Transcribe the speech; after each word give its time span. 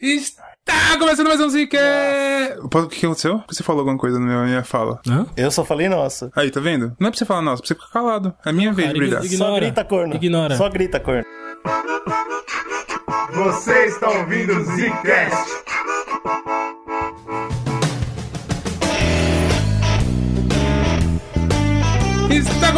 Está 0.00 0.96
começando 0.96 1.26
mais 1.26 1.40
um 1.40 1.48
Zika! 1.48 1.76
O 2.62 2.68
que 2.86 3.04
aconteceu? 3.04 3.42
Você 3.48 3.64
falou 3.64 3.80
alguma 3.80 3.98
coisa 3.98 4.20
na 4.20 4.44
minha 4.44 4.62
fala. 4.62 5.00
Hã? 5.04 5.26
Eu 5.36 5.50
só 5.50 5.64
falei 5.64 5.88
nossa. 5.88 6.30
Aí, 6.36 6.52
tá 6.52 6.60
vendo? 6.60 6.94
Não 7.00 7.08
é 7.08 7.10
pra 7.10 7.18
você 7.18 7.24
falar 7.24 7.42
nossa, 7.42 7.60
é 7.60 7.66
pra 7.66 7.68
você 7.68 7.74
ficar 7.74 7.92
calado. 7.92 8.32
É 8.46 8.50
a 8.50 8.52
minha 8.52 8.72
vez 8.72 8.92
de 8.92 8.94
brilhar. 8.98 9.24
ignora. 9.24 9.50
Só 9.50 9.56
grita, 9.60 9.84
corno. 9.84 10.14
Ignora. 10.14 10.56
Só 10.56 10.68
grita, 10.68 11.00
corno. 11.00 11.24
Você 13.32 13.86
está 13.86 14.08
ouvindo 14.10 14.52
o 14.52 14.64
Zcast. 14.64 15.64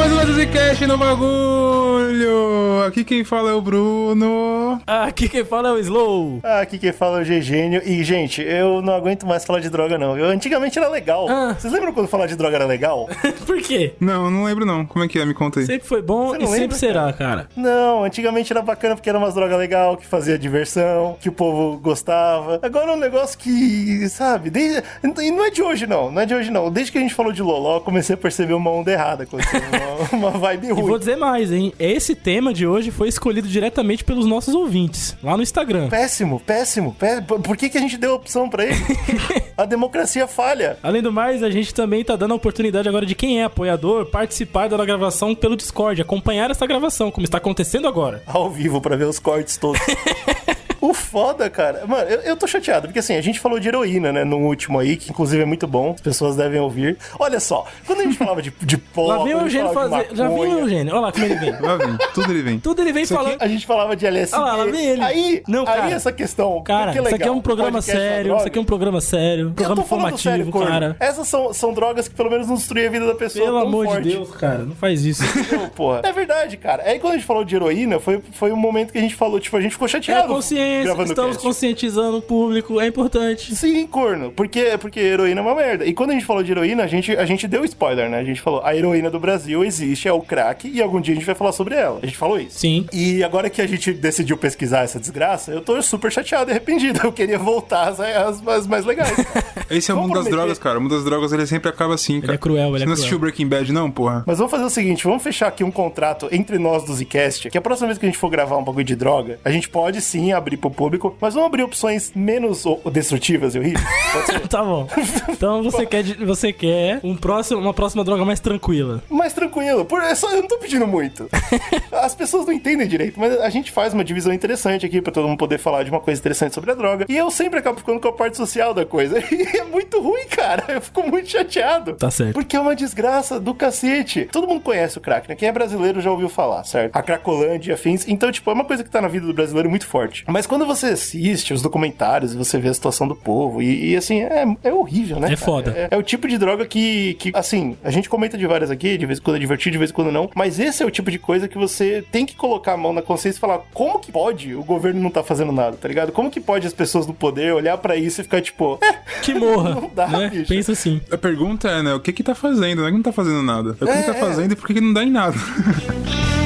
Mais 0.00 0.30
um 0.30 0.32
Zcast 0.32 0.86
no 0.86 0.96
bagulho! 0.96 2.82
Aqui 2.86 3.04
quem 3.04 3.22
fala 3.22 3.50
é 3.50 3.52
o 3.52 3.60
Bruno. 3.60 4.80
Aqui 4.86 5.28
quem 5.28 5.44
fala 5.44 5.68
é 5.68 5.72
o 5.72 5.78
Slow. 5.78 6.40
Aqui 6.42 6.78
quem 6.78 6.90
fala 6.90 7.18
é 7.18 7.22
o 7.22 7.24
Gegênio. 7.24 7.82
E, 7.84 8.02
gente, 8.02 8.40
eu 8.40 8.80
não 8.80 8.94
aguento 8.94 9.26
mais 9.26 9.44
falar 9.44 9.60
de 9.60 9.68
droga, 9.68 9.98
não. 9.98 10.18
Eu, 10.18 10.30
antigamente 10.30 10.78
era 10.78 10.88
legal. 10.88 11.28
Ah. 11.28 11.54
Vocês 11.58 11.72
lembram 11.72 11.92
quando 11.92 12.08
falar 12.08 12.26
de 12.26 12.34
droga 12.34 12.56
era 12.56 12.64
legal? 12.64 13.08
Por 13.46 13.60
quê? 13.60 13.94
Não, 14.00 14.24
eu 14.24 14.30
não 14.30 14.44
lembro 14.44 14.64
não. 14.64 14.86
Como 14.86 15.04
é 15.04 15.08
que 15.08 15.18
é? 15.18 15.24
Me 15.26 15.34
conta 15.34 15.60
aí. 15.60 15.66
Sempre 15.66 15.86
foi 15.86 16.00
bom 16.00 16.34
e 16.34 16.38
não 16.38 16.46
sempre 16.46 16.60
lembra, 16.60 16.76
será, 16.76 17.12
cara. 17.12 17.48
Não, 17.54 18.02
antigamente 18.02 18.50
era 18.52 18.62
bacana 18.62 18.96
porque 18.96 19.08
era 19.08 19.18
umas 19.18 19.34
drogas 19.34 19.58
legal, 19.58 19.96
que 19.96 20.06
fazia 20.06 20.38
diversão, 20.38 21.16
que 21.20 21.28
o 21.28 21.32
povo 21.32 21.78
gostava. 21.78 22.58
Agora 22.62 22.90
é 22.90 22.94
um 22.94 22.98
negócio 22.98 23.38
que, 23.38 24.08
sabe, 24.08 24.48
desde... 24.48 24.82
e 25.02 25.30
não 25.30 25.44
é 25.44 25.50
de 25.50 25.62
hoje 25.62 25.86
não, 25.86 26.10
não 26.10 26.22
é 26.22 26.26
de 26.26 26.34
hoje 26.34 26.50
não. 26.50 26.70
Desde 26.70 26.90
que 26.90 26.98
a 26.98 27.00
gente 27.02 27.14
falou 27.14 27.32
de 27.32 27.42
Loló, 27.42 27.76
eu 27.76 27.80
comecei 27.82 28.14
a 28.14 28.18
perceber 28.18 28.54
uma 28.54 28.70
onda 28.70 28.90
errada, 28.90 29.24
acontecendo, 29.24 29.64
uma, 30.12 30.30
vibe 30.30 30.68
E 30.68 30.72
vou 30.72 30.84
ruim. 30.88 30.98
dizer 30.98 31.16
mais, 31.16 31.52
hein? 31.52 31.72
Esse 31.78 32.14
tema 32.14 32.52
de 32.52 32.66
hoje 32.66 32.90
foi 32.90 33.08
escolhido 33.08 33.48
diretamente 33.48 34.04
pelos 34.04 34.26
nossos 34.26 34.54
ouvintes, 34.54 35.16
lá 35.22 35.36
no 35.36 35.42
Instagram. 35.42 35.88
Péssimo, 35.88 36.40
péssimo. 36.40 36.94
pé- 36.98 37.20
Por 37.20 37.56
que, 37.56 37.68
que 37.68 37.78
a 37.78 37.80
gente 37.80 37.96
deu 37.96 38.14
opção 38.14 38.48
pra 38.48 38.64
ele? 38.64 38.76
a 39.56 39.64
democracia 39.64 40.26
falha. 40.26 40.78
Além 40.82 41.02
do 41.02 41.12
mais, 41.12 41.42
a 41.42 41.50
gente 41.50 41.72
também 41.74 42.04
tá 42.04 42.16
dando 42.16 42.32
a 42.32 42.36
oportunidade 42.36 42.88
agora 42.88 43.04
de 43.06 43.14
quem 43.14 43.40
é 43.40 43.44
apoiador 43.44 44.06
participar 44.06 44.68
da 44.68 44.84
gravação 44.84 45.34
pelo 45.34 45.56
Discord, 45.56 46.00
acompanhar 46.00 46.50
essa 46.50 46.66
gravação, 46.66 47.10
como 47.10 47.24
está 47.24 47.38
acontecendo 47.38 47.86
agora. 47.88 48.22
ao 48.26 48.50
vivo 48.50 48.80
pra 48.80 48.96
ver 48.96 49.06
os 49.06 49.18
cortes 49.18 49.56
todos. 49.56 49.80
O 50.80 50.94
foda, 50.94 51.48
cara. 51.50 51.86
Mano, 51.86 52.08
eu, 52.08 52.20
eu 52.20 52.36
tô 52.36 52.46
chateado, 52.46 52.86
porque 52.88 52.98
assim, 53.00 53.14
a 53.16 53.20
gente 53.20 53.38
falou 53.40 53.58
de 53.60 53.68
heroína, 53.68 54.12
né, 54.12 54.24
no 54.24 54.38
último 54.38 54.78
aí, 54.78 54.96
que 54.96 55.10
inclusive 55.10 55.42
é 55.42 55.46
muito 55.46 55.66
bom, 55.66 55.92
as 55.94 56.00
pessoas 56.00 56.36
devem 56.36 56.60
ouvir. 56.60 56.96
Olha 57.18 57.38
só, 57.40 57.66
quando 57.86 58.00
a 58.00 58.04
gente 58.04 58.16
falava 58.16 58.40
de, 58.40 58.52
de 58.62 58.76
pó, 58.94 59.06
Lá 59.08 59.24
vem 59.24 59.34
o 59.34 59.40
Eugênio 59.40 59.72
fazer. 59.72 60.08
Já 60.12 60.28
viu 60.28 60.38
o 60.38 60.58
Eugênio? 60.60 60.92
Olha 60.92 61.00
lá 61.02 61.12
como 61.12 61.24
ele 61.24 61.34
vem. 61.34 61.50
Lá 61.60 61.76
vem, 61.76 61.98
tudo 62.14 62.32
ele 62.32 62.42
vem. 62.42 62.58
Tudo 62.58 62.82
ele 62.82 62.92
vem 62.92 63.02
Isso 63.02 63.14
aqui- 63.14 63.24
falando. 63.24 63.42
A 63.42 63.48
gente 63.48 63.66
falava 63.66 63.94
de 63.96 64.06
LSD. 64.06 64.36
Ah 64.36 64.40
lá, 64.44 64.56
lá 64.56 64.64
vem 64.64 64.86
ele. 64.86 65.02
Aí, 65.02 65.42
Não, 65.46 65.60
aí 65.60 65.66
cara. 65.66 65.90
essa 65.90 66.12
questão. 66.12 66.62
Cara, 66.62 66.92
que 66.92 66.98
isso 66.98 67.06
aqui 67.08 67.14
é 67.14 67.18
legal, 67.18 67.34
um 67.36 67.40
programa 67.40 67.82
sério, 67.82 68.36
isso 68.36 68.46
aqui 68.46 68.58
é 68.58 68.60
um 68.60 68.64
programa 68.64 69.00
sério, 69.00 69.46
Eu 69.48 69.52
programa 69.52 69.82
informativo, 69.82 70.22
sério, 70.22 70.50
corno. 70.50 70.68
cara. 70.68 70.96
Essas 71.00 71.28
são, 71.28 71.52
são 71.52 71.72
drogas 71.72 72.08
que 72.08 72.14
pelo 72.14 72.30
menos 72.30 72.46
não 72.48 72.54
destruem 72.56 72.86
a 72.86 72.90
vida 72.90 73.06
da 73.06 73.14
pessoa. 73.14 73.44
Pelo 73.44 73.58
tão 73.58 73.68
amor 73.68 73.84
forte. 73.86 74.02
de 74.02 74.14
Deus, 74.16 74.30
cara, 74.30 74.58
não 74.58 74.74
faz 74.74 75.04
isso. 75.04 75.22
Não, 75.50 75.68
porra. 75.68 76.00
É 76.04 76.12
verdade, 76.12 76.56
cara. 76.56 76.82
Aí 76.84 76.98
quando 76.98 77.14
a 77.14 77.16
gente 77.16 77.26
falou 77.26 77.44
de 77.44 77.54
heroína, 77.56 77.98
foi, 77.98 78.20
foi 78.32 78.52
um 78.52 78.56
momento 78.56 78.92
que 78.92 78.98
a 78.98 79.00
gente 79.00 79.14
falou, 79.14 79.38
tipo, 79.40 79.56
a 79.56 79.60
gente 79.60 79.72
ficou 79.72 79.86
É 79.86 79.88
chateado. 79.90 80.28
Consciência, 80.70 80.84
gravando 80.84 81.10
estamos 81.10 81.36
cast. 81.36 81.46
conscientizando 81.46 82.16
o 82.18 82.22
público, 82.22 82.80
é 82.80 82.86
importante. 82.86 83.54
Sim, 83.54 83.86
corno. 83.86 84.30
Porque, 84.32 84.76
porque 84.80 85.00
heroína 85.00 85.40
é 85.40 85.42
uma 85.42 85.54
merda. 85.54 85.84
E 85.84 85.92
quando 85.92 86.10
a 86.10 86.12
gente 86.14 86.24
falou 86.26 86.42
de 86.42 86.50
heroína, 86.52 86.84
a 86.84 86.86
gente, 86.86 87.16
a 87.16 87.24
gente 87.24 87.46
deu 87.48 87.64
spoiler, 87.64 88.08
né? 88.08 88.18
A 88.18 88.24
gente 88.24 88.40
falou, 88.40 88.60
a 88.64 88.74
heroína 88.74 89.10
do 89.10 89.18
Brasil 89.18 89.64
existe, 89.64 90.08
é 90.08 90.12
o 90.12 90.20
crack, 90.20 90.68
e 90.68 90.80
algum 90.80 91.00
dia 91.00 91.12
a 91.12 91.16
gente 91.16 91.26
vai 91.26 91.34
falar 91.34 91.52
sobre 91.52 91.74
ela. 91.74 91.98
A 92.02 92.06
gente 92.06 92.16
falou 92.18 92.38
isso. 92.38 92.58
Sim. 92.58 92.86
E 92.92 93.22
agora 93.24 93.50
que 93.50 93.60
a 93.60 93.66
gente 93.66 93.92
decidiu 93.92 94.36
pesquisar 94.36 94.80
essa 94.80 94.98
desgraça, 95.00 95.50
eu 95.52 95.60
tô 95.60 95.80
super 95.82 96.10
chateado 96.12 96.50
e 96.50 96.52
arrependido. 96.52 97.00
Eu 97.10 97.12
queria 97.12 97.38
voltar 97.38 97.88
às, 97.88 97.98
às, 98.00 98.46
às 98.46 98.66
mais 98.66 98.84
legais. 98.84 99.12
Esse 99.70 99.90
é 99.90 99.94
o 99.94 99.96
mundo 99.96 100.14
das 100.14 100.26
drogas, 100.26 100.58
cara. 100.58 100.78
O 100.78 100.82
mundo 100.82 100.94
das 100.94 101.04
drogas 101.04 101.32
ele 101.32 101.46
sempre 101.46 101.68
acaba 101.68 101.94
assim, 101.94 102.20
cara. 102.20 102.34
é 102.34 102.38
cruel, 102.38 102.68
ele 102.70 102.78
Você 102.78 102.84
é 102.84 102.86
não 102.86 102.92
cruel. 102.92 102.92
assistiu 102.94 103.18
Breaking 103.18 103.48
Bad, 103.48 103.72
não, 103.72 103.90
porra? 103.90 104.22
Mas 104.26 104.38
vamos 104.38 104.50
fazer 104.50 104.64
o 104.64 104.70
seguinte, 104.70 105.04
vamos 105.04 105.22
fechar 105.22 105.48
aqui 105.48 105.64
um 105.64 105.70
contrato 105.70 106.28
entre 106.30 106.58
nós 106.58 106.84
do 106.84 106.94
Zcast, 106.94 107.50
que 107.50 107.58
a 107.58 107.60
próxima 107.60 107.88
vez 107.88 107.98
que 107.98 108.06
a 108.06 108.08
gente 108.08 108.18
for 108.18 108.28
gravar 108.30 108.56
um 108.58 108.64
bagulho 108.64 108.84
de 108.84 108.94
droga, 108.94 109.38
a 109.44 109.50
gente 109.50 109.68
pode 109.68 110.00
sim 110.00 110.32
abrir 110.32 110.56
pro 110.60 110.70
público, 110.70 111.16
mas 111.20 111.34
vamos 111.34 111.48
abrir 111.48 111.62
opções 111.62 112.12
menos 112.14 112.64
destrutivas 112.92 113.54
e 113.54 113.58
horríveis. 113.58 113.84
Tá 114.50 114.64
bom. 114.64 114.88
Então 115.28 115.62
você 115.62 115.86
quer, 115.86 116.02
você 116.02 116.52
quer 116.52 117.00
um 117.04 117.16
próximo, 117.16 117.60
uma 117.60 117.72
próxima 117.72 118.02
droga 118.02 118.24
mais 118.24 118.40
tranquila. 118.40 119.02
mais 119.08 119.32
tranquilo. 119.32 119.84
Por, 119.84 120.02
é 120.02 120.14
só, 120.14 120.30
eu 120.32 120.42
não 120.42 120.48
tô 120.48 120.58
pedindo 120.58 120.86
muito. 120.86 121.28
As 121.92 122.14
pessoas 122.14 122.46
não 122.46 122.52
entendem 122.52 122.86
direito, 122.88 123.18
mas 123.18 123.38
a 123.40 123.48
gente 123.50 123.70
faz 123.70 123.94
uma 123.94 124.04
divisão 124.04 124.32
interessante 124.32 124.84
aqui 124.84 125.00
pra 125.00 125.12
todo 125.12 125.28
mundo 125.28 125.38
poder 125.38 125.58
falar 125.58 125.84
de 125.84 125.90
uma 125.90 126.00
coisa 126.00 126.20
interessante 126.20 126.54
sobre 126.54 126.70
a 126.72 126.74
droga. 126.74 127.06
E 127.08 127.16
eu 127.16 127.30
sempre 127.30 127.58
acabo 127.60 127.78
ficando 127.78 128.00
com 128.00 128.08
a 128.08 128.12
parte 128.12 128.36
social 128.36 128.74
da 128.74 128.84
coisa. 128.84 129.20
E 129.30 129.58
é 129.58 129.64
muito 129.64 130.00
ruim, 130.00 130.26
cara. 130.28 130.64
Eu 130.68 130.80
fico 130.80 131.02
muito 131.08 131.28
chateado. 131.30 131.94
Tá 131.94 132.10
certo. 132.10 132.34
Porque 132.34 132.56
é 132.56 132.60
uma 132.60 132.74
desgraça 132.74 133.38
do 133.40 133.54
cacete. 133.54 134.28
Todo 134.30 134.46
mundo 134.46 134.60
conhece 134.60 134.98
o 134.98 135.00
crack, 135.00 135.28
né? 135.28 135.34
Quem 135.34 135.48
é 135.48 135.52
brasileiro 135.52 136.00
já 136.00 136.10
ouviu 136.10 136.28
falar, 136.28 136.64
certo? 136.64 136.94
A 136.96 137.02
Cracolândia 137.02 137.70
e 137.70 137.74
afins. 137.74 138.06
Então, 138.08 138.30
tipo, 138.30 138.50
é 138.50 138.54
uma 138.54 138.64
coisa 138.64 138.82
que 138.84 138.90
tá 138.90 139.00
na 139.00 139.08
vida 139.08 139.26
do 139.26 139.32
brasileiro 139.32 139.70
muito 139.70 139.86
forte. 139.86 140.24
Mas 140.26 140.46
quando 140.50 140.66
você 140.66 140.86
assiste 140.86 141.54
os 141.54 141.62
documentários 141.62 142.34
e 142.34 142.36
você 142.36 142.58
vê 142.58 142.70
a 142.70 142.74
situação 142.74 143.06
do 143.06 143.14
povo, 143.14 143.62
e, 143.62 143.92
e, 143.92 143.96
assim, 143.96 144.20
é, 144.20 144.44
é 144.64 144.72
horrível, 144.72 145.20
né? 145.20 145.28
É 145.28 145.36
cara? 145.36 145.40
foda. 145.40 145.70
É, 145.70 145.88
é 145.92 145.96
o 145.96 146.02
tipo 146.02 146.26
de 146.26 146.36
droga 146.36 146.66
que, 146.66 147.14
que, 147.14 147.30
assim, 147.32 147.76
a 147.84 147.90
gente 147.92 148.08
comenta 148.08 148.36
de 148.36 148.44
várias 148.48 148.68
aqui, 148.68 148.98
de 148.98 149.06
vez 149.06 149.20
em 149.20 149.22
quando 149.22 149.36
é 149.36 149.38
divertido, 149.38 149.70
de 149.70 149.78
vez 149.78 149.92
em 149.92 149.94
quando 149.94 150.10
não, 150.10 150.28
mas 150.34 150.58
esse 150.58 150.82
é 150.82 150.86
o 150.86 150.90
tipo 150.90 151.08
de 151.08 151.20
coisa 151.20 151.46
que 151.46 151.56
você 151.56 152.04
tem 152.10 152.26
que 152.26 152.34
colocar 152.34 152.72
a 152.72 152.76
mão 152.76 152.92
na 152.92 153.00
consciência 153.00 153.38
e 153.38 153.40
falar, 153.40 153.60
como 153.72 154.00
que 154.00 154.10
pode 154.10 154.52
o 154.52 154.64
governo 154.64 155.00
não 155.00 155.08
tá 155.08 155.22
fazendo 155.22 155.52
nada, 155.52 155.76
tá 155.76 155.86
ligado? 155.86 156.10
Como 156.10 156.28
que 156.32 156.40
pode 156.40 156.66
as 156.66 156.74
pessoas 156.74 157.06
no 157.06 157.14
poder 157.14 157.54
olhar 157.54 157.78
pra 157.78 157.94
isso 157.94 158.20
e 158.20 158.24
ficar 158.24 158.42
tipo, 158.42 158.76
é, 158.82 159.20
Que 159.22 159.32
morra. 159.32 159.76
Não 159.80 159.90
dá, 159.94 160.08
né? 160.08 160.30
bicho. 160.30 160.48
Pensa 160.48 160.72
assim. 160.72 161.00
A 161.12 161.16
pergunta 161.16 161.68
é, 161.68 161.80
né, 161.80 161.94
o 161.94 162.00
que 162.00 162.12
que 162.12 162.24
tá 162.24 162.34
fazendo? 162.34 162.80
Não 162.80 162.88
é 162.88 162.90
que 162.90 162.96
não 162.96 163.02
tá 163.04 163.12
fazendo 163.12 163.40
nada. 163.40 163.76
É 163.80 163.84
o 163.84 163.86
que 163.86 163.92
É, 163.92 164.02
tá 164.02 164.16
é. 164.16 164.20
fazendo 164.20 164.50
e 164.50 164.56
por 164.56 164.66
que 164.66 164.74
que 164.74 164.80
não 164.80 164.92
dá 164.92 165.04
em 165.04 165.10
nada. 165.10 165.36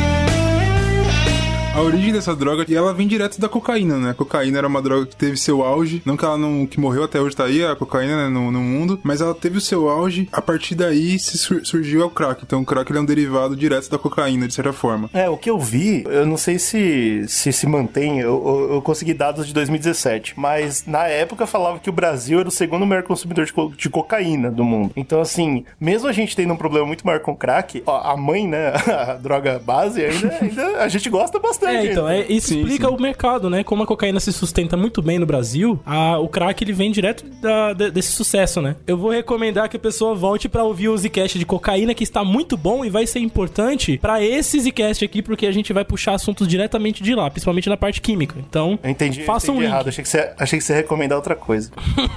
A 1.74 1.80
origem 1.80 2.12
dessa 2.12 2.36
droga, 2.36 2.64
e 2.68 2.74
ela 2.76 2.94
vem 2.94 3.08
direto 3.08 3.40
da 3.40 3.48
cocaína, 3.48 3.96
né? 3.98 4.10
A 4.10 4.14
cocaína 4.14 4.58
era 4.58 4.66
uma 4.68 4.80
droga 4.80 5.06
que 5.06 5.16
teve 5.16 5.36
seu 5.36 5.60
auge, 5.64 6.00
não 6.04 6.16
que 6.16 6.24
ela 6.24 6.38
não, 6.38 6.64
que 6.66 6.78
morreu 6.78 7.02
até 7.02 7.20
hoje 7.20 7.34
tá 7.34 7.44
aí, 7.46 7.64
a 7.66 7.74
cocaína, 7.74 8.16
né, 8.16 8.28
no, 8.28 8.52
no 8.52 8.60
mundo, 8.60 9.00
mas 9.02 9.20
ela 9.20 9.34
teve 9.34 9.58
o 9.58 9.60
seu 9.60 9.88
auge, 9.88 10.28
a 10.32 10.40
partir 10.40 10.76
daí 10.76 11.18
se 11.18 11.36
sur- 11.36 11.66
surgiu 11.66 12.06
o 12.06 12.10
crack. 12.10 12.44
Então 12.44 12.62
o 12.62 12.64
crack 12.64 12.88
ele 12.92 12.98
é 13.00 13.02
um 13.02 13.04
derivado 13.04 13.56
direto 13.56 13.90
da 13.90 13.98
cocaína, 13.98 14.46
de 14.46 14.54
certa 14.54 14.72
forma. 14.72 15.10
É, 15.12 15.28
o 15.28 15.36
que 15.36 15.50
eu 15.50 15.58
vi, 15.58 16.04
eu 16.06 16.24
não 16.24 16.36
sei 16.36 16.60
se 16.60 17.24
se, 17.26 17.52
se 17.52 17.66
mantém, 17.66 18.20
eu, 18.20 18.40
eu, 18.46 18.74
eu 18.74 18.82
consegui 18.82 19.12
dados 19.12 19.44
de 19.44 19.52
2017, 19.52 20.34
mas 20.36 20.84
na 20.86 21.08
época 21.08 21.44
falava 21.44 21.80
que 21.80 21.90
o 21.90 21.92
Brasil 21.92 22.38
era 22.38 22.48
o 22.48 22.52
segundo 22.52 22.86
maior 22.86 23.02
consumidor 23.02 23.46
de, 23.46 23.52
co- 23.52 23.72
de 23.76 23.90
cocaína 23.90 24.48
do 24.48 24.62
mundo. 24.62 24.92
Então, 24.94 25.20
assim, 25.20 25.64
mesmo 25.80 26.06
a 26.08 26.12
gente 26.12 26.36
tendo 26.36 26.54
um 26.54 26.56
problema 26.56 26.86
muito 26.86 27.04
maior 27.04 27.18
com 27.18 27.34
crack, 27.34 27.82
ó, 27.84 28.12
a 28.12 28.16
mãe, 28.16 28.46
né, 28.46 28.68
a 29.08 29.14
droga 29.14 29.58
base, 29.58 30.04
ainda, 30.04 30.38
ainda 30.40 30.66
a 30.80 30.86
gente 30.86 31.10
gosta 31.10 31.36
bastante. 31.40 31.63
É, 31.64 31.86
então, 31.92 32.08
é, 32.08 32.26
isso 32.28 32.48
Sim, 32.48 32.60
explica 32.60 32.88
sim. 32.88 32.94
o 32.94 33.00
mercado, 33.00 33.48
né? 33.50 33.62
Como 33.64 33.82
a 33.82 33.86
cocaína 33.86 34.20
se 34.20 34.32
sustenta 34.32 34.76
muito 34.76 35.00
bem 35.02 35.18
no 35.18 35.26
Brasil, 35.26 35.78
a- 35.84 36.18
o 36.18 36.28
crack 36.28 36.62
ele 36.62 36.72
vem 36.72 36.90
direto 36.90 37.24
da- 37.40 37.72
de- 37.72 37.90
desse 37.90 38.12
sucesso, 38.12 38.60
né? 38.60 38.76
Eu 38.86 38.96
vou 38.96 39.10
recomendar 39.10 39.68
que 39.68 39.76
a 39.76 39.80
pessoa 39.80 40.14
volte 40.14 40.48
pra 40.48 40.62
ouvir 40.64 40.88
o 40.88 40.96
Zcast 40.96 41.38
de 41.38 41.46
cocaína, 41.46 41.94
que 41.94 42.04
está 42.04 42.24
muito 42.24 42.56
bom 42.56 42.84
e 42.84 42.90
vai 42.90 43.06
ser 43.06 43.18
importante 43.20 43.98
pra 43.98 44.22
esse 44.22 44.58
Zcast 44.60 45.04
aqui, 45.04 45.22
porque 45.22 45.46
a 45.46 45.52
gente 45.52 45.72
vai 45.72 45.84
puxar 45.84 46.14
assuntos 46.14 46.46
diretamente 46.48 47.02
de 47.02 47.14
lá, 47.14 47.30
principalmente 47.30 47.68
na 47.68 47.76
parte 47.76 48.00
química. 48.00 48.36
Então, 48.38 48.78
Eu 48.82 48.90
entendi, 48.90 49.22
faça 49.24 49.50
um 49.50 49.54
entendi 49.54 49.66
link. 49.66 49.72
errado. 49.72 49.88
Achei 49.88 50.02
que, 50.02 50.08
você, 50.08 50.32
achei 50.38 50.58
que 50.58 50.64
você 50.64 50.72
ia 50.72 50.76
recomendar 50.78 51.16
outra 51.16 51.34
coisa. 51.36 51.70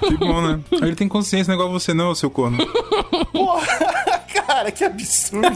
Que 0.07 0.17
bom, 0.17 0.41
né? 0.41 0.59
Ele 0.81 0.95
tem 0.95 1.07
consciência, 1.07 1.51
não 1.53 1.59
é 1.59 1.63
igual 1.63 1.79
você 1.79 1.93
não, 1.93 2.13
seu 2.15 2.29
corno. 2.29 2.57
Porra, 3.31 3.67
cara, 4.47 4.71
que 4.71 4.83
absurdo. 4.83 5.47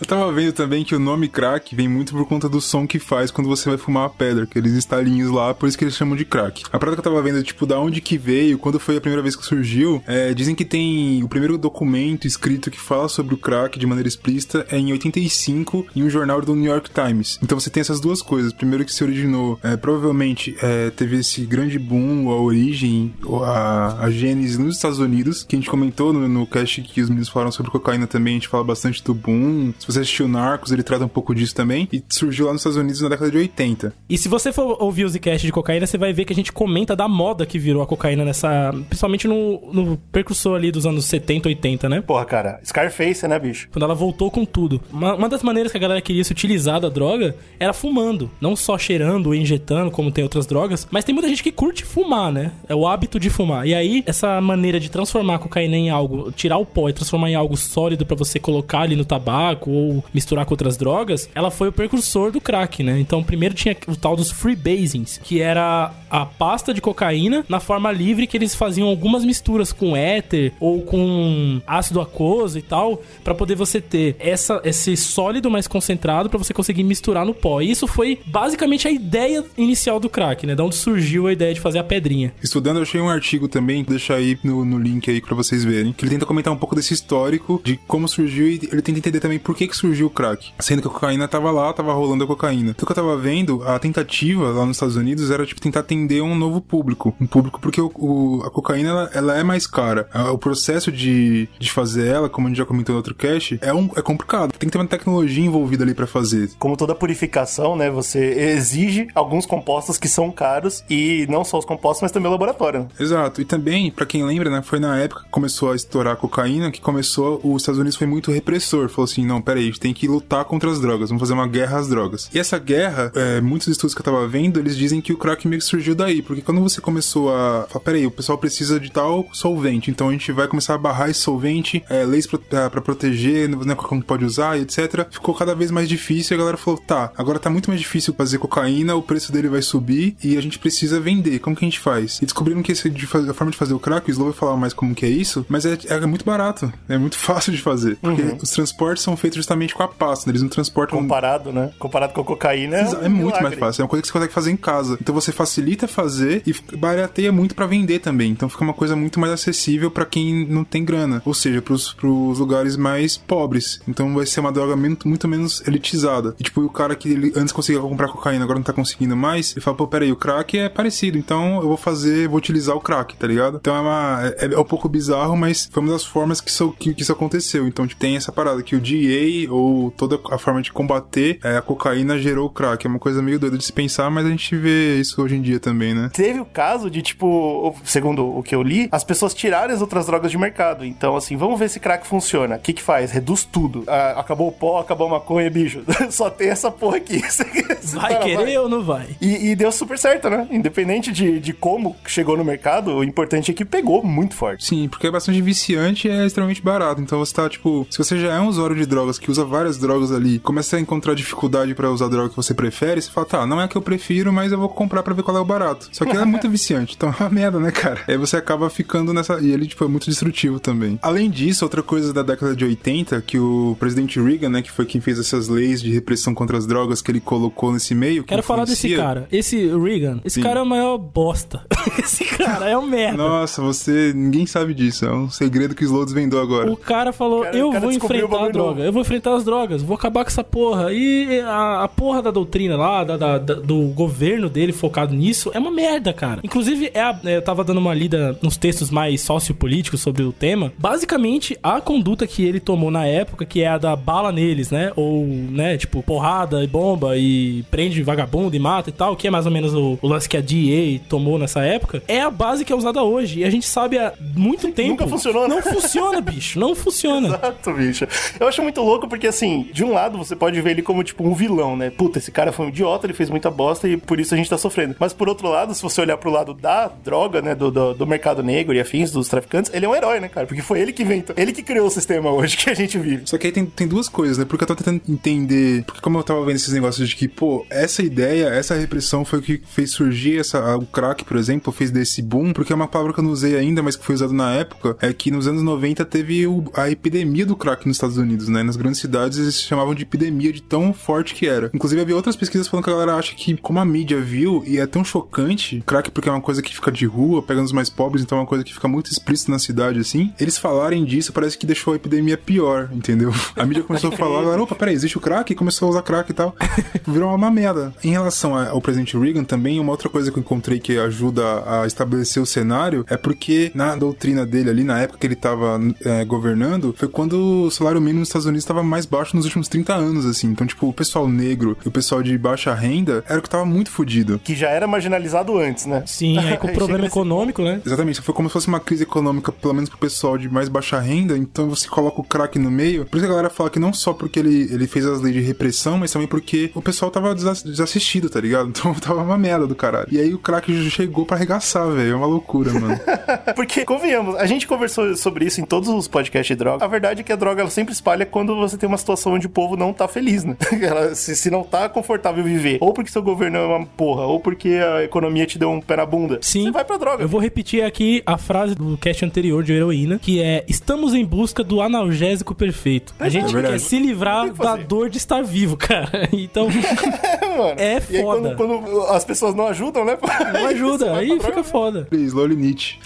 Eu 0.00 0.06
tava 0.06 0.32
vendo 0.32 0.52
também 0.52 0.84
que 0.84 0.94
o 0.94 0.98
nome 0.98 1.28
crack 1.28 1.74
vem 1.74 1.88
muito 1.88 2.12
por 2.12 2.26
conta 2.26 2.48
do 2.48 2.60
som 2.60 2.86
que 2.92 2.98
faz 2.98 3.30
quando 3.30 3.46
você 3.46 3.68
vai 3.68 3.78
fumar 3.78 4.06
a 4.06 4.10
pedra, 4.10 4.44
aqueles 4.44 4.72
estalinhos 4.72 5.30
lá, 5.30 5.54
por 5.54 5.68
isso 5.68 5.78
que 5.78 5.84
eles 5.84 5.94
chamam 5.94 6.16
de 6.16 6.24
crack. 6.24 6.64
A 6.72 6.78
parada 6.78 6.96
que 6.96 7.00
eu 7.00 7.12
tava 7.12 7.22
vendo, 7.22 7.42
tipo, 7.42 7.66
da 7.66 7.78
onde 7.78 8.00
que 8.00 8.18
veio, 8.18 8.58
quando 8.58 8.78
foi 8.78 8.96
a 8.96 9.00
primeira 9.00 9.22
vez 9.22 9.36
que 9.36 9.44
surgiu, 9.44 10.02
é, 10.06 10.34
dizem 10.34 10.54
que 10.54 10.64
tem 10.64 11.22
o 11.22 11.28
primeiro 11.28 11.56
documento 11.56 12.26
escrito 12.26 12.70
que 12.70 12.80
fala 12.80 13.08
sobre 13.08 13.34
o 13.34 13.38
crack 13.38 13.78
de 13.78 13.86
maneira 13.86 14.08
explícita 14.08 14.66
é 14.70 14.78
em 14.78 14.92
85 14.92 15.86
em 15.94 16.02
um 16.02 16.10
jornal 16.10 16.40
do 16.40 16.54
New 16.54 16.70
York 16.70 16.90
Times. 16.90 17.38
Então 17.42 17.58
você 17.58 17.70
tem 17.70 17.80
essas 17.80 18.00
duas 18.00 18.20
coisas. 18.20 18.52
Primeiro 18.52 18.84
que 18.84 18.92
se 18.92 19.04
originou, 19.04 19.58
é, 19.62 19.76
provavelmente 19.76 20.56
é, 20.60 20.90
teve 20.90 21.18
esse 21.18 21.42
grande 21.42 21.78
boom, 21.78 22.30
a 22.30 22.40
origem, 22.40 23.14
a, 23.44 24.04
a 24.04 24.10
gênese 24.10 24.60
nos 24.60 24.76
Estados 24.76 24.98
Unidos, 24.98 25.42
que 25.42 25.56
a 25.56 25.58
gente 25.58 25.70
comentou 25.70 26.12
no, 26.12 26.28
no 26.28 26.46
cast 26.46 26.82
que 26.82 27.00
os 27.00 27.08
meninos 27.08 27.28
falaram 27.28 27.52
sobre 27.52 27.70
cocaína 27.70 27.92
cocaína 27.92 28.06
também, 28.06 28.34
a 28.34 28.36
gente 28.36 28.48
fala 28.48 28.64
bastante 28.64 29.02
do 29.02 29.14
boom. 29.14 29.72
Se 29.78 29.86
você 29.86 30.00
assistiu 30.00 30.28
Narcos, 30.28 30.72
ele 30.72 30.82
trata 30.82 31.04
um 31.04 31.08
pouco 31.08 31.34
disso 31.34 31.54
também. 31.54 31.88
E 31.92 32.02
surgiu 32.08 32.46
lá 32.46 32.52
nos 32.52 32.60
Estados 32.62 32.76
Unidos 32.76 32.81
na 32.82 33.08
década 33.08 33.30
de 33.30 33.38
80. 33.38 33.94
E 34.08 34.18
se 34.18 34.28
você 34.28 34.52
for 34.52 34.76
ouvir 34.80 35.04
o 35.04 35.08
Zcast 35.08 35.46
de 35.46 35.52
cocaína, 35.52 35.86
você 35.86 35.98
vai 35.98 36.12
ver 36.12 36.24
que 36.24 36.32
a 36.32 36.36
gente 36.36 36.52
comenta 36.52 36.94
da 36.94 37.08
moda 37.08 37.46
que 37.46 37.58
virou 37.58 37.82
a 37.82 37.86
cocaína 37.86 38.24
nessa. 38.24 38.72
Principalmente 38.88 39.26
no, 39.26 39.60
no 39.72 39.96
percursor 40.10 40.56
ali 40.56 40.70
dos 40.70 40.86
anos 40.86 41.04
70, 41.04 41.48
80, 41.48 41.88
né? 41.88 42.00
Porra, 42.00 42.24
cara, 42.24 42.60
Scarface, 42.64 43.26
né, 43.26 43.38
bicho? 43.38 43.68
Quando 43.72 43.84
ela 43.84 43.94
voltou 43.94 44.30
com 44.30 44.44
tudo. 44.44 44.80
Uma, 44.92 45.14
uma 45.14 45.28
das 45.28 45.42
maneiras 45.42 45.72
que 45.72 45.78
a 45.78 45.80
galera 45.80 46.00
queria 46.00 46.24
se 46.24 46.32
utilizar 46.32 46.80
da 46.80 46.88
droga 46.88 47.34
era 47.58 47.72
fumando. 47.72 48.30
Não 48.40 48.56
só 48.56 48.78
cheirando 48.78 49.26
ou 49.28 49.34
injetando, 49.34 49.90
como 49.90 50.10
tem 50.10 50.24
outras 50.24 50.46
drogas. 50.46 50.86
Mas 50.90 51.04
tem 51.04 51.14
muita 51.14 51.28
gente 51.28 51.42
que 51.42 51.52
curte 51.52 51.84
fumar, 51.84 52.32
né? 52.32 52.52
É 52.68 52.74
o 52.74 52.86
hábito 52.86 53.18
de 53.18 53.30
fumar. 53.30 53.66
E 53.66 53.74
aí, 53.74 54.02
essa 54.06 54.40
maneira 54.40 54.78
de 54.78 54.90
transformar 54.90 55.36
a 55.36 55.38
cocaína 55.38 55.76
em 55.76 55.90
algo, 55.90 56.32
tirar 56.32 56.58
o 56.58 56.66
pó 56.66 56.88
e 56.88 56.92
transformar 56.92 57.30
em 57.30 57.34
algo 57.34 57.56
sólido 57.56 58.06
para 58.06 58.16
você 58.16 58.38
colocar 58.38 58.80
ali 58.80 58.96
no 58.96 59.04
tabaco 59.04 59.70
ou 59.70 60.04
misturar 60.12 60.44
com 60.44 60.54
outras 60.54 60.76
drogas, 60.76 61.28
ela 61.34 61.50
foi 61.50 61.68
o 61.68 61.72
precursor 61.72 62.30
do 62.30 62.40
crack, 62.40 62.71
né? 62.80 63.00
Então, 63.00 63.24
primeiro 63.24 63.54
tinha 63.54 63.76
o 63.88 63.96
tal 63.96 64.14
dos 64.14 64.30
freebasings, 64.30 65.18
que 65.22 65.40
era 65.40 65.92
a 66.08 66.24
pasta 66.24 66.72
de 66.72 66.80
cocaína 66.80 67.44
na 67.48 67.58
forma 67.58 67.90
livre 67.90 68.26
que 68.26 68.36
eles 68.36 68.54
faziam 68.54 68.86
algumas 68.86 69.24
misturas 69.24 69.72
com 69.72 69.96
éter 69.96 70.52
ou 70.60 70.82
com 70.82 71.60
ácido 71.66 72.00
aquoso 72.00 72.58
e 72.58 72.62
tal, 72.62 73.02
para 73.24 73.34
poder 73.34 73.56
você 73.56 73.80
ter 73.80 74.14
essa, 74.18 74.60
esse 74.64 74.96
sólido 74.96 75.50
mais 75.50 75.66
concentrado 75.66 76.30
para 76.30 76.38
você 76.38 76.54
conseguir 76.54 76.84
misturar 76.84 77.26
no 77.26 77.34
pó. 77.34 77.60
E 77.60 77.70
isso 77.70 77.86
foi 77.86 78.20
basicamente 78.26 78.86
a 78.86 78.90
ideia 78.90 79.44
inicial 79.56 79.98
do 79.98 80.08
crack, 80.08 80.46
né? 80.46 80.54
Da 80.54 80.62
onde 80.62 80.76
surgiu 80.76 81.26
a 81.26 81.32
ideia 81.32 81.52
de 81.52 81.60
fazer 81.60 81.78
a 81.78 81.84
pedrinha. 81.84 82.32
Estudando, 82.42 82.76
eu 82.76 82.82
achei 82.82 83.00
um 83.00 83.08
artigo 83.08 83.48
também, 83.48 83.82
deixar 83.82 84.16
aí 84.16 84.38
no, 84.44 84.64
no 84.64 84.78
link 84.78 85.10
aí 85.10 85.20
para 85.20 85.34
vocês 85.34 85.64
verem, 85.64 85.92
que 85.92 86.04
ele 86.04 86.12
tenta 86.12 86.26
comentar 86.26 86.52
um 86.52 86.56
pouco 86.56 86.74
desse 86.74 86.94
histórico 86.94 87.60
de 87.64 87.78
como 87.88 88.06
surgiu 88.06 88.46
e 88.48 88.60
ele 88.70 88.82
tenta 88.82 88.98
entender 88.98 89.20
também 89.20 89.38
por 89.38 89.56
que 89.56 89.66
que 89.66 89.76
surgiu 89.76 90.06
o 90.06 90.10
crack. 90.10 90.52
Sendo 90.60 90.82
que 90.82 90.88
a 90.88 90.90
cocaína 90.90 91.26
tava 91.26 91.50
lá, 91.50 91.72
tava 91.72 91.92
rolando 91.92 92.24
a 92.24 92.26
cocaína. 92.26 92.51
Então, 92.60 92.82
o 92.82 92.86
que 92.86 92.92
eu 92.92 92.96
tava 92.96 93.16
vendo, 93.16 93.62
a 93.64 93.78
tentativa 93.78 94.50
lá 94.50 94.64
nos 94.66 94.76
Estados 94.76 94.96
Unidos 94.96 95.30
era, 95.30 95.44
tipo, 95.46 95.60
tentar 95.60 95.80
atender 95.80 96.20
um 96.22 96.34
novo 96.34 96.60
público. 96.60 97.14
Um 97.20 97.26
público, 97.26 97.60
porque 97.60 97.80
o, 97.80 97.90
o- 97.96 98.42
a 98.44 98.50
cocaína, 98.50 98.88
ela, 98.90 99.10
ela 99.14 99.38
é 99.38 99.42
mais 99.42 99.66
cara. 99.66 100.08
O 100.32 100.38
processo 100.38 100.90
de, 100.92 101.48
de 101.58 101.70
fazer 101.70 102.06
ela, 102.08 102.28
como 102.28 102.46
a 102.46 102.50
gente 102.50 102.58
já 102.58 102.64
comentou 102.66 102.92
no 102.92 102.98
outro 102.98 103.14
cast, 103.14 103.58
é, 103.62 103.72
um, 103.72 103.88
é 103.96 104.02
complicado. 104.02 104.52
Tem 104.52 104.68
que 104.68 104.72
ter 104.72 104.78
uma 104.78 104.86
tecnologia 104.86 105.44
envolvida 105.44 105.84
ali 105.84 105.94
para 105.94 106.06
fazer. 106.06 106.50
Como 106.58 106.76
toda 106.76 106.94
purificação, 106.94 107.76
né, 107.76 107.90
você 107.90 108.18
exige 108.52 109.08
alguns 109.14 109.46
compostos 109.46 109.98
que 109.98 110.08
são 110.08 110.30
caros 110.30 110.84
e 110.90 111.26
não 111.28 111.44
só 111.44 111.58
os 111.58 111.64
compostos, 111.64 112.02
mas 112.02 112.12
também 112.12 112.28
o 112.28 112.32
laboratório. 112.32 112.88
Exato. 112.98 113.40
E 113.40 113.44
também, 113.44 113.90
pra 113.90 114.06
quem 114.06 114.24
lembra, 114.24 114.50
né, 114.50 114.62
foi 114.62 114.78
na 114.80 114.98
época 114.98 115.22
que 115.24 115.30
começou 115.30 115.72
a 115.72 115.76
estourar 115.76 116.14
a 116.14 116.16
cocaína 116.16 116.70
que 116.70 116.80
começou, 116.80 117.40
os 117.42 117.62
Estados 117.62 117.78
Unidos 117.78 117.96
foi 117.96 118.06
muito 118.06 118.30
repressor. 118.30 118.88
Falou 118.88 119.04
assim, 119.04 119.24
não, 119.24 119.40
peraí, 119.40 119.62
a 119.62 119.66
gente 119.66 119.80
tem 119.80 119.94
que 119.94 120.06
lutar 120.08 120.44
contra 120.44 120.70
as 120.70 120.80
drogas, 120.80 121.08
vamos 121.10 121.20
fazer 121.20 121.32
uma 121.34 121.46
guerra 121.46 121.78
às 121.78 121.88
drogas. 121.88 122.28
E 122.34 122.38
essa 122.42 122.58
guerra, 122.58 123.10
é, 123.14 123.40
muitos 123.40 123.68
estudos 123.68 123.94
que 123.94 124.00
eu 124.00 124.04
tava 124.04 124.28
vendo, 124.28 124.60
eles 124.60 124.76
dizem 124.76 125.00
que 125.00 125.12
o 125.12 125.16
crack 125.16 125.48
meio 125.48 125.60
que 125.60 125.66
surgiu 125.66 125.94
daí, 125.94 126.20
porque 126.20 126.42
quando 126.42 126.60
você 126.60 126.80
começou 126.80 127.34
a 127.34 127.66
falar, 127.68 127.84
peraí, 127.84 128.06
o 128.06 128.10
pessoal 128.10 128.36
precisa 128.36 128.78
de 128.78 128.90
tal 128.90 129.26
solvente, 129.32 129.90
então 129.90 130.08
a 130.08 130.12
gente 130.12 130.30
vai 130.32 130.46
começar 130.46 130.74
a 130.74 130.78
barrar 130.78 131.08
esse 131.08 131.20
solvente, 131.20 131.82
é, 131.88 132.04
leis 132.04 132.26
pra, 132.26 132.70
proteger, 132.70 133.48
né, 133.48 133.74
como 133.74 134.02
pode 134.02 134.24
usar 134.24 134.58
e 134.58 134.62
etc. 134.62 135.06
Ficou 135.10 135.34
cada 135.34 135.54
vez 135.54 135.70
mais 135.70 135.88
difícil 135.88 136.34
e 136.34 136.36
a 136.36 136.38
galera 136.38 136.56
falou, 136.56 136.78
tá, 136.78 137.12
agora 137.16 137.38
tá 137.38 137.48
muito 137.48 137.70
mais 137.70 137.80
difícil 137.80 138.14
fazer 138.14 138.38
cocaína, 138.38 138.94
o 138.94 139.02
preço 139.02 139.32
dele 139.32 139.48
vai 139.48 139.62
subir 139.62 140.16
e 140.22 140.36
a 140.36 140.40
gente 140.40 140.58
precisa 140.58 141.00
vender. 141.00 141.38
Como 141.38 141.56
que 141.56 141.64
a 141.64 141.68
gente 141.68 141.80
faz? 141.80 142.18
E 142.20 142.24
descobriram 142.24 142.62
que 142.62 142.72
esse 142.72 142.90
de 142.90 143.04
a 143.04 143.34
forma 143.34 143.50
de 143.50 143.56
fazer 143.56 143.74
o 143.74 143.78
crack, 143.78 144.08
o 144.08 144.10
Slow 144.10 144.30
vai 144.30 144.38
falar 144.38 144.56
mais 144.56 144.72
como 144.72 144.94
que 144.94 145.06
é 145.06 145.08
isso, 145.08 145.46
mas 145.48 145.64
é, 145.64 145.78
é 145.88 146.06
muito 146.06 146.24
barato, 146.24 146.72
é 146.88 146.98
muito 146.98 147.16
fácil 147.18 147.52
de 147.52 147.60
fazer, 147.60 147.96
porque 148.00 148.22
os 148.42 148.50
transportes 148.50 149.02
são 149.02 149.16
feitos 149.16 149.36
justamente 149.36 149.74
com 149.74 149.82
a 149.82 149.88
pasta, 149.88 150.26
né? 150.26 150.32
eles 150.32 150.42
não 150.42 150.48
transportam 150.48 150.98
Comparado, 150.98 151.52
né? 151.52 151.72
Comparado 151.78 152.12
com 152.12 152.20
a 152.20 152.24
cocaína. 152.34 152.76
é, 152.76 152.82
um 152.82 153.10
muito 153.10 153.16
milagre. 153.16 153.42
mais 153.42 153.54
fácil. 153.54 153.82
É 153.82 153.84
uma 153.84 153.88
coisa 153.88 154.02
que 154.02 154.08
você 154.08 154.12
consegue 154.12 154.32
fazer 154.32 154.50
em 154.50 154.56
casa. 154.56 154.98
Então 155.00 155.14
você 155.14 155.32
facilita 155.32 155.88
fazer 155.88 156.42
e 156.46 156.76
barateia 156.76 157.32
muito 157.32 157.54
pra 157.54 157.66
vender 157.66 157.98
também. 158.00 158.30
Então 158.30 158.48
fica 158.48 158.64
uma 158.64 158.74
coisa 158.74 158.96
muito 158.96 159.18
mais 159.20 159.32
acessível 159.32 159.90
pra 159.90 160.04
quem 160.04 160.46
não 160.46 160.64
tem 160.64 160.84
grana. 160.84 161.22
Ou 161.24 161.34
seja, 161.34 161.62
pros, 161.62 161.92
pros 161.92 162.38
lugares 162.38 162.76
mais 162.76 163.16
pobres. 163.16 163.80
Então 163.86 164.14
vai 164.14 164.26
ser 164.26 164.40
uma 164.40 164.52
droga 164.52 164.76
muito, 164.76 165.08
muito 165.08 165.28
menos 165.28 165.62
elitizada. 165.66 166.34
E 166.38 166.42
tipo, 166.42 166.62
o 166.62 166.70
cara 166.70 166.94
que 166.94 167.08
ele 167.08 167.32
antes 167.36 167.52
conseguia 167.52 167.80
comprar 167.80 168.08
cocaína, 168.08 168.44
agora 168.44 168.58
não 168.58 168.64
tá 168.64 168.72
conseguindo 168.72 169.16
mais, 169.16 169.52
ele 169.52 169.60
fala, 169.60 169.76
pô, 169.76 169.86
peraí, 169.86 170.12
o 170.12 170.16
crack 170.16 170.58
é 170.58 170.68
parecido. 170.68 171.18
Então 171.18 171.56
eu 171.56 171.68
vou 171.68 171.76
fazer, 171.76 172.28
vou 172.28 172.38
utilizar 172.38 172.76
o 172.76 172.80
crack, 172.80 173.16
tá 173.16 173.26
ligado? 173.26 173.58
Então 173.60 173.74
é 173.74 173.80
uma. 173.80 174.34
É, 174.38 174.54
é 174.54 174.58
um 174.58 174.64
pouco 174.64 174.88
bizarro, 174.88 175.36
mas 175.36 175.68
foi 175.70 175.82
uma 175.82 175.92
das 175.92 176.04
formas 176.04 176.40
que 176.40 176.50
isso, 176.50 176.72
que, 176.78 176.94
que 176.94 177.02
isso 177.02 177.12
aconteceu. 177.12 177.66
Então, 177.66 177.86
tipo, 177.86 178.00
tem 178.00 178.16
essa 178.16 178.32
parada 178.32 178.62
que 178.62 178.76
o 178.76 178.80
DEA 178.80 179.50
ou 179.52 179.90
toda 179.90 180.18
a 180.30 180.38
forma 180.38 180.62
de 180.62 180.72
combater 180.72 181.38
é, 181.42 181.56
a 181.56 181.62
cocaína 181.62 182.18
gerou 182.22 182.46
o 182.46 182.50
crack. 182.50 182.86
É 182.86 182.88
uma 182.88 182.98
coisa 182.98 183.20
meio 183.22 183.38
doida 183.38 183.58
de 183.58 183.64
se 183.64 183.72
pensar, 183.72 184.10
mas 184.10 184.26
a 184.26 184.30
gente 184.30 184.56
vê 184.56 185.00
isso 185.00 185.20
hoje 185.22 185.36
em 185.36 185.42
dia 185.42 185.60
também, 185.60 185.94
né? 185.94 186.10
Teve 186.12 186.40
o 186.40 186.44
caso 186.44 186.90
de, 186.90 187.02
tipo, 187.02 187.74
segundo 187.84 188.38
o 188.38 188.42
que 188.42 188.54
eu 188.54 188.62
li, 188.62 188.88
as 188.90 189.04
pessoas 189.04 189.34
tirarem 189.34 189.74
as 189.74 189.80
outras 189.80 190.06
drogas 190.06 190.30
de 190.30 190.38
mercado. 190.38 190.84
Então, 190.84 191.16
assim, 191.16 191.36
vamos 191.36 191.58
ver 191.58 191.68
se 191.68 191.80
crack 191.80 192.06
funciona. 192.06 192.56
O 192.56 192.58
que 192.58 192.72
que 192.72 192.82
faz? 192.82 193.10
Reduz 193.10 193.44
tudo. 193.44 193.84
Ah, 193.86 194.20
acabou 194.20 194.48
o 194.48 194.52
pó, 194.52 194.80
acabou 194.80 195.06
a 195.08 195.10
maconha, 195.10 195.50
bicho. 195.50 195.82
Só 196.10 196.30
tem 196.30 196.48
essa 196.48 196.70
porra 196.70 196.96
aqui. 196.96 197.20
Vai 197.94 198.18
querer 198.20 198.58
ou 198.58 198.68
não 198.68 198.82
vai? 198.82 199.08
E, 199.20 199.50
e 199.50 199.56
deu 199.56 199.70
super 199.72 199.98
certo, 199.98 200.30
né? 200.30 200.46
Independente 200.50 201.12
de, 201.12 201.40
de 201.40 201.52
como 201.52 201.96
chegou 202.06 202.36
no 202.36 202.44
mercado, 202.44 202.96
o 202.96 203.04
importante 203.04 203.50
é 203.50 203.54
que 203.54 203.64
pegou 203.64 204.02
muito 204.02 204.34
forte. 204.34 204.64
Sim, 204.64 204.88
porque 204.88 205.06
é 205.06 205.10
bastante 205.10 205.40
viciante 205.40 206.08
e 206.08 206.10
é 206.10 206.26
extremamente 206.26 206.62
barato. 206.62 207.00
Então 207.00 207.18
você 207.18 207.34
tá, 207.34 207.48
tipo, 207.48 207.86
se 207.90 207.98
você 207.98 208.18
já 208.18 208.34
é 208.34 208.40
um 208.40 208.48
usuário 208.48 208.76
de 208.76 208.86
drogas 208.86 209.18
que 209.18 209.30
usa 209.30 209.44
várias 209.44 209.78
drogas 209.78 210.12
ali, 210.12 210.38
começa 210.38 210.76
a 210.76 210.80
encontrar 210.80 211.14
dificuldade 211.14 211.74
pra 211.74 211.90
usar 211.90 212.08
droga 212.12 212.28
que 212.30 212.36
você 212.36 212.54
prefere, 212.54 213.00
você 213.02 213.10
fala, 213.10 213.26
tá, 213.26 213.46
não 213.46 213.60
é 213.60 213.64
a 213.64 213.68
que 213.68 213.76
eu 213.76 213.82
prefiro, 213.82 214.32
mas 214.32 214.52
eu 214.52 214.58
vou 214.58 214.68
comprar 214.68 215.02
pra 215.02 215.14
ver 215.14 215.22
qual 215.22 215.36
é 215.36 215.40
o 215.40 215.44
barato. 215.44 215.88
Só 215.92 216.04
que 216.04 216.12
ela 216.12 216.22
é 216.22 216.24
muito 216.24 216.48
viciante, 216.50 216.94
então 216.96 217.08
é 217.08 217.22
uma 217.22 217.30
merda, 217.30 217.58
né, 217.58 217.70
cara? 217.70 218.00
Aí 218.06 218.16
você 218.16 218.36
acaba 218.36 218.68
ficando 218.70 219.12
nessa. 219.12 219.40
E 219.40 219.50
ele, 219.50 219.66
tipo, 219.66 219.84
é 219.84 219.88
muito 219.88 220.08
destrutivo 220.08 220.60
também. 220.60 220.98
Além 221.02 221.28
disso, 221.30 221.64
outra 221.64 221.82
coisa 221.82 222.12
da 222.12 222.22
década 222.22 222.54
de 222.54 222.64
80, 222.64 223.20
que 223.22 223.38
o 223.38 223.76
presidente 223.80 224.20
Reagan, 224.20 224.48
né, 224.50 224.62
que 224.62 224.70
foi 224.70 224.84
quem 224.86 225.00
fez 225.00 225.18
essas 225.18 225.48
leis 225.48 225.80
de 225.82 225.90
repressão 225.92 226.34
contra 226.34 226.56
as 226.56 226.66
drogas 226.66 227.00
que 227.02 227.10
ele 227.10 227.20
colocou 227.20 227.72
nesse 227.72 227.94
meio. 227.94 228.22
que 228.22 228.28
Quero 228.28 228.42
falar 228.42 228.64
desse 228.64 228.94
cara. 228.94 229.26
Esse 229.32 229.66
Reagan. 229.76 230.20
Esse 230.24 230.36
Sim. 230.36 230.42
cara 230.42 230.60
é 230.60 230.62
o 230.62 230.66
maior 230.66 230.98
bosta. 230.98 231.64
esse 231.98 232.24
cara 232.24 232.68
é 232.68 232.76
um 232.76 232.86
merda. 232.86 233.16
Nossa, 233.16 233.62
você. 233.62 234.12
Ninguém 234.14 234.46
sabe 234.46 234.74
disso. 234.74 235.04
É 235.04 235.12
um 235.12 235.30
segredo 235.30 235.74
que 235.74 235.84
o 235.84 235.86
Slow 235.86 236.04
desvendou 236.04 236.40
agora. 236.40 236.70
O 236.70 236.76
cara 236.76 237.12
falou: 237.12 237.42
Cara, 237.42 237.56
Eu 237.56 237.70
cara 237.70 237.80
vou 237.80 237.92
enfrentar 237.92 238.44
a 238.44 238.48
droga, 238.48 238.58
novo. 238.58 238.80
eu 238.82 238.92
vou 238.92 239.02
enfrentar 239.02 239.34
as 239.34 239.44
drogas, 239.44 239.82
vou 239.82 239.94
acabar 239.96 240.24
com 240.24 240.30
essa 240.30 240.44
porra. 240.44 240.92
E 240.92 241.40
a, 241.40 241.84
a 241.84 241.88
porra 242.02 242.20
da 242.20 242.32
doutrina 242.32 242.76
lá, 242.76 243.04
da, 243.04 243.16
da- 243.16 243.38
da- 243.38 243.54
do 243.54 243.82
governo 243.94 244.48
dele 244.48 244.72
focado 244.72 245.14
nisso, 245.14 245.52
é 245.54 245.58
uma 245.60 245.70
merda, 245.70 246.12
cara. 246.12 246.40
Inclusive, 246.42 246.90
é 246.92 247.00
a- 247.00 247.16
é, 247.24 247.36
eu 247.36 247.42
tava 247.42 247.62
dando 247.62 247.78
uma 247.78 247.94
lida 247.94 248.36
nos 248.42 248.56
textos 248.56 248.90
mais 248.90 249.20
sociopolíticos 249.20 250.00
sobre 250.00 250.24
o 250.24 250.32
tema. 250.32 250.72
Basicamente, 250.76 251.56
a 251.62 251.80
conduta 251.80 252.26
que 252.26 252.44
ele 252.44 252.58
tomou 252.58 252.90
na 252.90 253.06
época, 253.06 253.44
que 253.46 253.62
é 253.62 253.68
a 253.68 253.78
da 253.78 253.94
bala 253.94 254.32
neles, 254.32 254.72
né? 254.72 254.90
Ou, 254.96 255.24
né, 255.26 255.76
tipo, 255.78 256.02
porrada 256.02 256.64
e 256.64 256.66
bomba 256.66 257.16
e 257.16 257.62
prende 257.70 258.02
vagabundo 258.02 258.56
e 258.56 258.58
mata 258.58 258.90
e 258.90 258.92
tal, 258.92 259.14
que 259.14 259.28
é 259.28 259.30
mais 259.30 259.46
ou 259.46 259.52
menos 259.52 259.72
o, 259.72 259.96
o 260.02 260.08
lance 260.08 260.28
que 260.28 260.36
a 260.36 260.40
DEA 260.40 260.98
tomou 261.08 261.38
nessa 261.38 261.62
época, 261.62 262.02
é 262.08 262.20
a 262.20 262.30
base 262.30 262.64
que 262.64 262.72
é 262.72 262.76
usada 262.76 263.00
hoje. 263.04 263.40
E 263.40 263.44
a 263.44 263.50
gente 263.50 263.66
sabe 263.66 263.96
há 263.96 264.12
muito 264.34 264.72
tempo. 264.72 264.88
Nunca 264.90 265.06
funcionou, 265.06 265.46
né? 265.46 265.54
Não 265.54 265.62
funciona, 265.62 266.20
bicho. 266.20 266.58
Não 266.58 266.74
funciona. 266.74 267.28
Exato, 267.38 267.72
bicho. 267.74 268.08
Eu 268.40 268.48
acho 268.48 268.60
muito 268.60 268.82
louco 268.82 269.06
porque, 269.06 269.28
assim, 269.28 269.68
de 269.72 269.84
um 269.84 269.92
lado 269.92 270.18
você 270.18 270.34
pode 270.34 270.60
ver 270.60 270.70
ele 270.70 270.82
como, 270.82 271.04
tipo, 271.04 271.22
um 271.22 271.32
vilão, 271.34 271.76
né? 271.76 271.90
Puta, 271.96 272.18
esse 272.18 272.30
cara 272.30 272.52
foi 272.52 272.66
um 272.66 272.68
idiota, 272.68 273.06
ele 273.06 273.12
fez 273.14 273.30
muita 273.30 273.50
bosta 273.50 273.88
e 273.88 273.96
por 273.96 274.18
isso 274.18 274.34
a 274.34 274.36
gente 274.36 274.48
tá 274.50 274.58
sofrendo. 274.58 274.96
Mas 274.98 275.12
por 275.12 275.28
outro 275.28 275.48
lado, 275.48 275.74
se 275.74 275.82
você 275.82 276.00
olhar 276.00 276.16
pro 276.16 276.30
lado 276.30 276.54
da 276.54 276.88
droga, 276.88 277.40
né? 277.42 277.54
Do, 277.54 277.70
do, 277.70 277.94
do 277.94 278.06
mercado 278.06 278.42
negro 278.42 278.74
e 278.74 278.80
afins, 278.80 279.10
dos 279.10 279.28
traficantes, 279.28 279.70
ele 279.74 279.84
é 279.86 279.88
um 279.88 279.94
herói, 279.94 280.20
né, 280.20 280.28
cara? 280.28 280.46
Porque 280.46 280.62
foi 280.62 280.80
ele 280.80 280.92
que 280.92 281.02
inventou, 281.02 281.34
ele 281.38 281.52
que 281.52 281.62
criou 281.62 281.86
o 281.86 281.90
sistema 281.90 282.30
hoje 282.30 282.56
que 282.56 282.70
a 282.70 282.74
gente 282.74 282.98
vive. 282.98 283.22
Só 283.26 283.36
que 283.38 283.46
aí 283.46 283.52
tem, 283.52 283.64
tem 283.66 283.86
duas 283.86 284.08
coisas, 284.08 284.38
né? 284.38 284.44
Porque 284.44 284.64
eu 284.64 284.68
tô 284.68 284.74
tentando 284.76 285.00
entender. 285.08 285.84
Porque 285.84 286.00
como 286.00 286.18
eu 286.18 286.22
tava 286.22 286.40
vendo 286.44 286.56
esses 286.56 286.72
negócios 286.72 287.08
de 287.08 287.16
que, 287.16 287.28
pô, 287.28 287.64
essa 287.70 288.02
ideia, 288.02 288.46
essa 288.48 288.74
repressão 288.74 289.24
foi 289.24 289.38
o 289.38 289.42
que 289.42 289.62
fez 289.66 289.90
surgir 289.90 290.38
essa, 290.38 290.76
o 290.76 290.86
crack, 290.86 291.24
por 291.24 291.36
exemplo, 291.36 291.72
fez 291.72 291.90
desse 291.90 292.20
boom, 292.22 292.52
porque 292.52 292.72
é 292.72 292.76
uma 292.76 292.88
palavra 292.88 293.12
que 293.12 293.20
eu 293.20 293.24
não 293.24 293.30
usei 293.30 293.56
ainda, 293.56 293.82
mas 293.82 293.96
que 293.96 294.04
foi 294.04 294.14
usado 294.14 294.32
na 294.32 294.52
época, 294.54 294.96
é 295.00 295.12
que 295.12 295.30
nos 295.30 295.46
anos 295.46 295.62
90 295.62 296.04
teve 296.04 296.46
o- 296.46 296.64
a 296.74 296.90
epidemia 296.90 297.46
do 297.46 297.56
crack 297.56 297.86
nos 297.86 297.96
Estados 297.96 298.16
Unidos, 298.16 298.48
né? 298.48 298.62
Nas 298.62 298.76
grandes 298.76 299.00
cidades 299.00 299.38
eles 299.38 299.60
chamavam 299.62 299.94
de 299.94 300.02
epidemia 300.02 300.52
de 300.52 300.62
tão 300.62 300.92
forte 300.92 301.34
que 301.34 301.46
era. 301.46 301.70
Inclusive 301.82 302.00
havia 302.00 302.14
outras 302.14 302.36
pesquisas 302.36 302.68
falando 302.68 302.84
que 302.84 302.90
a 302.90 302.92
galera 302.92 303.16
acha 303.16 303.34
que, 303.34 303.56
como 303.56 303.80
a 303.80 303.84
mídia 303.84 304.20
viu, 304.20 304.62
e 304.64 304.78
é 304.78 304.86
tão 304.86 305.04
chocante, 305.04 305.82
crack 305.84 306.12
porque 306.12 306.28
é 306.28 306.32
uma 306.32 306.40
coisa 306.40 306.62
que 306.62 306.72
fica 306.72 306.92
de 306.92 307.04
rua, 307.06 307.42
pega 307.42 307.60
nos 307.60 307.72
mais 307.72 307.90
pobres, 307.90 308.22
então 308.22 308.38
é 308.38 308.40
uma 308.40 308.46
coisa 308.46 308.62
que 308.62 308.72
fica 308.72 308.86
muito 308.86 309.10
explícita 309.10 309.50
na 309.50 309.58
cidade, 309.58 309.98
assim. 309.98 310.32
Eles 310.38 310.56
falarem 310.56 311.04
disso 311.04 311.32
parece 311.32 311.58
que 311.58 311.66
deixou 311.66 311.92
a 311.92 311.96
epidemia 311.96 312.38
pior, 312.38 312.88
entendeu? 312.92 313.34
A 313.56 313.66
mídia 313.66 313.82
começou 313.82 314.12
a 314.12 314.16
falar, 314.16 314.42
galera, 314.42 314.62
opa, 314.62 314.76
peraí, 314.76 314.94
existe 314.94 315.18
o 315.18 315.20
crack? 315.20 315.52
E 315.52 315.56
começou 315.56 315.88
a 315.88 315.90
usar 315.90 316.02
crack 316.02 316.30
e 316.30 316.34
tal. 316.34 316.54
Virou 317.04 317.34
uma 317.34 317.50
merda. 317.50 317.92
Em 318.04 318.10
relação 318.12 318.56
ao 318.56 318.80
presidente 318.80 319.18
Reagan, 319.18 319.42
também, 319.42 319.80
uma 319.80 319.90
outra 319.90 320.08
coisa 320.08 320.30
que 320.30 320.38
eu 320.38 320.40
encontrei 320.40 320.78
que 320.78 320.96
ajuda 320.96 321.42
a 321.66 321.84
estabelecer 321.84 322.40
o 322.40 322.46
cenário 322.46 323.04
é 323.10 323.16
porque 323.16 323.72
na 323.74 323.96
doutrina 323.96 324.46
dele 324.46 324.70
ali, 324.70 324.84
na 324.84 325.00
época 325.00 325.18
que 325.18 325.26
ele 325.26 325.34
tava 325.34 325.80
é, 326.04 326.24
governando, 326.24 326.94
foi 326.96 327.08
quando 327.08 327.64
o 327.64 327.70
salário 327.72 328.00
mínimo 328.00 328.20
nos 328.20 328.28
Estados 328.28 328.46
Unidos 328.46 328.62
estava 328.62 328.84
mais 328.84 329.04
baixo 329.04 329.34
nos 329.34 329.46
últimos 329.46 329.66
30 329.66 329.94
anos, 329.94 330.24
assim. 330.24 330.46
Então, 330.46 330.64
tipo, 330.64 330.88
o 330.88 330.92
pessoal 330.92 331.26
negro 331.26 331.71
e 331.84 331.88
o 331.88 331.90
pessoal 331.90 332.22
de 332.22 332.36
baixa 332.38 332.72
renda 332.74 333.24
era 333.28 333.38
o 333.38 333.42
que 333.42 333.48
tava 333.50 333.64
muito 333.64 333.90
fudido. 333.90 334.38
Que 334.42 334.54
já 334.54 334.68
era 334.68 334.86
marginalizado 334.86 335.58
antes, 335.58 335.86
né? 335.86 336.02
Sim, 336.06 336.38
aí 336.38 336.56
com 336.56 336.66
o 336.68 336.72
problema 336.72 337.06
econômico, 337.06 337.62
né? 337.62 337.80
Exatamente, 337.84 338.20
foi 338.20 338.34
como 338.34 338.48
se 338.48 338.52
fosse 338.52 338.68
uma 338.68 338.80
crise 338.80 339.02
econômica, 339.02 339.50
pelo 339.52 339.74
menos 339.74 339.88
pro 339.88 339.98
pessoal 339.98 340.36
de 340.38 340.48
mais 340.48 340.68
baixa 340.68 340.98
renda, 341.00 341.36
então 341.36 341.68
você 341.68 341.88
coloca 341.88 342.20
o 342.20 342.24
crack 342.24 342.58
no 342.58 342.70
meio. 342.70 343.04
Por 343.06 343.16
isso 343.16 343.26
que 343.26 343.32
a 343.32 343.34
galera 343.36 343.50
fala 343.50 343.70
que 343.70 343.78
não 343.78 343.92
só 343.92 344.12
porque 344.12 344.38
ele, 344.38 344.68
ele 344.72 344.86
fez 344.86 345.04
as 345.06 345.20
leis 345.20 345.34
de 345.34 345.40
repressão, 345.40 345.98
mas 345.98 346.10
também 346.12 346.28
porque 346.28 346.70
o 346.74 346.82
pessoal 346.82 347.10
tava 347.10 347.34
desass- 347.34 347.62
desassistido, 347.62 348.28
tá 348.30 348.40
ligado? 348.40 348.72
Então 348.82 348.94
tava 348.94 349.22
uma 349.22 349.38
merda 349.38 349.66
do 349.66 349.74
caralho. 349.74 350.08
E 350.10 350.18
aí 350.18 350.32
o 350.34 350.38
crack 350.38 350.72
chegou 350.90 351.24
pra 351.26 351.36
arregaçar, 351.36 351.88
velho. 351.90 352.12
É 352.12 352.16
uma 352.16 352.26
loucura, 352.26 352.72
mano. 352.72 352.98
Porque, 353.54 353.84
convenhamos, 353.84 354.34
a 354.36 354.46
gente 354.46 354.66
conversou 354.66 355.14
sobre 355.16 355.44
isso 355.44 355.60
em 355.60 355.64
todos 355.64 355.88
os 355.88 356.08
podcasts 356.08 356.48
de 356.48 356.58
droga. 356.58 356.84
A 356.84 356.88
verdade 356.88 357.20
é 357.20 357.24
que 357.24 357.32
a 357.32 357.36
droga 357.36 357.60
ela 357.60 357.70
sempre 357.70 357.92
espalha 357.92 358.24
quando 358.26 358.56
você 358.56 358.76
tem 358.76 358.88
uma 358.88 358.98
situação 358.98 359.32
onde 359.34 359.46
o 359.46 359.50
povo 359.50 359.76
não 359.76 359.92
tá 359.92 360.08
feliz, 360.08 360.42
né? 360.44 360.56
Ela, 360.80 361.14
se, 361.14 361.36
se 361.36 361.50
não 361.52 361.62
tá 361.62 361.88
confortável 361.88 362.42
viver, 362.42 362.78
ou 362.80 362.92
porque 362.92 363.10
seu 363.10 363.22
governo 363.22 363.58
é 363.58 363.66
uma 363.66 363.86
porra, 363.86 364.22
ou 364.26 364.40
porque 364.40 364.70
a 364.70 365.04
economia 365.04 365.46
te 365.46 365.58
deu 365.58 365.70
um 365.70 365.80
pé 365.80 365.96
na 365.96 366.06
bunda, 366.06 366.38
Sim. 366.40 366.64
você 366.64 366.70
vai 366.72 366.84
pra 366.84 366.96
droga. 366.96 367.22
Eu 367.22 367.28
vou 367.28 367.40
repetir 367.40 367.84
aqui 367.84 368.22
a 368.26 368.36
frase 368.38 368.74
do 368.74 368.96
cast 368.98 369.24
anterior 369.24 369.62
de 369.62 369.72
heroína, 369.72 370.18
que 370.18 370.42
é: 370.42 370.64
Estamos 370.66 371.14
em 371.14 371.24
busca 371.24 371.62
do 371.62 371.80
analgésico 371.80 372.54
perfeito. 372.54 373.14
A 373.20 373.28
gente 373.28 373.56
É 373.56 373.62
quer 373.62 373.78
se 373.78 373.98
livrar 373.98 374.50
que 374.50 374.58
da 374.62 374.76
dor 374.76 375.08
de 375.10 375.18
estar 375.18 375.42
vivo, 375.42 375.76
cara. 375.76 376.10
Então, 376.32 376.66
mano. 377.56 377.74
é 377.78 378.00
E 378.10 378.16
aí, 378.16 378.22
foda. 378.22 378.54
quando, 378.56 378.80
quando 378.80 379.00
as 379.08 379.24
pessoas 379.24 379.54
não 379.54 379.66
ajudam, 379.68 380.04
né? 380.04 380.16
não 380.52 380.66
ajuda, 380.68 381.16
aí 381.16 381.38
fica 381.38 381.62
foda. 381.62 382.08
Slowly 382.10 382.56
Nietzsche. 382.56 382.98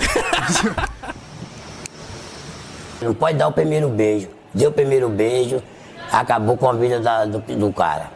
Não 3.03 3.13
pode 3.15 3.37
dar 3.39 3.49
o 3.49 3.53
primeiro 3.53 3.89
beijo. 3.89 4.29
Deu 4.55 4.71
o 4.71 4.73
primeiro 4.73 5.09
beijo, 5.09 5.63
acabou 6.11 6.57
com 6.57 6.69
a 6.69 6.73
vida 6.73 6.99
da- 7.01 7.25
do, 7.27 7.39
do 7.41 7.73
cara. 7.73 8.11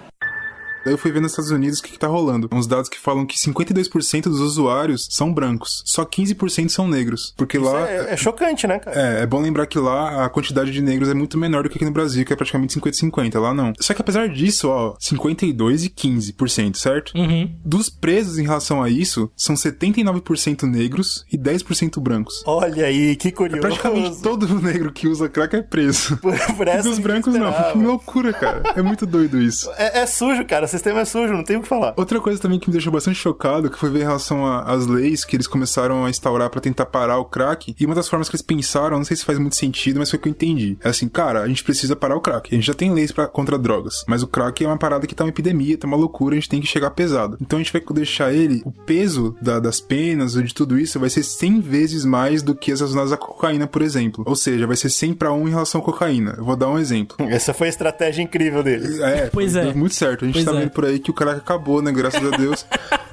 Daí 0.84 0.94
eu 0.94 0.98
fui 0.98 1.10
ver 1.10 1.20
nos 1.20 1.32
Estados 1.32 1.50
Unidos 1.50 1.78
o 1.78 1.82
que, 1.82 1.92
que 1.92 1.98
tá 1.98 2.06
rolando. 2.06 2.48
Uns 2.52 2.66
dados 2.66 2.88
que 2.88 2.98
falam 2.98 3.26
que 3.26 3.36
52% 3.36 4.24
dos 4.24 4.40
usuários 4.40 5.08
são 5.10 5.32
brancos. 5.32 5.82
Só 5.84 6.04
15% 6.04 6.68
são 6.68 6.88
negros. 6.88 7.34
Porque 7.36 7.58
lá. 7.58 7.88
É, 7.88 8.14
é 8.14 8.16
chocante, 8.16 8.66
né, 8.66 8.78
cara? 8.78 9.00
É, 9.00 9.22
é 9.22 9.26
bom 9.26 9.40
lembrar 9.40 9.66
que 9.66 9.78
lá 9.78 10.24
a 10.24 10.28
quantidade 10.28 10.70
de 10.70 10.80
negros 10.80 11.08
é 11.08 11.14
muito 11.14 11.38
menor 11.38 11.62
do 11.64 11.68
que 11.70 11.76
aqui 11.76 11.84
no 11.84 11.90
Brasil, 11.90 12.24
que 12.24 12.32
é 12.32 12.36
praticamente 12.36 12.78
50-50. 12.78 13.38
Lá 13.38 13.52
não. 13.52 13.72
Só 13.80 13.94
que 13.94 14.00
apesar 14.00 14.28
disso, 14.28 14.68
ó, 14.68 14.94
52 14.98 15.84
e 15.84 15.90
15%, 15.90 16.76
certo? 16.76 17.12
Uhum. 17.16 17.54
Dos 17.64 17.90
presos 17.90 18.38
em 18.38 18.44
relação 18.44 18.82
a 18.82 18.88
isso, 18.88 19.30
são 19.36 19.54
79% 19.54 20.62
negros 20.62 21.24
e 21.30 21.36
10% 21.36 22.00
brancos. 22.00 22.42
Olha 22.46 22.86
aí, 22.86 23.16
que 23.16 23.30
curioso. 23.30 23.60
Praticamente 23.60 24.22
todo 24.22 24.48
negro 24.60 24.92
que 24.92 25.08
usa 25.08 25.28
crack 25.28 25.56
é 25.56 25.62
preso. 25.62 26.16
Por, 26.18 26.38
por 26.56 26.66
E 26.66 26.70
essa 26.70 26.88
dos 26.88 26.98
eu 26.98 27.02
brancos 27.02 27.34
não. 27.34 27.52
Que 27.52 27.78
loucura, 27.78 28.32
cara. 28.32 28.62
É 28.76 28.82
muito 28.82 29.04
doido 29.06 29.40
isso. 29.40 29.70
É, 29.76 30.00
é 30.00 30.06
sujo, 30.06 30.44
cara. 30.44 30.69
O 30.70 30.72
sistema 30.80 31.00
é 31.00 31.04
sujo, 31.04 31.32
não 31.32 31.42
tem 31.42 31.56
o 31.56 31.62
que 31.62 31.66
falar. 31.68 31.94
Outra 31.96 32.20
coisa 32.20 32.40
também 32.40 32.58
que 32.60 32.68
me 32.68 32.72
deixou 32.72 32.92
bastante 32.92 33.16
chocado, 33.18 33.68
que 33.68 33.76
foi 33.78 33.90
ver 33.90 34.00
em 34.00 34.04
relação 34.04 34.46
às 34.46 34.86
leis 34.86 35.24
que 35.24 35.34
eles 35.34 35.48
começaram 35.48 36.04
a 36.04 36.10
instaurar 36.10 36.48
pra 36.48 36.60
tentar 36.60 36.86
parar 36.86 37.18
o 37.18 37.24
crack. 37.24 37.74
E 37.78 37.84
uma 37.86 37.94
das 37.94 38.08
formas 38.08 38.28
que 38.28 38.36
eles 38.36 38.42
pensaram, 38.42 38.96
não 38.96 39.04
sei 39.04 39.16
se 39.16 39.24
faz 39.24 39.36
muito 39.38 39.56
sentido, 39.56 39.98
mas 39.98 40.10
foi 40.10 40.18
o 40.18 40.22
que 40.22 40.28
eu 40.28 40.30
entendi. 40.30 40.78
É 40.84 40.88
assim, 40.90 41.08
cara, 41.08 41.40
a 41.42 41.48
gente 41.48 41.64
precisa 41.64 41.96
parar 41.96 42.14
o 42.16 42.20
crack. 42.20 42.48
A 42.52 42.54
gente 42.54 42.66
já 42.66 42.74
tem 42.74 42.92
leis 42.94 43.10
pra, 43.10 43.26
contra 43.26 43.58
drogas, 43.58 44.04
mas 44.06 44.22
o 44.22 44.28
crack 44.28 44.62
é 44.64 44.66
uma 44.68 44.78
parada 44.78 45.06
que 45.08 45.14
tá 45.14 45.24
uma 45.24 45.30
epidemia, 45.30 45.76
tá 45.76 45.88
uma 45.88 45.96
loucura, 45.96 46.34
a 46.34 46.38
gente 46.38 46.48
tem 46.48 46.60
que 46.60 46.68
chegar 46.68 46.90
pesado. 46.92 47.36
Então 47.40 47.58
a 47.58 47.62
gente 47.62 47.72
vai 47.72 47.82
deixar 47.92 48.32
ele, 48.32 48.62
o 48.64 48.70
peso 48.70 49.34
da- 49.42 49.58
das 49.58 49.80
penas 49.80 50.36
ou 50.36 50.42
de 50.42 50.54
tudo 50.54 50.78
isso 50.78 51.00
vai 51.00 51.10
ser 51.10 51.24
100 51.24 51.60
vezes 51.60 52.04
mais 52.04 52.42
do 52.42 52.54
que 52.54 52.70
as 52.70 52.78
relacionadas 52.78 53.12
à 53.12 53.16
cocaína, 53.16 53.66
por 53.66 53.82
exemplo. 53.82 54.22
Ou 54.26 54.36
seja, 54.36 54.66
vai 54.68 54.76
ser 54.76 54.88
100 54.90 55.14
pra 55.14 55.32
1 55.32 55.48
em 55.48 55.50
relação 55.50 55.80
à 55.80 55.84
cocaína. 55.84 56.34
Eu 56.38 56.44
vou 56.44 56.54
dar 56.54 56.68
um 56.68 56.78
exemplo. 56.78 57.16
Essa 57.28 57.52
foi 57.52 57.66
a 57.66 57.70
estratégia 57.70 58.22
incrível 58.22 58.62
dele. 58.62 59.02
É, 59.02 59.28
Pois 59.32 59.52
foi- 59.52 59.60
é. 59.62 59.64
deu 59.64 59.76
muito 59.76 59.94
certo. 59.94 60.24
A 60.24 60.26
gente 60.28 60.34
Pois 60.34 60.44
tá 60.44 60.52
é. 60.59 60.59
Por 60.68 60.84
aí 60.84 60.98
que 60.98 61.10
o 61.10 61.14
crack 61.14 61.38
acabou, 61.38 61.80
né? 61.80 61.92
Graças 61.92 62.22
a 62.22 62.36
Deus. 62.36 62.66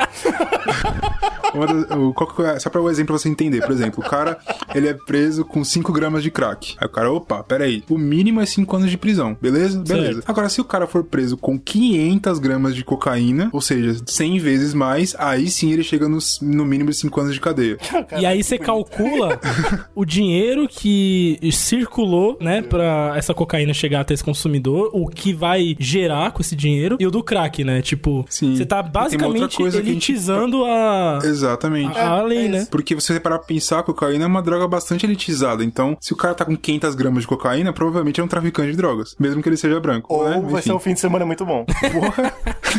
Uma 1.58 1.98
o- 1.98 2.44
é- 2.46 2.60
só 2.60 2.70
pra 2.70 2.82
o 2.82 2.90
exemplo 2.90 3.08
pra 3.14 3.18
você 3.18 3.30
entender, 3.30 3.62
por 3.62 3.72
exemplo, 3.72 4.04
o 4.06 4.10
cara 4.10 4.38
ele 4.76 4.88
é 4.88 4.94
preso 4.94 5.44
com 5.46 5.64
5 5.64 5.92
gramas 5.92 6.24
de 6.24 6.32
crack. 6.32 6.76
Aí 6.80 6.88
o 6.88 6.90
cara, 6.90 7.12
opa, 7.12 7.44
peraí, 7.44 7.84
o 7.90 7.98
mínimo 7.98 8.42
é 8.42 8.46
5 8.46 8.76
anos 8.76 8.90
de 8.90 8.98
prisão, 8.98 9.38
beleza? 9.42 9.80
Beleza. 9.82 10.14
Certo. 10.16 10.30
Agora, 10.30 10.50
se 10.50 10.62
o 10.62 10.64
cara 10.66 10.88
for 10.88 11.04
preso 11.04 11.38
com 11.38 11.58
500 11.60 12.40
gramas 12.40 12.76
de 12.76 12.84
cocaína, 12.84 13.50
ou 13.54 13.62
seja, 13.62 13.96
100 14.06 14.40
vezes 14.40 14.74
mais, 14.74 15.16
aí 15.18 15.50
sim 15.50 15.72
ele 15.72 15.84
chega 15.84 16.08
nos- 16.08 16.40
no 16.42 16.66
mínimo 16.66 16.90
de 16.90 16.96
5 16.98 17.20
anos 17.22 17.34
de 17.34 17.40
cadeia. 17.42 17.78
E 18.20 18.26
aí 18.26 18.44
você 18.44 18.58
calcula 18.58 19.40
o 19.96 20.04
dinheiro 20.06 20.68
que 20.68 21.38
circulou, 21.52 22.38
né, 22.42 22.62
pra 22.62 23.14
essa 23.16 23.34
cocaína 23.34 23.74
chegar 23.74 24.02
até 24.02 24.14
esse 24.14 24.24
consumidor, 24.24 24.90
o 24.94 25.08
que 25.08 25.34
vai 25.34 25.76
gerar 25.80 26.32
com 26.32 26.42
esse 26.42 26.56
dinheiro, 26.56 26.98
e 27.00 27.06
o 27.06 27.12
do 27.12 27.24
crack, 27.24 27.64
né? 27.64 27.82
Tipo, 27.82 28.26
Sim. 28.30 28.56
você 28.56 28.66
tá 28.66 28.82
basicamente 28.82 29.62
a 29.62 29.68
elitizando 29.68 30.64
a, 30.66 31.20
Exatamente. 31.48 31.98
a, 31.98 32.10
a 32.10 32.22
lei, 32.22 32.46
é 32.46 32.50
né? 32.50 32.68
Porque 32.70 32.96
você 32.96 33.20
parar 33.20 33.40
pra 33.40 33.48
pensar, 33.48 33.80
a 33.80 33.84
cocaína 33.84 34.26
é 34.26 34.28
uma 34.28 34.42
droga 34.42 34.68
bastante 34.68 35.06
elitizada. 35.06 35.64
Então, 35.64 35.98
se 36.00 36.14
o 36.14 36.16
cara 36.16 36.34
tá 36.34 36.46
com 36.46 36.56
500 36.56 36.96
gramas 36.96 37.22
de 37.22 37.28
cocaína, 37.28 37.74
provavelmente 37.74 38.20
é 38.20 38.24
um 38.24 38.28
traficante 38.28 38.72
de 38.72 38.78
drogas. 38.78 39.16
Mesmo 39.20 39.42
que 39.42 39.50
ele 39.50 39.58
seja 39.58 39.80
branco. 39.80 40.14
Ou 40.14 40.24
né? 40.30 40.40
vai 40.42 40.60
Enfim. 40.60 40.62
ser 40.62 40.74
um 40.74 40.80
fim 40.80 40.94
de 40.94 41.00
semana 41.00 41.26
muito 41.26 41.46
bom. 41.46 41.66
Porra. 41.92 42.34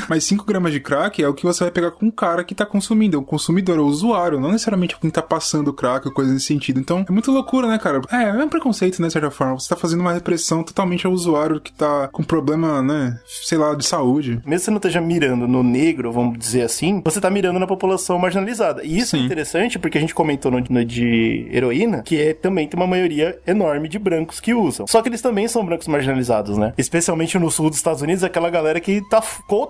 Mas 0.08 0.24
5 0.24 0.44
gramas 0.44 0.72
de 0.72 0.80
crack 0.80 1.22
é 1.22 1.28
o 1.28 1.34
que 1.34 1.44
você 1.44 1.64
vai 1.64 1.70
pegar 1.70 1.90
com 1.90 2.06
um 2.06 2.10
cara 2.10 2.44
que 2.44 2.54
tá 2.54 2.66
consumindo. 2.66 3.16
É 3.16 3.20
um 3.20 3.24
consumidor, 3.24 3.78
é 3.78 3.80
um 3.80 3.86
usuário. 3.86 4.40
Não 4.40 4.52
necessariamente 4.52 4.96
quem 4.98 5.10
tá 5.10 5.22
passando 5.22 5.72
crack 5.72 6.06
ou 6.06 6.12
coisa 6.12 6.32
nesse 6.32 6.46
sentido. 6.46 6.80
Então, 6.80 7.04
é 7.08 7.12
muito 7.12 7.30
loucura, 7.30 7.68
né, 7.68 7.78
cara? 7.78 8.00
É, 8.10 8.24
é 8.24 8.44
um 8.44 8.48
preconceito, 8.48 9.00
né, 9.00 9.08
de 9.08 9.12
certa 9.12 9.30
forma. 9.30 9.58
Você 9.58 9.68
tá 9.68 9.76
fazendo 9.76 10.00
uma 10.00 10.12
repressão 10.12 10.62
totalmente 10.62 11.06
ao 11.06 11.12
usuário 11.12 11.60
que 11.60 11.72
tá 11.72 12.08
com 12.08 12.22
problema, 12.22 12.82
né, 12.82 13.18
sei 13.26 13.58
lá, 13.58 13.74
de 13.74 13.84
saúde. 13.84 14.40
Mesmo 14.44 14.58
que 14.58 14.58
você 14.58 14.70
não 14.70 14.76
esteja 14.78 15.00
mirando 15.00 15.46
no 15.46 15.62
negro, 15.62 16.12
vamos 16.12 16.38
dizer 16.38 16.62
assim, 16.62 17.00
você 17.04 17.20
tá 17.20 17.30
mirando 17.30 17.58
na 17.58 17.66
população 17.66 18.18
marginalizada. 18.18 18.84
E 18.84 18.98
isso 18.98 19.16
é 19.16 19.18
Sim. 19.18 19.24
interessante 19.24 19.78
porque 19.78 19.98
a 19.98 20.00
gente 20.00 20.14
comentou 20.14 20.50
no, 20.50 20.62
no 20.68 20.84
de 20.84 21.48
heroína, 21.50 22.02
que 22.02 22.20
é, 22.20 22.34
também 22.34 22.66
tem 22.66 22.78
uma 22.78 22.86
maioria 22.86 23.38
enorme 23.46 23.88
de 23.88 23.98
brancos 23.98 24.40
que 24.40 24.54
usam. 24.54 24.86
Só 24.86 25.02
que 25.02 25.08
eles 25.08 25.22
também 25.22 25.48
são 25.48 25.64
brancos 25.64 25.86
marginalizados, 25.88 26.56
né? 26.56 26.72
Especialmente 26.76 27.38
no 27.38 27.50
sul 27.50 27.68
dos 27.68 27.78
Estados 27.78 28.02
Unidos, 28.02 28.24
aquela 28.24 28.50
galera 28.50 28.80
que 28.80 29.00
tá 29.08 29.22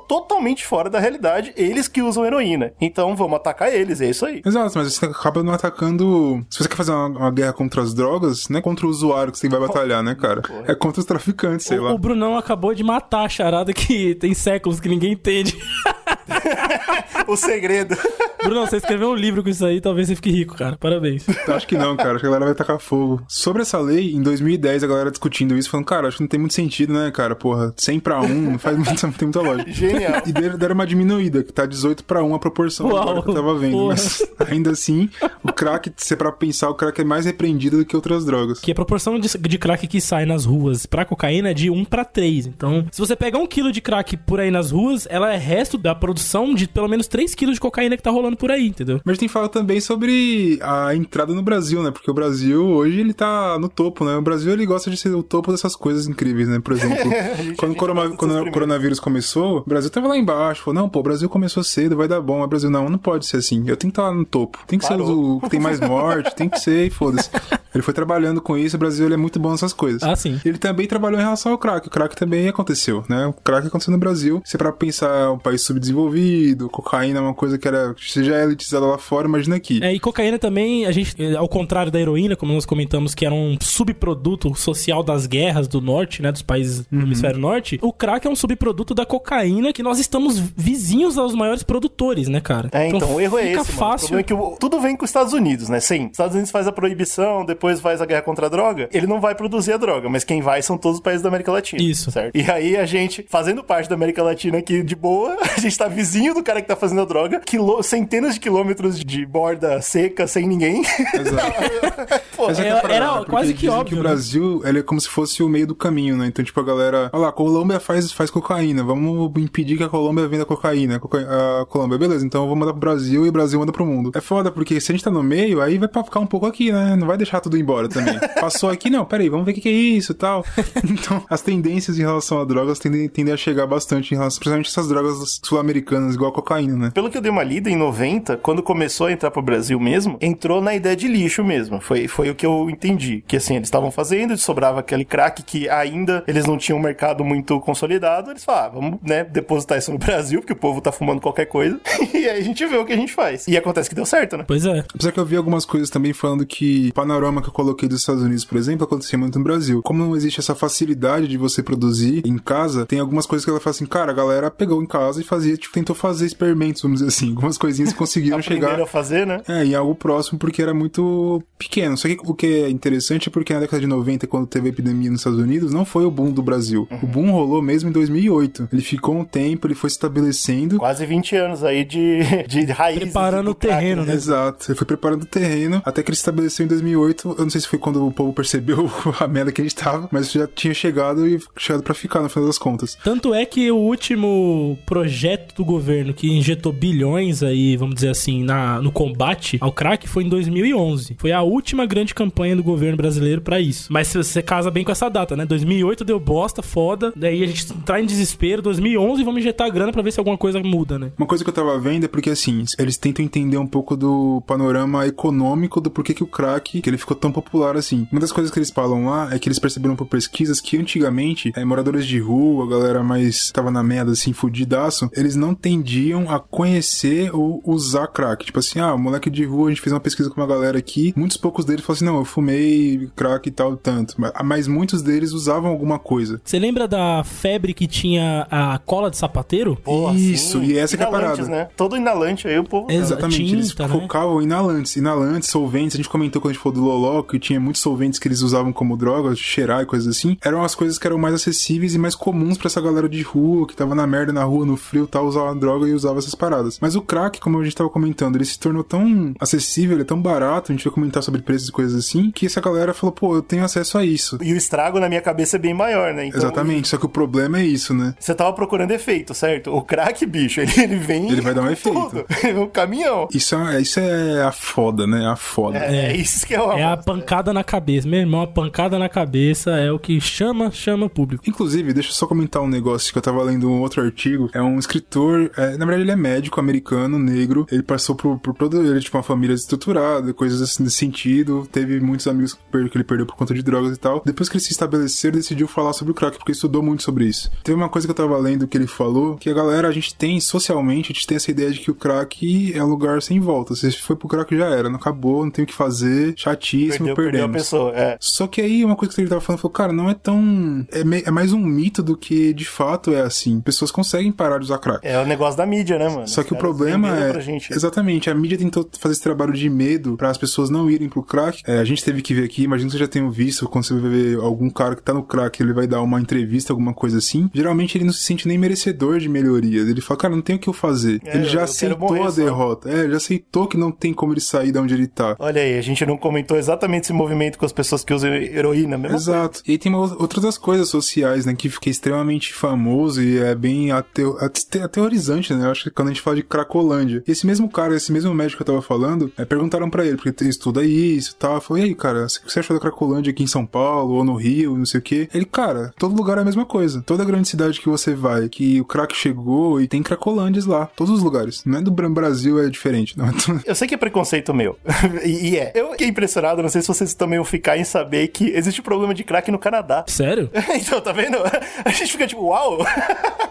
totalmente 0.09 0.67
fora 0.67 0.89
da 0.91 0.99
realidade, 0.99 1.53
eles 1.57 1.87
que 1.87 2.01
usam 2.03 2.25
heroína. 2.25 2.73
Então 2.81 3.15
vamos 3.15 3.37
atacar 3.37 3.73
eles, 3.73 4.01
é 4.01 4.09
isso 4.09 4.25
aí. 4.27 4.43
Exato, 4.45 4.79
mas 4.79 4.93
você 4.95 5.05
acaba 5.05 5.43
não 5.43 5.53
atacando. 5.53 6.45
Se 6.51 6.59
você 6.63 6.69
quer 6.69 6.77
fazer 6.77 6.93
uma, 6.93 7.07
uma 7.09 7.31
guerra 7.31 7.53
contra 7.53 7.83
as 7.83 7.93
drogas, 7.95 8.49
não 8.49 8.59
é 8.59 8.63
contra 8.63 8.87
o 8.87 8.89
usuário 8.89 9.31
que 9.33 9.39
você 9.39 9.49
vai 9.49 9.61
batalhar, 9.61 10.03
né, 10.03 10.15
cara? 10.15 10.43
É 10.67 10.75
contra 10.75 11.01
os 11.01 11.07
traficantes, 11.07 11.67
sei 11.67 11.79
O, 11.79 11.85
lá. 11.85 11.93
o 11.93 11.99
Brunão 11.99 12.37
acabou 12.37 12.75
de 12.75 12.83
matar 12.83 13.25
a 13.25 13.29
charada 13.29 13.73
que 13.73 14.15
tem 14.15 14.33
séculos 14.35 14.81
que 14.81 14.89
ninguém 14.89 15.13
entende. 15.13 15.57
o 17.27 17.37
segredo. 17.37 17.97
Brunão, 18.43 18.67
você 18.67 18.77
escreveu 18.77 19.11
um 19.11 19.15
livro 19.15 19.43
com 19.43 19.49
isso 19.49 19.65
aí, 19.67 19.81
talvez 19.81 20.09
você 20.09 20.15
fique 20.15 20.31
rico, 20.31 20.57
cara. 20.57 20.77
Parabéns. 20.77 21.27
Acho 21.49 21.67
que 21.67 21.77
não, 21.77 21.97
cara. 21.97 22.13
Acho 22.13 22.21
que 22.21 22.27
a 22.27 22.31
galera 22.31 22.47
vai 22.47 22.55
tacar 22.55 22.79
fogo. 22.79 23.23
Sobre 23.29 23.63
essa 23.63 23.79
lei, 23.79 24.15
em 24.15 24.23
2010, 24.23 24.85
a 24.85 24.87
galera 24.87 25.11
discutindo 25.11 25.57
isso, 25.57 25.69
falando, 25.69 25.87
cara, 25.87 26.09
acho 26.09 26.17
que 26.19 26.23
não 26.23 26.29
tem 26.29 26.41
muito 26.41 26.55
sentido, 26.55 26.93
né, 26.93 27.11
cara? 27.11 27.35
Porra, 27.35 27.75
100 27.77 28.01
pra 28.01 28.21
1 28.21 28.29
não 28.29 28.59
faz 28.59 28.77
muito, 28.77 29.03
não 29.07 29.13
tem 29.13 29.27
muita 29.29 29.41
lógica. 29.41 29.71
Genial. 29.99 30.23
E 30.27 30.33
deram 30.59 30.75
uma 30.75 30.87
diminuída, 30.87 31.43
que 31.43 31.53
tá 31.53 31.67
18 31.67 32.05
pra 32.05 32.23
1 32.23 32.35
a 32.35 32.39
proporção 32.39 32.87
Uau, 32.89 32.99
agora 33.03 33.23
que 33.23 33.31
eu 33.31 33.35
tava 33.35 33.59
vendo. 33.59 33.73
porra. 33.73 33.89
Mas 33.89 34.23
ainda 34.51 34.71
assim, 34.71 35.09
o 35.43 35.53
crack, 35.53 35.93
se 35.97 36.15
é 36.15 36.17
pra 36.17 36.31
pensar, 36.33 36.69
o 36.71 36.75
crack 36.75 37.01
é 37.01 37.05
mais 37.05 37.25
repreendido 37.27 37.79
do 37.79 37.85
que 37.85 37.97
outras 37.97 38.25
drogas. 38.25 38.61
Que 38.61 38.73
a 38.73 38.75
proporção 38.75 39.19
de, 39.19 39.29
de 39.29 39.59
crack 39.59 39.87
que 39.87 40.01
sai 40.01 40.25
nas 40.27 40.45
ruas 40.45 40.87
pra 40.87 41.05
cocaína 41.05 41.51
é 41.51 41.55
de 41.55 41.71
1 41.71 41.85
pra 41.85 42.05
3. 42.05 42.47
Então, 42.47 42.87
se 42.93 43.01
você 43.01 43.15
pegar 43.17 43.39
um 43.39 43.47
quilo 43.47 43.73
de 43.73 43.81
crack 43.81 44.17
por 44.17 44.41
aí 44.41 44.51
nas 44.51 44.71
ruas, 44.71 45.07
ela 45.11 45.33
é 45.33 45.37
resto 45.37 45.77
da 45.79 45.95
produção 45.95 46.55
de 46.55 46.69
pelo 46.69 46.89
menos 46.89 47.07
3 47.07 47.35
quilos 47.35 47.55
de 47.55 47.61
cocaína 47.61 47.97
que 47.97 48.03
tá 48.03 48.11
rolando 48.11 48.37
por 48.37 48.51
aí, 48.51 48.69
entendeu? 48.69 49.01
Mas 49.05 49.19
tem 49.19 49.29
que 49.29 49.33
falar 49.33 49.49
também 49.49 49.81
sobre 49.81 50.59
a 50.63 50.95
entrada 50.95 51.33
no 51.35 51.43
Brasil, 51.43 51.83
né? 51.83 51.91
Porque 51.91 52.11
o 52.11 52.15
Brasil, 52.15 52.65
hoje, 52.65 53.01
ele 53.01 53.13
tá 53.13 53.59
no 53.59 53.69
topo, 53.69 54.05
né? 54.05 54.17
O 54.17 54.23
Brasil, 54.23 54.53
ele 54.53 54.67
gosta 54.67 54.91
de 54.91 54.97
ser 54.97 55.15
o 55.15 55.23
topo 55.23 55.51
dessas 55.51 55.75
coisas 55.75 56.07
incríveis, 56.07 56.49
né? 56.49 56.61
Por 56.61 56.73
exemplo, 56.75 57.11
gente- 57.43 57.57
quando, 57.57 57.75
corona- 57.75 58.11
quando 58.11 58.31
o 58.31 58.35
primeiros. 58.35 58.53
coronavírus 58.53 59.01
começou, 59.01 59.59
o 59.59 59.65
Brasil 59.69 59.88
tava 59.91 60.09
lá 60.09 60.17
embaixo. 60.17 60.63
Falou, 60.63 60.83
não, 60.83 60.89
pô, 60.89 61.01
o 61.01 61.03
Brasil 61.03 61.29
começou 61.29 61.63
cedo, 61.63 61.97
vai 61.97 62.09
dar 62.09 62.21
bom. 62.21 62.39
Mas 62.39 62.45
o 62.45 62.49
Brasil, 62.49 62.71
não, 62.71 62.89
não 62.89 62.99
pode 62.99 63.27
ser 63.27 63.39
assim. 63.39 63.59
Eu 63.67 63.77
tenho 63.77 63.93
que 63.93 64.01
estar 64.01 64.03
lá 64.03 64.15
no 64.15 64.25
topo. 64.25 64.59
Tem 64.67 64.79
que 64.79 64.85
ser 64.85 64.97
Parou. 64.97 65.37
o 65.37 65.41
que 65.41 65.51
tem 65.51 65.61
mais 65.61 65.81
morte, 65.81 66.35
tem 66.35 66.49
que 66.49 66.59
ser 66.59 66.87
e 66.87 66.91
foda-se. 66.91 67.31
Ele 67.75 67.83
foi 67.83 67.95
trabalhando 67.95 68.41
com 68.41 68.57
isso, 68.57 68.77
o 68.77 68.79
Brasil, 68.79 69.05
ele 69.07 69.15
é 69.15 69.17
muito 69.17 69.39
bom 69.39 69.51
nessas 69.51 69.73
coisas. 69.73 70.03
Ah, 70.03 70.17
sim. 70.17 70.41
Ele 70.45 70.59
também 70.59 70.87
trabalhou 70.87 71.21
em 71.21 71.23
relação 71.23 71.53
ao 71.53 71.59
crack. 71.59 71.87
O 71.87 71.91
crack 71.91 72.17
também 72.17 72.49
aconteceu, 72.49 73.05
né? 73.09 73.27
O 73.27 73.33
crack 73.33 73.67
aconteceu 73.67 73.93
no 73.93 73.99
Brasil. 73.99 74.43
Se 74.45 74.57
é 74.57 74.59
pra 74.59 74.73
pensar 74.73 75.09
é 75.15 75.29
um 75.29 75.39
país 75.39 75.63
subdesenvolvido, 75.63 76.69
cocaína 76.69 77.19
é 77.19 77.23
uma 77.23 77.35
coisa 77.35 77.59
que 77.59 77.69
era, 77.69 77.95
se 77.99 78.25
já 78.25 78.37
é 78.37 78.45
elitizada 78.45 78.87
lá 78.87 78.99
fora, 78.99 79.29
imagina 79.29 79.57
aqui. 79.57 79.81
É, 79.83 79.93
e 79.93 80.01
cocaína 80.01 80.39
também, 80.39 80.87
a 80.87 80.93
gente, 80.93 81.15
eh, 81.23 81.37
ao 81.37 81.49
contrário 81.49 81.93
da 81.93 82.01
heroína, 82.01 82.35
como 82.35 82.53
nós 82.53 82.65
comentamos, 82.65 83.15
que 83.15 83.27
era 83.27 83.35
um 83.35 83.57
subproduto 83.61 84.55
social 84.55 85.03
das 85.03 85.27
guerras 85.27 85.69
do 85.69 85.81
norte, 85.81 86.23
né, 86.23 86.33
dos 86.33 86.43
países 86.43 86.87
do 86.91 87.03
hemisfério 87.03 87.39
norte, 87.39 87.79
o 87.83 87.93
crack 87.93 88.27
é 88.27 88.31
um 88.31 88.37
subproduto 88.37 88.95
da 88.95 89.05
cocaína 89.05 89.73
que 89.79 89.83
nós 89.85 90.01
estamos 90.01 90.41
vizinhos 90.57 91.17
aos 91.17 91.37
maiores 91.37 91.63
produtores, 91.63 92.27
né, 92.27 92.41
cara? 92.41 92.69
É, 92.73 92.89
então, 92.89 93.15
o 93.15 93.21
erro 93.21 93.39
é 93.39 93.43
esse, 93.43 93.51
fica 93.51 93.63
mano. 93.63 93.75
O 93.77 93.79
fácil. 93.79 94.09
problema 94.09 94.21
é 94.21 94.23
que 94.25 94.35
o- 94.35 94.57
tudo 94.59 94.81
vem 94.81 94.97
com 94.97 95.05
os 95.05 95.09
Estados 95.11 95.33
Unidos, 95.33 95.69
né? 95.69 95.79
Sim. 95.79 96.07
Os 96.07 96.11
Estados 96.11 96.35
Unidos 96.35 96.51
faz 96.51 96.67
a 96.67 96.73
proibição, 96.73 97.45
depois 97.45 97.81
faz 97.81 98.01
a 98.03 98.07
guerra 98.07 98.23
contra 98.23 98.47
a 98.47 98.49
droga, 98.49 98.89
ele 98.93 99.07
não 99.07 99.21
vai 99.21 99.37
produzir 99.37 99.73
a 99.73 99.77
droga, 99.77 100.09
mas 100.09 100.25
quem 100.25 100.43
vai 100.43 100.61
são 100.63 100.77
todos 100.77 100.99
os 100.99 101.03
países 101.03 101.23
da 101.23 101.29
América 101.29 101.53
Latina. 101.53 101.81
Isso. 101.81 102.11
Certo? 102.11 102.35
E 102.37 102.51
aí 102.51 102.77
a 102.77 102.85
gente, 102.85 103.25
fazendo 103.29 103.63
parte 103.63 103.89
da 103.89 103.95
América 103.95 104.21
Latina 104.21 104.59
aqui 104.59 104.83
de 104.83 104.97
boa, 104.97 105.37
a 105.57 105.61
gente 105.61 105.79
tá 105.79 105.87
vizinho 105.87 106.35
do 106.35 106.43
cara 106.43 106.61
que 106.61 106.67
tá 106.67 106.75
fazendo 106.75 107.03
a 107.03 107.05
droga, 107.05 107.39
quilô- 107.39 107.81
centenas 107.81 108.35
de 108.35 108.41
quilômetros 108.41 108.99
de 108.99 109.25
borda 109.25 109.81
seca, 109.81 110.27
sem 110.27 110.45
ninguém. 110.49 110.83
Exato. 111.15 111.53
Pô, 112.37 112.47
que 112.53 112.61
é 112.61 112.67
Era- 112.67 112.95
era 112.95 113.13
porque 113.19 113.31
quase 113.31 113.55
que 113.55 113.69
óbvio, 113.69 113.85
que 113.87 113.95
o 113.95 113.97
né? 113.99 114.03
Brasil 114.03 114.63
ele 114.65 114.81
é 114.81 114.83
como 114.83 115.01
se 115.01 115.09
fosse 115.09 115.41
o 115.43 115.49
meio 115.49 115.67
do 115.69 115.75
caminho, 115.75 116.17
né? 116.17 116.27
Então, 116.27 116.45
tipo, 116.45 116.59
a 116.59 116.65
galera, 116.65 117.11
olha 117.13 117.23
lá, 117.23 117.29
a 117.29 117.33
Colômbia 117.33 117.79
faz, 117.79 118.11
faz 118.11 118.29
cocaína, 118.31 118.83
vamos 118.83 119.31
impedir 119.39 119.68
que 119.77 119.85
a 119.85 119.89
Colômbia 119.89 120.27
venda 120.29 120.45
cocaína. 120.45 120.97
A 120.97 121.67
Colômbia, 121.67 121.99
beleza, 121.99 122.25
então 122.25 122.43
eu 122.43 122.49
vou 122.49 122.57
mandar 122.57 122.73
pro 122.73 122.81
Brasil 122.81 123.27
e 123.27 123.29
o 123.29 123.33
Brasil 123.33 123.59
manda 123.59 123.73
pro 123.73 123.87
mundo. 123.87 124.13
É 124.15 124.21
foda, 124.21 124.51
porque 124.51 124.81
se 124.81 124.93
a 124.93 124.95
gente 124.95 125.05
tá 125.05 125.11
no 125.11 125.23
meio, 125.23 125.61
aí 125.61 125.79
vai 125.79 125.89
pra 125.89 126.05
ficar 126.05 126.21
um 126.21 126.27
pouco 126.27 126.47
aqui, 126.47 126.73
né? 126.73 126.97
Não 126.97 127.07
vai 127.07 127.17
deixar 127.17 127.41
tudo 127.41 127.57
embora 127.57 127.89
também. 127.89 128.19
Passou 128.41 128.71
aqui, 128.71 128.91
não, 128.91 129.05
peraí, 129.05 129.29
vamos 129.29 129.45
ver 129.45 129.53
o 129.53 129.55
que, 129.55 129.61
que 129.61 129.69
é 129.69 129.73
isso 129.73 130.13
e 130.13 130.15
tal. 130.15 130.45
Então, 130.89 131.23
as 131.29 131.43
tendências 131.43 131.99
em 131.99 132.03
relação 132.03 132.41
a 132.41 132.45
drogas 132.45 132.79
tendem, 132.79 133.09
tendem 133.09 133.35
a 133.35 133.37
chegar 133.37 133.67
bastante 133.67 134.15
em 134.15 134.17
relação, 134.17 134.39
principalmente 134.39 134.69
essas 134.69 134.89
drogas 134.89 135.41
sul-americanas, 135.43 136.15
igual 136.15 136.31
a 136.31 136.35
cocaína, 136.35 136.77
né? 136.77 136.91
Pelo 136.95 137.11
que 137.11 137.17
eu 137.17 137.21
dei 137.21 137.31
uma 137.31 137.43
lida, 137.43 137.71
em 137.71 137.77
90, 137.77 138.37
quando 138.39 138.63
começou 138.63 139.07
a 139.09 139.13
entrar 139.13 139.31
pro 139.31 139.43
Brasil 139.43 139.79
mesmo, 139.79 140.17
entrou 140.21 140.61
na 140.61 140.75
ideia 140.75 140.97
de 140.97 141.09
lixo 141.09 141.45
mesmo. 141.45 141.81
Foi, 141.81 142.09
foi 142.09 142.31
o 142.31 142.35
que 142.35 142.47
eu 142.47 142.71
entendi. 142.71 143.23
Que 143.27 143.37
assim, 143.37 143.57
eles 143.57 143.69
estavam 143.69 143.91
fazendo, 143.91 144.37
sobrava 144.37 144.81
aquele 144.81 145.05
crack 145.05 145.43
que 145.43 145.69
ainda 145.69 146.25
eles 146.27 146.47
não 146.47 146.57
tinham 146.57 146.79
um 146.79 146.83
mercado 146.83 147.25
muito 147.25 147.61
consolidado. 147.61 148.31
Eles 148.31 148.45
falaram, 148.45 148.67
ah, 148.67 148.69
vamos, 148.69 148.99
né, 149.03 149.25
depositar 149.59 149.79
isso 149.79 149.93
no 149.93 149.99
Brasil, 149.99 150.41
porque 150.41 150.53
o 150.53 150.57
povo 150.57 150.81
tá 150.81 150.93
fumando 150.93 151.21
qualquer 151.21 151.47
coisa. 151.47 151.81
e 152.15 152.29
aí 152.29 152.39
a 152.39 152.43
gente 152.43 152.65
vê 152.67 152.77
o 152.77 152.85
que 152.85 152.93
a 152.93 152.97
gente 152.97 153.13
faz. 153.13 153.47
E 153.47 153.57
acontece 153.57 153.89
que 153.89 153.95
deu 153.95 154.07
certo, 154.07 154.37
né? 154.37 154.45
Pois 154.47 154.65
é. 154.65 154.85
Apesar 154.95 155.13
que 155.13 155.21
eu 155.21 155.25
vi 155.25 155.37
algumas 155.37 155.65
coisas 155.65 155.91
também 155.91 156.13
falando 156.13 156.47
que 156.47 156.89
o 156.91 156.95
panorama 156.95 157.43
que 157.43 157.49
eu 157.49 157.53
coloquei 157.53 157.89
dos 157.89 158.01
Estados 158.01 158.23
Unidos, 158.23 158.45
por 158.45 158.57
exemplo, 158.57 158.85
acontecia 158.85 159.19
muito 159.19 159.39
no 159.39 159.45
Brasil. 159.45 159.83
Como 159.83 160.05
não 160.05 160.17
existe 160.17 160.41
essa 160.41 160.55
facilidade 160.55 161.29
de 161.29 161.37
você 161.37 161.63
produzir 161.63 162.23
em 162.25 162.39
casa, 162.39 162.87
tem 162.87 163.01
algumas 163.01 163.27
coisas 163.27 163.45
que 163.45 163.51
ela 163.51 163.61
fala 163.61 163.75
assim, 163.75 163.87
cara, 163.87 164.13
a 164.13 164.15
galera 164.15 164.51
pegou 164.51 164.83
em 164.83 164.87
casa 164.87 165.21
e 165.21 165.25
fazia, 165.25 165.57
tipo, 165.57 165.75
tentou 165.75 165.95
fazer 165.95 166.27
experimentos, 166.27 166.83
vamos 166.83 167.01
dizer 167.01 167.09
assim. 167.09 167.31
Algumas 167.31 167.59
coisinhas 167.59 167.93
que 167.93 167.99
conseguiram 167.99 168.41
chegar 168.43 168.81
a 168.81 168.87
fazer, 168.87 169.27
né? 169.27 169.43
é, 169.49 169.65
em 169.65 169.75
algo 169.75 169.95
próximo 169.95 170.39
porque 170.39 170.63
era 170.63 170.75
muito 170.75 171.43
pequeno. 171.59 171.97
Só 171.97 172.09
que 172.09 172.19
o 172.25 172.35
que 172.35 172.47
é 172.47 172.71
interessante 172.71 173.29
é 173.29 173.33
porque 173.33 173.53
na 173.53 173.61
década 173.61 173.81
de 173.81 173.87
90, 173.87 174.27
quando 174.27 174.47
teve 174.47 174.69
a 174.69 174.71
epidemia 174.71 175.11
nos 175.11 175.21
Estados 175.21 175.39
Unidos, 175.39 175.73
não 175.73 175.85
foi 175.85 176.05
o 176.05 176.11
boom 176.11 176.31
do 176.31 176.43
Brasil. 176.43 176.87
O 177.03 177.07
boom 177.07 177.31
rolou 177.31 177.63
mesmo 177.63 177.89
em 177.89 177.93
2008. 177.93 178.69
Ele 178.73 178.83
ficou 178.83 179.17
um 179.17 179.25
tempo, 179.25 179.48
ele 179.53 179.75
foi 179.75 179.91
se 179.91 179.97
estabelecendo. 179.97 180.79
Quase 180.79 181.05
20 181.07 181.37
anos 181.37 181.65
aí 181.65 181.85
de, 181.85 182.21
de 182.47 182.65
raiz. 182.67 182.99
Preparando 182.99 183.51
o 183.51 183.55
terreno, 183.55 184.05
né? 184.05 184.13
Exato, 184.13 184.71
ele 184.71 184.79
foi 184.79 184.87
preparando 184.87 185.23
o 185.23 185.27
terreno 185.27 185.83
até 185.85 186.03
que 186.03 186.11
ele 186.11 186.17
estabeleceu 186.17 186.65
em 186.65 186.69
2008. 186.69 187.37
Eu 187.39 187.45
não 187.45 187.51
sei 187.51 187.61
se 187.61 187.69
foi 187.69 187.79
quando 187.79 188.07
o 188.07 188.13
povo 188.13 188.33
percebeu 188.33 188.91
a 189.21 189.29
merda 189.29 189.53
que 189.53 189.61
a 189.61 189.65
gente 189.65 189.77
tava, 189.77 190.09
mas 190.11 190.31
já 190.31 190.47
tinha 190.47 190.75
chegado 190.75 191.27
e 191.27 191.39
chegado 191.57 191.83
pra 191.83 191.95
ficar 191.95 192.21
no 192.21 192.29
final 192.29 192.47
das 192.47 192.59
contas. 192.59 192.97
Tanto 193.03 193.35
é 193.35 193.45
que 193.45 193.71
o 193.71 193.77
último 193.77 194.79
projeto 194.85 195.55
do 195.57 195.65
governo 195.65 196.13
que 196.13 196.29
injetou 196.29 196.73
bilhões 196.73 197.43
aí, 197.43 197.77
vamos 197.77 197.95
dizer 197.95 198.11
assim, 198.11 198.43
na, 198.43 198.81
no 198.81 198.91
combate 198.91 199.59
ao 199.61 199.73
crack 199.73 200.09
foi 200.09 200.25
em 200.25 200.29
2011. 200.29 201.17
Foi 201.19 201.33
a 201.33 201.43
última 201.43 201.87
grande 201.87 202.15
campanha 202.15 202.57
do 202.57 202.63
governo 202.63 202.97
brasileiro 202.97 203.41
pra 203.41 203.61
isso. 203.61 203.93
Mas 203.93 204.09
se 204.09 204.19
você 204.19 204.43
casa 204.43 204.71
bem 204.71 204.85
com 204.85 204.93
essa 204.93 205.09
data, 205.09 205.37
né? 205.37 205.47
2008 205.47 206.05
deu 206.05 206.19
bosta, 206.19 206.63
foda. 206.63 207.13
Daí 207.15 207.43
a 207.43 207.47
gente 207.47 207.73
entrar 207.73 208.01
em 208.01 208.07
desespero. 208.07 208.63
2011 208.63 209.23
vamos 209.23 209.38
injetar 209.39 209.71
grana 209.71 209.93
pra 209.93 210.03
ver 210.03 210.13
se 210.13 210.21
alguma 210.21 210.37
coisa 210.37 210.61
muda, 210.61 210.99
né? 210.99 211.13
Uma 211.17 211.27
coisa 211.27 211.45
que 211.45 211.51
eu 211.51 211.55
tava 211.55 211.79
vendo 211.79 212.05
é 212.05 212.09
porque, 212.09 212.31
assim, 212.31 212.65
eles 212.79 212.97
tentam 212.97 213.25
entender 213.25 213.59
um 213.59 213.67
pouco 213.67 213.97
do 213.97 214.43
panorama 214.47 215.07
econômico 215.07 215.81
do 215.81 215.91
porquê 215.91 216.15
que 216.15 216.23
o 216.23 216.27
crack, 216.27 216.81
que 216.81 216.91
ele 216.91 216.99
ficou 216.99 217.17
tão 217.17 217.33
popular 217.33 217.77
assim. 217.77 218.07
Uma 218.11 218.21
das 218.21 218.33
coisas 218.33 218.53
que 218.53 218.59
eles 218.59 218.71
falam 218.71 219.07
lá 219.07 219.35
é 219.35 219.39
que 219.39 219.49
eles 219.49 219.59
perceberam 219.59 219.97
por 219.97 220.07
pesquisas 220.07 220.61
que 220.61 220.77
antigamente, 220.77 221.53
é, 221.57 221.65
moradores 221.65 222.07
de 222.07 222.19
rua, 222.19 222.65
a 222.65 222.69
galera 222.69 223.03
mais 223.03 223.51
tava 223.53 223.71
na 223.71 223.83
merda, 223.83 224.13
assim, 224.13 224.33
fudidaço, 224.33 225.11
eles 225.15 225.37
não 225.37 225.55
tendiam 225.55 226.31
a 226.31 226.39
conhecer 226.39 227.35
ou 227.35 227.63
usar 227.65 228.07
crack. 228.09 228.45
Tipo 228.45 228.59
assim, 228.59 228.81
ah, 228.81 228.97
moleque 228.97 229.31
de 229.31 229.45
rua, 229.45 229.69
a 229.69 229.71
gente 229.71 229.81
fez 229.81 229.93
uma 229.93 230.01
pesquisa 230.01 230.31
com 230.31 230.41
uma 230.41 230.47
galera 230.47 230.79
aqui, 230.79 231.13
muitos 231.17 231.37
poucos 231.37 231.65
deles 231.65 231.85
falam 231.85 231.97
assim, 231.97 232.05
não, 232.05 232.17
eu 232.19 232.25
fumei 232.25 233.09
crack 233.15 233.49
e 233.49 233.53
tal, 233.53 233.77
tanto. 233.77 234.15
Mas, 234.19 234.33
mas 234.45 234.69
muitos 234.69 235.03
deles 235.03 235.33
usavam 235.33 235.71
alguma 235.71 235.99
coisa. 235.99 236.41
Você 236.45 236.59
lembra 236.59 236.87
da 236.89 237.23
febre 237.25 237.75
que 237.75 237.87
tinha 237.87 238.47
a 238.51 238.79
cola 238.79 239.11
de 239.11 239.17
sapateiro? 239.29 239.77
Pô, 239.83 240.11
Isso, 240.13 240.59
assim, 240.59 240.67
e 240.67 240.79
essa 240.79 240.97
que 240.97 241.03
é 241.03 241.07
a 241.07 241.11
parada. 241.11 241.43
né? 241.49 241.69
Todo 241.77 241.97
inalante 241.97 242.49
aí, 242.49 242.59
o 242.59 242.65
povo... 242.65 242.91
Exa- 242.91 243.09
Exatamente, 243.19 243.43
eles 243.53 243.69
tinta, 243.71 243.87
né? 243.89 244.01
focavam 244.01 244.41
em 244.41 244.45
inalantes, 244.45 244.97
inalantes, 244.97 245.49
solventes. 245.49 245.95
A 245.95 245.99
gente 245.99 246.09
comentou 246.09 246.41
quando 246.41 246.51
a 246.51 246.53
gente 246.55 246.63
falou 246.63 246.79
do 246.79 246.85
Loló, 246.85 247.23
que 247.23 247.39
tinha 247.39 247.59
muitos 247.61 247.81
solventes 247.83 248.19
que 248.19 248.29
eles 248.29 248.43
usavam 248.43 248.73
como 248.73 248.97
droga, 248.97 249.35
cheirar 249.35 249.83
e 249.83 249.87
coisas 249.87 250.09
assim. 250.17 250.37
Eram 250.45 250.63
as 250.63 250.75
coisas 250.75 250.99
que 250.99 251.07
eram 251.07 251.19
mais 251.19 251.35
acessíveis 251.35 251.95
e 251.95 251.99
mais 251.99 252.15
comuns 252.15 252.59
pra 252.59 252.67
essa 252.67 252.81
galera 252.81 253.09
de 253.09 253.23
rua, 253.23 253.67
que 253.67 253.75
tava 253.77 253.95
na 253.95 254.07
merda 254.07 254.33
na 254.33 254.45
rua, 254.45 254.65
no 254.67 254.77
frio, 254.77 255.07
tal, 255.07 255.27
usava 255.27 255.55
droga 255.55 255.87
e 255.89 255.93
usava 255.93 256.19
essas 256.19 256.35
paradas. 256.35 256.79
Mas 256.81 256.95
o 256.97 257.03
crack, 257.03 257.41
como 257.41 257.59
a 257.59 257.65
gente 257.65 257.77
tava 257.77 257.91
comentando, 257.91 258.37
ele 258.37 258.45
se 258.45 258.59
tornou 258.59 258.83
tão 258.85 259.35
acessível, 259.41 259.95
ele 259.97 260.03
é 260.03 260.07
tão 260.07 260.21
barato, 260.21 260.73
a 260.73 260.75
gente 260.75 260.85
vai 260.85 260.93
comentar 260.93 261.23
sobre 261.23 261.41
preços 261.43 261.69
e 261.69 261.73
coisas 261.73 261.99
assim, 262.05 262.31
que 262.31 262.47
essa 262.47 262.61
galera 262.61 262.93
falou, 262.95 263.13
pô, 263.13 263.35
eu 263.37 263.43
tenho 263.43 263.65
acesso 263.65 263.99
a 263.99 264.05
isso. 264.05 264.39
E 264.43 264.53
o 264.53 264.57
estrago 264.57 264.99
na 265.01 265.09
minha 265.09 265.21
cabeça 265.21 265.57
é 265.57 265.59
bem 265.59 265.75
maior, 265.75 266.13
né? 266.15 266.27
Então, 266.27 266.39
Exatamente, 266.41 266.89
só 266.89 266.97
que 266.97 267.07
o 267.07 267.09
problema 267.09 267.59
é 267.61 267.65
isso, 267.65 267.93
né? 267.95 268.15
Você 268.19 268.35
tava 268.35 268.53
procurando 268.53 268.91
efeito, 268.93 269.08
certo? 269.35 269.75
O 269.75 269.83
crack, 269.83 270.25
bicho, 270.27 270.61
ele, 270.63 270.73
ele 270.77 270.97
vem. 270.97 271.31
Ele 271.31 271.41
vai 271.41 271.55
dar 271.55 271.63
um 271.63 271.71
efeito. 271.71 272.25
o 272.63 272.67
caminhão. 272.69 273.29
Isso 273.33 273.55
é, 273.55 273.81
isso 273.81 274.01
é 274.01 274.43
a 274.43 274.53
foda, 274.53 275.07
né? 275.07 275.27
A 275.27 275.37
foda. 275.37 275.79
É, 275.79 276.13
é 276.13 276.17
isso 276.17 276.47
que 276.47 276.55
é 276.55 276.61
o 276.61 276.73
É 276.73 276.85
a 276.85 276.97
pancada 276.97 277.53
na 277.53 277.65
cabeça. 277.65 278.09
Meu 278.09 278.21
irmão, 278.21 278.43
a 278.43 278.47
pancada 278.47 278.99
na 278.99 279.09
cabeça 279.09 279.71
é 279.73 279.91
o 279.91 279.99
que 279.99 280.21
chama, 280.21 280.71
chama 280.71 281.07
o 281.07 281.11
público. 281.11 281.45
Inclusive, 281.47 281.93
deixa 281.93 282.11
eu 282.11 282.15
só 282.15 282.27
comentar 282.27 282.63
um 282.63 282.69
negócio 282.69 283.13
que 283.13 283.19
eu 283.19 283.23
tava 283.23 283.43
lendo 283.43 283.71
um 283.71 283.81
outro 283.81 284.03
artigo. 284.03 284.51
É 284.53 284.63
um 284.63 284.79
escritor, 284.79 285.51
é, 285.57 285.77
na 285.77 285.85
verdade 285.85 286.03
ele 286.03 286.11
é 286.11 286.17
médico 286.17 286.61
americano, 286.61 287.19
negro. 287.19 287.67
Ele 287.71 287.83
passou 287.83 288.15
por, 288.15 288.39
por 288.39 288.55
toda 288.55 288.79
ele, 288.79 289.01
tipo, 289.01 289.17
uma 289.17 289.23
família 289.23 289.55
estruturada, 289.55 290.33
coisas 290.33 290.61
assim 290.61 290.85
desse 290.85 290.97
sentido. 290.97 291.69
Teve 291.71 292.01
muitos 292.01 292.27
amigos 292.27 292.55
que 292.55 292.97
ele 292.97 293.05
perdeu 293.05 293.27
por 293.27 293.37
conta 293.37 293.55
de 293.55 293.63
drogas 293.63 293.97
e 293.97 294.01
tal. 294.01 294.23
Depois 294.25 294.49
que 294.49 294.57
ele 294.57 294.65
se 294.65 294.73
estabeleceu, 294.73 295.31
ele 295.31 295.39
decidiu 295.39 295.67
falar 295.67 295.93
sobre 295.93 296.13
o 296.13 296.15
crack, 296.15 296.37
porque 296.37 296.51
ele 296.51 296.57
estudou 296.57 296.83
muito 296.83 297.03
sobre 297.03 297.27
isso. 297.27 297.51
Teve 297.63 297.77
uma 297.77 297.89
coisa 297.89 298.07
que 298.07 298.11
eu 298.11 298.15
tava 298.15 298.37
lendo 298.39 298.67
que 298.67 298.77
ele 298.77 298.87
falou, 298.99 299.37
que 299.37 299.49
a 299.49 299.55
galera, 299.55 299.89
a 299.89 299.93
gente 299.93 300.15
tem, 300.15 300.41
socialmente, 300.41 301.11
a 301.13 301.15
gente 301.15 301.27
tem 301.27 301.37
essa 301.37 301.51
ideia 301.51 301.71
de 301.71 301.81
que 301.81 301.91
o 301.91 301.95
crack 301.95 302.73
é 302.75 302.83
um 302.83 302.89
lugar 302.89 303.23
sem 303.23 303.41
volta. 303.41 303.75
Se 303.75 303.91
foi 303.93 304.17
pro 304.17 304.29
crack 304.29 304.57
já 304.57 304.67
era, 304.67 304.89
não 304.89 304.97
acabou, 304.97 305.45
não 305.45 305.51
tem 305.51 305.65
o 305.65 305.67
que 305.69 305.75
fazer, 305.75 306.35
chatíssimo, 306.37 307.07
Perdeu, 307.07 307.15
perdeu 307.15 307.29
a 307.29 307.33
perdemos. 307.49 307.57
pessoa. 307.63 307.93
É. 307.97 308.17
Só 308.21 308.47
que 308.47 308.61
aí 308.61 308.85
uma 308.85 308.97
coisa 308.97 309.15
que 309.15 309.21
ele 309.21 309.29
tava 309.29 309.41
falando 309.41 309.61
falou, 309.61 309.73
cara, 309.73 309.93
não 309.93 310.11
é 310.11 310.15
tão. 310.15 310.87
É, 310.91 311.05
me- 311.05 311.23
é 311.25 311.31
mais 311.31 311.53
um 311.53 311.59
mito 311.61 312.03
do 312.03 312.17
que 312.17 312.53
de 312.53 312.65
fato 312.65 313.13
é 313.13 313.21
assim. 313.23 313.61
Pessoas 313.61 313.91
conseguem 313.91 314.33
parar 314.33 314.59
de 314.59 314.65
usar 314.65 314.79
crack. 314.79 315.07
É 315.07 315.21
o 315.21 315.27
negócio 315.27 315.57
da 315.57 315.65
mídia, 315.67 315.99
né, 315.99 316.09
mano? 316.09 316.29
Só 316.29 316.43
que 316.43 316.53
o 316.53 316.57
Os 316.57 316.61
problema 316.61 317.17
é. 317.19 317.41
Gente. 317.41 317.73
Exatamente, 317.73 318.29
a 318.29 318.35
mídia 318.35 318.59
tentou 318.59 318.89
fazer 318.99 319.13
esse 319.13 319.23
trabalho 319.23 319.53
de 319.53 319.69
medo 319.71 320.17
para 320.17 320.29
as 320.31 320.37
pessoas 320.39 320.69
não 320.71 320.91
irem 320.91 321.09
pro 321.09 321.23
crack. 321.23 321.63
É, 321.67 321.79
a 321.79 321.85
gente 321.85 322.05
teve 322.05 322.21
que 322.21 322.35
ver 322.35 322.45
aqui, 322.45 322.63
imagino 322.65 322.91
que 322.91 322.97
você 322.97 322.99
já 322.99 323.09
tenha 323.09 323.29
visto, 323.31 323.69
quando 323.69 323.85
você 323.85 323.95
vai 323.95 324.11
ver 324.11 324.39
algum 324.39 324.69
cara 324.69 324.97
que 324.97 325.03
tá 325.03 325.15
no 325.15 325.23
crack, 325.23 325.63
ele 325.63 325.73
vai 325.73 325.87
dar 325.87 326.03
uma 326.03 326.21
entrevista, 326.21 326.73
alguma 326.73 326.93
coisa 326.93 327.19
assim. 327.19 327.49
Geralmente 327.55 327.97
ele 327.97 328.05
não 328.05 328.13
se 328.13 328.23
sente 328.23 328.49
nem 328.49 328.59
merecedor 328.89 329.19
de 329.19 329.29
melhorias. 329.29 329.89
Ele 329.89 330.01
fala, 330.01 330.19
cara, 330.19 330.35
não 330.35 330.43
tem 330.43 330.57
o 330.57 330.59
que 330.59 330.69
eu 330.69 330.73
fazer. 330.73 331.21
É, 331.25 331.37
ele 331.37 331.45
já 331.45 331.65
aceitou 331.65 332.23
a 332.23 332.31
só. 332.31 332.37
derrota. 332.43 332.91
É, 332.91 333.01
ele 333.01 333.11
já 333.11 333.17
aceitou 333.17 333.67
que 333.67 333.77
não 333.77 333.91
tem 333.91 334.13
como 334.13 334.33
ele 334.33 334.41
sair 334.41 334.73
de 334.73 334.79
onde 334.79 334.95
ele 334.95 335.07
tá. 335.07 335.37
Olha 335.39 335.61
aí, 335.63 335.79
a 335.79 335.83
gente 335.83 336.05
não 336.07 336.17
comentou 336.17 336.57
exatamente 336.57 337.05
esse 337.05 337.13
movimento 337.13 337.59
com 337.59 337.67
as 337.67 337.73
pessoas 337.73 338.05
que 338.05 338.13
usam 338.15 338.33
heroína 338.35 338.97
mesmo. 338.99 339.17
Exato. 339.17 339.63
E 339.67 339.73
aí 339.73 339.79
tem 339.79 339.95
outras 339.95 340.45
das 340.45 340.59
coisas 340.59 340.89
sociais, 340.89 341.45
né, 341.47 341.55
que 341.55 341.69
fica 341.69 341.91
extremamente 341.91 342.53
famoso 342.53 343.23
e 343.23 343.39
é 343.39 343.55
bem 343.55 343.91
ateo, 343.93 344.37
ate- 344.41 344.79
aterrorizante, 344.81 345.53
né? 345.55 345.67
Eu 345.67 345.71
acho 345.71 345.85
que 345.85 345.91
quando 345.91 346.09
a 346.09 346.11
gente 346.13 346.23
fala 346.23 346.37
de 346.37 346.43
Cracolândia. 346.43 347.23
E 347.27 347.31
esse 347.31 347.47
mesmo 347.47 347.69
cara, 347.69 347.95
esse 347.97 348.13
mesmo 348.13 348.33
médico 348.35 348.63
que 348.65 348.71
eu 348.71 348.75
tava 348.75 348.83
falando, 348.83 349.31
é, 349.37 349.45
perguntaram 349.45 349.89
pra 349.91 350.05
ele, 350.07 350.17
porque 350.17 350.35
ele 350.43 350.51
estuda 350.51 350.85
isso 350.85 351.33
e 351.33 351.37
tal. 351.37 351.61
Falou, 351.61 351.83
e 351.83 351.87
aí, 351.87 351.95
cara, 351.95 352.25
o 352.25 352.27
que 352.27 352.53
você 352.53 352.61
achou 352.61 352.77
da 352.77 352.81
Cracolândia 352.81 353.31
aqui 353.31 353.43
em 353.43 353.47
São 353.47 353.65
Paulo 353.67 354.15
ou 354.15 354.25
no 354.25 354.35
Rio, 354.35 354.77
não 354.77 354.87
sei 354.87 355.01
o 355.01 355.03
quê? 355.03 355.29
Ele, 355.35 355.45
cara, 355.45 355.93
todo 355.99 356.15
lugar 356.17 356.39
é 356.39 356.43
a 356.43 356.45
mesma 356.45 356.65
coisa. 356.65 357.03
Toda 357.05 357.25
grande 357.25 357.49
cidade 357.49 357.81
que 357.81 357.89
você 357.89 358.15
vai, 358.15 358.49
que 358.49 358.78
o 358.81 358.85
crack 358.85 359.15
chegou 359.17 359.81
e 359.81 359.89
tem 359.89 360.03
Cracolândias 360.03 360.67
lá. 360.67 360.87
Todos 360.97 361.13
os 361.15 361.23
lugares. 361.23 361.63
Não 361.65 361.79
é 361.79 361.83
do 361.83 361.91
Bra- 361.91 362.09
Brasil, 362.09 362.59
é 362.63 362.69
diferente. 362.69 363.17
Não. 363.19 363.27
Eu 363.65 363.75
sei 363.75 363.87
que 363.89 363.95
é 363.95 363.99
preconceito 363.99 364.53
meu. 364.55 364.79
e, 365.25 365.57
é. 365.57 365.73
Eu 365.75 365.91
fiquei 365.93 366.09
impressionado, 366.09 366.63
não 366.63 366.69
sei 366.69 366.81
se 366.83 366.89
vocês 366.89 367.15
também 367.15 367.39
vão 367.39 367.45
ficar 367.45 367.77
em 367.79 367.85
saber 367.85 368.29
que 368.29 368.51
existe 368.51 368.81
problema 368.83 369.13
de 369.15 369.25
crack 369.25 369.51
no 369.51 369.59
Canadá. 369.59 370.05
Sério? 370.09 370.51
então, 370.75 371.01
tá 371.01 371.13
vendo? 371.13 371.39
A 371.85 371.91
gente 371.91 372.13
fica 372.13 372.27
tipo, 372.27 372.43
uau! 372.47 372.79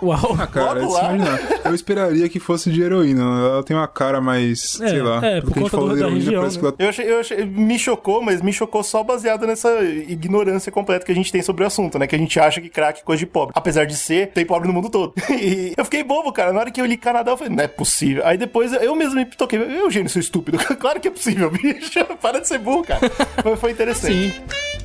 Uau. 0.02 0.36
Ah, 0.40 0.48
cara, 0.48 0.80
é 0.80 0.84
Logo 0.84 0.88
de 0.88 0.94
se 0.94 1.02
lá. 1.02 1.13
imaginar. 1.16 1.60
Eu 1.66 1.76
esperaria 1.76 2.30
que 2.30 2.40
fosse 2.40 2.72
de 2.72 2.82
heroína. 2.82 3.22
Ela 3.22 3.63
tem 3.63 3.76
uma 3.76 3.88
cara 3.88 4.22
mais, 4.22 4.80
É, 4.82 4.90
sei 4.90 5.02
lá. 5.02 5.26
é, 5.26 5.42
por 5.42 5.48
porque 5.48 5.60
a 5.60 5.63
gente 5.63 5.72
conta 5.72 5.78
falou 5.78 5.90
do- 5.90 5.96
de 5.96 6.02
da 6.02 6.08
heroína, 6.08 6.24
região, 6.26 6.44
né? 6.44 6.50
que 6.50 6.60
ela 6.60 6.76
Eu 6.80 6.90
achei, 6.90 7.12
eu 7.12 7.20
achei- 7.20 7.46
me 7.46 7.80
chocou, 7.80 8.22
mas 8.22 8.42
me 8.42 8.54
chocou 8.54 8.84
só 8.84 9.04
baseado 9.04 9.48
nessa 9.48 9.70
ignorância 9.84 10.72
completa 10.72 11.06
que 11.06 11.12
a 11.12 11.16
gente 11.16 11.32
tem 11.32 11.42
sobre 11.42 11.63
o 11.63 11.68
assunto, 11.68 11.98
né? 11.98 12.06
Que 12.08 12.16
a 12.16 12.20
gente 12.20 12.40
acha 12.40 12.62
que 12.62 12.70
crack 12.70 13.00
é 13.00 13.04
coisa 13.04 13.20
de 13.20 13.26
pobre. 13.26 13.54
Apesar 13.56 13.86
de 13.86 13.96
ser, 13.96 14.28
tem 14.28 14.46
pobre 14.46 14.68
no 14.68 14.74
mundo 14.74 14.90
todo. 14.90 15.13
E 15.38 15.73
eu 15.75 15.86
fiquei 15.86 16.03
bobo, 16.03 16.32
cara. 16.32 16.53
Na 16.53 16.60
hora 16.60 16.71
que 16.71 16.82
eu 16.82 16.86
li 16.86 16.97
Canadá, 16.97 17.32
eu 17.32 17.38
falei, 17.38 17.53
não 17.53 17.63
é 17.63 17.67
possível. 17.67 18.25
Aí 18.25 18.38
depois 18.38 18.73
eu 18.73 18.95
mesmo 18.95 19.15
me 19.15 19.25
toquei, 19.25 19.60
eu, 19.60 19.69
Eugênio, 19.69 20.10
sou 20.10 20.19
estúpido. 20.19 20.58
claro 20.77 20.99
que 20.99 21.08
é 21.08 21.12
possível, 21.12 21.49
bicho. 21.51 22.03
Para 22.21 22.39
de 22.39 22.47
ser 22.47 22.60
burro, 22.60 22.84
cara. 22.84 23.10
cara. 23.10 23.43
Foi, 23.43 23.56
foi 23.56 23.71
interessante. 23.71 24.32
Sim. 24.32 24.77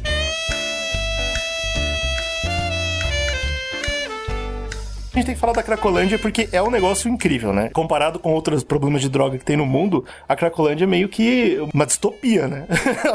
A 5.14 5.18
gente 5.18 5.26
tem 5.26 5.34
que 5.34 5.40
falar 5.42 5.52
da 5.52 5.62
Cracolândia 5.62 6.18
porque 6.18 6.48
é 6.52 6.62
um 6.62 6.70
negócio 6.70 7.06
incrível, 7.06 7.52
né? 7.52 7.68
Comparado 7.68 8.18
com 8.18 8.32
outros 8.32 8.64
problemas 8.64 9.02
de 9.02 9.10
droga 9.10 9.36
que 9.36 9.44
tem 9.44 9.58
no 9.58 9.66
mundo, 9.66 10.06
a 10.26 10.34
Cracolândia 10.34 10.84
é 10.84 10.86
meio 10.86 11.06
que 11.06 11.58
uma 11.74 11.84
distopia, 11.84 12.48
né? 12.48 12.64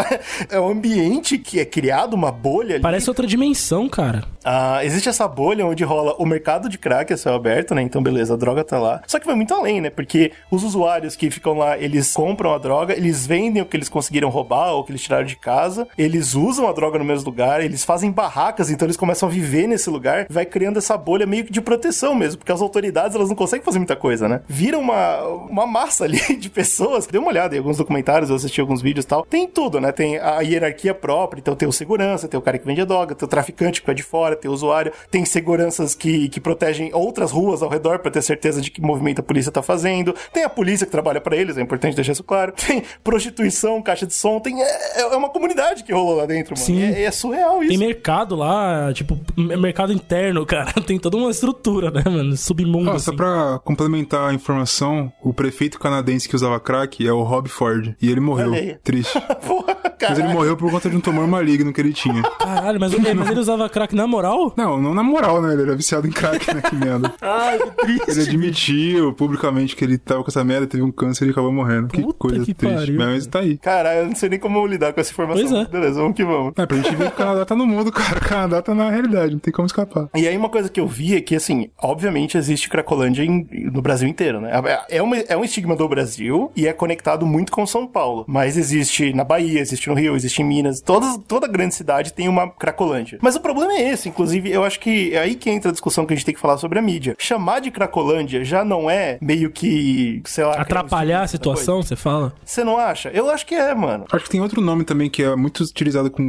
é 0.51 0.59
um 0.59 0.69
ambiente 0.69 1.39
que 1.39 1.59
é 1.59 1.65
criado, 1.65 2.13
uma 2.13 2.31
bolha 2.31 2.75
ali. 2.75 2.83
Parece 2.83 3.09
outra 3.09 3.25
dimensão, 3.25 3.89
cara. 3.89 4.23
Ah, 4.45 4.85
existe 4.85 5.09
essa 5.09 5.27
bolha 5.27 5.65
onde 5.65 5.83
rola 5.83 6.13
o 6.19 6.25
mercado 6.25 6.69
de 6.69 6.77
crack 6.77 7.11
a 7.11 7.17
céu 7.17 7.33
aberto, 7.33 7.73
né? 7.73 7.81
Então, 7.81 8.01
beleza, 8.01 8.35
a 8.35 8.37
droga 8.37 8.63
tá 8.63 8.77
lá. 8.77 9.01
Só 9.07 9.19
que 9.19 9.25
vai 9.25 9.35
muito 9.35 9.55
além, 9.55 9.81
né? 9.81 9.89
Porque 9.89 10.31
os 10.51 10.63
usuários 10.63 11.15
que 11.15 11.31
ficam 11.31 11.57
lá, 11.57 11.79
eles 11.79 12.13
compram 12.13 12.53
a 12.53 12.59
droga, 12.59 12.95
eles 12.95 13.25
vendem 13.25 13.63
o 13.63 13.65
que 13.65 13.75
eles 13.75 13.89
conseguiram 13.89 14.29
roubar 14.29 14.71
ou 14.71 14.83
que 14.83 14.91
eles 14.91 15.01
tiraram 15.01 15.25
de 15.25 15.35
casa, 15.35 15.87
eles 15.97 16.35
usam 16.35 16.67
a 16.67 16.73
droga 16.73 16.99
no 16.99 17.05
mesmo 17.05 17.25
lugar, 17.25 17.59
eles 17.59 17.83
fazem 17.83 18.11
barracas, 18.11 18.69
então 18.69 18.85
eles 18.85 18.97
começam 18.97 19.27
a 19.27 19.31
viver 19.31 19.65
nesse 19.65 19.89
lugar, 19.89 20.27
vai 20.29 20.45
criando 20.45 20.77
essa 20.77 20.95
bolha 20.95 21.25
meio 21.25 21.43
que 21.43 21.51
de 21.51 21.59
proteção 21.59 21.86
mesmo, 22.15 22.39
porque 22.39 22.51
as 22.51 22.61
autoridades 22.61 23.15
elas 23.15 23.29
não 23.29 23.35
conseguem 23.35 23.63
fazer 23.63 23.79
muita 23.79 23.95
coisa, 23.95 24.27
né? 24.27 24.41
Vira 24.47 24.77
uma, 24.77 25.21
uma 25.23 25.65
massa 25.65 26.05
ali 26.05 26.19
de 26.37 26.49
pessoas. 26.49 27.07
Dê 27.07 27.17
uma 27.17 27.29
olhada 27.29 27.55
em 27.55 27.59
alguns 27.59 27.77
documentários, 27.77 28.29
eu 28.29 28.35
assisti 28.35 28.61
alguns 28.61 28.81
vídeos 28.81 29.05
e 29.05 29.07
tal. 29.07 29.25
Tem 29.25 29.47
tudo, 29.47 29.79
né? 29.79 29.91
Tem 29.91 30.17
a 30.17 30.41
hierarquia 30.41 30.93
própria, 30.93 31.39
então 31.39 31.55
tem 31.55 31.67
o 31.67 31.71
segurança, 31.71 32.27
tem 32.27 32.37
o 32.37 32.41
cara 32.41 32.57
que 32.57 32.65
vende 32.65 32.81
a 32.81 32.85
droga, 32.85 33.15
tem 33.15 33.25
o 33.25 33.29
traficante 33.29 33.81
que 33.81 33.85
fica 33.85 33.95
de 33.95 34.03
fora, 34.03 34.35
tem 34.35 34.49
o 34.49 34.53
usuário, 34.53 34.91
tem 35.09 35.25
seguranças 35.25 35.95
que, 35.95 36.29
que 36.29 36.39
protegem 36.39 36.91
outras 36.93 37.31
ruas 37.31 37.61
ao 37.61 37.69
redor 37.69 37.99
para 37.99 38.11
ter 38.11 38.21
certeza 38.21 38.61
de 38.61 38.71
que 38.71 38.81
movimento 38.81 39.19
a 39.19 39.23
polícia 39.23 39.51
tá 39.51 39.61
fazendo. 39.61 40.13
Tem 40.33 40.43
a 40.43 40.49
polícia 40.49 40.85
que 40.85 40.91
trabalha 40.91 41.21
para 41.21 41.35
eles, 41.35 41.57
é 41.57 41.61
importante 41.61 41.95
deixar 41.95 42.13
isso 42.13 42.23
claro. 42.23 42.53
Tem 42.67 42.83
prostituição, 43.03 43.81
caixa 43.81 44.05
de 44.05 44.13
som, 44.13 44.39
tem 44.39 44.61
é, 44.61 45.01
é 45.01 45.05
uma 45.15 45.29
comunidade 45.29 45.83
que 45.83 45.93
rolou 45.93 46.15
lá 46.15 46.25
dentro, 46.25 46.55
mano. 46.55 46.65
Sim. 46.65 46.81
É, 46.81 47.03
é 47.03 47.11
surreal 47.11 47.63
isso. 47.63 47.69
Tem 47.69 47.77
mercado 47.77 48.35
lá, 48.35 48.91
tipo, 48.93 49.17
mercado 49.35 49.93
interno, 49.93 50.45
cara. 50.47 50.73
Tem 50.85 50.99
toda 50.99 51.17
uma 51.17 51.31
estrutura, 51.31 51.76
né, 51.83 52.03
mano? 52.05 52.35
Submundo. 52.35 52.89
Ah, 52.91 52.95
assim. 52.95 53.05
só 53.05 53.13
pra 53.13 53.59
complementar 53.63 54.29
a 54.29 54.33
informação, 54.33 55.11
o 55.21 55.33
prefeito 55.33 55.79
canadense 55.79 56.27
que 56.27 56.35
usava 56.35 56.59
crack 56.59 57.05
é 57.05 57.11
o 57.11 57.23
Rob 57.23 57.47
Ford. 57.49 57.95
E 58.01 58.09
ele 58.09 58.19
morreu. 58.19 58.51
Triste. 58.83 59.19
Porra, 59.45 59.75
cara. 59.75 60.09
Mas 60.09 60.19
ele 60.19 60.27
morreu 60.29 60.55
por 60.57 60.69
conta 60.71 60.89
de 60.89 60.95
um 60.95 61.01
tumor 61.01 61.27
maligno 61.27 61.71
que 61.73 61.81
ele 61.81 61.93
tinha. 61.93 62.21
Caralho, 62.23 62.79
mas, 62.79 62.93
mas 62.97 63.29
ele 63.29 63.39
usava 63.39 63.69
crack 63.69 63.95
na 63.95 64.07
moral? 64.07 64.53
Não, 64.57 64.79
não 64.81 64.93
na 64.93 65.03
moral, 65.03 65.41
né? 65.41 65.53
Ele 65.53 65.63
era 65.63 65.75
viciado 65.75 66.07
em 66.07 66.11
crack, 66.11 66.53
né? 66.53 66.61
Que 66.61 66.75
merda. 66.75 67.13
Ai, 67.21 67.59
que 67.59 67.71
triste. 67.71 68.11
Ele 68.11 68.21
admitiu 68.21 69.13
publicamente 69.13 69.75
que 69.75 69.83
ele 69.83 69.97
tava 69.97 70.23
com 70.23 70.29
essa 70.29 70.43
merda, 70.43 70.67
teve 70.67 70.83
um 70.83 70.91
câncer 70.91 71.27
e 71.27 71.31
acabou 71.31 71.51
morrendo. 71.51 71.87
Que 71.89 72.01
Puta 72.01 72.17
coisa 72.17 72.45
que 72.45 72.53
triste. 72.53 72.75
pariu, 72.75 72.97
Mas 72.97 73.27
tá 73.27 73.39
aí. 73.39 73.57
Caralho, 73.57 73.99
eu 74.01 74.07
não 74.07 74.15
sei 74.15 74.29
nem 74.29 74.39
como 74.39 74.65
lidar 74.65 74.93
com 74.93 74.99
essa 75.01 75.11
informação. 75.11 75.47
Pois 75.47 75.67
é. 75.67 75.69
Beleza, 75.69 76.01
vamos 76.01 76.15
que 76.15 76.23
vamos. 76.23 76.53
É, 76.57 76.65
pra 76.65 76.77
gente 76.77 76.95
ver 76.95 77.07
que 77.07 77.13
o 77.13 77.17
Canadá 77.17 77.45
tá 77.45 77.55
no 77.55 77.65
mundo, 77.65 77.91
cara. 77.91 78.17
O 78.17 78.21
Canadá 78.21 78.61
tá 78.61 78.73
na 78.73 78.89
realidade, 78.89 79.33
não 79.33 79.39
tem 79.39 79.53
como 79.53 79.65
escapar. 79.65 80.09
E 80.15 80.27
aí 80.27 80.35
uma 80.37 80.49
coisa 80.49 80.69
que 80.69 80.79
eu 80.79 80.87
vi 80.87 81.15
é 81.15 81.21
que, 81.21 81.35
assim, 81.35 81.66
obviamente 81.81 82.37
existe 82.37 82.69
Cracolândia 82.69 83.23
em- 83.23 83.47
no 83.71 83.81
Brasil 83.81 84.07
inteiro, 84.07 84.41
né? 84.41 84.51
É, 84.89 85.01
uma- 85.01 85.17
é 85.17 85.35
um 85.37 85.43
estigma 85.43 85.75
do 85.75 85.87
Brasil 85.87 86.51
e 86.55 86.67
é 86.67 86.73
conectado 86.73 87.25
muito 87.25 87.51
com 87.51 87.65
São 87.65 87.87
Paulo. 87.87 88.25
Mas 88.27 88.57
existe 88.57 89.13
na 89.13 89.23
Bahia, 89.23 89.59
existe 89.59 89.87
no 89.89 89.95
Rio, 89.95 90.15
existe 90.15 90.41
em 90.41 90.45
Minas. 90.45 90.81
Todas, 90.81 91.17
toda 91.27 91.47
grande 91.47 91.75
cidade 91.75 92.13
tem 92.13 92.27
uma 92.27 92.49
Cracolândia. 92.49 93.19
Mas 93.21 93.35
o 93.35 93.39
problema 93.39 93.73
é 93.73 93.89
esse, 93.89 94.09
inclusive, 94.09 94.49
eu 94.51 94.63
acho 94.63 94.79
que 94.79 95.13
é 95.13 95.19
aí 95.19 95.35
que 95.35 95.49
entra 95.49 95.69
a 95.69 95.71
discussão 95.71 96.05
que 96.05 96.13
a 96.13 96.15
gente 96.15 96.25
tem 96.25 96.33
que 96.35 96.41
falar 96.41 96.57
sobre 96.57 96.79
a 96.79 96.81
mídia. 96.81 97.15
Chamar 97.19 97.59
de 97.59 97.71
Cracolândia 97.71 98.43
já 98.43 98.63
não 98.63 98.89
é 98.89 99.17
meio 99.21 99.49
que, 99.51 100.21
sei 100.25 100.43
lá... 100.43 100.53
Atrapalhar 100.53 101.21
a 101.23 101.27
situação, 101.27 101.81
você 101.81 101.95
fala? 101.95 102.17
coisa. 102.31 102.35
Você 102.45 102.63
não 102.63 102.77
acha? 102.77 103.09
Eu 103.09 103.29
acho 103.29 103.45
que 103.45 103.55
é, 103.55 103.73
mano. 103.73 104.05
Acho 104.11 104.23
que 104.25 104.29
tem 104.31 104.41
outro 104.41 104.61
nome 104.61 104.83
também 104.83 105.09
que 105.09 105.23
é 105.23 105.35
muito 105.35 105.61
utilizado 105.63 106.09
com, 106.09 106.23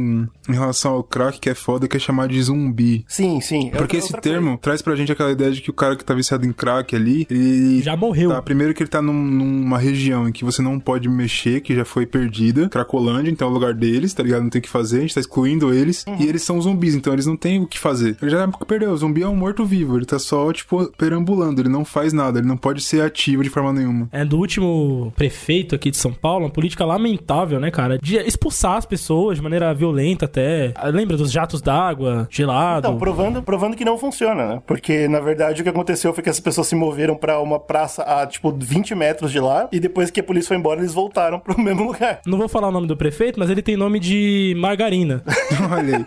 em 0.47 0.53
relação 0.53 0.93
ao 0.93 1.03
crack, 1.03 1.39
que 1.39 1.49
é 1.49 1.55
foda, 1.55 1.87
que 1.87 1.97
é 1.97 1.99
chamar 1.99 2.27
de 2.27 2.41
zumbi. 2.41 3.03
Sim, 3.07 3.39
sim. 3.41 3.67
É 3.67 3.71
Porque 3.71 3.81
outra- 3.81 3.97
esse 3.97 4.07
outra 4.15 4.21
termo 4.21 4.57
traz 4.57 4.81
pra 4.81 4.95
gente 4.95 5.11
aquela 5.11 5.28
ideia 5.31 5.51
de 5.51 5.61
que 5.61 5.69
o 5.69 5.73
cara 5.73 5.95
que 5.95 6.03
tá 6.03 6.13
viciado 6.13 6.45
em 6.45 6.51
crack 6.51 6.95
ali, 6.95 7.25
ele. 7.29 7.81
Já 7.81 7.95
morreu. 7.95 8.29
Tá, 8.31 8.41
primeiro 8.41 8.73
que 8.73 8.83
ele 8.83 8.89
tá 8.89 9.01
num- 9.01 9.13
numa 9.13 9.77
região 9.77 10.27
em 10.27 10.31
que 10.31 10.43
você 10.43 10.61
não 10.61 10.79
pode 10.79 11.07
mexer, 11.09 11.61
que 11.61 11.75
já 11.75 11.85
foi 11.85 12.05
perdida, 12.05 12.69
Cracolândia, 12.69 13.29
então 13.31 13.47
é 13.47 13.51
o 13.51 13.53
lugar 13.53 13.73
deles, 13.73 14.13
tá 14.13 14.23
ligado? 14.23 14.43
Não 14.43 14.49
tem 14.49 14.59
o 14.59 14.61
que 14.61 14.69
fazer, 14.69 14.97
a 14.97 15.01
gente 15.01 15.13
tá 15.13 15.19
excluindo 15.19 15.73
eles. 15.73 16.05
Uhum. 16.07 16.17
E 16.19 16.27
eles 16.27 16.41
são 16.43 16.61
zumbis, 16.61 16.95
então 16.95 17.13
eles 17.13 17.25
não 17.25 17.35
têm 17.35 17.61
o 17.61 17.67
que 17.67 17.79
fazer. 17.79 18.17
Ele 18.21 18.31
já 18.31 18.47
perdeu, 18.67 18.91
o 18.91 18.97
zumbi 18.97 19.21
é 19.23 19.27
um 19.27 19.35
morto-vivo, 19.35 19.97
ele 19.97 20.05
tá 20.05 20.19
só, 20.19 20.51
tipo, 20.53 20.91
perambulando, 20.97 21.61
ele 21.61 21.69
não 21.69 21.83
faz 21.85 22.13
nada, 22.13 22.39
ele 22.39 22.47
não 22.47 22.57
pode 22.57 22.81
ser 22.81 23.01
ativo 23.01 23.43
de 23.43 23.49
forma 23.49 23.71
nenhuma. 23.73 24.07
É 24.11 24.23
do 24.25 24.37
último 24.37 25.13
prefeito 25.15 25.75
aqui 25.75 25.91
de 25.91 25.97
São 25.97 26.11
Paulo, 26.13 26.45
uma 26.45 26.51
política 26.51 26.85
lamentável, 26.85 27.59
né, 27.59 27.71
cara? 27.71 27.97
De 27.99 28.17
expulsar 28.17 28.77
as 28.77 28.85
pessoas 28.85 29.37
de 29.37 29.43
maneira 29.43 29.73
violenta 29.73 30.25
até. 30.25 30.71
Ah, 30.75 30.89
Lembra 30.89 31.15
dos 31.17 31.31
jatos 31.31 31.61
d'água, 31.61 32.27
gelado? 32.29 32.87
Então, 32.87 32.97
provando, 32.97 33.41
provando 33.41 33.75
que 33.75 33.85
não 33.85 33.97
funciona, 33.97 34.45
né? 34.47 34.61
Porque, 34.67 35.07
na 35.07 35.18
verdade, 35.19 35.61
o 35.61 35.63
que 35.63 35.69
aconteceu 35.69 36.13
foi 36.13 36.23
que 36.23 36.29
as 36.29 36.39
pessoas 36.39 36.67
se 36.67 36.75
moveram 36.75 37.15
pra 37.15 37.39
uma 37.39 37.59
praça 37.59 38.03
a, 38.03 38.25
tipo, 38.27 38.51
20 38.51 38.95
metros 38.95 39.31
de 39.31 39.39
lá, 39.39 39.67
e 39.71 39.79
depois 39.79 40.09
que 40.11 40.19
a 40.19 40.23
polícia 40.23 40.49
foi 40.49 40.57
embora, 40.57 40.79
eles 40.79 40.93
voltaram 40.93 41.39
pro 41.39 41.57
mesmo 41.59 41.83
lugar. 41.83 42.21
Não 42.25 42.37
vou 42.37 42.49
falar 42.49 42.67
o 42.69 42.71
nome 42.71 42.87
do 42.87 42.97
prefeito, 42.97 43.39
mas 43.39 43.49
ele 43.49 43.61
tem 43.61 43.75
nome 43.77 43.99
de 43.99 44.53
Margarina. 44.57 45.23
Olha 45.71 45.97
aí. 45.97 46.05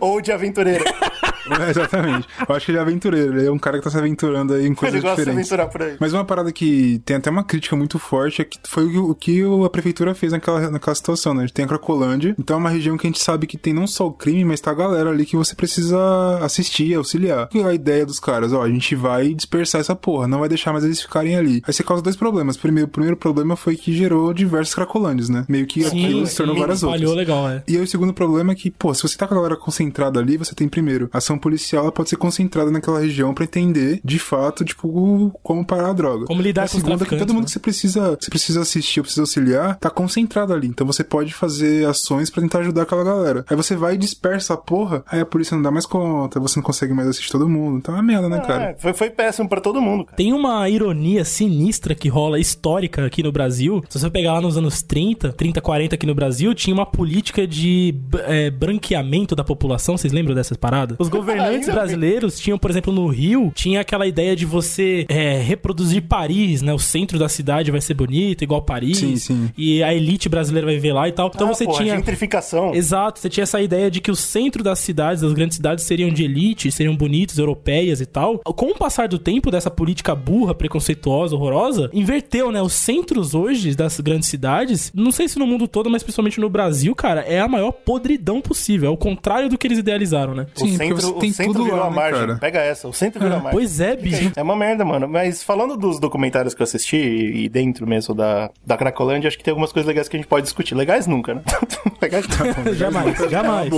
Ou 0.00 0.20
de 0.20 0.32
aventureiro. 0.32 0.84
É, 1.66 1.70
exatamente. 1.70 2.28
Eu 2.48 2.54
acho 2.54 2.66
que 2.66 2.72
ele 2.72 2.78
é 2.78 2.80
aventureiro, 2.80 3.38
ele 3.38 3.46
é 3.46 3.50
um 3.52 3.58
cara 3.58 3.78
que 3.78 3.84
tá 3.84 3.90
se 3.90 3.98
aventurando 3.98 4.54
aí 4.54 4.66
em 4.66 4.74
coisas 4.74 4.94
Ele 4.96 5.02
gosta 5.02 5.16
de 5.16 5.22
diferentes. 5.30 5.52
aventurar 5.52 5.70
por 5.70 5.82
aí. 5.82 5.96
Mas 6.00 6.12
uma 6.12 6.24
parada 6.24 6.52
que 6.52 7.00
tem 7.04 7.16
até 7.16 7.30
uma 7.30 7.44
crítica 7.44 7.76
muito 7.76 7.98
forte 7.98 8.42
é 8.42 8.44
que 8.44 8.58
foi 8.66 8.84
o 8.96 9.14
que- 9.14 9.42
a 9.64 9.70
prefeitura 9.70 10.14
fez 10.14 10.32
naquela, 10.32 10.70
naquela 10.70 10.94
situação, 10.94 11.32
né? 11.34 11.42
A 11.42 11.46
gente 11.46 11.54
tem 11.54 11.64
a 11.64 11.68
Cracolândia, 11.68 12.34
então 12.38 12.56
é 12.56 12.60
uma 12.60 12.70
região 12.70 12.96
que 12.96 13.06
a 13.06 13.10
gente 13.10 13.22
sabe 13.22 13.46
que 13.46 13.56
tem 13.56 13.72
não 13.72 13.86
só 13.86 14.06
o 14.06 14.12
crime, 14.12 14.44
mas 14.44 14.60
tá 14.60 14.70
a 14.70 14.74
galera 14.74 15.10
ali 15.10 15.24
que 15.26 15.36
você 15.36 15.54
precisa 15.54 15.98
assistir, 16.42 16.94
auxiliar. 16.94 17.48
E 17.54 17.62
a 17.62 17.72
ideia 17.74 18.04
dos 18.04 18.18
caras, 18.20 18.52
ó, 18.52 18.62
a 18.62 18.68
gente 18.68 18.94
vai 18.94 19.34
dispersar 19.34 19.80
essa 19.80 19.94
porra, 19.94 20.26
não 20.28 20.40
vai 20.40 20.48
deixar 20.48 20.72
mais 20.72 20.84
eles 20.84 21.00
ficarem 21.00 21.36
ali. 21.36 21.62
Aí 21.66 21.72
você 21.72 21.82
causa 21.82 22.02
dois 22.02 22.16
problemas. 22.16 22.56
Primeiro, 22.56 22.88
o 22.88 22.90
primeiro 22.90 23.16
problema 23.16 23.56
foi 23.56 23.76
que 23.76 23.92
gerou 23.92 24.32
diversas 24.32 24.74
Cracolândias, 24.74 25.28
né? 25.28 25.44
Meio 25.48 25.66
que 25.66 25.84
aquilo 25.84 26.26
se 26.26 26.36
tornou 26.36 26.56
várias 26.56 26.82
outras. 26.82 27.10
Legal, 27.14 27.48
é. 27.48 27.62
E 27.66 27.76
aí 27.76 27.82
o 27.82 27.86
segundo 27.86 28.12
problema 28.12 28.52
é 28.52 28.54
que, 28.54 28.70
pô, 28.70 28.92
se 28.94 29.02
você 29.02 29.16
tá 29.16 29.26
com 29.26 29.34
a 29.34 29.36
galera 29.36 29.56
concentrada 29.56 30.20
ali, 30.20 30.36
você 30.36 30.54
tem 30.54 30.68
primeiro, 30.68 31.08
a 31.12 31.20
ação 31.38 31.48
policial 31.48 31.84
ela 31.84 31.92
pode 31.92 32.10
ser 32.10 32.16
concentrada 32.16 32.70
naquela 32.70 33.00
região 33.00 33.32
pra 33.32 33.44
entender, 33.44 34.00
de 34.04 34.18
fato, 34.18 34.64
tipo, 34.64 35.32
como 35.42 35.64
parar 35.64 35.90
a 35.90 35.92
droga. 35.92 36.26
Como 36.26 36.42
lidar 36.42 36.64
a 36.64 36.68
com 36.68 36.76
segunda 36.76 37.04
é 37.04 37.06
que 37.06 37.16
todo 37.16 37.32
mundo 37.32 37.42
né? 37.42 37.46
que 37.46 37.52
você 37.52 37.60
precisa, 37.60 38.16
que 38.16 38.24
você 38.24 38.30
precisa 38.30 38.60
assistir, 38.60 39.00
ou 39.00 39.04
precisa 39.04 39.22
auxiliar, 39.22 39.76
tá 39.78 39.88
concentrado 39.88 40.52
ali. 40.52 40.66
Então 40.66 40.86
você 40.86 41.04
pode 41.04 41.32
fazer 41.32 41.86
ações 41.86 42.28
pra 42.28 42.42
tentar 42.42 42.58
ajudar 42.58 42.82
aquela 42.82 43.04
galera. 43.04 43.44
Aí 43.48 43.56
você 43.56 43.76
vai 43.76 43.94
e 43.94 43.98
dispersa 43.98 44.54
a 44.54 44.56
porra, 44.56 45.04
aí 45.06 45.20
a 45.20 45.26
polícia 45.26 45.54
não 45.54 45.62
dá 45.62 45.70
mais 45.70 45.86
conta, 45.86 46.40
você 46.40 46.58
não 46.58 46.64
consegue 46.64 46.92
mais 46.92 47.08
assistir 47.08 47.30
todo 47.30 47.48
mundo. 47.48 47.78
Então 47.78 47.94
é 47.94 47.98
uma 47.98 48.02
merda, 48.02 48.28
né, 48.28 48.40
cara? 48.40 48.64
É, 48.70 48.76
foi, 48.78 48.92
foi 48.92 49.10
péssimo 49.10 49.48
pra 49.48 49.60
todo 49.60 49.80
mundo, 49.80 50.04
cara. 50.04 50.16
Tem 50.16 50.32
uma 50.32 50.68
ironia 50.68 51.24
sinistra 51.24 51.94
que 51.94 52.08
rola 52.08 52.38
histórica 52.38 53.06
aqui 53.06 53.22
no 53.22 53.30
Brasil. 53.30 53.82
Se 53.88 53.98
você 53.98 54.10
pegar 54.10 54.34
lá 54.34 54.40
nos 54.40 54.56
anos 54.56 54.82
30, 54.82 55.32
30, 55.32 55.60
40 55.60 55.94
aqui 55.94 56.06
no 56.06 56.14
Brasil, 56.14 56.54
tinha 56.54 56.74
uma 56.74 56.86
política 56.86 57.46
de 57.46 57.94
é, 58.24 58.50
branqueamento 58.50 59.36
da 59.36 59.44
população. 59.44 59.96
Vocês 59.96 60.12
lembram 60.12 60.34
dessas 60.34 60.56
paradas? 60.56 60.96
Os 60.98 61.08
governantes 61.36 61.68
brasileiros 61.68 62.38
tinham, 62.40 62.58
por 62.58 62.70
exemplo, 62.70 62.92
no 62.92 63.06
Rio, 63.06 63.52
tinha 63.54 63.80
aquela 63.80 64.06
ideia 64.06 64.34
de 64.34 64.44
você 64.44 65.06
é, 65.08 65.38
reproduzir 65.40 66.02
Paris, 66.02 66.62
né? 66.62 66.72
O 66.72 66.78
centro 66.78 67.18
da 67.18 67.28
cidade 67.28 67.70
vai 67.70 67.80
ser 67.80 67.94
bonito, 67.94 68.42
igual 68.42 68.62
Paris. 68.62 68.98
Sim, 68.98 69.16
sim. 69.16 69.50
E 69.56 69.82
a 69.82 69.94
elite 69.94 70.28
brasileira 70.28 70.66
vai 70.66 70.74
viver 70.76 70.92
lá 70.92 71.08
e 71.08 71.12
tal. 71.12 71.30
Então 71.34 71.48
Ah, 71.48 71.54
você 71.54 71.64
porra, 71.64 71.82
tinha. 71.82 71.96
gentrificação. 71.96 72.74
Exato, 72.74 73.18
você 73.20 73.28
tinha 73.28 73.42
essa 73.42 73.60
ideia 73.60 73.90
de 73.90 74.00
que 74.00 74.10
o 74.10 74.16
centro 74.16 74.62
das 74.62 74.78
cidades, 74.78 75.22
das 75.22 75.32
grandes 75.32 75.56
cidades, 75.56 75.84
seriam 75.84 76.10
de 76.10 76.24
elite, 76.24 76.70
seriam 76.72 76.96
bonitos, 76.96 77.38
europeias 77.38 78.00
e 78.00 78.06
tal. 78.06 78.38
Com 78.38 78.66
o 78.72 78.74
passar 78.74 79.08
do 79.08 79.18
tempo 79.18 79.50
dessa 79.50 79.70
política 79.70 80.14
burra, 80.14 80.54
preconceituosa, 80.54 81.34
horrorosa, 81.34 81.90
inverteu, 81.92 82.50
né? 82.52 82.60
Os 82.62 82.72
centros 82.72 83.34
hoje 83.34 83.74
das 83.74 83.98
grandes 84.00 84.28
cidades, 84.28 84.90
não 84.94 85.10
sei 85.12 85.28
se 85.28 85.38
no 85.38 85.46
mundo 85.46 85.66
todo, 85.68 85.90
mas 85.90 86.02
principalmente 86.02 86.40
no 86.40 86.48
Brasil, 86.48 86.94
cara, 86.94 87.20
é 87.22 87.40
a 87.40 87.48
maior 87.48 87.72
podridão 87.72 88.40
possível. 88.40 88.88
É 88.88 88.92
o 88.92 88.96
contrário 88.96 89.48
do 89.48 89.56
que 89.58 89.66
eles 89.66 89.78
idealizaram, 89.78 90.34
né? 90.34 90.46
O 90.56 90.60
Sim, 90.60 90.70
porque 90.72 90.84
centro, 90.88 90.96
você 91.00 91.06
o 91.06 91.17
tem 91.18 91.32
centro 91.32 91.52
tudo 91.52 91.64
virou 91.64 91.80
lá, 91.80 91.86
a 91.86 91.90
né, 91.90 91.96
margem. 91.96 92.20
cara? 92.20 92.38
Pega 92.38 92.60
essa, 92.60 92.88
o 92.88 92.92
centro 92.92 93.20
virou 93.20 93.36
a 93.36 93.40
margem. 93.40 93.58
Pois 93.58 93.80
é, 93.80 93.96
bicho. 93.96 94.32
É 94.36 94.42
uma 94.42 94.56
merda, 94.56 94.84
mano. 94.84 95.08
Mas 95.08 95.42
falando 95.42 95.76
dos 95.76 95.98
documentários 95.98 96.54
que 96.54 96.62
eu 96.62 96.64
assisti 96.64 96.96
e 96.96 97.48
dentro 97.48 97.86
mesmo 97.86 98.14
da, 98.14 98.50
da 98.64 98.76
Cracolândia, 98.76 99.28
acho 99.28 99.38
que 99.38 99.44
tem 99.44 99.52
algumas 99.52 99.72
coisas 99.72 99.86
legais 99.86 100.08
que 100.08 100.16
a 100.16 100.18
gente 100.20 100.28
pode 100.28 100.44
discutir. 100.44 100.74
Legais 100.74 101.06
nunca, 101.06 101.34
né? 101.34 101.42
legais 102.00 102.26
Tá 102.26 102.44
não. 102.44 102.74
jamais, 102.74 103.18
jamais. 103.30 103.70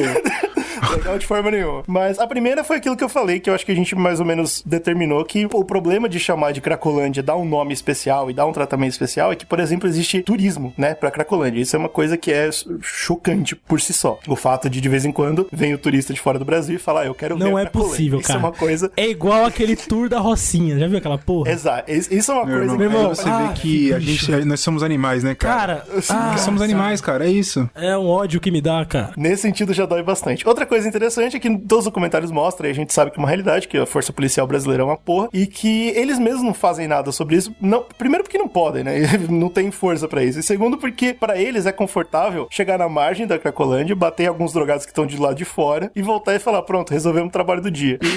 legal 0.92 1.18
de 1.18 1.26
forma 1.26 1.50
nenhuma. 1.50 1.82
Mas 1.86 2.18
a 2.18 2.26
primeira 2.26 2.62
foi 2.64 2.76
aquilo 2.76 2.96
que 2.96 3.04
eu 3.04 3.08
falei, 3.08 3.40
que 3.40 3.48
eu 3.50 3.54
acho 3.54 3.64
que 3.66 3.72
a 3.72 3.74
gente 3.74 3.94
mais 3.94 4.20
ou 4.20 4.26
menos 4.26 4.62
determinou 4.64 5.24
que 5.24 5.46
o 5.52 5.64
problema 5.64 6.08
de 6.08 6.18
chamar 6.18 6.52
de 6.52 6.60
Cracolândia, 6.60 7.22
dar 7.22 7.36
um 7.36 7.44
nome 7.44 7.72
especial 7.72 8.30
e 8.30 8.34
dar 8.34 8.46
um 8.46 8.52
tratamento 8.52 8.92
especial 8.92 9.32
é 9.32 9.36
que, 9.36 9.46
por 9.46 9.60
exemplo, 9.60 9.88
existe 9.88 10.22
turismo, 10.22 10.72
né, 10.76 10.94
pra 10.94 11.10
Cracolândia. 11.10 11.60
Isso 11.60 11.76
é 11.76 11.78
uma 11.78 11.88
coisa 11.88 12.16
que 12.16 12.32
é 12.32 12.48
chocante 12.80 13.54
por 13.54 13.80
si 13.80 13.92
só. 13.92 14.18
O 14.26 14.36
fato 14.36 14.68
de 14.68 14.80
de 14.80 14.88
vez 14.88 15.04
em 15.04 15.12
quando 15.12 15.48
vem 15.52 15.74
o 15.74 15.78
turista 15.78 16.12
de 16.12 16.20
fora 16.20 16.38
do 16.38 16.44
Brasil 16.44 16.76
e 16.76 16.78
fala, 16.78 17.02
ah, 17.02 17.06
eu 17.06 17.14
quero 17.14 17.36
ver 17.36 17.44
Não 17.44 17.58
é 17.58 17.66
possível, 17.66 18.18
Isso 18.18 18.28
cara. 18.28 18.40
é 18.40 18.42
uma 18.42 18.52
coisa 18.52 18.90
É 18.96 19.08
igual 19.08 19.44
aquele 19.44 19.76
tour 19.76 20.08
da 20.08 20.18
Rocinha. 20.18 20.78
Já 20.78 20.86
viu 20.86 20.98
aquela 20.98 21.18
porra? 21.18 21.50
Exato. 21.50 21.90
Isso 21.90 22.12
isso 22.12 22.30
é 22.32 22.34
uma 22.34 22.44
Meu 22.46 22.58
coisa 22.58 22.72
irmão, 22.74 22.86
irmão, 23.00 23.14
você 23.14 23.28
ah, 23.28 23.48
vê 23.48 23.60
que 23.60 23.92
a 23.94 23.98
gente, 23.98 24.44
nós 24.44 24.60
somos 24.60 24.82
animais, 24.82 25.22
né, 25.24 25.34
cara? 25.34 25.84
Cara, 25.84 26.02
Ah, 26.08 26.36
somos 26.38 26.60
animais, 26.62 27.00
cara, 27.00 27.26
é 27.26 27.30
isso. 27.30 27.68
é 27.74 27.96
um 27.96 28.06
ódio 28.08 28.40
que 28.40 28.50
me 28.50 28.60
dá, 28.60 28.84
cara. 28.84 29.12
Nesse 29.16 29.42
sentido 29.42 29.72
já 29.72 29.86
dói 29.86 30.02
bastante. 30.02 30.46
Outra 30.46 30.66
coisa 30.70 30.88
interessante 30.88 31.36
é 31.36 31.40
que 31.40 31.50
todos 31.58 31.80
os 31.80 31.84
documentários 31.86 32.30
mostram, 32.30 32.66
e 32.68 32.70
a 32.70 32.74
gente 32.74 32.92
sabe 32.94 33.10
que 33.10 33.18
é 33.18 33.20
uma 33.22 33.28
realidade, 33.28 33.68
que 33.68 33.76
a 33.76 33.84
força 33.84 34.12
policial 34.12 34.46
brasileira 34.46 34.82
é 34.82 34.86
uma 34.86 34.96
porra, 34.96 35.28
e 35.34 35.46
que 35.46 35.88
eles 35.90 36.18
mesmos 36.18 36.42
não 36.42 36.54
fazem 36.54 36.86
nada 36.88 37.12
sobre 37.12 37.36
isso. 37.36 37.54
Não, 37.60 37.84
primeiro 37.98 38.24
porque 38.24 38.38
não 38.38 38.48
podem, 38.48 38.84
né? 38.84 39.00
Não 39.28 39.48
tem 39.48 39.70
força 39.70 40.06
pra 40.08 40.22
isso. 40.22 40.38
E 40.38 40.42
segundo 40.42 40.78
porque 40.78 41.12
pra 41.12 41.36
eles 41.38 41.66
é 41.66 41.72
confortável 41.72 42.46
chegar 42.50 42.78
na 42.78 42.88
margem 42.88 43.26
da 43.26 43.38
Cracolândia, 43.38 43.94
bater 43.96 44.26
alguns 44.28 44.52
drogados 44.52 44.84
que 44.86 44.92
estão 44.92 45.04
de 45.06 45.16
lado 45.16 45.34
de 45.36 45.44
fora 45.44 45.90
e 45.94 46.00
voltar 46.02 46.34
e 46.34 46.38
falar, 46.38 46.62
pronto, 46.62 46.90
resolvemos 46.92 47.28
o 47.28 47.32
trabalho 47.32 47.60
do 47.60 47.70
dia. 47.70 47.98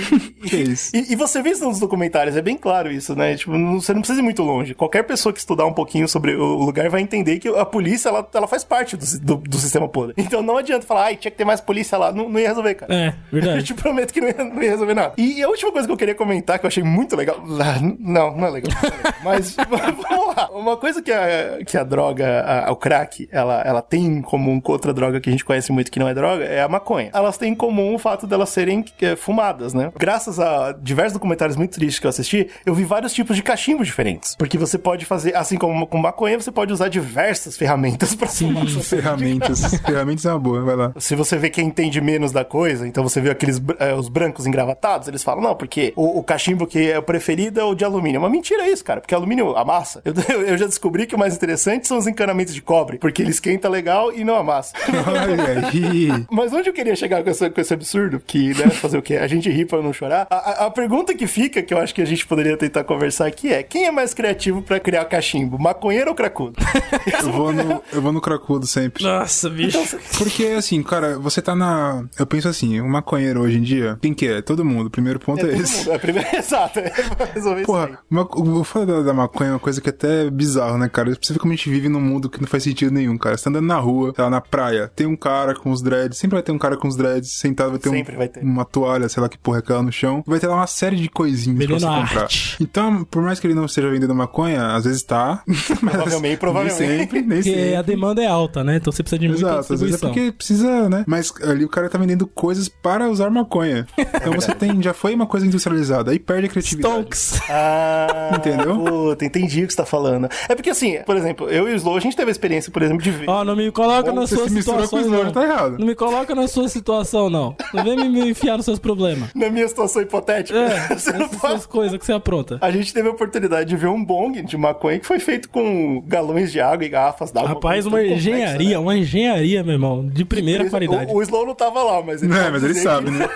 Que 0.44 0.58
isso? 0.58 0.96
E, 0.96 1.14
e 1.14 1.16
você 1.16 1.42
vê 1.42 1.52
isso 1.52 1.64
nos 1.64 1.80
documentários, 1.80 2.36
é 2.36 2.42
bem 2.42 2.58
claro 2.58 2.92
isso, 2.92 3.16
né? 3.16 3.36
Tipo, 3.36 3.58
não- 3.58 3.80
você 3.80 3.94
não 3.94 4.02
precisa 4.02 4.20
ir 4.20 4.24
muito 4.24 4.44
longe. 4.44 4.74
Qualquer 4.76 5.04
pessoa 5.04 5.32
que 5.32 5.40
estudar 5.40 5.66
um 5.66 5.72
pouquinho 5.74 6.08
sobre 6.08 6.36
o 6.36 6.44
lugar 6.66 6.90
vai 6.90 7.02
entender 7.02 7.40
que 7.40 7.48
a 7.48 7.66
polícia, 7.66 8.10
ela, 8.10 8.28
ela 8.34 8.48
faz 8.48 8.64
parte 8.64 8.98
do, 8.98 9.06
do, 9.22 9.36
do 9.38 9.58
sistema 9.58 9.88
podre. 9.88 10.14
Então 10.18 10.42
não 10.44 10.58
adianta 10.58 10.86
falar, 10.86 11.06
ai, 11.06 11.16
tinha 11.16 11.32
que 11.32 11.38
ter 11.38 11.46
mais 11.46 11.62
polícia 11.62 11.98
lá. 11.98 12.12
Não, 12.12 12.28
não 12.28 12.40
ia 12.44 12.50
resolver, 12.50 12.76
cara. 12.76 12.94
É, 12.94 13.08
Eu 13.32 13.42
verdade. 13.42 13.64
te 13.64 13.74
prometo 13.74 14.14
que 14.14 14.22
não 14.22 14.28
ia, 14.28 14.36
não 14.44 14.62
ia 14.64 14.70
resolver 14.72 14.94
nada. 14.94 15.14
E 15.18 15.42
a 15.42 15.48
última 15.50 15.72
coisa 15.72 15.88
que 15.88 15.94
eu 15.94 15.98
queria 15.98 16.16
comentar, 16.16 16.60
que 16.60 16.66
eu 16.66 16.68
achei 16.68 16.84
muito 16.84 17.16
legal. 17.16 17.38
ah, 17.62 17.80
Não, 18.00 18.36
não 18.38 18.48
é 18.48 18.52
legal. 18.52 18.72
não 18.82 18.90
é 18.90 18.98
legal. 18.98 19.14
Mas 19.24 19.56
vamos 20.10 20.36
lá. 20.36 20.50
Uma 20.52 20.78
coisa 20.78 21.02
que 21.02 21.12
a, 21.12 21.60
que 21.66 21.78
a 21.78 21.84
droga, 21.84 22.44
a- 22.68 22.72
o 22.72 22.76
crack, 22.76 23.28
ela, 23.32 23.62
ela 23.62 23.82
tem 23.82 24.06
em 24.06 24.22
comum 24.22 24.60
com 24.60 24.72
outra 24.72 24.94
droga 24.94 25.20
que 25.20 25.30
a 25.30 25.32
gente 25.32 25.46
conhece 25.46 25.72
muito 25.72 25.92
que 25.92 26.00
não 26.00 26.08
é 26.08 26.14
droga, 26.14 26.44
é 26.44 26.62
a 26.62 26.68
maconha. 26.68 27.10
Elas 27.14 27.38
têm 27.38 27.52
em 27.54 27.56
comum 27.56 27.96
o 27.96 28.00
fato 28.00 28.28
delas 28.28 28.50
serem 28.50 28.84
é, 29.02 29.16
fumadas, 29.16 29.74
né? 29.74 29.92
Graças 29.98 30.40
a 30.40 30.72
diversos 30.74 31.14
documentários 31.14 31.56
muito 31.58 31.72
tristes 31.74 32.00
que 32.00 32.06
eu 32.06 32.10
assisti, 32.10 32.50
eu 32.66 32.74
vi 32.74 32.84
vários 32.84 33.14
tipos 33.14 33.36
de 33.36 33.44
cachimbos 33.44 33.88
diferentes. 33.88 34.36
Porque 34.36 34.58
você 34.58 34.78
pode 34.78 35.06
fazer, 35.06 35.36
assim 35.36 35.58
como 35.58 35.88
com 35.88 35.98
maconha, 35.98 36.40
você 36.40 36.52
pode 36.52 36.74
usar 36.74 36.90
diversas 36.90 37.56
ferramentas 37.58 38.14
pra 38.16 38.28
fumar. 38.28 38.68
sua 38.68 38.84
Ferramentas. 38.84 39.76
Ferramentas 39.86 40.26
é 40.26 40.30
uma 40.32 40.40
boa, 40.40 40.62
vai 40.64 40.76
lá. 40.76 40.94
se 40.98 41.16
você 41.16 41.38
vê 41.38 41.50
quem 41.50 41.68
entende 41.68 42.02
menos 42.02 42.32
da 42.34 42.44
coisa, 42.44 42.88
então 42.88 43.04
você 43.04 43.22
vê 43.22 43.30
aqueles 43.30 43.62
eh, 43.80 43.94
os 43.94 44.10
brancos 44.10 44.46
engravatados, 44.46 45.08
eles 45.08 45.24
falam, 45.24 45.42
não, 45.44 45.56
porque 45.56 45.94
o, 45.96 46.20
o 46.20 46.24
cachimbo 46.24 46.66
que 46.68 46.92
é 46.92 47.00
o 47.00 47.04
preferido 47.04 47.60
é 47.60 47.64
o 47.64 47.74
de 47.76 47.86
alumínio. 47.86 48.20
Mas 48.22 48.32
mentira 48.32 48.68
isso, 48.68 48.84
cara, 48.84 49.00
porque 49.02 49.14
alumínio 49.16 49.56
amassa. 49.56 50.02
Eu, 50.04 50.14
eu 50.48 50.58
já 50.58 50.66
descobri 50.66 51.06
que 51.08 51.16
o 51.16 51.20
mais 51.20 51.36
interessante 51.36 51.88
são 51.88 51.98
os 51.98 52.08
encanamentos 52.08 52.54
de 52.54 52.62
cobre, 52.62 52.98
porque 52.98 53.22
ele 53.22 53.32
esquenta 53.32 53.70
legal 53.70 54.12
e 54.14 54.24
não 54.24 54.36
amassa. 54.36 54.74
Olha 55.08 55.68
aí. 55.70 56.26
Mas 56.32 56.52
onde 56.54 56.70
eu 56.70 56.74
queria 56.74 56.96
chegar 56.96 57.24
com 57.24 57.30
esse, 57.30 57.50
com 57.50 57.62
esse 57.62 57.74
absurdo? 57.74 58.20
Que, 58.26 58.50
né, 58.50 58.70
fazer 58.70 58.98
o 58.98 59.02
quê? 59.02 59.16
A 59.18 59.28
gente 59.28 59.50
ri 59.50 59.66
pra 59.66 59.82
não 59.82 59.94
chorar. 59.94 60.28
A, 60.30 60.36
a- 60.36 60.66
a 60.66 60.72
pergunta 60.72 61.14
que 61.14 61.28
fica, 61.28 61.62
que 61.62 61.74
eu 61.74 61.78
acho 61.78 61.94
que 61.94 62.02
a 62.02 62.06
gente 62.06 62.26
poderia 62.26 62.58
tentar 62.58 62.84
conversar 62.84 63.28
aqui 63.28 63.52
é: 63.54 63.62
quem 63.64 63.86
é 63.86 63.92
mais 63.92 64.14
criativo 64.14 64.62
pra 64.62 64.80
criar 64.80 65.06
cachimbo? 65.06 65.60
Maconheiro 65.60 66.10
ou 66.10 66.16
cracudo? 66.16 66.56
Eu 67.24 67.32
vou 67.32 67.52
no, 67.54 67.82
eu 67.92 68.02
vou 68.02 68.12
no 68.12 68.20
cracudo 68.22 68.66
sempre. 68.68 69.04
Nossa, 69.04 69.50
bicho. 69.50 69.80
Porque, 70.18 70.46
assim, 70.58 70.82
cara, 70.84 71.18
você 71.20 71.42
tá 71.42 71.56
na. 71.56 72.06
Eu 72.18 72.23
penso 72.28 72.48
assim, 72.48 72.80
um 72.82 72.88
maconheiro 72.90 73.42
hoje 73.42 73.58
em 73.58 73.62
dia, 73.62 73.98
quem 74.02 74.14
que 74.14 74.28
é? 74.28 74.42
Todo 74.42 74.64
mundo. 74.66 74.88
O 74.88 74.90
primeiro 74.90 75.20
ponto 75.20 75.46
é, 75.46 75.50
todo 75.52 75.62
esse. 75.62 75.78
mundo. 75.86 75.92
É 75.94 75.98
primeiro, 75.98 76.28
exato, 76.36 76.80
é 76.80 76.90
pra 76.90 77.26
resolver 77.28 77.62
isso 77.62 77.74
aí. 77.74 77.88
Porra, 77.88 78.00
uma, 78.10 78.22
o 78.36 78.64
foda 78.64 78.98
da, 78.98 79.02
da 79.04 79.14
maconha 79.14 79.50
é 79.50 79.54
uma 79.54 79.60
coisa 79.60 79.82
que 79.82 79.90
até 79.90 80.26
é 80.26 80.30
bizarro, 80.30 80.78
né, 80.78 80.88
cara? 80.90 81.12
Gente 81.14 81.70
vive 81.70 81.90
num 81.90 82.02
mundo 82.02 82.30
que 82.30 82.40
não 82.42 82.48
faz 82.48 82.64
sentido 82.64 82.92
nenhum, 82.94 83.18
cara. 83.18 83.38
Você 83.38 83.44
tá 83.46 83.50
andando 83.50 83.66
na 83.68 83.78
rua, 83.78 84.14
lá, 84.18 84.30
na 84.30 84.42
praia, 84.42 84.92
tem 84.96 85.06
um 85.08 85.16
cara 85.16 85.54
com 85.56 85.72
os 85.72 85.82
dreads, 85.82 86.18
sempre 86.18 86.36
vai 86.36 86.44
ter 86.44 86.52
um 86.52 86.58
cara 86.58 86.78
com 86.78 86.88
os 86.88 86.96
dreads 86.96 87.34
sentado, 87.38 87.72
vai 87.72 87.80
ter, 87.80 87.90
um- 87.90 88.04
vai 88.18 88.28
ter. 88.28 88.42
uma 88.44 88.66
toalha, 88.66 89.08
sei 89.10 89.22
lá 89.22 89.30
que 89.30 89.38
porra 89.38 89.58
é 89.58 89.60
aquela 89.60 89.82
no 89.84 89.92
chão, 89.92 90.24
vai 90.26 90.40
ter 90.40 90.48
lá 90.48 90.56
uma 90.56 90.68
série 90.68 90.96
de 90.96 91.10
coisinhas 91.10 91.60
Vendendo 91.60 91.80
pra 91.80 91.90
você 91.96 92.02
comprar. 92.02 92.22
arte. 92.24 92.58
Então, 92.62 93.04
por 93.06 93.22
mais 93.22 93.40
que 93.40 93.48
ele 93.48 93.54
não 93.54 93.66
esteja 93.66 93.90
vendendo 93.90 94.14
maconha, 94.16 94.74
às 94.76 94.86
vezes 94.86 95.04
tá. 95.04 95.44
Provavelmente, 95.80 96.38
provavelmente. 96.38 96.80
Nem 96.80 97.00
sempre, 97.00 97.22
nem 97.22 97.38
Porque 97.42 97.54
sempre. 97.54 97.76
a 97.76 97.82
demanda 97.82 98.22
é 98.24 98.28
alta, 98.28 98.64
né? 98.64 98.78
Então 98.78 98.92
você 98.92 99.04
precisa 99.04 99.20
de 99.20 99.28
muita 99.28 99.44
Exato, 99.44 99.74
às 99.74 99.82
vezes 99.82 99.96
é 99.96 100.00
porque 100.00 100.32
precisa, 100.32 100.90
né? 100.90 101.04
Mas 101.08 101.34
ali 101.44 101.66
o 101.66 101.70
cara 101.70 101.90
tá 101.90 101.98
vendendo 102.04 102.28
coisas 102.28 102.68
para 102.70 103.10
usar 103.10 103.30
maconha. 103.30 103.86
Então 103.98 104.34
você 104.34 104.54
tem, 104.56 104.82
já 104.82 104.94
foi 104.94 105.14
uma 105.16 105.26
coisa 105.26 105.46
industrializada, 105.46 106.12
aí 106.12 106.20
perde 106.20 106.46
a 106.48 106.50
criatividade. 106.50 106.94
Stonks. 106.94 107.40
Ah, 107.50 108.32
Entendeu? 108.36 108.78
Puta, 108.80 109.26
entendi 109.26 109.64
o 109.64 109.68
que 109.68 109.74
você 109.74 109.78
tá 109.78 109.86
falando. 109.86 110.28
É 110.50 110.56
porque 110.56 110.70
assim, 110.70 111.00
por 111.06 111.16
exemplo, 111.16 111.50
eu 111.50 111.68
e 111.70 111.74
o 111.74 111.76
Slow, 111.76 111.96
a 111.98 112.00
gente 112.00 112.16
teve 112.16 112.30
a 112.30 112.32
experiência, 112.32 112.72
por 112.72 112.82
exemplo, 112.82 113.02
de 113.04 113.12
ver. 113.12 113.30
Ó, 113.30 113.44
não 113.44 113.56
me 113.56 113.72
coloca 113.72 114.12
Bom, 114.12 114.20
na 114.22 114.28
sua 114.28 114.48
situação, 114.50 114.88
com 114.88 114.96
o 114.98 115.00
Slow, 115.02 115.24
não. 115.26 115.32
tá 115.32 115.44
errado. 115.44 115.78
Não 115.80 115.86
me 115.88 115.96
coloca 115.96 116.36
na 116.36 116.48
sua 116.48 116.68
situação, 116.68 117.30
não. 117.30 117.56
Não 117.74 117.84
vem 117.84 118.10
me- 118.10 118.30
enfiar 118.32 118.58
nos 118.58 118.66
seus 118.66 118.80
problemas. 118.80 119.30
Na 119.36 119.50
minha 119.50 119.68
situação 119.68 120.02
hipotética, 120.02 120.58
É, 120.58 120.88
você 120.96 121.12
não 121.14 121.28
pode. 121.30 121.68
coisas 121.68 121.98
que 121.98 122.06
você 122.06 122.14
apronta. 122.14 122.58
A 122.62 122.72
gente 122.72 122.94
teve 122.94 123.08
a 123.08 123.12
oportunidade 123.12 123.70
de 123.70 123.76
ver 123.76 123.88
um 123.88 124.04
bong 124.04 124.42
de 124.42 124.58
maconha 124.58 125.00
que 125.00 125.06
foi 125.06 125.20
feito 125.20 125.50
com 125.50 126.02
galões 126.06 126.52
de 126.52 126.60
água 126.60 126.86
e 126.86 126.90
garrafas 126.90 127.32
d'água. 127.32 127.50
Rapaz, 127.50 127.86
uma 127.86 127.98
complexo, 128.00 128.16
engenharia, 128.18 128.70
né? 128.72 128.78
uma 128.78 128.98
engenharia, 128.98 129.64
meu 129.64 129.74
irmão, 129.74 130.08
de 130.08 130.26
primeira 130.26 130.64
Ele- 130.64 130.70
qualidade. 130.70 131.12
O, 131.12 131.18
o 131.18 131.22
Slow 131.22 131.46
não 131.46 131.56
tava 131.56 131.82
lá, 131.84 131.93
mas 132.02 132.24
ele 132.24 132.34
Não, 132.34 132.52
mas 132.52 132.64
ele 132.64 132.74
sabe, 132.76 133.12
que- 133.12 133.18
né? 133.18 133.30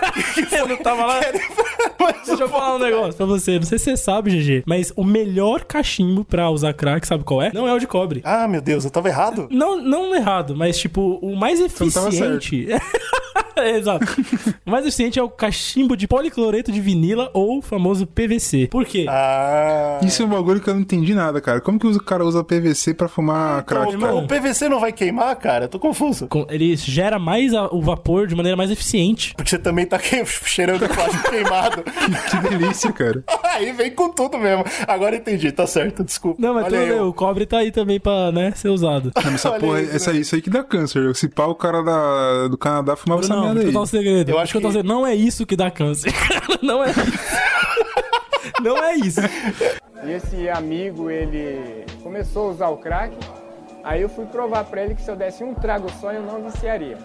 Eu 0.58 0.66
não 0.68 0.76
tava 0.78 1.04
lá. 1.04 1.20
Mas 2.00 2.16
Deixa 2.26 2.42
eu 2.44 2.48
falar 2.48 2.76
um 2.76 2.78
negócio 2.78 3.14
pra 3.14 3.26
você. 3.26 3.56
Não 3.58 3.62
sei 3.66 3.78
se 3.78 3.84
você 3.84 3.96
sabe, 3.96 4.30
GG, 4.30 4.62
mas 4.66 4.92
o 4.96 5.04
melhor 5.04 5.64
cachimbo 5.64 6.24
pra 6.24 6.50
usar 6.50 6.72
crack, 6.72 7.06
sabe 7.06 7.24
qual 7.24 7.42
é? 7.42 7.50
Não 7.52 7.68
é 7.68 7.72
o 7.74 7.78
de 7.78 7.86
cobre. 7.86 8.20
Ah, 8.24 8.48
meu 8.48 8.60
Deus, 8.60 8.84
eu 8.84 8.90
tava 8.90 9.08
errado? 9.08 9.48
Não, 9.50 9.76
não 9.80 10.14
errado, 10.14 10.56
mas 10.56 10.78
tipo, 10.78 11.18
o 11.22 11.36
mais 11.36 11.60
não 11.60 11.68
tava 11.68 12.08
eficiente. 12.08 12.66
Exato. 13.76 14.04
O 14.66 14.70
mais 14.70 14.84
eficiente 14.86 15.18
é 15.18 15.22
o 15.22 15.28
cachimbo 15.28 15.96
de 15.96 16.06
policloreto 16.06 16.70
de 16.72 16.80
vinila 16.80 17.30
ou 17.34 17.58
o 17.58 17.62
famoso 17.62 18.06
PVC. 18.06 18.68
Por 18.70 18.84
quê? 18.84 19.06
Ah. 19.08 19.98
Isso 20.02 20.22
é 20.22 20.24
um 20.24 20.28
bagulho 20.28 20.60
que 20.60 20.68
eu 20.68 20.74
não 20.74 20.80
entendi 20.80 21.14
nada, 21.14 21.40
cara. 21.40 21.60
Como 21.60 21.78
que 21.78 21.86
o 21.86 22.00
cara 22.02 22.24
usa 22.24 22.42
PVC 22.44 22.94
pra 22.94 23.08
fumar 23.08 23.62
crack, 23.64 23.88
Então, 23.88 24.00
cara? 24.00 24.14
o 24.14 24.26
PVC 24.26 24.68
não 24.68 24.80
vai 24.80 24.92
queimar, 24.92 25.34
cara? 25.36 25.64
Eu 25.64 25.68
tô 25.68 25.78
confuso. 25.78 26.26
Com- 26.28 26.46
Ele 26.50 26.76
gera 26.76 27.18
mais 27.18 27.52
a- 27.54 27.68
o 27.72 27.80
vapor 27.80 28.26
de 28.26 28.34
maneira 28.34 28.56
mais 28.56 28.70
eficiente. 28.70 29.34
Porque 29.34 29.50
você 29.50 29.58
também 29.58 29.86
tá 29.86 29.98
que- 30.00 30.24
cheirando 30.26 30.88
plástico 30.88 31.30
queimado. 31.30 31.82
Que 31.82 32.48
delícia, 32.48 32.92
cara. 32.92 33.22
Aí 33.54 33.72
vem 33.72 33.90
com 33.90 34.10
tudo 34.10 34.38
mesmo. 34.38 34.64
Agora 34.86 35.16
entendi, 35.16 35.50
tá 35.52 35.66
certo, 35.66 36.04
desculpa. 36.04 36.40
Não, 36.40 36.54
mas 36.54 36.64
Olha 36.66 36.78
tudo 36.80 36.88
bem, 36.90 37.00
o 37.00 37.12
cobre 37.12 37.46
tá 37.46 37.58
aí 37.58 37.70
também 37.72 37.98
pra, 38.00 38.30
né, 38.32 38.52
ser 38.54 38.68
usado. 38.68 39.12
Não, 39.24 39.32
essa 39.34 39.50
Olha 39.50 39.60
porra, 39.60 39.80
isso, 39.82 39.96
essa, 39.96 40.12
isso 40.12 40.34
aí 40.34 40.42
que 40.42 40.50
dá 40.50 40.62
câncer. 40.62 41.14
Se 41.16 41.28
pá, 41.28 41.46
o 41.46 41.54
cara 41.54 41.82
da, 41.82 42.48
do 42.48 42.56
Canadá 42.58 42.96
fumava 42.96 43.22
essa 43.22 43.34
Não, 43.34 43.47
merda 43.48 43.62
vou 43.62 43.72
contar 43.72 43.82
um 43.82 43.86
segredo. 43.86 44.30
Eu 44.30 44.38
acho 44.38 44.52
que 44.52 44.56
eu 44.58 44.62
tô 44.62 44.68
que- 44.68 44.72
dizendo, 44.74 44.88
não 44.88 45.06
é 45.06 45.14
isso 45.14 45.44
que 45.46 45.56
dá 45.56 45.70
câncer. 45.70 46.12
não 46.62 46.82
é 46.84 46.90
isso. 46.90 48.62
não 48.62 48.78
é 48.84 48.94
isso. 48.96 49.20
E 50.04 50.12
esse 50.12 50.48
amigo, 50.48 51.10
ele 51.10 51.84
começou 52.02 52.48
a 52.48 52.52
usar 52.52 52.68
o 52.68 52.76
crack. 52.76 53.14
Aí 53.84 54.02
eu 54.02 54.08
fui 54.08 54.26
provar 54.26 54.64
pra 54.64 54.82
ele 54.84 54.94
que 54.94 55.02
se 55.02 55.10
eu 55.10 55.16
desse 55.16 55.42
um 55.42 55.54
trago 55.54 55.88
só 56.00 56.12
eu 56.12 56.22
não 56.22 56.44
viciaria. 56.50 56.98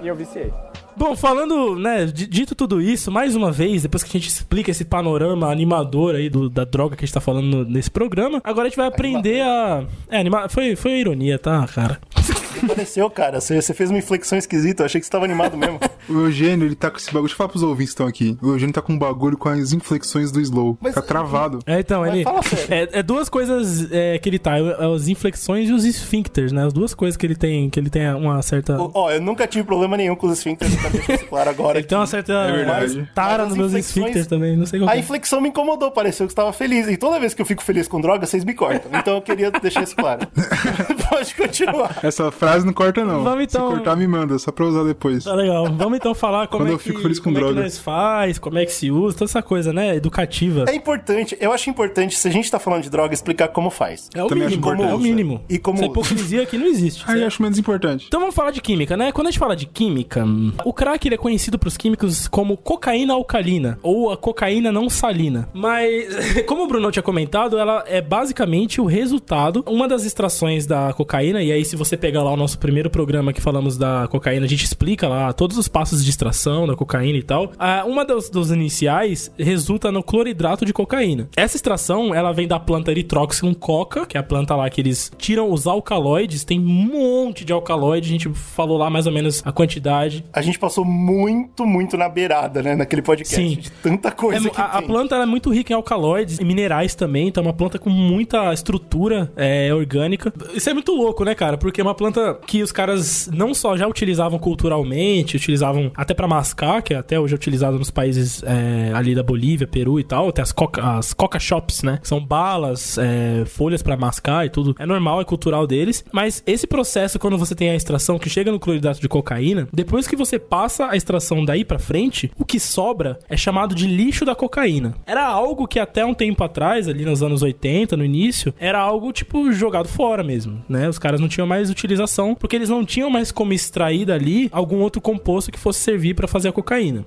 E 0.00 0.06
eu 0.08 0.14
viciei. 0.14 0.52
Bom, 0.96 1.14
falando, 1.14 1.76
né, 1.78 2.06
di- 2.06 2.26
dito 2.26 2.56
tudo 2.56 2.80
isso, 2.80 3.08
mais 3.10 3.36
uma 3.36 3.52
vez, 3.52 3.82
depois 3.82 4.02
que 4.02 4.16
a 4.16 4.20
gente 4.20 4.28
explica 4.30 4.70
esse 4.72 4.84
panorama 4.84 5.48
animador 5.50 6.16
aí 6.16 6.28
do- 6.28 6.48
da 6.50 6.64
droga 6.64 6.96
que 6.96 7.04
a 7.04 7.06
gente 7.06 7.14
tá 7.14 7.20
falando 7.20 7.44
no- 7.46 7.64
nesse 7.64 7.88
programa, 7.90 8.40
agora 8.42 8.66
a 8.66 8.68
gente 8.68 8.76
vai 8.76 8.88
aprender 8.88 9.42
a. 9.42 9.84
É, 10.08 10.18
anima... 10.18 10.48
foi, 10.48 10.74
foi 10.74 10.92
ironia, 10.98 11.38
tá, 11.38 11.64
cara? 11.72 12.00
Pareceu, 12.66 13.08
cara. 13.10 13.40
Você, 13.40 13.60
você 13.60 13.72
fez 13.74 13.90
uma 13.90 13.98
inflexão 13.98 14.38
esquisita. 14.38 14.82
Eu 14.82 14.86
achei 14.86 15.00
que 15.00 15.06
você 15.06 15.10
tava 15.10 15.24
animado 15.24 15.56
mesmo. 15.56 15.78
O 16.08 16.20
Eugênio, 16.20 16.64
ele 16.66 16.74
tá 16.74 16.90
com 16.90 16.96
esse 16.96 17.08
bagulho. 17.08 17.24
Deixa 17.24 17.34
eu 17.34 17.36
falar 17.36 17.50
pros 17.50 17.62
ouvintes 17.62 17.92
que 17.92 17.96
estão 17.96 18.06
aqui. 18.06 18.38
O 18.40 18.48
Eugênio 18.52 18.72
tá 18.72 18.80
com 18.80 18.94
um 18.94 18.98
bagulho 18.98 19.36
com 19.36 19.50
as 19.50 19.74
inflexões 19.74 20.32
do 20.32 20.40
slow. 20.40 20.78
Mas- 20.80 20.94
tá 20.94 21.02
travado. 21.02 21.58
É, 21.66 21.80
então, 21.80 22.00
Mas 22.00 22.14
ele. 22.14 22.24
fala 22.24 22.42
sério. 22.42 22.90
É, 22.94 22.98
é 23.00 23.02
duas 23.02 23.28
coisas 23.28 23.86
é, 23.92 24.18
que 24.18 24.26
ele 24.26 24.38
tá: 24.38 24.56
é 24.58 24.94
as 24.94 25.06
inflexões 25.08 25.68
e 25.68 25.72
os 25.74 25.84
esfíncteres, 25.84 26.50
né? 26.50 26.64
As 26.64 26.72
duas 26.72 26.94
coisas 26.94 27.14
que 27.14 27.26
ele 27.26 27.36
tem, 27.36 27.68
que 27.68 27.78
ele 27.78 27.90
tem 27.90 28.08
uma 28.14 28.40
certa. 28.40 28.80
Ó, 28.80 28.90
Ó, 28.94 29.10
eu 29.10 29.20
nunca 29.20 29.46
tive 29.46 29.64
problema 29.64 29.98
nenhum 29.98 30.16
com 30.16 30.28
os 30.28 30.38
esfíncteres, 30.38 30.74
pra 30.76 30.88
deixar 30.88 31.14
isso 31.16 31.26
claro 31.26 31.50
agora. 31.50 31.76
Ele 31.78 31.86
tem 31.86 31.98
uma 31.98 32.06
certa 32.06 32.32
É 32.32 32.52
verdade. 32.52 33.10
tara 33.14 33.44
nos 33.44 33.54
meus 33.54 33.74
esfíncteres 33.74 34.26
também, 34.26 34.56
não 34.56 34.64
sei 34.64 34.80
qual 34.80 34.88
A 34.88 34.92
que 34.92 34.96
é. 34.98 35.00
inflexão 35.02 35.42
me 35.42 35.50
incomodou, 35.50 35.90
pareceu 35.90 36.26
que 36.26 36.32
você 36.32 36.40
estava 36.40 36.54
feliz. 36.54 36.88
E 36.88 36.96
toda 36.96 37.20
vez 37.20 37.34
que 37.34 37.42
eu 37.42 37.46
fico 37.46 37.62
feliz 37.62 37.86
com 37.86 38.00
droga, 38.00 38.24
vocês 38.26 38.44
me 38.46 38.54
cortam. 38.54 38.90
Então 38.98 39.12
eu 39.16 39.20
queria 39.20 39.50
deixar 39.50 39.82
isso 39.82 39.94
claro. 39.94 40.26
Pode 41.10 41.34
continuar. 41.34 41.98
Essa 42.02 42.30
frase 42.30 42.47
não 42.64 42.72
corta, 42.72 43.04
não. 43.04 43.22
Vamos 43.24 43.44
então- 43.44 43.68
Se 43.68 43.74
cortar, 43.76 43.96
me 43.96 44.06
manda, 44.06 44.38
só 44.38 44.50
pra 44.52 44.66
usar 44.66 44.84
depois. 44.84 45.24
Tá 45.24 45.34
legal. 45.34 45.66
Vamos 45.72 45.96
então 45.98 46.14
falar 46.14 46.46
como 46.48 46.64
Quando 46.64 46.70
é 46.70 46.74
eu 46.74 46.78
que, 46.78 46.84
fico 46.84 47.00
feliz 47.00 47.18
com 47.18 47.32
como 47.32 47.38
é 47.44 47.48
que 47.48 47.60
nós 47.60 47.78
faz, 47.78 48.38
como 48.38 48.58
é 48.58 48.64
que 48.66 48.72
se 48.72 48.90
usa, 48.90 49.16
toda 49.18 49.30
essa 49.30 49.42
coisa, 49.42 49.72
né? 49.72 49.96
Educativa. 49.96 50.64
É 50.68 50.74
importante, 50.74 51.36
eu 51.40 51.52
acho 51.52 51.68
importante, 51.70 52.16
se 52.16 52.26
a 52.28 52.30
gente 52.30 52.50
tá 52.50 52.58
falando 52.58 52.82
de 52.82 52.90
droga, 52.90 53.12
explicar 53.14 53.48
como 53.48 53.70
faz. 53.70 54.08
É 54.14 54.22
o 54.22 54.26
Também 54.26 54.48
mínimo, 54.48 54.82
é 54.84 54.94
o 54.94 54.98
mínimo. 54.98 55.40
E 55.48 55.58
como 55.58 55.78
Essa 55.78 55.86
usa. 55.86 55.92
hipocrisia 55.92 56.42
aqui 56.42 56.56
não 56.58 56.66
existe. 56.66 57.04
Aí 57.06 57.20
eu 57.20 57.26
acho 57.26 57.42
menos 57.42 57.58
importante. 57.58 58.06
Então 58.08 58.20
vamos 58.20 58.34
falar 58.34 58.50
de 58.50 58.60
química, 58.60 58.96
né? 58.96 59.12
Quando 59.12 59.26
a 59.26 59.30
gente 59.30 59.38
fala 59.40 59.54
de 59.56 59.66
química, 59.66 60.24
o 60.64 60.72
crack 60.72 61.06
ele 61.06 61.14
é 61.14 61.18
conhecido 61.18 61.58
pros 61.58 61.76
químicos 61.76 62.28
como 62.28 62.56
cocaína 62.56 63.14
alcalina 63.14 63.78
ou 63.82 64.10
a 64.10 64.16
cocaína 64.16 64.70
não 64.72 64.88
salina. 64.88 65.48
Mas, 65.52 66.08
como 66.46 66.64
o 66.64 66.66
Bruno 66.66 66.90
tinha 66.90 67.02
comentado, 67.02 67.58
ela 67.58 67.84
é 67.86 68.00
basicamente 68.00 68.80
o 68.80 68.84
resultado, 68.84 69.64
uma 69.66 69.86
das 69.88 70.04
extrações 70.04 70.66
da 70.66 70.92
cocaína, 70.92 71.42
e 71.42 71.50
aí 71.52 71.64
se 71.64 71.76
você 71.76 71.96
pegar 71.96 72.22
lá 72.22 72.32
o 72.32 72.36
nosso 72.38 72.58
primeiro 72.58 72.88
programa 72.88 73.32
que 73.32 73.40
falamos 73.40 73.76
da 73.76 74.06
cocaína, 74.08 74.46
a 74.46 74.48
gente 74.48 74.64
explica 74.64 75.06
lá 75.08 75.32
todos 75.32 75.58
os 75.58 75.68
passos 75.68 76.02
de 76.04 76.10
extração 76.10 76.66
da 76.66 76.74
cocaína 76.74 77.18
e 77.18 77.22
tal. 77.22 77.52
Ah, 77.58 77.84
uma 77.86 78.04
dos, 78.04 78.30
dos 78.30 78.50
iniciais 78.50 79.30
resulta 79.38 79.90
no 79.92 80.02
cloridrato 80.02 80.64
de 80.64 80.72
cocaína. 80.72 81.28
Essa 81.36 81.56
extração, 81.56 82.14
ela 82.14 82.32
vem 82.32 82.46
da 82.48 82.58
planta 82.58 82.90
Erythroxylum 82.90 83.52
coca, 83.54 84.06
que 84.06 84.16
é 84.16 84.20
a 84.20 84.22
planta 84.22 84.54
lá 84.56 84.68
que 84.70 84.80
eles 84.80 85.10
tiram 85.18 85.50
os 85.52 85.66
alcaloides, 85.66 86.44
tem 86.44 86.58
um 86.60 86.62
monte 86.64 87.44
de 87.44 87.52
alcaloide, 87.52 88.08
a 88.08 88.12
gente 88.12 88.28
falou 88.32 88.78
lá 88.78 88.88
mais 88.88 89.06
ou 89.06 89.12
menos 89.12 89.42
a 89.44 89.52
quantidade. 89.52 90.24
A 90.32 90.40
gente 90.42 90.58
passou 90.58 90.84
muito, 90.84 91.66
muito 91.66 91.96
na 91.96 92.08
beirada, 92.08 92.62
né, 92.62 92.74
naquele 92.74 93.02
podcast. 93.02 93.36
Sim. 93.36 93.56
De 93.56 93.70
tanta 93.70 94.08
É 94.08 94.12
coisa 94.12 94.40
mu- 94.40 94.50
que 94.50 94.60
a, 94.60 94.64
a 94.64 94.82
planta 94.82 95.16
é 95.16 95.26
muito 95.26 95.50
rica 95.52 95.72
em 95.72 95.76
alcaloides 95.76 96.38
e 96.38 96.44
minerais 96.44 96.94
também, 96.94 97.28
então 97.28 97.42
é 97.42 97.46
uma 97.46 97.52
planta 97.52 97.78
com 97.78 97.90
muita 97.90 98.52
estrutura 98.52 99.32
é, 99.36 99.72
orgânica. 99.74 100.32
Isso 100.54 100.68
é 100.70 100.74
muito 100.74 100.92
louco, 100.92 101.24
né, 101.24 101.34
cara? 101.34 101.56
Porque 101.56 101.80
é 101.80 101.84
uma 101.84 101.94
planta 101.94 102.17
que 102.46 102.62
os 102.62 102.72
caras 102.72 103.28
não 103.32 103.54
só 103.54 103.76
já 103.76 103.86
utilizavam 103.86 104.38
culturalmente, 104.38 105.36
utilizavam 105.36 105.90
até 105.94 106.14
pra 106.14 106.26
mascar, 106.26 106.82
que 106.82 106.94
é 106.94 106.96
até 106.96 107.18
hoje 107.18 107.34
é 107.34 107.36
utilizado 107.36 107.78
nos 107.78 107.90
países 107.90 108.42
é, 108.42 108.92
ali 108.94 109.14
da 109.14 109.22
Bolívia, 109.22 109.66
Peru 109.66 109.98
e 110.00 110.04
tal, 110.04 110.28
até 110.28 110.42
as 110.42 110.52
coca, 110.52 110.98
as 110.98 111.14
coca 111.14 111.38
shops, 111.38 111.82
né? 111.82 111.98
São 112.02 112.24
balas, 112.24 112.98
é, 112.98 113.44
folhas 113.46 113.82
pra 113.82 113.96
mascar 113.96 114.44
e 114.46 114.50
tudo. 114.50 114.74
É 114.78 114.86
normal, 114.86 115.20
é 115.20 115.24
cultural 115.24 115.66
deles. 115.66 116.04
Mas 116.12 116.42
esse 116.46 116.66
processo, 116.66 117.18
quando 117.18 117.38
você 117.38 117.54
tem 117.54 117.70
a 117.70 117.76
extração 117.76 118.18
que 118.18 118.28
chega 118.28 118.50
no 118.50 118.58
cloridrato 118.58 119.00
de 119.00 119.08
cocaína, 119.08 119.68
depois 119.72 120.06
que 120.06 120.16
você 120.16 120.38
passa 120.38 120.88
a 120.88 120.96
extração 120.96 121.44
daí 121.44 121.64
pra 121.64 121.78
frente, 121.78 122.30
o 122.38 122.44
que 122.44 122.58
sobra 122.58 123.18
é 123.28 123.36
chamado 123.36 123.74
de 123.74 123.86
lixo 123.86 124.24
da 124.24 124.34
cocaína. 124.34 124.94
Era 125.06 125.26
algo 125.26 125.66
que 125.68 125.78
até 125.78 126.04
um 126.04 126.14
tempo 126.14 126.42
atrás, 126.42 126.88
ali 126.88 127.04
nos 127.04 127.22
anos 127.22 127.42
80, 127.42 127.96
no 127.96 128.04
início, 128.04 128.52
era 128.58 128.80
algo 128.80 129.12
tipo 129.12 129.52
jogado 129.52 129.88
fora 129.88 130.22
mesmo, 130.22 130.62
né? 130.68 130.88
Os 130.88 130.98
caras 130.98 131.20
não 131.20 131.28
tinham 131.28 131.46
mais 131.46 131.70
utilização 131.70 132.07
porque 132.34 132.56
eles 132.56 132.68
não 132.68 132.84
tinham 132.84 133.10
mais 133.10 133.30
como 133.30 133.52
extrair 133.52 134.04
dali 134.06 134.48
algum 134.52 134.80
outro 134.80 135.00
composto 135.00 135.52
que 135.52 135.58
fosse 135.58 135.80
servir 135.80 136.14
pra 136.14 136.28
fazer 136.28 136.48
a 136.48 136.52
cocaína. 136.52 137.04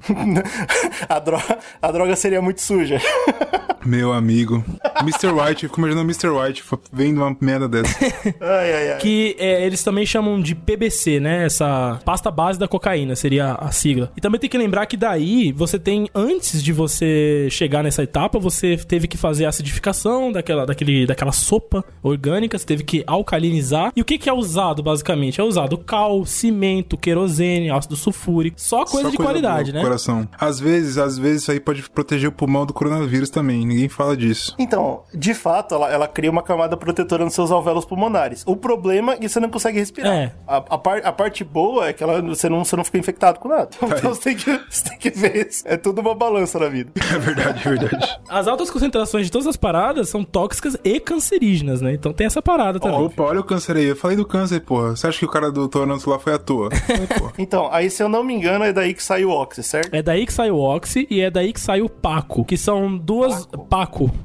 a, 1.09 1.19
droga, 1.19 1.59
a 1.81 1.91
droga 1.91 2.15
seria 2.15 2.41
muito 2.41 2.61
suja. 2.61 2.99
Meu 3.85 4.13
amigo. 4.13 4.63
Mr. 5.01 5.27
White, 5.27 5.63
eu 5.63 5.69
fico 5.69 5.79
imaginando 5.79 6.09
Mr. 6.09 6.29
White 6.29 6.63
vendo 6.91 7.17
uma 7.17 7.35
merda 7.39 7.67
dessa. 7.67 7.97
ai, 8.39 8.73
ai, 8.73 8.91
ai. 8.93 8.97
que 8.99 9.35
é, 9.39 9.65
eles 9.65 9.83
também 9.83 10.05
chamam 10.05 10.39
de 10.39 10.53
PBC, 10.53 11.19
né? 11.19 11.45
Essa 11.45 11.99
pasta 12.05 12.29
base 12.29 12.59
da 12.59 12.67
cocaína 12.67 13.15
seria 13.15 13.53
a 13.53 13.71
sigla. 13.71 14.11
E 14.15 14.21
também 14.21 14.39
tem 14.39 14.49
que 14.49 14.57
lembrar 14.57 14.85
que 14.85 14.95
daí 14.95 15.51
você 15.51 15.79
tem, 15.79 16.07
antes 16.13 16.63
de 16.63 16.71
você 16.71 17.47
chegar 17.49 17.83
nessa 17.83 18.03
etapa, 18.03 18.39
você 18.39 18.77
teve 18.77 19.07
que 19.07 19.17
fazer 19.17 19.45
a 19.45 19.49
acidificação 19.49 20.31
daquela, 20.31 20.65
daquele, 20.65 21.05
daquela 21.05 21.31
sopa 21.31 21.83
orgânica, 22.03 22.57
você 22.57 22.65
teve 22.65 22.83
que 22.83 23.03
alcalinizar. 23.07 23.91
E 23.95 24.01
o 24.01 24.05
que, 24.05 24.17
que 24.17 24.29
é 24.29 24.33
usado, 24.33 24.83
basicamente? 24.83 25.41
É 25.41 25.43
usado 25.43 25.77
cal, 25.77 26.25
cimento, 26.25 26.97
querosene, 26.97 27.71
ácido 27.71 27.95
sulfúrico, 27.95 28.59
só 28.59 28.85
coisa 28.85 29.09
Só 29.09 29.11
de 29.11 29.17
qualidade, 29.17 29.71
boa 29.71 29.83
né? 29.83 29.89
Coração. 29.89 30.27
Às 30.37 30.59
vezes, 30.59 30.97
às 30.97 31.17
vezes 31.17 31.43
isso 31.43 31.51
aí 31.51 31.59
pode 31.59 31.89
proteger 31.89 32.29
o 32.29 32.31
pulmão 32.31 32.65
do 32.65 32.73
coronavírus 32.73 33.29
também. 33.29 33.70
Ninguém 33.71 33.89
fala 33.89 34.15
disso. 34.17 34.53
Então, 34.59 35.03
de 35.13 35.33
fato, 35.33 35.75
ela, 35.75 35.89
ela 35.91 36.07
cria 36.07 36.29
uma 36.29 36.43
camada 36.43 36.75
protetora 36.75 37.23
nos 37.23 37.33
seus 37.33 37.51
alvéolos 37.51 37.85
pulmonares. 37.85 38.43
O 38.45 38.55
problema 38.55 39.13
é 39.13 39.17
que 39.17 39.29
você 39.29 39.39
não 39.39 39.49
consegue 39.49 39.79
respirar. 39.79 40.11
É. 40.13 40.31
A, 40.47 40.57
a, 40.57 40.77
par- 40.77 41.01
a 41.05 41.11
parte 41.11 41.43
boa 41.43 41.87
é 41.87 41.93
que 41.93 42.03
ela, 42.03 42.21
você, 42.21 42.49
não, 42.49 42.63
você 42.65 42.75
não 42.75 42.83
fica 42.83 42.97
infectado 42.97 43.39
com 43.39 43.47
nada. 43.47 43.69
Então 43.81 44.13
você 44.13 44.21
tem, 44.21 44.35
que, 44.35 44.59
você 44.69 44.89
tem 44.89 44.97
que 44.97 45.09
ver 45.11 45.47
isso. 45.47 45.63
É 45.65 45.77
tudo 45.77 46.01
uma 46.01 46.13
balança 46.15 46.59
na 46.59 46.67
vida. 46.67 46.91
É 47.11 47.19
verdade, 47.19 47.59
é 47.67 47.69
verdade. 47.75 48.19
As 48.29 48.47
altas 48.47 48.69
concentrações 48.71 49.25
de 49.25 49.31
todas 49.31 49.45
as 49.45 49.57
paradas 49.57 50.07
são 50.09 50.23
tóxicas 50.23 50.77
e 50.83 50.97
cancerígenas, 50.99 51.81
né? 51.81 51.93
Então 51.93 52.13
tem 52.13 52.25
essa 52.25 52.41
parada 52.41 52.79
também. 52.79 53.01
Opa, 53.01 53.23
olha 53.23 53.41
o 53.41 53.43
câncer 53.43 53.75
aí. 53.75 53.85
Eu 53.85 53.95
falei 53.97 54.15
do 54.15 54.25
câncer, 54.25 54.61
porra. 54.61 54.95
Você 54.95 55.07
acha 55.07 55.19
que 55.19 55.25
o 55.25 55.29
cara 55.29 55.51
do 55.51 55.67
Toronto 55.67 56.09
lá 56.09 56.17
foi 56.17 56.33
à 56.33 56.37
toa? 56.39 56.69
Foi. 57.19 57.31
Então, 57.37 57.69
aí 57.71 57.89
se 57.89 58.01
eu 58.01 58.07
não 58.09 58.23
me 58.23 58.33
engano, 58.33 58.63
é 58.63 58.71
daí 58.73 58.93
que 58.93 59.03
sai 59.03 59.25
o 59.25 59.29
Oxy, 59.29 59.61
certo? 59.63 59.93
É 59.93 60.01
daí 60.01 60.25
que 60.25 60.33
sai 60.33 60.49
o 60.51 60.57
Oxy 60.57 61.05
e 61.09 61.19
é 61.21 61.29
daí 61.29 61.51
que 61.53 61.59
sai 61.59 61.81
o 61.81 61.89
Paco, 61.89 62.45
que 62.45 62.57
são 62.57 62.97
duas 62.97 63.45
Paco, 63.45 63.60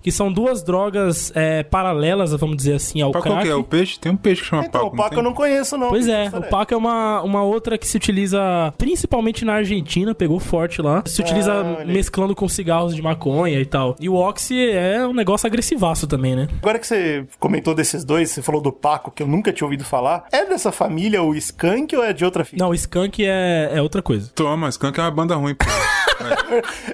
que 0.03 0.11
são 0.13 0.33
duas 0.33 0.63
drogas 0.63 1.33
é, 1.35 1.63
paralelas, 1.63 2.33
vamos 2.33 2.57
dizer 2.57 2.75
assim, 2.75 3.01
ao 3.01 3.13
Qual 3.13 3.23
qual 3.23 3.35
crack. 3.35 3.47
que 3.47 3.53
é? 3.53 3.57
O 3.57 3.65
peixe? 3.65 3.99
Tem 3.99 4.13
um 4.13 4.17
peixe 4.17 4.43
que 4.43 4.49
chama 4.49 4.65
Então, 4.67 4.83
Paco. 4.85 4.95
o 4.95 4.97
Paco 4.99 5.15
eu 5.17 5.23
não 5.23 5.33
conheço, 5.33 5.77
não. 5.77 5.89
Pois 5.89 6.09
é, 6.09 6.23
o 6.23 6.25
diferente. 6.27 6.51
Paco 6.51 6.75
é 6.75 6.77
uma, 6.77 7.23
uma 7.23 7.43
outra 7.43 7.77
que 7.79 7.87
se 7.87 7.97
utiliza 7.97 8.41
principalmente 8.79 9.45
na 9.45 9.55
Argentina, 9.55 10.15
pegou 10.15 10.39
forte 10.39 10.81
lá. 10.83 11.03
Se 11.07 11.21
utiliza 11.21 11.53
Ah, 11.81 11.85
mesclando 11.85 12.35
com 12.35 12.49
cigarros 12.49 12.95
de 12.95 13.03
maconha 13.03 13.59
e 13.61 13.67
tal. 13.67 13.97
E 14.01 14.09
o 14.09 14.15
Oxy 14.15 14.71
é 14.71 15.07
um 15.07 15.13
negócio 15.15 15.47
agressivaço 15.47 16.07
também, 16.07 16.35
né? 16.37 16.49
Agora 16.61 16.79
que 16.79 16.87
você 16.87 17.25
comentou 17.39 17.75
desses 17.75 18.05
dois, 18.05 18.31
você 18.31 18.43
falou 18.43 18.61
do 18.61 18.73
Paco, 18.73 19.11
que 19.11 19.23
eu 19.23 19.27
nunca 19.27 19.53
tinha 19.53 19.67
ouvido 19.67 19.85
falar. 19.85 20.25
É 20.33 20.45
dessa 20.45 20.71
família 20.73 21.23
o 21.23 21.35
Skunk 21.35 21.95
ou 21.97 22.05
é 22.05 22.13
de 22.13 22.25
outra 22.25 22.45
filha? 22.45 22.59
Não, 22.63 22.71
o 22.71 22.75
Skunk 22.75 23.25
é, 23.25 23.71
é 23.73 23.83
outra 23.83 24.03
coisa. 24.03 24.31
Toma, 24.35 24.69
Skunk 24.69 24.99
é 24.99 25.03
uma 25.03 25.11
banda 25.11 25.35
ruim, 25.35 25.55
porra. 25.55 25.73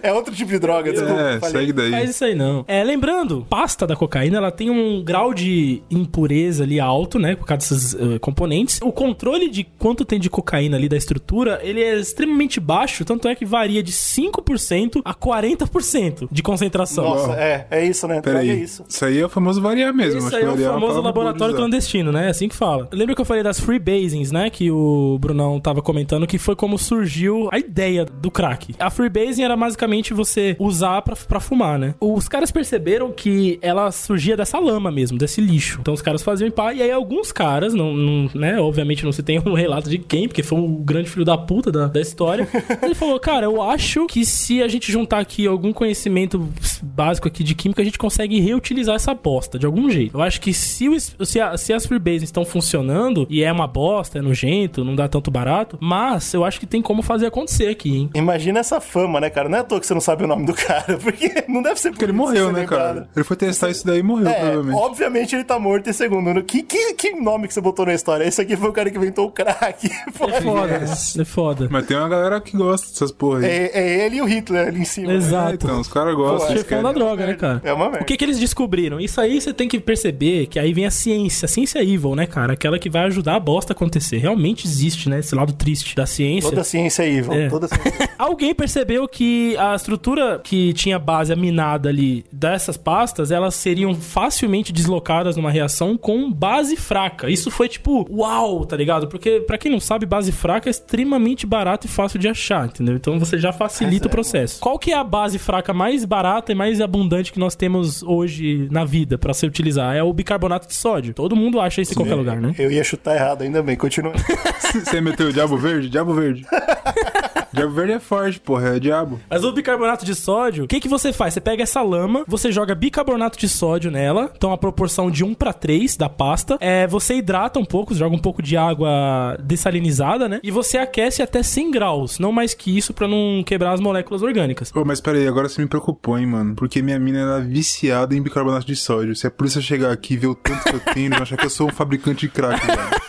É 0.03 0.13
outro 0.13 0.35
tipo 0.35 0.51
de 0.51 0.59
droga, 0.59 0.91
desculpa. 0.93 1.21
É, 1.21 1.39
falei. 1.39 1.53
segue 1.61 1.73
daí. 1.73 1.91
Faz 1.91 2.11
isso 2.11 2.25
aí 2.25 2.32
não. 2.35 2.65
É, 2.69 2.83
lembrando, 2.85 3.47
pasta 3.49 3.87
da 3.87 3.97
cocaína, 3.97 4.39
ela 4.39 4.51
tem 4.51 4.71
um 4.71 5.03
grau 5.03 5.33
de 5.33 5.83
impureza 5.91 6.65
ali 6.65 6.79
alto, 6.79 7.19
né, 7.19 7.35
por 7.35 7.47
causa 7.47 7.75
desses 7.75 7.95
eh, 7.95 8.19
componentes. 8.19 8.81
O 8.83 8.93
controle 8.93 9.49
de 9.49 9.65
quanto 9.65 10.05
tem 10.05 10.19
de 10.19 10.29
cocaína 10.29 10.77
ali 10.77 10.89
da 10.89 10.97
estrutura, 10.97 11.61
ele 11.63 11.83
é 11.83 11.99
extremamente 11.99 12.61
baixo, 12.61 13.05
tanto 13.05 13.29
é 13.29 13.35
que 13.35 13.45
varia 13.45 13.83
de 13.83 13.93
5% 13.93 15.03
a 15.05 15.15
40% 15.15 16.29
de 16.31 16.43
concentração. 16.43 17.05
Nossa, 17.05 17.33
é, 17.33 17.67
é 17.71 17.85
isso, 17.85 18.07
né? 18.07 18.21
Pera 18.21 18.39
Droga 18.39 18.53
é 18.53 18.63
isso. 18.63 18.85
Isso 18.89 19.05
aí 19.05 19.19
é 19.19 19.25
o 19.25 19.29
famoso 19.29 19.61
variar 19.61 19.95
mesmo. 19.95 20.19
Isso 20.19 20.35
aí 20.35 20.43
é 20.43 20.49
o 20.49 20.55
uma 20.55 20.73
famoso 20.73 21.01
laboratório 21.01 21.55
clandestino, 21.55 22.13
né? 22.13 22.27
É 22.27 22.31
assim 22.31 22.49
que 22.49 22.57
fala. 22.57 22.89
Lembra 22.93 23.15
que 23.15 23.21
eu 23.21 23.25
falei 23.25 23.43
das 23.43 23.61
freebasings, 23.61 24.31
né? 24.31 24.51
Que 24.51 24.71
o 24.71 25.19
Brunão 25.21 25.61
tava 25.61 25.83
comentando 25.83 26.27
que 26.27 26.39
foi 26.39 26.57
como 26.57 26.79
surgiu 26.79 27.49
a 27.53 27.59
ideia 27.59 28.05
do 28.05 28.31
crack. 28.31 28.75
A 28.79 28.91
freebasing 28.91 29.43
era 29.43 29.57
basicamente 29.57 30.15
você 30.15 30.57
usar 30.59 31.03
pra, 31.03 31.17
pra 31.17 31.41
fumar, 31.41 31.79
né? 31.79 31.95
Os 32.23 32.29
caras 32.29 32.51
perceberam 32.51 33.11
que 33.13 33.59
ela 33.61 33.91
surgia 33.91 34.37
dessa 34.37 34.59
lama 34.59 34.91
mesmo, 34.91 35.19
desse 35.19 35.41
lixo. 35.41 35.79
Então 35.81 35.93
os 35.93 36.01
caras 36.01 36.23
faziam 36.23 36.47
em 36.49 36.51
pá, 36.51 36.73
e 36.73 36.81
aí 36.83 36.91
alguns 36.91 37.33
caras, 37.33 37.75
não, 37.75 37.93
não- 37.95 38.31
né? 38.35 38.61
Obviamente 38.61 39.05
não 39.05 39.13
se 39.13 39.23
tem 39.23 39.39
um 39.45 39.55
relato 39.55 39.91
de 39.91 39.99
quem, 39.99 40.29
porque 40.29 40.43
foi 40.43 40.59
um 40.59 40.77
grande 40.83 41.11
filho 41.11 41.25
da 41.25 41.37
puta 41.37 41.71
da, 41.73 41.87
da 41.89 42.01
história. 42.01 42.49
Ele 42.83 42.95
falou, 42.95 43.19
cara, 43.19 43.45
eu 43.47 43.61
acho 43.61 44.07
que 44.07 44.25
se 44.25 44.63
a 44.63 44.69
gente 44.69 44.91
juntar 44.91 45.19
aqui 45.19 45.47
algum 45.47 45.73
conhecimento 45.73 46.49
básico 46.83 47.29
aqui 47.29 47.43
de 47.45 47.55
química, 47.55 47.83
a 47.83 47.85
gente 47.85 47.99
consegue 47.99 48.39
reutilizar 48.41 48.95
essa 48.95 49.13
bosta 49.15 49.59
de 49.59 49.67
algum 49.67 49.91
jeito. 49.91 50.17
Eu 50.17 50.23
acho 50.23 50.41
que 50.41 50.53
se, 50.55 50.89
o, 50.89 50.99
se, 51.01 51.41
a- 51.41 51.57
se 51.57 51.73
as 51.73 51.85
freebasing 51.87 52.25
estão 52.25 52.45
funcionando, 52.45 53.27
e 53.29 53.43
é 53.43 53.51
uma 53.53 53.67
bosta, 53.67 54.19
é 54.19 54.23
nojento, 54.23 54.85
não 54.85 54.95
dá 54.95 55.09
tanto 55.09 55.31
barato, 55.31 55.77
mas 55.81 56.33
eu 56.35 56.45
acho 56.45 56.59
que 56.61 56.67
tem 56.67 56.81
como 56.81 57.03
fazer 57.03 57.27
acontecer 57.27 57.69
aqui, 57.69 57.97
hein? 57.97 58.11
Imagina 58.15 58.61
essa 58.61 58.81
fama, 58.81 59.21
né, 59.21 59.29
cara? 59.29 59.49
Não 59.49 59.59
é 59.59 59.61
à 59.61 59.65
toa 59.65 59.81
que 59.81 59.87
você 59.87 59.95
não 59.95 60.01
sabe 60.01 60.25
o 60.25 60.27
nome 60.29 60.47
do 60.47 60.55
cara, 60.55 60.97
porque 61.03 61.45
não 61.49 61.63
deve 61.63 61.81
ser 61.81 61.91
Porque 61.91 62.12
ele 62.13 62.19
morreu, 62.19 62.53
né, 62.53 62.67
cara? 62.67 63.09
Ele 63.15 63.25
foi 63.25 63.37
testar 63.37 63.71
isso 63.71 63.87
daí 63.87 63.99
e 64.01 64.03
morreu, 64.03 64.29
É, 64.29 64.35
provavelmente. 64.35 64.77
obviamente 64.79 65.35
ele 65.35 65.45
tá 65.45 65.59
morto 65.59 65.89
em 65.91 65.93
segundo. 65.93 66.43
Que, 66.43 66.63
que, 66.63 66.95
que 66.95 67.11
nome 67.13 67.49
que 67.49 67.55
você 67.55 67.61
botou 67.61 67.85
na 67.87 67.95
história? 67.95 68.25
Esse 68.25 68.41
aqui 68.41 68.57
foi 68.57 68.69
o 68.69 68.73
cara 68.73 68.91
que 68.91 68.97
inventou 68.97 69.27
o 69.27 69.31
crack. 69.31 69.89
Pô, 70.19 70.29
É 70.29 70.41
foda, 70.41 70.79
né? 70.79 70.95
É 71.19 71.25
foda. 71.25 71.69
Mas 71.71 71.87
tem 71.87 71.97
uma 71.97 72.09
galera 72.09 72.41
que 72.41 72.57
gosta 72.57 72.87
dessas 72.89 73.13
porra 73.13 73.41
aí. 73.41 73.45
É, 73.47 73.71
é 73.75 74.07
ele 74.07 74.17
e 74.17 74.23
o 74.23 74.25
Hitler 74.25 74.69
ali 74.69 74.81
em 74.81 74.85
cima. 74.85 75.09
né? 75.09 75.15
Exato. 75.15 75.51
É, 75.51 75.55
então, 75.55 75.81
os 75.81 75.89
caras 75.89 76.15
gostam. 76.15 76.51
eles 76.51 76.63
Chefão 76.63 76.83
da 76.83 76.89
querem. 76.93 77.05
droga, 77.07 77.27
né, 77.27 77.35
cara? 77.35 77.61
É 77.65 77.73
uma 77.73 77.87
merda. 77.87 78.03
O 78.03 78.05
que 78.05 78.17
que 78.17 78.25
eles 78.25 78.39
descobriram? 78.39 79.01
Isso 79.01 79.21
aí 79.21 79.41
você 79.41 79.53
tem 79.53 79.69
que 79.69 79.79
perceber 79.81 80.47
que 80.47 80.59
aí 80.59 80.73
vem 80.73 80.87
a 80.87 80.91
ciência. 80.91 81.47
A 81.47 81.49
ciência 81.49 81.79
é 81.79 81.83
evil, 81.83 82.15
né, 82.15 82.27
cara? 82.27 82.53
Aquela 82.53 82.79
que 82.79 82.89
vai 82.91 83.03
ajudar 83.07 83.37
a 83.37 83.41
bosta 83.41 83.73
a 83.73 83.75
acontecer. 83.75 84.19
Realmente 84.19 84.67
existe, 84.67 85.09
né? 85.09 85.19
Esse 85.21 85.35
lado 85.35 85.53
triste 85.53 85.95
da 85.97 86.07
ciência. 86.07 86.51
Toda 86.51 86.65
ciência 86.65 87.03
é 87.03 87.09
evil. 87.13 87.33
É. 87.33 87.49
Toda 87.49 87.69
ciência. 87.69 88.11
Alguém 88.19 88.55
percebeu 88.55 89.07
que 89.09 89.57
a 89.57 89.75
estrutura 89.75 90.41
que 90.43 90.73
tinha 90.73 90.99
base 90.99 91.33
aminada 91.33 91.89
ali 91.89 92.02
dessas 92.33 92.77
pastas, 92.77 93.31
elas 93.31 93.55
seriam 93.55 93.95
facilmente 93.95 94.73
deslocadas 94.73 95.37
numa 95.37 95.51
reação 95.51 95.97
com 95.97 96.31
base 96.31 96.77
fraca. 96.77 97.31
Isso 97.31 97.51
foi 97.51 97.69
tipo, 97.69 98.07
uau, 98.11 98.65
tá 98.65 98.77
ligado? 98.77 99.09
Porque, 99.09 99.41
pra 99.41 99.59
quem 99.59 99.71
não 99.71 99.81
sabe, 99.81 100.07
base 100.07 100.33
fraca 100.33 100.69
é 100.69 100.71
extremamente 100.71 101.47
barato 101.47 101.87
e 101.87 101.91
fácil 101.91 102.19
de 102.19 102.29
achar, 102.29 102.67
entendeu? 102.67 102.97
Então 102.97 103.19
você 103.19 103.39
já 103.39 103.53
facilita 103.53 104.07
o 104.07 104.11
processo. 104.11 104.61
Qual 104.61 104.79
que 104.79 104.93
é 104.93 104.97
a 104.97 105.05
base 105.05 105.39
fraca 105.39 105.73
mais 105.73 106.05
barata 106.05 106.53
e 106.53 106.55
mais 106.55 106.81
abundante 106.81 107.33
que 107.33 107.39
nós 107.39 107.55
temos 107.55 108.03
hoje 108.03 108.69
na 108.71 108.85
vida 108.85 109.19
pra 109.19 109.35
se 109.35 109.47
utilizar? 109.47 109.95
É 109.95 110.03
o 110.03 110.13
bicarbonato 110.13 110.67
de 110.67 110.75
sódio. 110.75 111.15
Todo 111.15 111.37
mundo 111.37 111.61
acha 111.61 111.81
isso 111.81 111.93
em 111.93 111.97
qualquer 111.97 112.15
lugar, 112.15 112.41
né? 112.41 112.55
Eu 112.59 112.71
ia 112.71 112.85
chutar 112.85 113.15
errado, 113.15 113.43
ainda 113.43 113.63
bem. 113.63 113.77
Continua. 113.77 114.13
Você 114.73 115.01
meteu 115.01 115.29
o 115.29 115.33
Diabo 115.33 115.57
Verde? 115.57 115.89
Diabo 115.89 116.15
Verde. 116.15 116.47
Diabo 117.53 117.73
verde 117.73 117.93
é 117.93 117.99
forte, 117.99 118.41
porra, 118.41 118.77
é 118.77 118.79
diabo. 118.79 119.21
Mas 119.29 119.45
o 119.45 119.53
bicarbonato 119.53 120.05
de 120.05 120.15
sódio, 120.15 120.65
o 120.65 120.69
que, 120.69 120.81
que 120.81 120.89
você 120.89 121.13
faz? 121.13 121.35
Você 121.35 121.41
pega 121.41 121.63
essa 121.63 121.83
lama, 121.83 122.25
você 122.27 122.51
joga 122.51 122.75
bicarbonato 122.75 123.39
de 123.39 123.49
sódio 123.49 123.91
nela, 123.91 124.31
então 124.35 124.53
a 124.53 124.59
proporção 124.59 125.11
de 125.11 125.25
1 125.25 125.35
para 125.35 125.53
3 125.53 125.97
da 125.97 126.09
pasta. 126.09 126.57
É, 126.61 126.87
você 126.87 127.15
hidrata 127.17 127.59
um 127.59 127.65
pouco, 127.65 127.95
joga 127.95 128.15
um 128.15 128.19
pouco 128.19 128.43
de 128.43 128.57
água 128.57 129.37
dessalinizada, 129.43 130.29
né? 130.29 130.41
E 130.43 130.51
você 130.51 130.79
aquece 130.79 131.23
até 131.23 131.43
100 131.43 131.71
graus, 131.71 132.19
não 132.19 132.33
mais 132.33 132.55
que 132.55 132.77
isso 132.77 132.95
pra 132.95 133.07
não 133.07 133.43
quebrar 133.45 133.73
as 133.73 133.81
moléculas 133.81 134.23
orgânicas. 134.23 134.73
Ô, 134.75 134.85
mas 134.85 135.01
peraí, 135.01 135.27
agora 135.27 135.49
você 135.49 135.61
me 135.61 135.69
preocupou, 135.69 136.19
hein, 136.19 136.27
mano. 136.27 136.55
Porque 136.55 136.81
minha 136.81 136.99
mina 136.99 137.21
era 137.21 137.41
viciada 137.41 138.15
em 138.15 138.23
bicarbonato 138.23 138.67
de 138.67 138.77
sódio. 138.77 139.15
Se 139.15 139.27
a 139.27 139.31
polícia 139.31 139.61
chegar 139.61 139.93
aqui 139.93 140.15
e 140.15 140.17
ver 140.17 140.29
o 140.29 140.35
tanto 140.35 140.65
que 140.65 140.75
eu 140.75 140.95
tenho, 140.95 141.11
vão 141.11 141.23
achar 141.23 141.37
que 141.37 141.47
eu 141.47 141.51
sou 141.51 141.69
um 141.69 141.73
fabricante 141.73 142.27
de 142.27 142.29
crack, 142.29 142.61
velho. 142.67 143.02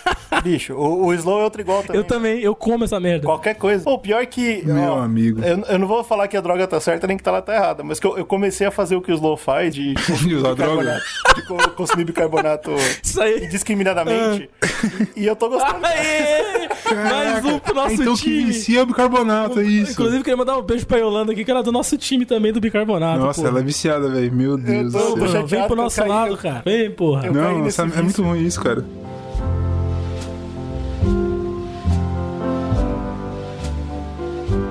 Bicho, 0.44 0.74
o, 0.74 1.06
o 1.08 1.14
Slow 1.14 1.40
é 1.40 1.44
outro 1.44 1.62
igual 1.62 1.82
também. 1.84 1.98
Eu 2.02 2.04
também, 2.04 2.40
eu 2.42 2.54
como 2.56 2.84
essa 2.84 3.00
merda. 3.00 3.26
Qualquer 3.26 3.56
coisa. 3.56 3.84
Pô, 3.84 3.98
pior 3.98 4.26
que. 4.26 4.62
Meu 4.66 4.92
ó, 4.94 5.00
amigo. 5.02 5.42
Eu, 5.44 5.60
eu 5.70 5.80
não 5.80 5.88
vou 5.88 6.04
falar 6.04 6.28
que 6.28 6.36
a 6.36 6.42
droga 6.42 6.68
tá 6.68 6.80
certa 6.80 7.08
nem 7.08 7.18
que 7.18 7.28
ela 7.28 7.42
tá 7.42 7.56
errada, 7.56 7.84
mas 7.84 8.00
que 8.00 8.06
eu, 8.08 8.18
eu 8.18 8.26
comecei 8.26 8.68
a 8.68 8.72
fazer 8.72 8.96
o 8.96 9.02
que 9.02 9.12
o 9.12 9.16
Slow 9.16 9.38
faz 9.38 9.74
de 9.74 9.94
consumir 10.06 10.36
usar 10.36 10.54
droga? 10.56 11.00
De 11.36 11.48
co- 11.48 11.70
consumir 11.72 12.04
bicarbonato 12.06 12.72
Isso 13.02 13.22
aí. 13.22 13.46
indiscriminadamente. 13.46 14.50
E 15.16 15.26
eu 15.26 15.36
tô 15.36 15.50
gostando. 15.50 15.86
Aê! 15.86 16.68
Mais 16.94 17.46
um 17.46 17.60
pro 17.60 17.74
nosso 17.74 17.94
então 18.02 18.14
que 18.16 18.22
time. 18.24 18.46
vicia 18.46 18.80
é 18.80 18.84
o 18.84 18.86
bicarbonato, 18.86 19.60
é 19.60 19.64
isso. 19.64 19.94
Inclusive, 19.94 20.24
queria 20.24 20.38
mandar 20.38 20.58
um 20.58 20.62
beijo 20.62 20.86
pra 20.86 20.98
Yolanda 20.98 21.32
aqui, 21.32 21.44
que 21.46 21.52
era 21.52 21.64
do 21.64 21.72
nosso 21.72 21.98
time 21.98 22.26
também 22.26 22.52
do 22.52 22.60
bicarbonato. 22.60 23.20
Nossa, 23.20 23.40
porra. 23.42 23.50
ela 23.54 23.60
é 23.60 23.64
viciada, 23.64 24.10
velho. 24.10 24.32
Meu 24.34 24.58
Deus 24.58 24.92
tô- 24.94 25.00
do 25.00 25.06
tô 25.22 25.28
céu. 25.28 25.28
chateado 25.28 25.48
Vem 25.48 25.60
pro 25.60 25.68
que 25.68 25.74
eu 25.74 25.84
nosso 25.84 26.00
caí, 26.02 26.10
lado, 26.10 26.32
eu- 26.34 26.38
cara. 26.38 26.62
Vem, 26.66 26.92
porra. 26.92 27.26
eu- 27.28 27.34
Não, 27.34 27.66
essa- 27.66 27.84
é 27.84 28.02
muito 28.02 28.22
ruim 28.22 28.44
isso, 28.46 28.62
cara. 28.62 28.84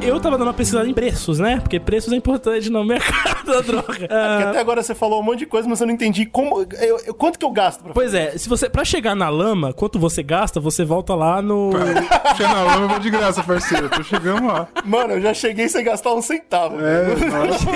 Eu 0.05 0.19
tava 0.21 0.37
dando 0.37 0.49
uma 0.49 0.55
pesquisada 0.55 0.89
em 0.89 0.93
preços, 0.93 1.39
né? 1.39 1.61
Porque 1.61 1.79
preços 1.79 2.13
é 2.13 2.17
importante 2.17 2.69
no 2.69 2.85
mercado 2.85 3.45
da 3.47 3.61
droga. 3.61 3.87
Porque 3.87 4.07
Ah, 4.11 4.51
até 4.51 4.59
agora 4.59 4.83
você 4.83 4.95
falou 4.95 5.21
um 5.21 5.23
monte 5.23 5.41
de 5.41 5.47
coisa, 5.47 5.69
mas 5.69 5.81
eu 5.81 5.87
não 5.87 5.95
entendi 5.95 6.27
como. 6.27 6.63
eu- 6.63 6.99
eu- 7.07 7.15
quanto 7.15 7.39
que 7.39 7.45
eu 7.45 7.51
gasto 7.51 7.83
pra 7.85 7.93
Pois 7.93 8.13
é, 8.13 8.37
se 8.37 8.49
você 8.49 8.69
para 8.69 8.85
chegar 8.85 9.15
na 9.15 9.29
lama, 9.29 9.73
quanto 9.73 9.99
você 9.99 10.23
gasta, 10.23 10.59
você 10.59 10.85
volta 10.85 11.15
lá 11.15 11.41
no 11.41 11.71
Puxa 11.71 12.49
na 12.49 12.63
lama, 12.63 12.83
eu 12.85 12.89
vou 12.89 12.99
de 12.99 13.11
graça, 13.11 13.43
parceiro. 13.45 13.89
Tô 13.89 14.03
chegando 14.03 14.47
lá. 14.47 14.67
Mano, 14.85 15.15
eu 15.15 15.21
já 15.21 15.33
cheguei 15.33 15.69
sem 15.69 15.85
gastar 15.85 16.13
um 16.15 16.23
centavo. 16.23 16.77
É, 16.81 17.07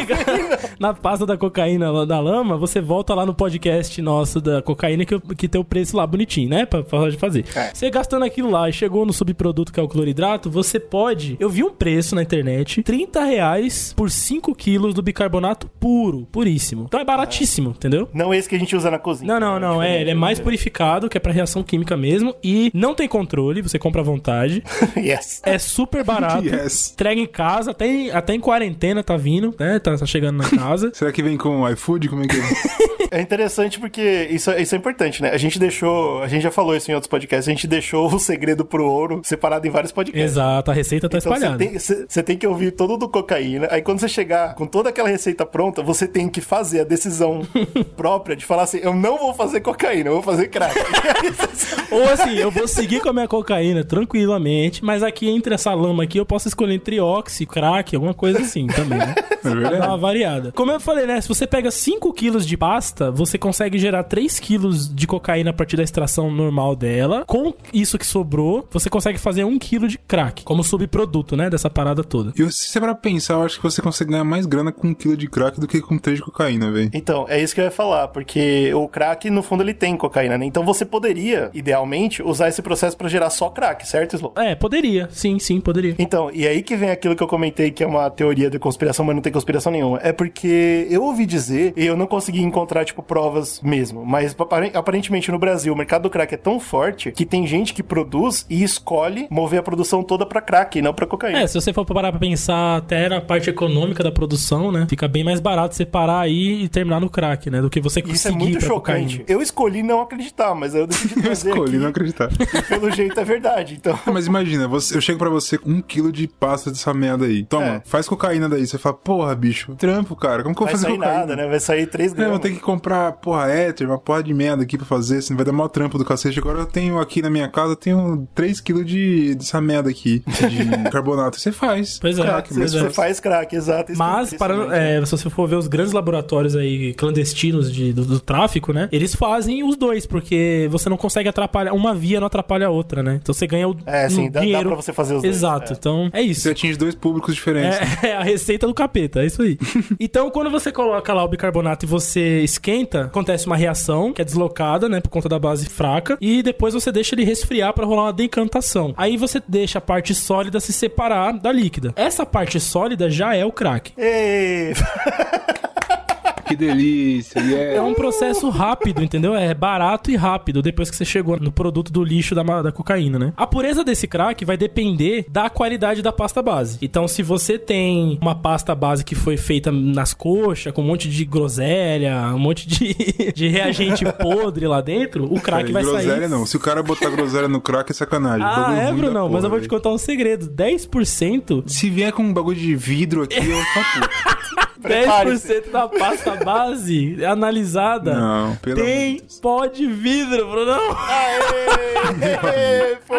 na 0.81 0.93
pasta 0.95 1.25
da 1.27 1.37
cocaína 1.37 1.91
lá 1.91 2.05
da 2.05 2.19
lama, 2.19 2.57
você 2.57 2.81
volta 2.81 3.15
lá 3.15 3.25
no 3.25 3.35
podcast 3.35 4.01
nosso 4.03 4.41
da 4.41 4.61
cocaína 4.63 5.05
que, 5.05 5.19
que 5.37 5.49
tem 5.49 5.61
o 5.61 5.65
preço 5.65 5.97
lá 5.97 6.07
bonitinho, 6.07 6.49
né? 6.51 6.67
Pra, 6.67 6.83
pra 6.83 7.13
fazer. 7.13 7.45
É. 7.55 7.71
Você 7.73 7.89
gastando 7.91 8.25
aquilo 8.25 8.51
lá 8.51 8.69
e 8.69 8.73
chegou 8.73 9.07
no 9.07 9.13
subproduto 9.13 9.73
que 9.73 9.79
é 9.79 9.83
o 9.83 9.89
cloridrato, 9.89 10.51
você 10.51 10.81
pode. 10.81 11.37
Eu 11.39 11.49
vi 11.49 11.63
um 11.63 11.71
preço 11.71 12.16
na 12.17 12.23
internet: 12.23 12.83
30 12.83 13.25
reais 13.25 13.93
por 13.97 14.11
5 14.11 14.55
quilos 14.55 14.95
do 14.95 15.03
bicarbonato 15.03 15.69
puro, 15.81 16.27
puríssimo. 16.33 16.85
Então 16.89 16.99
é 17.01 17.05
baratíssimo, 17.05 17.71
entendeu? 17.71 18.09
Não 18.13 18.33
esse 18.35 18.49
que 18.49 18.57
a 18.57 18.59
gente 18.59 18.75
usa 18.75 18.91
na 18.91 18.99
cozinha. 18.99 19.39
Não, 19.39 19.41
não, 19.41 19.61
não. 19.61 19.83
É, 19.83 20.01
ele 20.01 20.11
é 20.11 20.15
mais 20.15 20.41
purificado, 20.41 21.09
que 21.09 21.17
é 21.17 21.21
pra 21.21 21.33
reação 21.33 21.63
química 21.63 21.97
mesmo. 21.97 22.35
E 22.43 22.71
não 22.75 22.95
tem 22.95 23.07
controle, 23.09 23.63
você 23.63 23.79
compra 23.79 24.01
à 24.01 24.05
vontade. 24.05 24.63
yes. 24.97 25.41
É 25.45 25.59
super 25.59 26.03
barato. 26.05 26.47
Yes. 26.57 26.93
Entrega 26.93 27.21
em 27.21 27.27
casa, 27.27 27.73
até 27.73 27.87
em, 27.87 28.11
até 28.11 28.33
em 28.35 28.41
quarentena 28.41 29.03
tá 29.03 29.17
vindo, 29.17 29.55
né? 29.59 29.79
Tá, 29.79 29.97
tá 29.97 30.07
chegando 30.07 30.37
na 30.39 30.49
casa. 30.49 30.91
Será 30.95 31.11
que 31.11 31.23
vem 31.23 31.37
com 31.37 31.69
iFood? 31.71 32.09
Como 32.09 32.23
é 32.23 32.27
que 32.27 32.37
é? 32.37 33.19
É 33.19 33.21
interessante 33.21 33.79
porque 33.81 34.29
isso, 34.31 34.51
isso 34.53 34.75
é 34.75 34.79
importante, 34.79 35.23
né? 35.23 35.31
A 35.31 35.37
gente 35.37 35.59
deixou. 35.59 36.23
A 36.23 36.29
gente 36.29 36.43
já 36.43 36.51
falou 36.51 36.77
isso 36.77 36.91
em 36.91 36.95
outros 36.95 37.09
podcasts, 37.09 37.49
a 37.49 37.51
gente 37.51 37.67
deixou 37.67 38.13
o 38.13 38.19
segredo 38.19 38.65
pro 38.65 38.85
ouro 38.89 39.21
separado 39.25 39.67
em 39.67 39.71
vários 39.71 39.93
podcasts. 39.93 40.33
Exato, 40.33 40.71
a 40.71 40.75
receita 40.75 41.09
tá 41.09 41.19
Então 41.19 41.33
você 41.33 41.37
espalhada. 41.37 41.59
tem, 41.59 42.06
você- 42.09 42.23
tem 42.23 42.37
que 42.37 42.47
ouvir 42.47 42.73
todo 42.73 42.97
do 42.97 43.09
cocaína. 43.09 43.69
Aí 43.71 43.83
quando 43.83 44.01
você 44.01 44.09
chegar 44.09 44.55
com 44.55 44.67
toda 44.67 44.89
aquela 44.89 45.09
receita 45.09 45.47
pronta, 45.47 45.83
você 45.83 46.07
tem 46.09 46.29
que 46.29 46.41
fazer 46.41 46.81
a 46.81 46.85
decisão 46.85 47.43
própria 47.97 48.35
de 48.37 48.45
falar 48.45 48.63
assim: 48.65 48.79
eu 48.83 48.95
não 48.95 49.19
vou 49.19 49.33
fazer 49.35 49.61
cocaína, 49.61 50.09
eu 50.11 50.15
vou 50.15 50.23
fazer 50.23 50.49
crack. 50.49 50.75
Ou 51.91 52.03
assim, 52.11 52.35
eu 52.37 52.51
vou 52.51 52.67
seguir 52.67 53.01
com 53.01 53.09
a 53.09 53.13
minha 53.13 53.29
cocaína 53.29 53.85
tranquilamente, 53.85 54.85
mas 54.85 55.03
aqui 55.03 55.29
entre 55.29 55.55
essa 55.55 55.73
lama 55.73 56.03
aqui 56.03 56.19
eu 56.19 56.27
posso 56.27 56.49
escolher 56.49 56.75
entre 56.75 57.01
oxi, 57.01 57.47
crack, 57.47 57.95
alguma 57.95 58.15
coisa 58.15 58.41
assim 58.41 58.67
também, 58.67 58.99
né? 58.99 59.15
É 59.47 59.49
verdade. 59.49 59.79
Dá 59.79 59.87
uma 59.89 59.97
variada. 59.99 60.51
Como 60.51 60.73
eu 60.73 60.81
falei, 60.81 61.07
né? 61.07 61.21
Se 61.21 61.29
você 61.29 61.47
pega 61.47 61.71
5 61.71 62.13
quilos 62.13 62.45
de 62.45 62.57
pasta, 62.57 63.13
você 63.13 63.39
consegue 63.39 63.79
gerar 63.79 64.03
3 64.03 64.41
quilos 64.41 64.93
de 64.93 65.07
cocaína 65.07 65.51
a 65.51 65.53
partir 65.53 65.77
da 65.77 65.85
extração 65.85 66.33
normal 66.33 66.75
dela. 66.75 67.25
Com 67.29 67.55
isso 67.73 67.97
que 67.97 68.05
sobrou, 68.05 68.67
você 68.73 68.91
consegue 68.91 69.19
fazer 69.19 69.45
1 69.45 69.57
quilo 69.61 69.87
de 69.87 69.99
crack, 69.99 70.43
como 70.43 70.65
subproduto, 70.65 71.37
né? 71.37 71.49
Dessa 71.49 71.71
parada 71.71 71.96
toda. 72.05 72.33
E 72.37 72.53
se 72.53 72.69
você 72.69 72.81
parar 72.81 72.95
pra 72.95 73.03
pensar, 73.11 73.35
eu 73.35 73.43
acho 73.43 73.57
que 73.57 73.63
você 73.63 73.81
consegue 73.83 74.11
ganhar 74.11 74.25
mais 74.25 74.47
grana 74.47 74.73
com 74.73 74.89
um 74.89 74.95
quilo 74.95 75.17
de 75.17 75.29
crack 75.29 75.59
do 75.61 75.67
que 75.67 75.81
com 75.81 75.99
três 75.99 76.19
de 76.19 76.25
cocaína, 76.25 76.71
velho. 76.71 76.91
Então, 76.93 77.27
é 77.29 77.41
isso 77.41 77.55
que 77.55 77.61
eu 77.61 77.65
ia 77.65 77.71
falar, 77.71 78.09
porque 78.09 78.73
o 78.75 78.89
crack, 78.89 79.29
no 79.31 79.43
fundo, 79.43 79.63
ele 79.63 79.75
tem 79.75 79.97
cocaína, 79.97 80.37
né? 80.39 80.45
Então 80.47 80.65
você 80.65 80.85
poderia, 80.85 81.51
idealmente, 81.55 82.23
usar 82.23 82.49
esse 82.49 82.63
processo 82.63 82.97
pra 82.97 83.09
gerar 83.09 83.31
só 83.31 83.49
crack, 83.51 83.87
certo, 83.87 84.15
Slow? 84.17 84.33
É, 84.37 84.55
poderia. 84.55 85.09
Sim, 85.11 85.39
sim, 85.39 85.61
poderia. 85.61 85.95
Então, 85.99 86.31
e 86.33 86.47
aí 86.47 86.63
que 86.63 86.77
vem 86.77 86.91
aquilo 86.91 87.15
que 87.17 87.23
eu 87.23 87.29
comentei 87.29 87.71
que 87.71 87.83
é 87.83 87.87
uma 87.87 88.09
teoria 88.11 88.51
de 88.51 88.59
conspiração, 88.59 89.05
mas 89.05 89.15
não 89.15 89.23
tem 89.23 89.33
conspiração 89.33 89.73
nenhuma. 89.73 89.99
É 90.03 90.13
porque 90.13 90.87
eu 90.91 91.03
ouvi 91.03 91.25
dizer, 91.27 91.73
e 91.77 91.85
eu 91.87 91.97
não 91.97 92.07
consegui 92.07 92.43
encontrar, 92.43 92.85
tipo, 92.85 93.03
provas 93.03 93.61
mesmo, 93.63 94.05
mas 94.05 94.35
apare- 94.39 94.71
aparentemente 94.75 95.31
no 95.31 95.39
Brasil 95.39 95.73
o 95.73 95.77
mercado 95.77 96.03
do 96.03 96.11
crack 96.11 96.35
é 96.35 96.37
tão 96.37 96.61
forte 96.61 97.11
que 97.13 97.25
tem 97.25 97.47
gente 97.47 97.73
que 97.73 97.83
produz 97.83 98.45
e 98.51 98.63
escolhe 98.63 99.27
mover 99.31 99.61
a 99.61 99.63
produção 99.63 100.03
toda 100.03 100.27
pra 100.27 100.41
crack 100.41 100.79
e 100.79 100.83
não 100.83 100.93
pra 100.93 101.07
cocaína. 101.07 101.41
É, 101.41 101.47
se 101.47 101.55
você 101.55 101.73
for 101.73 101.85
parar 101.95 102.11
pra 102.11 102.19
pensar 102.21 102.77
até 102.79 103.09
na 103.09 103.21
parte 103.21 103.49
econômica 103.51 104.03
da 104.03 104.11
produção, 104.11 104.71
né? 104.73 104.87
Fica 104.89 105.07
bem 105.09 105.23
mais 105.25 105.41
barato 105.41 105.75
você 105.75 105.85
parar 105.87 106.21
aí 106.21 106.65
e 106.65 106.69
terminar 106.69 107.01
no 107.01 107.09
crack, 107.09 107.49
né? 107.51 107.61
Do 107.61 107.71
que 107.71 107.81
você 107.81 108.01
Isso 108.01 108.29
é 108.29 108.31
conseguir 108.33 108.37
muito 108.51 108.65
chocante. 108.65 109.19
cocaína. 109.19 109.25
Eu 109.29 109.43
escolhi 109.43 109.83
não 109.83 110.01
acreditar, 110.01 110.55
mas 110.55 110.75
eu 110.75 110.87
decidi 110.87 111.15
trazer 111.23 111.51
Escolhi 111.51 111.69
aqui, 111.71 111.79
não 111.79 111.89
acreditar. 111.89 112.29
e 112.33 112.63
pelo 112.63 112.91
jeito 112.91 113.19
é 113.21 113.25
verdade. 113.25 113.75
Então, 113.75 113.99
Mas 114.13 114.27
imagina, 114.27 114.67
você- 114.69 114.97
eu 114.97 115.01
chego 115.01 115.19
pra 115.19 115.29
você 115.31 115.59
com 115.59 115.71
um 115.71 115.81
quilo 115.81 116.11
de 116.13 116.27
pasta 116.27 116.71
dessa 116.71 116.93
merda 116.95 117.27
aí. 117.27 117.45
Toma, 117.45 117.67
É. 117.67 117.83
faz 117.85 118.09
cocaína 118.09 118.49
daí. 118.49 118.67
Você 118.67 118.79
fala, 118.79 118.95
porra, 118.97 119.35
bicho, 119.35 119.75
trampo, 119.77 120.15
cara. 120.17 120.43
Como 120.43 120.55
que 120.55 120.63
eu 120.63 120.67
vou 120.67 120.73
vai 120.73 120.73
fazer 120.75 120.87
sair 120.87 120.97
cocaína? 120.99 121.19
nada, 121.21 121.37
né? 121.37 121.47
Vai 121.49 121.61
sair 121.61 121.87
3 121.87 122.11
É, 122.11 122.15
eu 122.15 122.17
gramas. 122.17 122.33
vou 122.33 122.41
ter 122.41 122.53
que 122.53 122.61
comprar, 122.61 123.13
porra, 123.13 123.47
éter, 123.51 123.87
uma 123.89 123.99
porra 123.99 124.23
de 124.23 124.33
merda 124.35 124.63
aqui 124.63 124.77
pra 124.77 124.87
fazer, 124.87 125.21
senão 125.23 125.37
vai 125.37 125.47
dar 125.47 125.53
mó 125.53 125.67
trampo 125.69 125.99
do 125.99 126.05
cacete. 126.05 126.39
Agora 126.39 126.59
eu 126.61 126.67
tenho 126.67 126.99
aqui 126.99 127.21
na 127.23 127.31
minha 127.31 127.49
casa, 127.49 127.73
eu 127.73 127.77
tenho 127.77 128.29
3kg 128.35 128.85
de, 128.85 129.35
dessa 129.35 129.61
merda 129.61 129.91
aqui, 129.91 130.23
de 130.27 130.27
carbonato. 130.91 131.39
Você 131.41 131.53
faz. 131.53 131.76
Pois 132.01 132.19
é, 132.19 132.23
Crack, 132.23 132.49
pois 132.49 132.59
mas 132.59 132.75
é. 132.75 132.81
Você 132.81 132.91
faz 132.91 133.21
crack, 133.21 133.55
exato. 133.55 133.93
Mas, 133.97 134.33
é 134.33 134.37
para, 134.37 134.77
é, 134.77 135.05
se 135.05 135.11
você 135.11 135.31
for 135.31 135.49
ver 135.49 135.57
os 135.57 135.67
grandes 135.67 135.93
laboratórios 135.93 136.57
aí 136.57 136.95
clandestinos 136.95 137.73
de, 137.73 137.93
do, 137.93 138.05
do 138.05 138.21
tráfico, 138.21 138.73
né? 138.73 138.89
Eles 138.93 139.15
fazem 139.15 139.63
os 139.65 139.77
dois, 139.77 140.07
porque 140.07 140.69
você 140.71 140.89
não 140.89 140.97
consegue 140.97 141.29
atrapalhar. 141.29 141.73
Uma 141.73 141.95
via 141.95 142.21
não 142.21 142.27
atrapalha 142.27 142.67
a 142.67 142.71
outra, 142.71 143.03
né? 143.03 143.19
Então 143.23 143.35
você 143.35 143.47
ganha 143.47 143.69
o 143.69 143.77
É, 143.87 144.09
sim, 144.09 144.23
um 144.23 144.31
dá, 144.31 144.41
dá 144.41 144.41
dinheiro. 144.41 144.69
pra 144.69 144.77
você 144.77 144.93
fazer 144.93 145.15
os 145.15 145.23
dois. 145.23 145.37
Exato. 145.37 145.73
É. 145.73 145.77
Então, 145.77 146.11
é 146.13 146.23
isso. 146.23 146.43
Você 146.43 146.51
atinge 146.51 146.77
dois 146.77 146.95
públicos 146.95 147.35
diferentes. 147.35 147.79
É, 148.03 148.09
é 148.11 148.17
a 148.17 148.23
receita 148.23 148.67
do 148.67 148.75
capeta, 148.75 149.23
é 149.23 149.27
isso 149.27 149.43
aí. 149.43 149.59
então, 150.01 150.31
quando 150.31 150.51
você 150.51 150.71
coloca 150.73 151.13
lá 151.13 151.25
o 151.25 151.29
bicarbonato 151.29 151.85
e 151.85 151.89
você 151.89 152.41
esquenta, 152.41 153.03
acontece 153.03 153.47
uma 153.47 153.57
reação 153.57 154.13
que 154.13 154.23
é 154.23 154.25
deslocada, 154.25 154.89
né, 154.89 155.01
por 155.01 155.09
conta 155.09 155.29
da 155.29 155.39
base 155.39 155.67
fraca, 155.69 156.17
e 156.21 156.43
depois 156.43 156.75
você 156.75 156.91
deixa 156.93 157.15
ele 157.15 157.25
resfriar 157.25 157.73
pra 157.73 157.87
rolar 157.87 158.05
uma 158.05 158.13
decantação. 158.13 158.95
Aí 158.97 159.17
você 159.17 159.43
deixa 159.47 159.79
a 159.79 159.81
parte 159.81 160.15
sólida 160.15 160.61
se 160.61 160.73
separar 160.73 161.33
da 161.33 161.53
líquida. 161.53 161.66
Essa 161.97 162.25
parte 162.25 162.59
sólida 162.61 163.11
já 163.11 163.35
é 163.35 163.45
o 163.45 163.53
crack. 163.53 163.93
Ei, 163.97 164.73
Que 166.47 166.57
delícia. 166.57 167.41
E 167.41 167.55
É 167.55 167.75
é... 167.77 167.83
um 167.83 167.95
processo 167.95 168.49
rápido, 168.49 169.03
entendeu? 169.03 169.35
É 169.35 169.53
barato 169.55 170.11
e 170.11 170.17
rápido 170.17 170.63
depois 170.63 170.91
que 170.91 170.97
você 170.97 171.05
chegou 171.05 171.39
no 171.39 171.51
produto 171.51 171.93
do 171.93 172.03
lixo 172.05 172.35
da, 172.35 172.43
da 172.63 172.73
cocaína, 172.73 173.19
né? 173.19 173.33
A 173.37 173.47
pureza 173.47 173.83
desse 173.83 174.07
crack 174.07 174.45
vai 174.45 174.57
depender 174.57 175.27
da 175.29 175.51
qualidade 175.51 176.03
da 176.03 176.13
pasta 176.13 176.43
base. 176.43 176.79
Então, 176.81 177.09
se 177.09 177.23
você 177.23 177.59
tem 177.59 178.19
uma 178.21 178.35
pasta 178.35 178.75
base 178.75 179.05
que 179.05 179.15
foi 179.15 179.37
feita 179.37 179.73
nas 179.73 180.15
coxas, 180.15 180.73
com 180.73 180.83
um 180.83 180.87
monte 180.87 181.09
de 181.09 181.25
groselha, 181.25 182.33
um 182.35 182.39
monte 182.39 182.69
de, 182.69 182.95
de 183.35 183.49
reagente 183.49 184.05
podre 184.21 184.67
lá 184.67 184.81
dentro, 184.81 185.25
o 185.33 185.41
crack 185.41 185.73
vai 185.73 185.83
groselha 185.83 186.17
sair. 186.17 186.29
não. 186.29 186.47
Se 186.47 186.57
o 186.57 186.61
cara 186.61 186.83
botar 186.83 187.11
groselha 187.11 187.49
no 187.49 187.61
crack, 187.61 187.91
é 187.91 187.95
sacanagem. 187.95 188.47
Ah, 188.47 188.75
é, 188.75 188.93
Brunão? 188.93 189.29
Mas 189.29 189.45
eu 189.45 189.51
vou 189.51 189.61
te 189.61 189.69
contar 189.69 189.91
um 189.91 189.99
segredo. 189.99 190.47
10%. 190.49 191.65
Se 191.67 191.91
vier 191.91 192.13
com 192.13 192.23
um 192.23 192.33
bagulho 192.33 192.59
de 192.59 192.75
vidro 192.75 193.23
aqui, 193.23 193.37
eu. 193.37 193.57
Prepare-se. 193.75 194.66
10% 194.81 195.71
da 195.71 195.89
pasta 195.89 196.37
base 196.37 197.25
analisada 197.25 198.15
Não, 198.15 198.57
tem 198.57 199.23
pó 199.41 199.67
de 199.67 199.87
vidro, 199.87 200.49
Brunão. 200.51 200.97
Aê, 201.09 202.35
aê, 202.43 202.97
pô. 203.07 203.17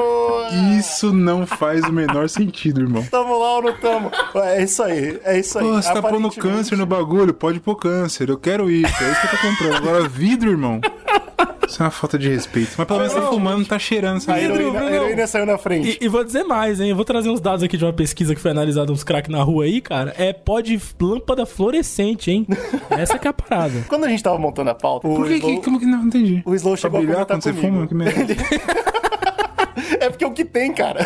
Isso 0.77 1.13
não 1.13 1.45
faz 1.45 1.83
o 1.85 1.91
menor 1.91 2.29
sentido, 2.29 2.81
irmão. 2.81 3.05
Tamo 3.09 3.37
lá 3.37 3.55
ou 3.55 3.63
não 3.63 3.73
tamo? 3.73 4.11
É 4.35 4.63
isso 4.63 4.83
aí, 4.83 5.19
é 5.23 5.39
isso 5.39 5.57
aí. 5.59 5.65
Pô, 5.65 5.73
você 5.73 5.93
tá 5.93 6.01
pondo 6.01 6.29
câncer 6.31 6.77
no 6.77 6.85
bagulho? 6.85 7.33
Pode 7.33 7.59
pôr 7.59 7.75
câncer. 7.75 8.29
Eu 8.29 8.37
quero 8.37 8.69
isso. 8.69 9.03
É 9.03 9.11
isso 9.11 9.21
que 9.21 9.27
eu 9.27 9.31
tô 9.31 9.47
comprando. 9.47 9.75
Agora, 9.75 10.07
vidro, 10.07 10.49
irmão. 10.51 10.79
Isso 11.67 11.81
é 11.81 11.85
uma 11.85 11.91
falta 11.91 12.17
de 12.17 12.29
respeito. 12.29 12.71
Mas 12.77 12.87
pelo 12.87 12.99
menos 12.99 13.13
tá 13.13 13.21
fumando, 13.23 13.65
tá 13.65 13.77
cheirando. 13.77 14.17
A 14.17 14.19
Sabe? 14.21 14.39
Pedro, 14.39 14.55
heroína, 14.61 14.79
a 14.81 14.91
heroína 14.93 15.27
saiu 15.27 15.45
na 15.45 15.57
frente. 15.57 15.97
E, 16.01 16.05
e 16.05 16.07
vou 16.07 16.23
dizer 16.23 16.43
mais, 16.43 16.79
hein? 16.79 16.89
Eu 16.89 16.95
vou 16.95 17.05
trazer 17.05 17.29
uns 17.29 17.39
dados 17.41 17.63
aqui 17.63 17.77
de 17.77 17.83
uma 17.85 17.93
pesquisa 17.93 18.33
que 18.33 18.41
foi 18.41 18.51
analisada 18.51 18.91
uns 18.91 19.03
crack 19.03 19.29
na 19.29 19.43
rua 19.43 19.65
aí, 19.65 19.81
cara. 19.81 20.13
É 20.17 20.31
pó 20.33 20.61
de 20.61 20.79
lâmpada 20.99 21.45
fluorescente, 21.45 22.31
hein? 22.31 22.47
Essa 22.89 23.19
que 23.19 23.27
é 23.27 23.29
a 23.29 23.33
parada. 23.33 23.83
Quando 23.89 24.05
a 24.05 24.09
gente 24.09 24.23
tava 24.23 24.37
montando 24.37 24.69
a 24.69 24.75
pauta, 24.75 25.07
Por 25.07 25.27
que, 25.27 25.35
Slow, 25.35 25.55
que, 25.57 25.61
como 25.63 25.79
que 25.79 25.85
não 25.85 26.05
entendi? 26.05 26.41
o 26.45 26.55
Slow 26.55 26.77
chegou 26.77 26.99
a 26.99 27.03
brilhar 27.03 27.25
quando 27.25 27.43
você 27.43 27.51
comigo. 27.53 27.67
fuma? 27.75 27.87
Que 27.87 27.93
merda. 27.93 28.35
É 29.99 30.09
porque 30.09 30.23
é 30.23 30.27
o 30.27 30.31
que 30.31 30.45
tem, 30.45 30.73
cara. 30.73 31.05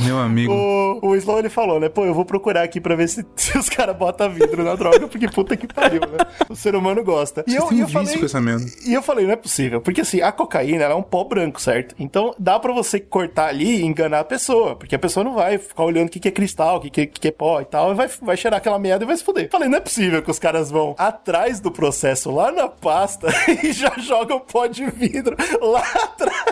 Meu 0.00 0.18
amigo. 0.18 0.52
O, 0.62 1.08
o 1.08 1.16
Slow 1.16 1.38
ele 1.38 1.48
falou, 1.48 1.80
né? 1.80 1.88
Pô, 1.88 2.04
eu 2.04 2.14
vou 2.14 2.24
procurar 2.24 2.62
aqui 2.62 2.80
pra 2.80 2.94
ver 2.94 3.08
se, 3.08 3.24
se 3.36 3.56
os 3.56 3.68
caras 3.68 3.96
botam 3.96 4.30
vidro 4.30 4.62
na 4.62 4.74
droga, 4.74 5.08
porque 5.08 5.28
puta 5.28 5.56
que 5.56 5.66
pariu, 5.66 6.00
né? 6.00 6.18
O 6.48 6.54
ser 6.54 6.74
humano 6.74 7.02
gosta. 7.02 7.44
E 7.46 7.52
Vocês 7.52 7.62
eu, 7.62 7.68
têm 7.68 7.80
eu 7.80 7.88
falei. 7.88 8.40
merda. 8.40 8.66
E 8.86 8.92
eu 8.94 9.02
falei, 9.02 9.24
não 9.26 9.32
é 9.32 9.36
possível. 9.36 9.80
Porque 9.80 10.00
assim, 10.02 10.20
a 10.20 10.30
cocaína 10.30 10.84
ela 10.84 10.94
é 10.94 10.96
um 10.96 11.02
pó 11.02 11.24
branco, 11.24 11.60
certo? 11.60 11.94
Então 11.98 12.34
dá 12.38 12.58
pra 12.58 12.72
você 12.72 13.00
cortar 13.00 13.48
ali 13.48 13.80
e 13.80 13.84
enganar 13.84 14.20
a 14.20 14.24
pessoa. 14.24 14.76
Porque 14.76 14.94
a 14.94 14.98
pessoa 14.98 15.24
não 15.24 15.34
vai 15.34 15.58
ficar 15.58 15.84
olhando 15.84 16.08
o 16.08 16.10
que, 16.10 16.20
que 16.20 16.28
é 16.28 16.32
cristal, 16.32 16.76
o 16.76 16.80
que, 16.80 16.90
que, 16.90 17.06
que 17.06 17.28
é 17.28 17.32
pó 17.32 17.60
e 17.60 17.64
tal. 17.64 17.92
E 17.92 17.94
vai, 17.94 18.08
vai 18.20 18.36
cheirar 18.36 18.58
aquela 18.58 18.78
merda 18.78 19.04
e 19.04 19.06
vai 19.06 19.16
se 19.16 19.24
fuder. 19.24 19.48
Falei, 19.50 19.68
não 19.68 19.78
é 19.78 19.80
possível 19.80 20.22
que 20.22 20.30
os 20.30 20.38
caras 20.38 20.70
vão 20.70 20.94
atrás 20.98 21.60
do 21.60 21.70
processo, 21.70 22.30
lá 22.30 22.50
na 22.52 22.68
pasta, 22.68 23.28
e 23.62 23.72
já 23.72 23.92
jogam 23.98 24.40
pó 24.40 24.66
de 24.66 24.84
vidro 24.90 25.36
lá 25.60 25.80
atrás. 25.80 26.44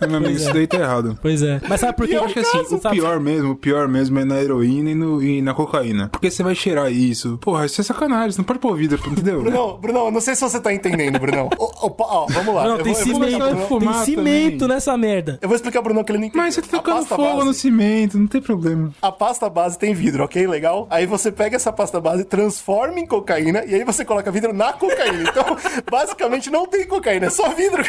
Meu 0.00 0.16
amigo, 0.16 0.32
isso 0.32 0.52
daí 0.52 0.66
tá 0.66 0.78
errado. 0.78 0.89
Pois 1.20 1.42
é. 1.42 1.60
Mas 1.68 1.80
sabe 1.80 1.96
por 1.96 2.06
quê? 2.06 2.16
Eu 2.16 2.24
acho 2.24 2.34
que 2.34 2.40
assim, 2.40 2.58
o 2.74 2.80
Sabe- 2.80 2.96
pior 2.96 3.20
mesmo, 3.20 3.50
o 3.52 3.56
pior 3.56 3.88
mesmo 3.88 4.18
é 4.18 4.24
na 4.24 4.40
heroína 4.42 4.90
e, 4.90 4.94
no- 4.94 5.22
e 5.22 5.40
na 5.42 5.54
cocaína. 5.54 6.08
Porque 6.10 6.30
você 6.30 6.42
vai 6.42 6.54
cheirar 6.54 6.90
isso. 6.92 7.38
Porra, 7.40 7.66
isso 7.66 7.80
é 7.80 7.84
sacanagem, 7.84 8.32
você 8.32 8.38
não 8.38 8.44
pode 8.44 8.58
pôr 8.58 8.74
vidro, 8.76 9.00
entendeu? 9.06 9.42
Brunão, 9.42 9.78
Brunão, 9.78 10.06
eu 10.06 10.10
não 10.12 10.20
sei 10.20 10.34
se 10.34 10.40
você 10.42 10.60
tá 10.60 10.72
entendendo, 10.72 11.18
Brunão. 11.18 11.48
Ô, 11.58 11.70
ó, 11.82 11.94
ó, 11.98 12.26
vamos 12.30 12.54
lá. 12.54 12.64
Não, 12.64 12.76
eu 12.78 12.82
tem 12.82 12.92
vou, 12.94 13.04
vou 13.04 13.24
cimento, 13.24 13.56
fumar 13.68 13.94
tem 13.94 14.04
cimento 14.04 14.58
também. 14.58 14.74
nessa 14.74 14.96
merda. 14.96 15.38
Eu 15.42 15.48
vou 15.48 15.56
explicar 15.56 15.80
pro 15.80 15.88
Brunão 15.90 16.04
que 16.04 16.12
ele 16.12 16.18
não 16.18 16.26
entendeu. 16.26 16.44
Mas 16.44 16.54
você 16.54 16.62
tá 16.62 16.78
tocando 16.78 17.06
fogo 17.06 17.22
base- 17.22 17.44
no 17.46 17.54
cimento, 17.54 18.18
não 18.18 18.26
tem 18.26 18.40
problema. 18.40 18.90
A 19.02 19.12
pasta 19.12 19.48
base 19.48 19.78
tem 19.78 19.94
vidro, 19.94 20.24
ok? 20.24 20.46
Legal? 20.46 20.86
Aí 20.90 21.06
você 21.06 21.30
pega 21.32 21.56
essa 21.56 21.72
pasta 21.72 22.00
base, 22.00 22.24
transforma 22.24 22.98
em 23.00 23.06
cocaína 23.06 23.64
e 23.66 23.74
aí 23.74 23.84
você 23.84 24.04
coloca 24.04 24.30
vidro 24.30 24.52
na 24.52 24.72
cocaína. 24.72 25.28
Então, 25.30 25.44
basicamente 25.90 26.50
não 26.50 26.66
tem 26.66 26.86
cocaína, 26.86 27.26
é 27.26 27.30
só 27.30 27.48
vidro. 27.50 27.82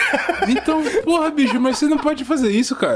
Então, 0.48 0.82
porra, 1.04 1.30
bicho, 1.32 1.60
mas 1.60 1.78
você 1.78 1.86
não 1.86 1.98
pode 1.98 2.24
fazer 2.26 2.52
isso, 2.52 2.76
cara. 2.76 2.91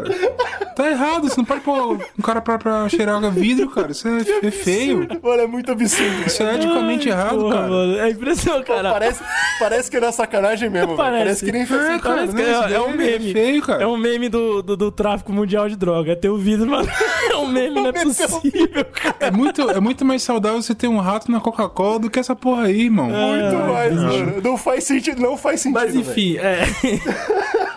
Tá 0.75 0.89
errado, 0.89 1.29
você 1.29 1.37
não 1.37 1.45
pode 1.45 1.61
pôr 1.61 1.93
um 2.19 2.21
cara 2.21 2.41
pra, 2.41 2.57
pra 2.57 2.89
cheirar 2.89 3.21
vidro, 3.31 3.69
cara. 3.69 3.91
Isso 3.91 4.07
é, 4.07 4.47
é 4.47 4.51
feio. 4.51 5.07
Mano, 5.23 5.41
é 5.41 5.47
muito 5.47 5.71
absurdo. 5.71 6.23
Isso 6.27 6.43
é 6.43 6.55
eticamente 6.55 7.07
errado, 7.09 7.39
Porra, 7.39 7.55
cara. 7.55 7.67
mano, 7.67 7.97
é 7.99 8.09
impressionante, 8.09 8.65
cara. 8.65 8.91
Parece, 8.91 9.23
parece 9.59 9.91
que 9.91 9.99
não 9.99 10.07
é 10.09 10.11
sacanagem 10.11 10.69
mesmo. 10.69 10.95
Parece. 10.97 11.23
Parece 11.23 11.45
que 11.45 11.51
nem 11.51 11.65
foi 11.65 11.77
É, 11.77 11.81
assim. 11.91 11.99
cara, 11.99 12.15
Parece 12.15 12.35
que 12.35 12.41
não, 12.41 12.63
é, 12.67 12.73
é 12.73 12.79
um 12.81 12.87
daí 12.87 12.97
meme. 12.97 13.29
É 13.29 13.33
feio, 13.33 13.61
cara. 13.61 13.83
É 13.83 13.87
um 13.87 13.97
meme 13.97 14.29
do, 14.29 14.61
do, 14.61 14.75
do 14.77 14.91
tráfico 14.91 15.31
mundial 15.31 15.69
de 15.69 15.75
droga. 15.75 16.11
É 16.11 16.15
ter 16.15 16.29
o 16.29 16.37
vidro, 16.37 16.67
mano. 16.69 16.87
É 17.31 17.35
um 17.37 17.47
meme, 17.47 17.75
não 17.81 17.87
é 17.87 17.89
o 17.89 17.93
possível, 17.93 18.85
cara. 18.93 19.15
É 19.19 19.31
muito, 19.31 19.69
é 19.69 19.79
muito 19.79 20.05
mais 20.05 20.21
saudável 20.23 20.61
você 20.61 20.75
ter 20.75 20.87
um 20.87 20.99
rato 20.99 21.31
na 21.31 21.39
Coca-Cola 21.39 21.99
do 21.99 22.09
que 22.09 22.19
essa 22.19 22.35
porra 22.35 22.65
aí, 22.65 22.83
irmão. 22.83 23.09
Muito 23.09 23.55
mais, 23.73 23.93
mano. 23.93 24.41
Não 24.43 24.57
faz 24.57 24.83
sentido, 24.83 25.21
não 25.21 25.35
faz 25.37 25.61
sentido. 25.61 25.79
Mas 25.81 25.95
enfim, 25.95 26.37
é. 26.37 26.63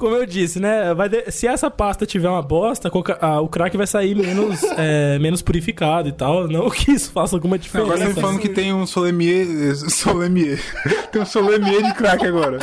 Como 0.00 0.16
eu 0.16 0.24
disse, 0.24 0.58
né? 0.58 0.94
vai 0.94 1.08
de- 1.10 1.30
Se 1.30 1.46
essa 1.46 1.70
pasta 1.70 2.06
tiver 2.06 2.28
uma 2.28 2.40
bosta, 2.40 2.88
coca- 2.90 3.18
ah, 3.20 3.40
o 3.40 3.48
crack 3.48 3.76
vai 3.76 3.86
sair 3.86 4.14
menos, 4.16 4.62
é, 4.78 5.18
menos 5.18 5.42
purificado 5.42 6.08
e 6.08 6.12
tal. 6.12 6.48
Não 6.48 6.70
que 6.70 6.90
isso 6.92 7.12
faça 7.12 7.36
alguma 7.36 7.58
diferença. 7.58 7.92
Agora 7.92 8.06
você 8.08 8.14
tá 8.14 8.20
falando 8.22 8.38
que 8.40 8.48
tem 8.48 8.72
um 8.72 8.86
solemier. 8.86 9.46
eh, 9.46 9.74
Solemier. 9.90 10.58
tem 11.12 11.20
um 11.20 11.26
solemier 11.26 11.82
de 11.82 11.92
crack 11.94 12.24
agora. 12.26 12.58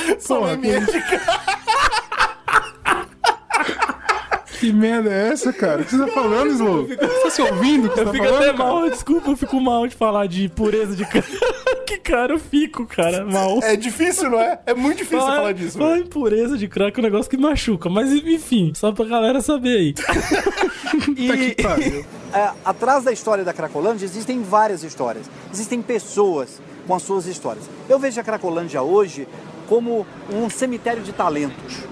Meme 0.59 0.85
de 0.87 1.03
que 4.59 4.73
merda 4.73 5.11
é 5.11 5.29
essa, 5.29 5.53
cara? 5.53 5.83
O 5.83 5.85
que 5.85 5.91
você 5.95 6.03
tá 6.05 6.11
falando, 6.11 6.49
Slow? 6.49 6.87
Você 6.87 6.95
tá 6.97 7.29
se 7.29 7.41
ouvindo 7.43 7.85
o 7.85 7.89
que 7.89 7.95
você 7.95 8.01
Eu 8.01 8.05
tá 8.05 8.11
fico 8.11 8.25
falando? 8.25 8.43
até 8.43 8.57
cara? 8.57 8.69
mal, 8.71 8.89
desculpa, 8.89 9.29
eu 9.29 9.37
fico 9.37 9.61
mal 9.61 9.87
de 9.87 9.95
falar 9.95 10.25
de 10.27 10.49
pureza 10.49 10.95
de 10.95 11.05
crack. 11.05 11.27
Que 11.87 11.97
cara, 11.97 12.33
eu 12.33 12.39
fico, 12.39 12.85
cara, 12.85 13.25
mal. 13.25 13.59
É 13.63 13.77
difícil, 13.77 14.29
não 14.29 14.39
é? 14.39 14.59
É 14.65 14.73
muito 14.73 14.97
difícil 14.97 15.21
você 15.21 15.25
falar 15.25 15.53
disso, 15.53 15.77
falar 15.77 15.91
velho. 15.91 16.03
em 16.03 16.07
pureza 16.07 16.57
de 16.57 16.67
crack 16.67 16.97
é 16.97 16.99
um 16.99 17.03
negócio 17.03 17.29
que 17.29 17.37
machuca. 17.37 17.89
Mas 17.89 18.11
enfim, 18.11 18.73
só 18.75 18.91
pra 18.91 19.05
galera 19.05 19.41
saber 19.41 19.77
aí. 19.77 19.93
Que 21.15 21.61
pariu. 21.61 22.05
É, 22.33 22.51
atrás 22.63 23.03
da 23.03 23.11
história 23.11 23.43
da 23.43 23.53
Cracolândia 23.53 24.05
existem 24.05 24.41
várias 24.41 24.83
histórias. 24.83 25.29
Existem 25.51 25.81
pessoas 25.81 26.61
com 26.85 26.93
as 26.93 27.03
suas 27.03 27.25
histórias. 27.25 27.69
Eu 27.89 27.99
vejo 27.99 28.19
a 28.19 28.23
Cracolândia 28.23 28.81
hoje 28.81 29.27
como 29.67 30.05
um 30.33 30.49
cemitério 30.49 31.03
de 31.03 31.11
talentos. 31.13 31.86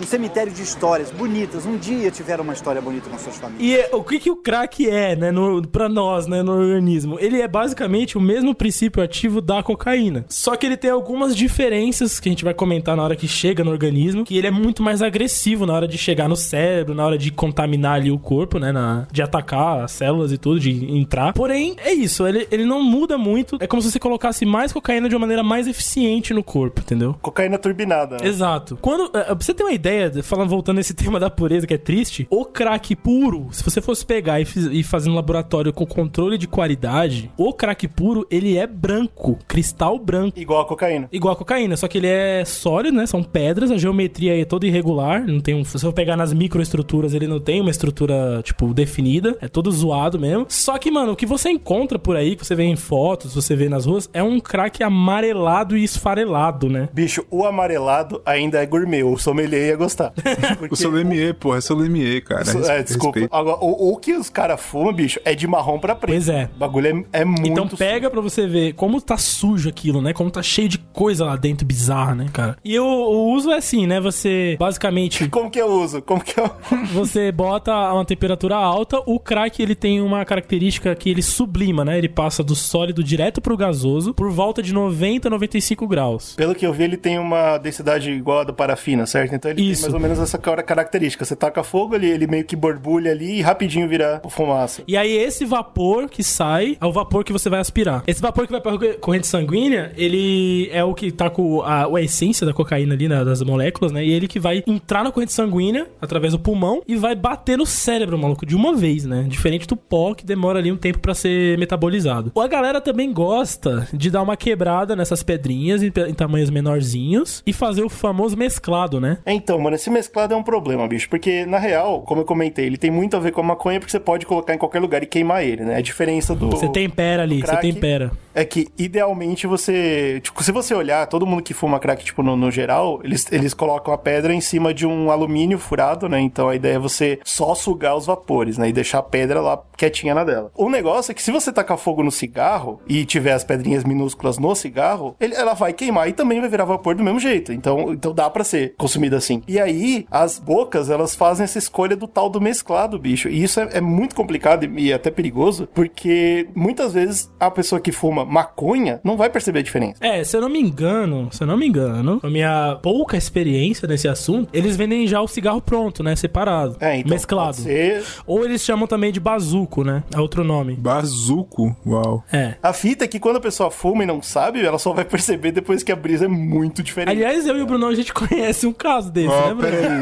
Um 0.00 0.04
cemitério 0.04 0.52
de 0.52 0.62
histórias 0.62 1.10
bonitas. 1.10 1.64
Um 1.66 1.76
dia 1.76 2.10
tiveram 2.10 2.44
uma 2.44 2.52
história 2.52 2.80
bonita 2.82 3.08
com 3.08 3.18
suas 3.18 3.36
famílias. 3.36 3.62
E 3.62 3.76
é- 3.76 3.90
o 3.94 4.02
que, 4.02 4.18
que 4.18 4.30
o 4.30 4.36
crack 4.36 4.88
é, 4.88 5.16
né, 5.16 5.30
no, 5.30 5.66
pra 5.66 5.88
nós, 5.88 6.26
né, 6.26 6.42
no 6.42 6.52
organismo? 6.52 7.16
Ele 7.18 7.40
é 7.40 7.48
basicamente 7.48 8.16
o 8.18 8.20
mesmo 8.20 8.54
princípio 8.54 9.02
ativo 9.02 9.40
da 9.40 9.62
cocaína. 9.62 10.24
Só 10.28 10.54
que 10.56 10.66
ele 10.66 10.76
tem 10.76 10.90
algumas 10.90 11.34
diferenças 11.34 12.20
que 12.20 12.28
a 12.28 12.32
gente 12.32 12.44
vai 12.44 12.52
comentar 12.52 12.96
na 12.96 13.02
hora 13.02 13.16
que 13.16 13.26
chega 13.26 13.64
no 13.64 13.70
organismo, 13.70 14.24
que 14.24 14.36
ele 14.36 14.46
é 14.46 14.50
muito 14.50 14.82
mais 14.82 15.00
agressivo 15.02 15.64
na 15.64 15.72
hora 15.72 15.88
de 15.88 15.96
chegar 15.96 16.28
no 16.28 16.36
cérebro, 16.36 16.94
na 16.94 17.04
hora 17.06 17.16
de 17.16 17.30
contaminar 17.30 17.94
ali 17.96 18.10
o 18.10 18.18
corpo, 18.18 18.58
né, 18.58 18.72
na, 18.72 19.06
de 19.10 19.22
atacar 19.22 19.84
as 19.84 19.92
células 19.92 20.30
e 20.32 20.36
tudo, 20.38 20.60
de 20.60 20.92
entrar. 20.96 21.32
Porém, 21.32 21.74
é 21.78 21.92
isso, 21.92 22.26
ele, 22.26 22.46
ele 22.50 22.64
não 22.64 22.82
muda 22.82 23.16
muito. 23.16 23.56
É 23.60 23.66
como 23.66 23.80
se 23.80 23.90
você 23.90 23.98
colocasse 23.98 24.44
mais 24.44 24.72
cocaína 24.72 25.08
de 25.08 25.14
uma 25.14 25.20
maneira 25.20 25.42
mais 25.42 25.66
eficiente 25.66 26.34
no 26.34 26.42
corpo, 26.42 26.80
entendeu? 26.82 27.16
Cocaína 27.22 27.56
turbinada, 27.58 28.16
né? 28.20 28.26
Exato. 28.28 28.76
Quando, 28.80 29.04
é, 29.16 29.24
pra 29.24 29.34
você 29.34 29.54
ter 29.54 29.62
uma 29.62 29.72
ideia, 29.72 29.85
falando, 30.22 30.48
voltando 30.50 30.76
nesse 30.76 30.94
tema 30.94 31.18
da 31.20 31.30
pureza 31.30 31.66
que 31.66 31.74
é 31.74 31.78
triste, 31.78 32.26
o 32.30 32.44
crack 32.44 32.94
puro, 32.96 33.48
se 33.52 33.62
você 33.62 33.80
fosse 33.80 34.04
pegar 34.04 34.40
e, 34.40 34.44
fiz- 34.44 34.68
e 34.70 34.82
fazer 34.82 35.08
no 35.08 35.14
laboratório 35.14 35.72
com 35.72 35.86
controle 35.86 36.36
de 36.38 36.46
qualidade, 36.48 37.30
o 37.36 37.52
crack 37.52 37.86
puro, 37.88 38.26
ele 38.30 38.56
é 38.56 38.66
branco, 38.66 39.38
cristal 39.46 39.98
branco. 39.98 40.38
Igual 40.38 40.62
a 40.62 40.64
cocaína. 40.66 41.08
Igual 41.12 41.34
a 41.34 41.36
cocaína, 41.36 41.76
só 41.76 41.88
que 41.88 41.98
ele 41.98 42.06
é 42.08 42.44
sólido, 42.44 42.96
né? 42.96 43.06
São 43.06 43.22
pedras, 43.22 43.70
a 43.70 43.76
geometria 43.78 44.40
é 44.40 44.44
toda 44.44 44.66
irregular. 44.66 45.26
Não 45.26 45.40
tem 45.40 45.54
um. 45.54 45.64
Se 45.64 45.72
você 45.78 45.86
for 45.86 45.92
pegar 45.92 46.16
nas 46.16 46.32
microestruturas, 46.32 47.14
ele 47.14 47.26
não 47.26 47.40
tem 47.40 47.60
uma 47.60 47.70
estrutura, 47.70 48.40
tipo, 48.42 48.72
definida. 48.74 49.36
É 49.40 49.48
todo 49.48 49.70
zoado 49.70 50.18
mesmo. 50.18 50.46
Só 50.48 50.78
que, 50.78 50.90
mano, 50.90 51.12
o 51.12 51.16
que 51.16 51.26
você 51.26 51.50
encontra 51.50 51.98
por 51.98 52.16
aí, 52.16 52.36
que 52.36 52.44
você 52.44 52.54
vê 52.54 52.64
em 52.64 52.76
fotos, 52.76 53.34
você 53.34 53.54
vê 53.56 53.68
nas 53.68 53.86
ruas, 53.86 54.08
é 54.12 54.22
um 54.22 54.38
crack 54.40 54.82
amarelado 54.82 55.76
e 55.76 55.84
esfarelado, 55.84 56.68
né? 56.68 56.88
Bicho, 56.92 57.24
o 57.30 57.44
amarelado 57.44 58.20
ainda 58.24 58.62
é 58.62 58.66
gourmet. 58.66 59.02
O 59.02 59.16
sommelier 59.16 59.75
ia 59.76 59.84
gostar. 59.84 60.12
Porque 60.58 60.74
O 60.74 60.76
solemier, 60.76 61.34
porra, 61.34 61.58
é 61.58 61.60
solemier, 61.60 62.22
cara. 62.24 62.42
o- 62.42 62.58
Res- 62.58 62.68
É, 62.68 62.82
desculpa. 62.82 63.18
respeito. 63.20 63.34
Agora, 63.34 63.58
o, 63.60 63.92
o 63.92 63.96
que 63.96 64.12
os 64.14 64.28
caras 64.30 64.60
fumam, 64.60 64.92
bicho, 64.92 65.20
é 65.24 65.34
de 65.34 65.46
marrom 65.46 65.78
pra 65.78 65.94
preto. 65.94 66.10
Pois 66.12 66.28
é. 66.28 66.48
O 66.54 66.58
bagulho 66.58 67.04
é, 67.12 67.20
é 67.20 67.24
muito. 67.24 67.46
Então 67.48 67.68
pega 67.68 68.10
pra 68.10 68.20
você 68.20 68.46
ver 68.46 68.72
como 68.74 69.00
tá 69.00 69.16
sujo 69.16 69.68
aquilo, 69.68 70.00
né? 70.02 70.12
Como 70.12 70.30
tá 70.30 70.42
cheio 70.42 70.68
de 70.68 70.78
coisa 70.78 71.24
lá 71.24 71.36
dentro 71.36 71.66
bizarra, 71.66 72.14
né, 72.14 72.26
cara? 72.32 72.56
E 72.64 72.78
o, 72.78 72.84
o 72.84 73.32
uso 73.34 73.50
é 73.50 73.56
assim, 73.58 73.86
né? 73.86 74.00
Você 74.00 74.56
basicamente 74.58 75.28
Como 75.30 75.50
que 75.50 75.60
eu 75.60 75.66
uso? 75.70 76.00
Como 76.02 76.22
que 76.22 76.38
eu. 76.38 76.50
você 76.92 77.30
bota 77.32 77.72
a 77.72 77.94
uma 77.94 78.04
temperatura 78.04 78.56
alta, 78.56 79.00
o 79.06 79.18
crack 79.20 79.62
ele 79.62 79.74
tem 79.74 80.00
uma 80.00 80.24
característica 80.24 80.94
que 80.94 81.10
ele 81.10 81.22
sublima, 81.22 81.84
né? 81.84 81.98
Ele 81.98 82.08
passa 82.08 82.42
do 82.42 82.54
sólido 82.54 83.02
direto 83.02 83.40
pro 83.40 83.56
gasoso 83.56 84.14
por 84.14 84.30
volta 84.30 84.62
de 84.62 84.72
90 84.72 85.28
a 85.28 85.30
95 85.30 85.86
graus. 85.86 86.34
Pelo 86.36 86.54
que 86.54 86.66
eu 86.66 86.72
vi, 86.72 86.84
ele 86.84 86.96
tem 86.96 87.18
uma 87.18 87.58
densidade 87.58 88.10
igual 88.10 88.40
a 88.40 88.44
da 88.44 88.52
parafina, 88.52 89.06
certo? 89.06 89.34
Então 89.34 89.50
ele 89.50 89.62
Isso. 89.72 89.82
tem 89.82 89.90
mais 89.90 89.94
ou 89.94 90.00
menos 90.00 90.18
essa 90.18 90.38
cara- 90.38 90.62
característica. 90.62 91.24
Você 91.24 91.36
taca 91.36 91.62
fogo, 91.62 91.94
ele, 91.94 92.08
ele 92.08 92.26
meio 92.26 92.44
que 92.44 92.56
borbulha 92.56 93.10
ali 93.10 93.38
e 93.38 93.42
rapidinho 93.42 93.88
vira 93.88 94.20
fumaça. 94.28 94.82
E 94.86 94.96
aí 94.96 95.10
esse 95.16 95.44
vapor 95.44 96.08
que 96.08 96.22
sai 96.22 96.76
é 96.80 96.86
o 96.86 96.92
vapor 96.92 97.24
que 97.24 97.32
você 97.32 97.48
vai 97.48 97.60
aspirar. 97.60 98.02
Esse 98.06 98.20
vapor 98.20 98.46
que 98.46 98.52
vai 98.52 98.60
pra 98.60 98.72
corrente 99.00 99.26
sanguínea, 99.26 99.92
ele 99.96 100.68
é 100.72 100.82
o 100.84 100.94
que 100.94 101.10
tá 101.10 101.28
com 101.30 101.62
a, 101.62 101.86
a 101.86 102.02
essência 102.02 102.46
da 102.46 102.52
cocaína 102.52 102.94
ali, 102.94 103.08
né, 103.08 103.24
das 103.24 103.42
moléculas, 103.42 103.92
né? 103.92 104.04
E 104.04 104.12
ele 104.12 104.28
que 104.28 104.38
vai 104.38 104.62
entrar 104.66 105.02
na 105.04 105.10
corrente 105.12 105.32
sanguínea 105.32 105.86
através 106.00 106.32
do 106.32 106.38
pulmão 106.38 106.82
e 106.86 106.96
vai 106.96 107.14
bater 107.14 107.56
no 107.58 107.66
cérebro, 107.66 108.18
maluco, 108.18 108.44
de 108.46 108.54
uma 108.56 108.74
vez, 108.74 109.04
né? 109.04 109.24
Diferente 109.28 109.66
do 109.66 109.76
pó 109.76 110.14
que 110.14 110.24
demora 110.24 110.58
ali 110.58 110.70
um 110.72 110.76
tempo 110.76 110.98
pra 110.98 111.14
ser 111.14 111.58
metabolizado. 111.58 112.32
A 112.36 112.46
galera 112.48 112.80
também 112.80 113.12
gosta 113.12 113.88
de 113.92 114.10
dar 114.10 114.22
uma 114.22 114.36
quebrada 114.36 114.94
nessas 114.94 115.22
pedrinhas 115.22 115.82
em, 115.82 115.86
em 116.08 116.14
tamanhos 116.14 116.50
menorzinhos 116.50 117.42
e 117.46 117.52
fazer 117.52 117.82
o 117.82 117.88
famoso 117.88 118.36
mesclado, 118.36 119.00
né? 119.00 119.18
É, 119.24 119.32
Então, 119.32 119.55
mano, 119.58 119.76
esse 119.76 119.90
mesclado 119.90 120.34
é 120.34 120.36
um 120.36 120.42
problema, 120.42 120.86
bicho. 120.86 121.08
Porque, 121.08 121.46
na 121.46 121.58
real, 121.58 122.02
como 122.02 122.20
eu 122.22 122.24
comentei, 122.24 122.66
ele 122.66 122.76
tem 122.76 122.90
muito 122.90 123.16
a 123.16 123.20
ver 123.20 123.32
com 123.32 123.40
a 123.40 123.44
maconha 123.44 123.78
porque 123.78 123.90
você 123.90 124.00
pode 124.00 124.26
colocar 124.26 124.54
em 124.54 124.58
qualquer 124.58 124.80
lugar 124.80 125.02
e 125.02 125.06
queimar 125.06 125.44
ele, 125.44 125.64
né? 125.64 125.76
A 125.76 125.80
diferença 125.80 126.34
do. 126.34 126.50
Você 126.50 126.68
tempera 126.68 127.22
ali, 127.22 127.40
você 127.40 127.56
tempera. 127.56 128.10
é 128.34 128.44
que 128.44 128.68
idealmente 128.78 129.46
você. 129.46 130.20
Tipo, 130.22 130.42
se 130.42 130.52
você 130.52 130.74
olhar, 130.74 131.06
todo 131.06 131.26
mundo 131.26 131.42
que 131.42 131.54
fuma 131.54 131.78
crack, 131.78 132.04
tipo, 132.04 132.22
no, 132.22 132.36
no 132.36 132.50
geral, 132.50 133.00
eles, 133.02 133.30
eles 133.32 133.54
colocam 133.54 133.92
a 133.92 133.98
pedra 133.98 134.32
em 134.32 134.40
cima 134.40 134.74
de 134.74 134.86
um 134.86 135.10
alumínio 135.10 135.58
furado, 135.58 136.08
né? 136.08 136.20
Então 136.20 136.48
a 136.48 136.54
ideia 136.54 136.74
é 136.74 136.78
você 136.78 137.18
só 137.24 137.54
sugar 137.54 137.96
os 137.96 138.06
vapores, 138.06 138.58
né? 138.58 138.68
E 138.68 138.72
deixar 138.72 138.98
a 138.98 139.02
pedra 139.02 139.40
lá 139.40 139.62
quietinha 139.76 140.14
na 140.14 140.24
dela. 140.24 140.50
O 140.54 140.68
negócio 140.68 141.12
é 141.12 141.14
que 141.14 141.22
se 141.22 141.30
você 141.30 141.52
tacar 141.52 141.78
fogo 141.78 142.02
no 142.02 142.10
cigarro 142.10 142.80
e 142.88 143.04
tiver 143.04 143.32
as 143.32 143.44
pedrinhas 143.44 143.84
minúsculas 143.84 144.38
no 144.38 144.54
cigarro, 144.54 145.16
ele, 145.20 145.34
ela 145.34 145.54
vai 145.54 145.72
queimar 145.72 146.08
e 146.08 146.12
também 146.12 146.40
vai 146.40 146.48
virar 146.48 146.64
vapor 146.64 146.94
do 146.94 147.02
mesmo 147.02 147.20
jeito. 147.20 147.52
Então, 147.52 147.92
então 147.92 148.12
dá 148.12 148.28
pra 148.28 148.44
ser 148.44 148.74
consumida 148.76 149.16
assim. 149.16 149.42
E 149.48 149.58
aí, 149.60 150.06
as 150.10 150.38
bocas, 150.38 150.90
elas 150.90 151.14
fazem 151.14 151.44
essa 151.44 151.58
escolha 151.58 151.96
do 151.96 152.06
tal 152.06 152.28
do 152.28 152.40
mesclado, 152.40 152.98
bicho. 152.98 153.28
E 153.28 153.42
isso 153.42 153.60
é, 153.60 153.68
é 153.74 153.80
muito 153.80 154.14
complicado 154.14 154.64
e, 154.64 154.86
e 154.86 154.92
até 154.92 155.10
perigoso, 155.10 155.68
porque 155.74 156.48
muitas 156.54 156.92
vezes 156.94 157.30
a 157.38 157.50
pessoa 157.50 157.80
que 157.80 157.92
fuma 157.92 158.24
maconha 158.24 159.00
não 159.04 159.16
vai 159.16 159.30
perceber 159.30 159.60
a 159.60 159.62
diferença. 159.62 159.96
É, 160.04 160.22
se 160.24 160.36
eu 160.36 160.40
não 160.40 160.48
me 160.48 160.60
engano, 160.60 161.28
se 161.32 161.42
eu 161.42 161.46
não 161.46 161.56
me 161.56 161.66
engano, 161.66 162.20
a 162.22 162.28
minha 162.30 162.78
pouca 162.82 163.16
experiência 163.16 163.86
nesse 163.88 164.08
assunto, 164.08 164.48
eles 164.52 164.76
vendem 164.76 165.06
já 165.06 165.20
o 165.20 165.28
cigarro 165.28 165.60
pronto, 165.60 166.02
né? 166.02 166.14
Separado. 166.16 166.76
É, 166.80 166.98
então. 166.98 167.10
mesclado. 167.10 167.56
pode 167.56 167.62
ser- 167.62 168.04
Ou 168.26 168.44
eles 168.44 168.62
chamam 168.62 168.86
também 168.86 169.12
de 169.12 169.20
bazuco, 169.20 169.84
né? 169.84 170.02
É 170.14 170.18
outro 170.20 170.42
nome. 170.44 170.74
Bazuco? 170.76 171.76
Uau. 171.86 172.24
É. 172.32 172.54
A 172.62 172.72
fita 172.72 173.04
é 173.04 173.08
que 173.08 173.18
quando 173.20 173.36
a 173.36 173.40
pessoa 173.40 173.70
fuma 173.70 174.02
e 174.02 174.06
não 174.06 174.20
sabe, 174.22 174.64
ela 174.64 174.78
só 174.78 174.92
vai 174.92 175.04
perceber 175.04 175.52
depois 175.52 175.82
que 175.82 175.92
a 175.92 175.96
brisa 175.96 176.24
é 176.24 176.28
muito 176.28 176.82
diferente. 176.82 177.10
Aliás, 177.14 177.46
eu 177.46 177.56
e 177.56 177.62
o 177.62 177.66
Brunão, 177.66 177.88
a 177.88 177.94
gente 177.94 178.12
conhece 178.14 178.66
um 178.66 178.72
caso 178.72 179.10
desse, 179.12 179.28
Né, 179.40 179.54
Bruno? 179.54 179.60
peraí. 179.60 180.00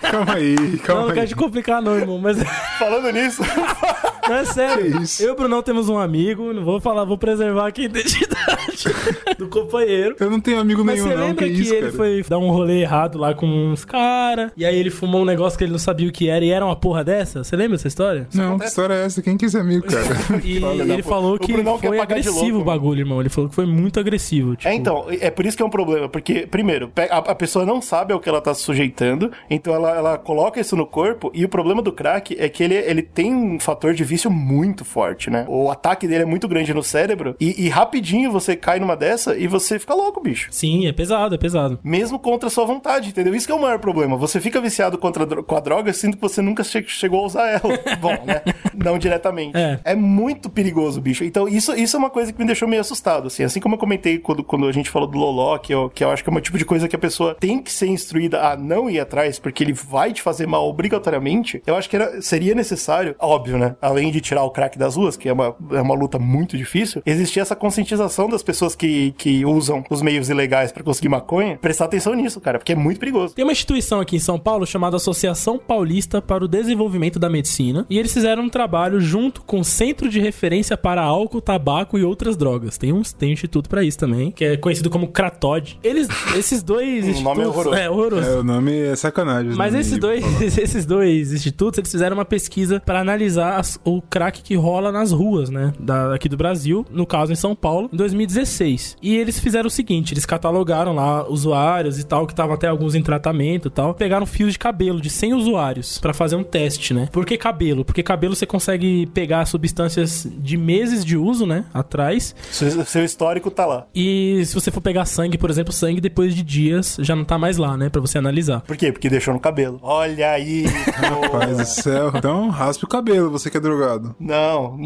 calma 0.10 0.34
aí, 0.34 0.54
Não, 0.54 0.78
calma 0.78 1.02
não 1.02 1.08
aí. 1.08 1.14
quero 1.14 1.28
te 1.28 1.36
complicar 1.36 1.82
não, 1.82 1.96
irmão, 1.96 2.18
mas 2.18 2.36
Falando 2.78 3.10
nisso, 3.12 3.42
não 4.28 4.36
é 4.36 4.44
sério. 4.44 5.02
Eu 5.20 5.28
e 5.28 5.30
o 5.30 5.34
Brunão 5.34 5.62
temos 5.62 5.88
um 5.88 5.98
amigo, 5.98 6.52
não 6.52 6.64
vou 6.64 6.80
falar, 6.80 7.04
vou 7.04 7.18
preservar 7.18 7.68
aqui 7.68 7.82
a 7.82 7.84
identidade 7.86 8.84
do 9.38 9.48
companheiro. 9.48 10.16
Eu 10.18 10.30
não 10.30 10.40
tenho 10.40 10.60
amigo 10.60 10.84
Mas 10.84 10.96
nenhum, 10.96 11.08
você 11.08 11.14
não. 11.16 11.26
lembra 11.28 11.44
Que 11.46 11.54
que, 11.54 11.60
isso, 11.62 11.74
ele 11.74 11.80
cara? 11.86 11.92
foi 11.92 12.24
dar 12.28 12.38
um 12.38 12.50
rolê 12.50 12.80
errado 12.80 13.18
lá 13.18 13.34
com 13.34 13.46
uns 13.46 13.84
caras, 13.84 14.50
e 14.56 14.64
aí 14.64 14.76
ele 14.76 14.90
fumou 14.90 15.22
um 15.22 15.24
negócio 15.24 15.58
que 15.58 15.64
ele 15.64 15.72
não 15.72 15.78
sabia 15.78 16.08
o 16.08 16.12
que 16.12 16.28
era, 16.28 16.44
e 16.44 16.50
era 16.50 16.64
uma 16.64 16.76
porra 16.76 17.02
dessa? 17.04 17.42
Você 17.44 17.56
lembra 17.56 17.76
dessa 17.76 17.88
história? 17.88 18.28
Não, 18.34 18.58
que 18.58 18.66
história 18.66 18.94
é 18.94 19.04
essa? 19.04 19.22
Quem 19.22 19.36
que 19.36 19.44
é 19.44 19.48
esse 19.48 19.58
amigo, 19.58 19.86
cara? 19.86 20.04
E 20.44 20.60
Fala, 20.60 20.74
ele 20.74 20.84
não, 20.84 21.02
falou 21.02 21.38
que 21.38 21.52
foi 21.86 21.98
agressivo 22.00 22.40
louco, 22.48 22.58
o 22.60 22.64
bagulho, 22.64 23.00
irmão. 23.00 23.20
Ele 23.20 23.28
falou 23.28 23.48
que 23.48 23.54
foi 23.56 23.66
muito 23.66 23.98
agressivo. 24.00 24.56
Tipo, 24.56 24.68
É, 24.68 24.74
então, 24.74 25.06
é 25.08 25.30
por 25.30 25.46
isso 25.46 25.56
que 25.56 25.62
é 25.62 25.66
um 25.66 25.70
problema, 25.70 26.08
porque, 26.08 26.46
primeiro, 26.46 26.90
a, 27.10 27.18
a 27.18 27.34
pessoa 27.34 27.64
não 27.64 27.80
sabe 27.80 28.12
ao 28.12 28.20
que 28.24 28.28
ela 28.28 28.40
tá 28.40 28.52
se 28.54 28.62
sujeitando, 28.62 29.30
então 29.48 29.74
ela, 29.74 29.90
ela 29.90 30.18
coloca 30.18 30.58
isso 30.60 30.74
no 30.74 30.86
corpo, 30.86 31.30
e 31.34 31.44
o 31.44 31.48
problema 31.48 31.80
do 31.82 31.92
crack 31.92 32.34
é 32.38 32.48
que 32.48 32.62
ele, 32.64 32.74
ele 32.74 33.02
tem 33.02 33.32
um 33.34 33.60
fator 33.60 33.94
de 33.94 34.02
vício 34.02 34.30
muito 34.30 34.84
forte, 34.84 35.30
né? 35.30 35.44
O 35.48 35.70
ataque 35.70 36.08
dele 36.08 36.22
é 36.22 36.26
muito 36.26 36.48
grande 36.48 36.72
no 36.74 36.82
cérebro, 36.82 37.36
e, 37.38 37.64
e 37.66 37.68
rapidinho 37.68 38.32
você 38.32 38.56
cai 38.56 38.80
numa 38.80 38.96
dessa 38.96 39.36
e 39.36 39.46
você 39.46 39.78
fica 39.78 39.94
louco, 39.94 40.20
bicho. 40.20 40.48
Sim, 40.50 40.86
é 40.86 40.92
pesado, 40.92 41.34
é 41.34 41.38
pesado. 41.38 41.78
Mesmo 41.84 42.18
contra 42.18 42.48
a 42.48 42.50
sua 42.50 42.64
vontade, 42.64 43.10
entendeu? 43.10 43.34
Isso 43.34 43.46
que 43.46 43.52
é 43.52 43.54
o 43.54 43.60
maior 43.60 43.78
problema. 43.78 44.16
Você 44.16 44.40
fica 44.40 44.60
viciado 44.60 44.96
contra, 44.98 45.24
com 45.42 45.56
a 45.56 45.60
droga, 45.60 45.92
sendo 45.92 46.16
que 46.16 46.22
você 46.22 46.40
nunca 46.40 46.64
che- 46.64 46.84
chegou 46.86 47.20
a 47.22 47.26
usar 47.26 47.46
ela. 47.48 47.78
Bom, 48.00 48.16
né? 48.24 48.40
Não 48.74 48.98
diretamente. 48.98 49.52
É. 49.56 49.94
muito 49.94 50.48
perigoso, 50.48 51.00
bicho. 51.00 51.24
Então, 51.24 51.46
isso, 51.46 51.74
isso 51.74 51.96
é 51.96 51.98
uma 51.98 52.10
coisa 52.10 52.32
que 52.32 52.38
me 52.38 52.46
deixou 52.46 52.66
meio 52.68 52.80
assustado, 52.80 53.26
assim. 53.26 53.42
Assim 53.44 53.60
como 53.60 53.74
eu 53.74 53.78
comentei 53.78 54.18
quando, 54.18 54.42
quando 54.42 54.66
a 54.66 54.72
gente 54.72 54.88
falou 54.90 55.08
do 55.08 55.18
Loló, 55.18 55.58
que 55.58 55.74
eu, 55.74 55.90
que 55.90 56.02
eu 56.02 56.10
acho 56.10 56.22
que 56.24 56.30
é 56.30 56.32
um 56.32 56.40
tipo 56.40 56.56
de 56.58 56.64
coisa 56.64 56.88
que 56.88 56.96
a 56.96 56.98
pessoa 56.98 57.34
tem 57.34 57.60
que 57.62 57.70
ser 57.72 57.86
instruída 58.04 58.40
a 58.48 58.56
não 58.56 58.88
ir 58.88 59.00
atrás, 59.00 59.38
porque 59.38 59.64
ele 59.64 59.72
vai 59.72 60.12
te 60.12 60.22
fazer 60.22 60.46
mal 60.46 60.68
obrigatoriamente. 60.68 61.62
Eu 61.66 61.76
acho 61.76 61.88
que 61.88 61.96
era, 61.96 62.20
seria 62.20 62.54
necessário, 62.54 63.14
óbvio, 63.18 63.58
né? 63.58 63.76
Além 63.80 64.10
de 64.10 64.20
tirar 64.20 64.44
o 64.44 64.50
crack 64.50 64.78
das 64.78 64.96
ruas, 64.96 65.16
que 65.16 65.28
é 65.28 65.32
uma, 65.32 65.54
é 65.72 65.80
uma 65.80 65.94
luta 65.94 66.18
muito 66.18 66.56
difícil, 66.56 67.02
existir 67.04 67.40
essa 67.40 67.56
conscientização 67.56 68.28
das 68.28 68.42
pessoas 68.42 68.74
que, 68.74 69.12
que 69.16 69.44
usam 69.44 69.84
os 69.90 70.02
meios 70.02 70.28
ilegais 70.28 70.72
pra 70.72 70.82
conseguir 70.82 71.08
maconha, 71.08 71.58
prestar 71.60 71.86
atenção 71.86 72.14
nisso, 72.14 72.40
cara, 72.40 72.58
porque 72.58 72.72
é 72.72 72.76
muito 72.76 73.00
perigoso. 73.00 73.34
Tem 73.34 73.44
uma 73.44 73.52
instituição 73.52 74.00
aqui 74.00 74.16
em 74.16 74.20
São 74.20 74.38
Paulo 74.38 74.66
chamada 74.66 74.96
Associação 74.96 75.58
Paulista 75.58 76.20
para 76.20 76.44
o 76.44 76.48
Desenvolvimento 76.48 77.18
da 77.18 77.28
Medicina 77.28 77.86
e 77.88 77.98
eles 77.98 78.12
fizeram 78.12 78.44
um 78.44 78.48
trabalho 78.48 79.00
junto 79.00 79.42
com 79.42 79.60
o 79.60 79.64
Centro 79.64 80.08
de 80.08 80.20
Referência 80.20 80.76
para 80.76 81.02
Álcool, 81.02 81.40
Tabaco 81.40 81.98
e 81.98 82.04
Outras 82.04 82.36
Drogas. 82.36 82.78
Tem 82.78 82.92
um, 82.92 83.02
tem 83.02 83.30
um 83.30 83.32
instituto 83.32 83.68
para 83.68 83.82
isso 83.82 83.98
também, 83.98 84.30
que 84.30 84.44
é 84.44 84.56
conhecido 84.56 84.90
como 84.90 85.08
CRATOD. 85.08 85.78
Eles, 85.82 86.08
esses 86.36 86.62
dois 86.62 87.04
O 87.04 87.10
institutos... 87.10 87.22
nome 87.22 87.42
é 87.42 87.46
horroroso. 87.46 87.76
É, 87.76 87.90
horroroso. 87.94 88.28
É, 88.28 88.34
o 88.36 88.42
nome 88.44 88.72
é 88.78 88.96
sacanagem. 88.96 89.52
Mas 89.54 89.74
esses 89.74 89.98
dois, 89.98 90.24
esses 90.42 90.84
dois 90.86 91.32
institutos, 91.32 91.78
eles 91.78 91.90
fizeram 91.90 92.16
uma 92.16 92.24
pesquisa 92.24 92.80
para 92.84 93.00
analisar 93.00 93.58
as- 93.58 93.78
o 93.84 94.00
crack 94.02 94.42
que 94.42 94.54
rola 94.54 94.90
nas 94.92 95.12
ruas, 95.12 95.50
né, 95.50 95.72
da, 95.78 96.14
aqui 96.14 96.28
do 96.28 96.36
Brasil, 96.36 96.84
no 96.90 97.06
caso 97.06 97.32
em 97.32 97.36
São 97.36 97.54
Paulo, 97.54 97.88
em 97.92 97.96
2016. 97.96 98.96
E 99.02 99.16
eles 99.16 99.38
fizeram 99.38 99.66
o 99.66 99.70
seguinte, 99.70 100.12
eles 100.14 100.26
catalogaram 100.26 100.94
lá 100.94 101.26
usuários 101.28 101.98
e 101.98 102.04
tal, 102.04 102.26
que 102.26 102.32
estavam 102.32 102.54
até 102.54 102.66
alguns 102.68 102.94
em 102.94 103.02
tratamento 103.02 103.68
e 103.68 103.70
tal, 103.70 103.94
pegaram 103.94 104.26
fios 104.26 104.52
de 104.52 104.58
cabelo 104.58 105.00
de 105.00 105.10
100 105.10 105.34
usuários 105.34 105.98
para 105.98 106.12
fazer 106.12 106.36
um 106.36 106.44
teste, 106.44 106.92
né? 106.94 107.08
Por 107.12 107.24
que 107.24 107.36
cabelo? 107.36 107.84
Porque 107.84 108.02
cabelo 108.02 108.34
você 108.34 108.46
consegue 108.46 109.06
pegar 109.06 109.44
substâncias 109.46 110.26
de 110.38 110.56
meses 110.56 111.04
de 111.04 111.16
uso, 111.16 111.46
né, 111.46 111.64
atrás, 111.72 112.34
Seu, 112.50 112.84
seu 112.84 113.04
histórico 113.04 113.50
tá 113.50 113.66
lá. 113.66 113.86
e 113.94 114.42
se 114.44 114.54
você 114.54 114.70
for 114.70 114.80
pegar 114.80 115.04
sangue, 115.04 115.38
por 115.38 115.50
exemplo, 115.50 115.72
sangue 115.72 116.00
depois 116.00 116.34
de 116.34 116.42
dias 116.42 116.96
já 117.00 117.14
não 117.14 117.24
tá 117.24 117.38
mais 117.38 117.56
lá, 117.56 117.76
né, 117.76 117.83
para 117.90 118.00
você 118.00 118.18
analisar. 118.18 118.60
Por 118.60 118.76
quê? 118.76 118.92
Porque 118.92 119.08
deixou 119.08 119.34
no 119.34 119.40
cabelo. 119.40 119.78
Olha 119.82 120.30
aí. 120.30 120.64
Rapaz 120.94 121.56
do 121.56 121.64
céu. 121.64 122.12
Então, 122.14 122.48
raspe 122.48 122.84
o 122.84 122.88
cabelo, 122.88 123.30
você 123.30 123.50
que 123.50 123.56
é 123.56 123.60
drogado. 123.60 124.14
Não. 124.18 124.78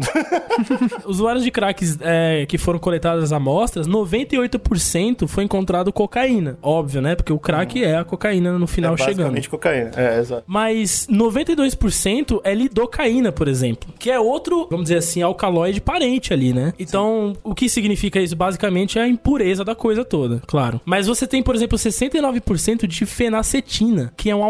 Usuários 1.05 1.43
de 1.43 1.51
cracks 1.51 1.97
é, 2.01 2.45
que 2.47 2.57
foram 2.57 2.79
coletadas 2.79 3.25
as 3.25 3.31
amostras, 3.31 3.87
98% 3.87 5.27
foi 5.27 5.43
encontrado 5.43 5.91
cocaína. 5.91 6.57
Óbvio, 6.61 7.01
né? 7.01 7.15
Porque 7.15 7.33
o 7.33 7.39
crack 7.39 7.83
é 7.83 7.97
a 7.97 8.03
cocaína 8.03 8.57
no 8.57 8.67
final 8.67 8.93
é 8.93 8.97
chegando. 8.97 9.17
basicamente 9.17 9.49
cocaína. 9.49 9.91
É, 9.95 10.19
exato. 10.19 10.43
Mas 10.47 11.07
92% 11.11 12.41
é 12.43 12.53
lidocaína, 12.53 13.31
por 13.31 13.47
exemplo. 13.47 13.89
Que 13.97 14.09
é 14.09 14.19
outro, 14.19 14.67
vamos 14.69 14.85
dizer 14.85 14.97
assim, 14.97 15.21
alcaloide 15.21 15.81
parente 15.81 16.33
ali, 16.33 16.53
né? 16.53 16.73
Então, 16.79 17.33
o 17.43 17.53
que 17.53 17.69
significa 17.69 18.19
isso? 18.19 18.35
Basicamente 18.35 18.97
é 18.99 19.03
a 19.03 19.07
impureza 19.07 19.63
da 19.63 19.75
coisa 19.75 20.03
toda, 20.03 20.41
claro. 20.47 20.81
Mas 20.85 21.07
você 21.07 21.27
tem, 21.27 21.41
por 21.41 21.55
exemplo, 21.55 21.77
69% 21.77 22.87
de 22.89 23.05
fenacetina, 23.05 24.11
que 24.17 24.29
é 24.29 24.35
um 24.35 24.41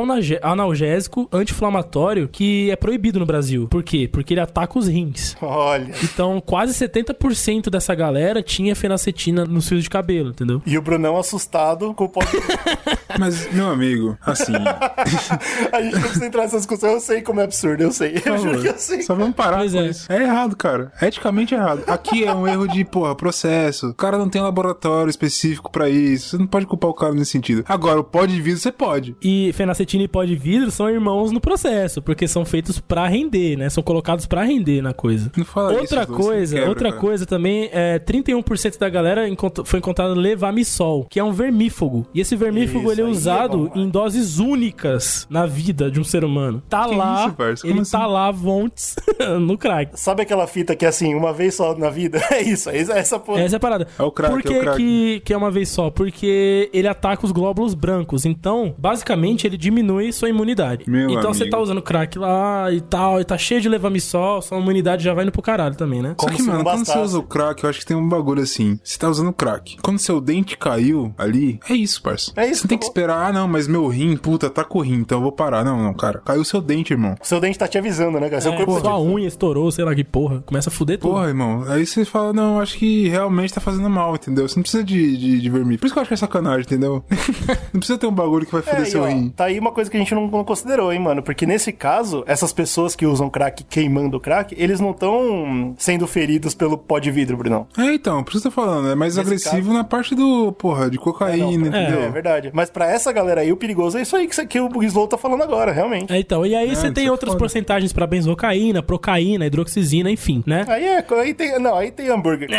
analgésico 0.41 1.27
anti-inflamatório 1.31 2.27
que 2.27 2.71
é 2.71 2.75
proibido 2.75 3.19
no 3.19 3.25
Brasil. 3.25 3.67
Por 3.67 3.83
quê? 3.83 4.09
Porque 4.11 4.33
ele 4.33 4.41
ataca 4.41 4.77
os 4.79 4.87
rins. 4.87 5.35
Olha. 5.41 5.93
Então, 6.03 6.41
quase 6.41 6.73
70% 6.73 7.69
dessa 7.69 7.93
galera 7.93 8.41
tinha 8.41 8.75
fenacetina 8.75 9.45
nos 9.45 9.67
fios 9.67 9.83
de 9.83 9.89
cabelo, 9.89 10.29
entendeu? 10.29 10.61
E 10.65 10.77
o 10.77 10.81
Brunão 10.81 11.17
assustado 11.17 11.93
com 11.93 12.05
o 12.05 12.09
pó. 12.09 12.21
Mas, 13.19 13.51
meu 13.51 13.69
amigo, 13.69 14.17
assim, 14.25 14.53
A 15.71 15.81
gente 15.81 15.93
não 15.93 16.01
precisa 16.01 16.25
entrar 16.25 16.43
nessa 16.43 16.57
discussão. 16.57 16.91
Eu 16.91 16.99
sei 16.99 17.21
como 17.21 17.39
é 17.39 17.43
absurdo, 17.43 17.83
eu 17.83 17.91
sei. 17.91 18.21
Eu 18.25 18.37
juro 18.37 18.61
que 18.61 18.67
eu 18.67 18.77
sei. 18.77 19.01
só 19.01 19.15
vamos 19.15 19.35
parar 19.35 19.57
Pois 19.59 19.73
com 19.73 19.79
é. 19.79 19.87
isso. 19.87 20.11
É 20.11 20.21
errado, 20.21 20.55
cara. 20.55 20.91
É 21.01 21.07
eticamente 21.07 21.53
errado. 21.53 21.83
Aqui 21.87 22.23
é 22.23 22.33
um 22.33 22.47
erro 22.47 22.67
de, 22.67 22.83
porra, 22.85 23.15
processo. 23.15 23.89
O 23.89 23.93
cara 23.93 24.17
não 24.17 24.29
tem 24.29 24.41
laboratório 24.41 25.09
específico 25.09 25.71
pra 25.71 25.89
isso. 25.89 26.29
Você 26.29 26.37
não 26.37 26.47
pode 26.47 26.65
culpar 26.65 26.89
o 26.89 26.93
cara 26.93 27.13
nesse 27.13 27.31
sentido. 27.31 27.63
Agora, 27.67 27.99
o 27.99 28.03
pó 28.03 28.25
de 28.33 28.41
vidro 28.41 28.59
você 28.59 28.71
pode. 28.71 29.15
E 29.21 29.51
fenacetina 29.53 30.03
e 30.03 30.07
pó 30.07 30.23
de 30.23 30.35
vidro 30.35 30.71
são 30.71 30.89
irmãos 30.89 31.31
no 31.31 31.39
processo, 31.39 32.01
porque 32.01 32.27
são 32.27 32.45
feitos 32.45 32.79
pra 32.79 33.07
render, 33.07 33.57
né? 33.57 33.69
São 33.69 33.83
colocados 33.83 34.25
pra 34.25 34.43
render 34.43 34.81
na 34.81 34.93
coisa. 34.93 35.31
Não 35.35 35.45
fala 35.45 35.73
isso, 35.73 35.81
Outra 35.81 36.05
você 36.05 36.13
coisa, 36.13 36.55
quebra, 36.55 36.69
outra 36.69 36.89
cara. 36.89 37.01
coisa 37.01 37.25
também 37.25 37.69
é 37.71 37.99
31% 37.99 38.77
da 38.77 38.89
galera 38.89 39.21
foi 39.65 39.79
encontrado 39.79 40.13
levamisol, 40.13 41.05
que 41.09 41.19
é 41.19 41.23
um 41.23 41.31
vermífugo. 41.31 42.05
E 42.13 42.21
esse 42.21 42.35
vermífugo 42.35 42.83
Isso 42.83 42.91
ele 42.93 43.01
é 43.01 43.05
é 43.05 43.07
usado 43.07 43.69
bom, 43.73 43.79
em 43.79 43.89
doses 43.89 44.39
únicas 44.39 45.25
na 45.29 45.45
vida 45.45 45.89
de 45.91 45.99
um 45.99 46.03
ser 46.03 46.23
humano. 46.23 46.61
Tá 46.69 46.87
Que 46.87 46.95
lá, 46.95 47.35
isso, 47.53 47.65
ele 47.67 47.79
assim? 47.81 47.91
tá 47.91 48.05
lá 48.05 48.31
vontes 48.31 48.95
no 49.41 49.57
crack. 49.57 49.99
Sabe 49.99 50.21
aquela 50.23 50.47
fita 50.47 50.75
que 50.75 50.85
é 50.85 50.87
assim, 50.89 51.13
uma 51.15 51.33
vez 51.33 51.55
só 51.55 51.75
na 51.77 51.89
vida? 51.89 52.19
É 52.31 52.41
isso, 52.43 52.69
é 52.69 52.77
essa- 52.77 52.93
essa 52.93 53.19
porra. 53.19 53.41
Essa 53.41 53.55
é 53.55 53.57
a 53.57 53.59
parada. 53.59 53.87
É 53.97 54.03
o 54.03 54.11
crack, 54.11 54.31
Por 54.33 54.41
que, 54.43 54.53
é 54.53 54.57
o 54.57 54.61
crack. 54.61 54.77
que, 54.77 55.19
que 55.25 55.33
é 55.33 55.37
uma 55.37 55.49
vez 55.49 55.69
só? 55.69 55.89
Porque 55.89 56.69
ele 56.71 56.87
ataca 56.87 57.25
os 57.25 57.31
glóbulos 57.31 57.73
brancos. 57.73 58.18
Então, 58.25 58.73
basicamente, 58.77 59.45
ele 59.45 59.57
diminui 59.57 60.11
sua 60.11 60.29
imunidade. 60.29 60.83
Meu 60.87 61.09
então 61.09 61.33
você 61.33 61.43
amigo. 61.43 61.57
tá 61.57 61.61
usando 61.61 61.81
crack 61.81 62.17
lá 62.17 62.71
e 62.71 62.81
tal, 62.81 63.19
e 63.19 63.25
tá 63.25 63.37
cheio 63.37 63.61
de 63.61 63.69
levamisol, 63.69 64.41
sua 64.41 64.59
imunidade 64.59 65.03
já 65.03 65.13
vai 65.13 65.23
indo 65.23 65.31
pro 65.31 65.41
caralho 65.41 65.75
também, 65.75 66.01
né? 66.01 66.13
Como 66.17 66.31
Só 66.31 66.37
que, 66.37 66.43
mano, 66.43 66.63
quando 66.63 66.85
você 66.85 66.99
usa 66.99 67.19
o 67.19 67.23
crack, 67.23 67.63
eu 67.63 67.69
acho 67.69 67.79
que 67.79 67.85
tem 67.85 67.97
um 67.97 68.07
bagulho 68.07 68.41
assim. 68.41 68.79
Você 68.83 68.97
tá 68.97 69.09
usando 69.09 69.33
crack. 69.33 69.77
Quando 69.81 69.99
seu 69.99 70.19
dente 70.21 70.57
caiu 70.57 71.13
ali, 71.17 71.59
é 71.69 71.73
isso, 71.73 72.01
parça. 72.01 72.31
É 72.35 72.45
isso, 72.49 72.61
Você 72.61 72.67
tem 72.67 72.77
que 72.77 72.85
esperar, 72.85 73.29
ah, 73.29 73.33
não, 73.33 73.47
mas 73.47 73.67
meu 73.67 73.87
rim, 73.87 74.15
puta, 74.17 74.49
tá 74.49 74.63
com 74.63 74.79
o 74.79 74.81
rim, 74.81 74.95
então 74.95 75.19
eu 75.19 75.23
vou 75.23 75.31
parar. 75.31 75.63
Não, 75.63 75.81
não, 75.81 75.93
cara. 75.93 76.21
Caiu 76.25 76.43
seu 76.43 76.61
dente, 76.61 76.93
irmão. 76.93 77.15
Seu 77.21 77.39
dente 77.39 77.57
tá 77.57 77.67
te 77.67 77.77
avisando, 77.77 78.19
né, 78.19 78.29
cara? 78.29 78.41
Seu 78.41 78.53
corpo 78.53 78.77
É, 78.77 78.81
sua 78.81 78.99
unha 78.99 79.27
estourou, 79.27 79.71
sei 79.71 79.85
lá 79.85 79.93
que 79.95 80.03
porra. 80.03 80.41
Começa 80.45 80.69
a 80.69 80.71
fuder 80.71 80.97
tudo. 80.99 81.11
Porra, 81.11 81.27
irmão. 81.27 81.63
Aí 81.67 81.85
você 81.85 82.05
fala, 82.05 82.33
não, 82.33 82.59
acho 82.59 82.77
que 82.77 83.07
realmente 83.07 83.53
tá 83.53 83.61
fazendo 83.61 83.89
mal, 83.89 84.15
entendeu? 84.15 84.47
Você 84.47 84.55
não 84.55 84.63
precisa 84.63 84.83
de, 84.83 85.17
de, 85.17 85.39
de 85.39 85.49
vermelho. 85.49 85.79
Por 85.79 85.85
isso 85.85 85.93
que 85.93 85.99
eu 85.99 86.01
acho 86.01 86.09
que 86.09 86.13
é 86.13 86.17
sacanagem, 86.17 86.61
entendeu? 86.61 87.03
não 87.73 87.79
precisa 87.79 87.97
ter 87.97 88.07
um 88.09 88.13
bagulho 88.15 88.45
que 88.45 88.51
vai 88.51 88.61
foder 88.61 88.81
É, 88.81 88.85
seu 88.85 89.03
rim. 89.05 89.29
tá 89.29 89.45
aí 89.45 89.59
uma 89.59 89.71
coisa 89.71 89.89
que 89.89 89.97
a 89.97 89.99
gente 89.99 90.13
não, 90.13 90.27
não 90.27 90.43
considerou, 90.43 90.91
hein, 90.91 90.99
mano? 90.99 91.21
Porque 91.23 91.45
nesse 91.45 91.71
caso, 91.71 92.23
essas 92.27 92.51
pessoas 92.53 92.95
que 92.95 93.05
usam 93.05 93.29
crack 93.29 93.63
queimando 93.63 94.17
o 94.17 94.19
crack, 94.19 94.55
eles 94.57 94.79
não 94.79 94.91
estão 94.91 95.73
sendo 95.77 96.07
feridos 96.07 96.53
pelo 96.53 96.77
pó 96.77 96.99
de 96.99 97.11
vidro, 97.11 97.37
Brunão. 97.37 97.67
É, 97.77 97.93
então, 97.93 98.23
por 98.23 98.31
isso 98.35 98.39
eu 98.47 98.51
tô 98.51 98.55
falando, 98.61 98.89
é 98.89 98.95
mais 98.95 99.15
Nesse 99.15 99.27
agressivo 99.27 99.67
caso- 99.67 99.73
na 99.73 99.83
parte 99.83 100.15
do, 100.15 100.51
porra, 100.53 100.89
de 100.89 100.97
cocaína, 100.97 101.65
É, 101.77 101.83
entendeu? 101.83 102.01
é 102.03 102.09
verdade. 102.09 102.51
Mas 102.53 102.69
pra 102.69 102.89
essa 102.91 103.11
galera 103.11 103.41
aí, 103.41 103.51
o 103.51 103.57
perigoso 103.57 103.97
é 103.97 104.01
isso 104.01 104.15
aí 104.15 104.27
que, 104.27 104.45
que 104.47 104.59
o 104.59 104.83
Slow 104.83 105.07
tá 105.07 105.17
falando 105.17 105.43
agora, 105.43 105.71
realmente. 105.71 106.11
É, 106.11 106.19
então, 106.19 106.45
e 106.45 106.55
aí 106.55 106.67
você 106.75 106.87
isso 106.87 106.93
tem 106.93 107.07
é 107.07 107.11
outras 107.11 107.29
foda. 107.31 107.39
porcentagens 107.39 107.91
pra 107.93 108.05
benzocaína, 108.07 108.81
procaína, 108.81 109.45
hidroxizina, 109.45 110.09
enfim, 110.11 110.43
né? 110.45 110.65
Aí 110.67 110.85
é, 110.85 111.05
aí 111.21 111.33
tem, 111.33 111.59
não, 111.59 111.75
aí 111.75 111.91
tem 111.91 112.09
hambúrguer. 112.09 112.49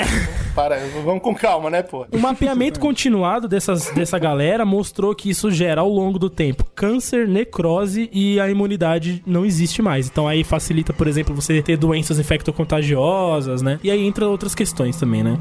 Para, 0.55 0.78
vamos 1.05 1.22
com 1.22 1.34
calma, 1.34 1.70
né, 1.70 1.82
pô? 1.82 2.07
O 2.12 2.18
mapeamento 2.18 2.80
continuado 2.80 3.46
dessas, 3.48 3.88
dessa 3.90 4.18
galera 4.18 4.64
mostrou 4.64 5.14
que 5.14 5.30
isso 5.30 5.39
gera 5.49 5.80
ao 5.80 5.88
longo 5.88 6.18
do 6.18 6.28
tempo 6.28 6.64
câncer, 6.74 7.28
necrose 7.28 8.11
e 8.12 8.41
a 8.41 8.51
imunidade 8.51 9.22
não 9.24 9.45
existe 9.45 9.80
mais. 9.80 10.09
Então 10.09 10.26
aí 10.26 10.43
facilita, 10.43 10.93
por 10.93 11.07
exemplo, 11.07 11.32
você 11.32 11.62
ter 11.62 11.76
doenças 11.76 12.18
infectocontagiosas, 12.18 13.62
né? 13.62 13.78
E 13.84 13.93
aí 13.93 14.05
entra 14.05 14.26
outras 14.26 14.57
questões 14.57 14.97
também, 14.97 15.22
né? 15.22 15.38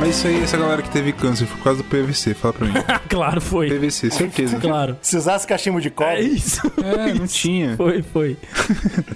Mas 0.00 0.16
isso 0.16 0.28
aí, 0.28 0.40
essa 0.40 0.56
galera 0.56 0.80
que 0.80 0.90
teve 0.90 1.12
câncer 1.12 1.44
foi 1.46 1.56
por 1.56 1.64
causa 1.64 1.82
do 1.82 1.88
PVC, 1.88 2.32
fala 2.32 2.54
pra 2.54 2.66
mim. 2.68 2.72
claro, 3.10 3.40
foi. 3.40 3.68
PVC, 3.68 4.10
certeza. 4.10 4.58
Claro. 4.68 4.96
Se 5.02 5.16
usasse 5.16 5.46
cachimbo 5.46 5.80
de 5.80 5.88
É 5.88 5.90
cobre, 5.90 6.20
isso. 6.22 6.60
É, 6.78 7.14
não 7.14 7.26
tinha. 7.26 7.76
Foi, 7.76 8.02
foi. 8.02 8.36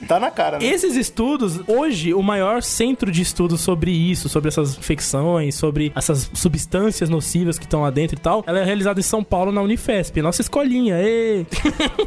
tá 0.09 0.19
na 0.19 0.31
cara, 0.31 0.59
né? 0.59 0.67
Esses 0.67 0.97
estudos, 0.97 1.61
hoje, 1.69 2.13
o 2.13 2.23
maior 2.23 2.63
centro 2.63 3.13
de 3.13 3.23
estudos 3.23 3.61
sobre 3.61 3.93
isso, 3.93 4.29
sobre 4.29 4.49
essas 4.49 4.77
infecções, 4.77 5.55
sobre 5.55 5.93
essas 5.95 6.29
substâncias 6.35 7.09
nocivas 7.09 7.59
que 7.59 7.65
estão 7.65 7.83
lá 7.83 7.91
dentro 7.91 8.17
e 8.17 8.21
tal, 8.21 8.43
ela 8.47 8.59
é 8.59 8.65
realizada 8.65 8.99
em 8.99 9.03
São 9.03 9.23
Paulo, 9.23 9.53
na 9.53 9.63
Unifesp. 9.63 10.21
Nossa 10.21 10.43
escolinha, 10.43 10.97
ê! 10.99 11.47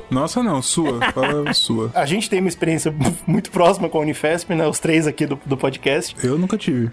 Nossa, 0.09 0.43
não, 0.43 0.61
sua. 0.61 0.99
Fala 1.11 1.53
sua. 1.53 1.91
A 1.93 2.05
gente 2.05 2.29
tem 2.29 2.39
uma 2.39 2.49
experiência 2.49 2.93
muito 3.25 3.51
próxima 3.51 3.87
com 3.87 3.99
a 3.99 4.01
Unifesp, 4.01 4.53
né? 4.53 4.67
Os 4.67 4.79
três 4.79 5.07
aqui 5.07 5.25
do, 5.25 5.39
do 5.45 5.55
podcast. 5.55 6.15
Eu 6.21 6.37
nunca 6.37 6.57
tive. 6.57 6.91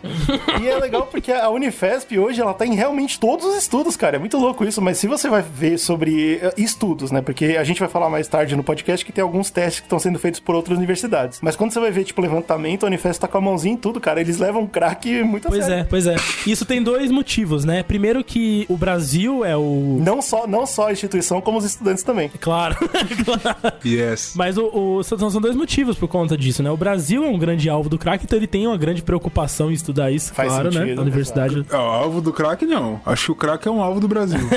E 0.61 0.69
é 0.69 0.79
legal 0.79 1.07
porque 1.07 1.33
a 1.33 1.49
Unifesp 1.51 1.72
hoje, 2.19 2.41
ela 2.41 2.55
tá 2.55 2.67
em 2.67 2.75
realmente 2.75 3.19
todos 3.19 3.45
os 3.47 3.57
estudos, 3.57 3.97
cara. 3.97 4.17
É 4.17 4.19
muito 4.19 4.37
louco 4.39 4.65
isso, 4.65 4.81
mas 4.81 4.99
se 4.99 5.07
você 5.07 5.29
vai 5.29 5.43
ver 5.43 5.79
sobre 5.79 6.37
eh, 6.43 6.53
estudos, 6.57 7.11
né? 7.11 7.21
Porque 7.23 7.57
a 7.59 7.65
gente 7.65 7.81
vai 7.81 7.89
falar 7.89 8.09
mais 8.11 8.29
tarde 8.29 8.55
no 8.57 8.63
podcast 8.63 9.05
que 9.05 9.13
tem 9.13 9.23
alguns 9.23 9.51
testes 9.51 9.81
que 9.81 9.87
estão 9.87 9.99
sendo 9.99 10.19
feitos 10.19 10.41
por 10.41 10.55
outras 10.55 10.77
universidades. 10.79 11.39
Mas 11.43 11.57
quando 11.57 11.73
você 11.73 11.81
vai 11.81 11.91
ver, 11.91 12.05
tipo, 12.05 12.21
levantamento, 12.21 12.85
a 12.85 12.87
Unifesp 12.87 13.21
tá 13.21 13.29
com 13.29 13.39
a 13.39 13.41
mãozinha 13.41 13.75
em 13.75 13.77
tudo, 13.77 14.01
cara. 14.01 14.21
Eles 14.21 14.39
levam 14.39 14.67
crack 14.67 15.23
muito 15.23 15.49
a 15.49 15.51
Pois 15.51 15.65
sério. 15.65 15.81
é, 15.83 15.85
pois 15.85 16.07
é. 16.07 16.17
Isso 16.47 16.65
tem 16.65 16.83
dois 16.83 17.11
motivos, 17.11 17.65
né? 17.65 17.83
Primeiro 17.83 18.23
que 18.25 18.67
o 18.69 18.77
Brasil 18.77 19.45
é 19.45 19.57
o... 19.57 19.99
Não 20.01 20.21
só, 20.23 20.47
não 20.47 20.67
só 20.67 20.89
a 20.89 20.93
instituição, 20.93 21.41
como 21.41 21.59
os 21.59 21.65
estudantes 21.65 22.03
também. 22.03 22.31
Claro, 22.41 22.77
claro. 23.25 23.73
Yes. 23.85 24.35
Mas 24.37 24.57
o, 24.57 24.67
o- 24.99 25.03
são 25.03 25.31
são 25.31 25.41
dois 25.41 25.57
motivos 25.57 25.97
por 25.97 26.09
conta 26.09 26.37
disso, 26.37 26.63
né? 26.63 26.71
O 26.71 26.77
Brasil 26.77 27.25
é 27.25 27.29
um 27.29 27.39
grande 27.39 27.69
alvo 27.69 27.89
do 27.89 27.99
crack, 27.99 28.25
então 28.25 28.39
ele 28.39 28.47
tem 28.47 28.67
uma 28.67 28.77
grande 28.77 29.03
preocupação 29.03 29.71
em 29.71 29.75
estudar 29.75 30.11
isso, 30.11 30.33
Faz 30.33 30.49
claro, 30.49 30.71
né? 30.73 30.81
sentido, 30.81 30.99
A 30.99 31.03
universidade. 31.03 31.62
Ah, 31.71 31.79
o 31.79 31.81
alvo 31.81 32.21
do 32.21 32.33
crack, 32.33 32.65
não. 32.67 33.01
Acho 33.05 33.27
que 33.27 33.33
o 33.33 33.35
crack 33.35 33.67
é 33.67 33.71
um 33.71 33.83
alvo 33.83 34.01
do 34.01 34.09
Brasil. 34.09 34.39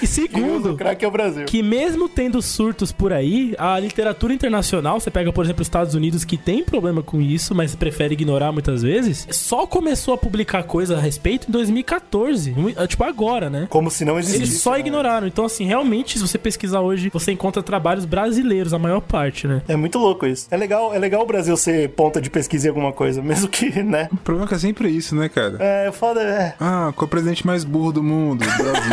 E 0.00 0.04
O 0.04 0.08
segundo, 0.08 0.76
crack 0.76 1.04
é 1.04 1.08
o 1.08 1.10
Brasil. 1.10 1.44
que 1.44 1.62
mesmo 1.62 2.08
tendo 2.08 2.40
surtos 2.42 2.90
por 2.90 3.12
aí, 3.12 3.54
a 3.58 3.78
literatura 3.78 4.32
internacional, 4.32 4.98
você 4.98 5.10
pega, 5.10 5.32
por 5.32 5.44
exemplo, 5.44 5.60
os 5.62 5.66
Estados 5.66 5.94
Unidos 5.94 6.24
que 6.24 6.36
tem 6.36 6.64
problema 6.64 7.02
com 7.02 7.20
isso, 7.20 7.54
mas 7.54 7.74
prefere 7.74 8.14
ignorar 8.14 8.50
muitas 8.52 8.82
vezes, 8.82 9.26
só 9.30 9.64
começou 9.66 10.14
a 10.14 10.18
publicar 10.18 10.64
coisa 10.64 10.96
a 10.96 11.00
respeito 11.00 11.48
em 11.48 11.52
2014, 11.52 12.50
mu- 12.52 12.70
é, 12.76 12.86
tipo 12.86 13.04
agora, 13.04 13.48
né? 13.50 13.66
Como 13.70 13.90
se 13.90 14.04
não 14.04 14.18
existisse. 14.18 14.42
Eles 14.44 14.60
só 14.60 14.72
né? 14.72 14.80
ignoraram. 14.80 15.26
Então, 15.26 15.44
assim, 15.44 15.64
realmente, 15.66 16.18
se 16.18 16.26
você 16.26 16.38
pesquisar 16.38 16.80
hoje, 16.80 17.10
você 17.12 17.30
encontra 17.32 17.62
trabalhos 17.62 18.04
brasileiros, 18.04 18.72
a 18.74 18.78
maior 18.78 19.00
parte, 19.00 19.46
né? 19.46 19.62
É 19.68 19.76
muito 19.76 19.98
louco 19.98 20.26
isso. 20.26 20.46
É 20.50 20.56
legal, 20.56 20.92
é 20.94 20.98
legal 20.98 21.22
o 21.22 21.26
Brasil 21.26 21.56
ser 21.56 21.90
ponta 21.90 22.20
de 22.20 22.28
pesquisa 22.30 22.66
em 22.66 22.70
alguma 22.70 22.92
coisa, 22.92 23.22
mesmo 23.22 23.48
que, 23.48 23.82
né? 23.82 24.08
o 24.12 24.16
problema 24.16 24.46
é 24.46 24.48
que 24.48 24.54
é 24.54 24.58
sempre 24.58 24.88
isso, 24.90 25.11
né, 25.14 25.28
cara? 25.28 25.56
É, 25.60 25.90
foda, 25.92 26.20
é. 26.22 26.54
Ah, 26.60 26.92
qual 26.94 27.04
é 27.04 27.04
o 27.04 27.08
presidente 27.08 27.46
mais 27.46 27.64
burro 27.64 27.92
do 27.92 28.02
mundo? 28.02 28.44
Brasil. 28.44 28.92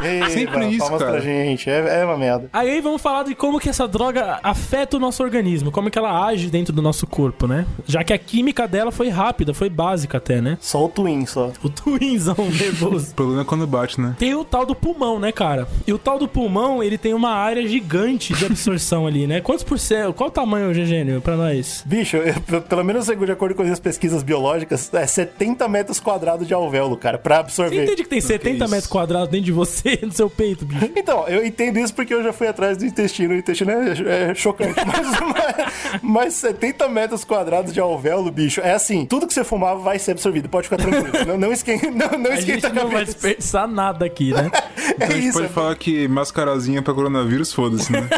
Ei, 0.02 0.30
Sempre 0.30 0.60
mano, 0.60 0.72
isso, 0.72 0.86
cara. 0.90 1.10
pra 1.10 1.20
gente. 1.20 1.68
É, 1.68 2.00
é 2.00 2.04
uma 2.04 2.16
merda. 2.16 2.48
Aí 2.52 2.80
vamos 2.80 3.02
falar 3.02 3.22
de 3.24 3.34
como 3.34 3.60
que 3.60 3.68
essa 3.68 3.86
droga 3.86 4.40
afeta 4.42 4.96
o 4.96 5.00
nosso 5.00 5.22
organismo, 5.22 5.70
como 5.70 5.90
que 5.90 5.98
ela 5.98 6.24
age 6.26 6.48
dentro 6.48 6.72
do 6.72 6.80
nosso 6.80 7.06
corpo, 7.06 7.46
né? 7.46 7.66
Já 7.86 8.02
que 8.02 8.12
a 8.12 8.18
química 8.18 8.66
dela 8.66 8.90
foi 8.90 9.08
rápida, 9.10 9.52
foi 9.52 9.68
básica 9.68 10.16
até, 10.18 10.40
né? 10.40 10.56
Só 10.60 10.86
o 10.86 10.88
Twin, 10.88 11.26
só. 11.26 11.52
O 11.62 11.68
twinzão 11.68 12.34
nervoso. 12.58 13.10
O 13.10 13.14
problema 13.14 13.42
é 13.42 13.44
quando 13.44 13.66
bate, 13.66 14.00
né? 14.00 14.14
Tem 14.18 14.34
o 14.34 14.42
tal 14.44 14.64
do 14.64 14.74
pulmão, 14.74 15.18
né, 15.18 15.32
cara? 15.32 15.68
E 15.86 15.92
o 15.92 15.98
tal 15.98 16.18
do 16.18 16.26
pulmão, 16.26 16.82
ele 16.82 16.96
tem 16.96 17.12
uma 17.12 17.30
área 17.32 17.66
gigante 17.68 18.32
de 18.32 18.46
absorção 18.46 19.06
ali, 19.06 19.26
né? 19.26 19.40
Quantos 19.42 19.64
por 19.64 19.78
cento? 19.78 20.14
Qual 20.14 20.28
o 20.30 20.32
tamanho, 20.32 20.72
Gênio, 20.72 21.20
pra 21.20 21.36
nós? 21.36 21.82
Bicho, 21.86 22.16
eu- 22.16 22.62
pelo 22.62 22.82
menos 22.84 23.06
de 23.06 23.12
acordo 23.32 23.54
com 23.54 23.62
as 23.62 23.66
minhas 23.66 23.80
pesquisas 23.80 24.22
biológicas, 24.22 24.92
é 24.94 25.06
70 25.06 25.59
metros 25.68 25.98
quadrados 26.00 26.46
de 26.46 26.54
alvéolo, 26.54 26.96
cara, 26.96 27.18
pra 27.18 27.36
Você 27.36 27.40
absorver. 27.40 27.84
entende 27.84 28.02
que 28.02 28.08
tem 28.08 28.20
70 28.20 28.56
isso? 28.64 28.70
metros 28.70 28.86
quadrados 28.86 29.28
dentro 29.28 29.46
de 29.46 29.52
você, 29.52 29.98
no 30.04 30.12
seu 30.12 30.28
peito, 30.30 30.64
bicho? 30.64 30.90
Então, 30.96 31.26
eu 31.28 31.44
entendo 31.44 31.78
isso 31.78 31.94
porque 31.94 32.12
eu 32.14 32.22
já 32.22 32.32
fui 32.32 32.46
atrás 32.48 32.76
do 32.78 32.84
intestino. 32.86 33.34
O 33.34 33.36
intestino 33.36 33.70
é, 33.70 34.30
é 34.30 34.34
chocante. 34.34 34.74
Mas, 34.86 35.20
mas, 35.20 36.00
mas 36.02 36.34
70 36.34 36.88
metros 36.88 37.24
quadrados 37.24 37.72
de 37.72 37.80
alvéolo, 37.80 38.30
bicho, 38.30 38.60
é 38.60 38.72
assim: 38.72 39.04
tudo 39.06 39.26
que 39.26 39.34
você 39.34 39.44
fumar 39.44 39.76
vai 39.76 39.98
ser 39.98 40.12
absorvido. 40.12 40.48
Pode 40.48 40.68
ficar 40.68 40.76
tranquilo. 40.82 41.24
não, 41.26 41.36
não 41.38 41.52
esquenta, 41.52 41.90
não, 41.90 42.18
não 42.18 42.30
A 42.32 42.36
gente 42.36 42.56
esquenta 42.56 42.68
a 42.68 42.72
não 42.84 42.90
vai 42.90 43.04
desperdiçar 43.04 43.66
nada 43.68 44.04
aqui, 44.04 44.32
né? 44.32 44.50
Então 44.92 45.06
a 45.06 45.10
É 45.10 45.14
gente 45.14 45.28
isso. 45.28 45.38
pode 45.38 45.52
falar 45.52 45.76
que 45.76 46.08
mascarazinha 46.08 46.82
pra 46.82 46.92
coronavírus, 46.92 47.52
foda-se, 47.52 47.90
né? 47.92 48.08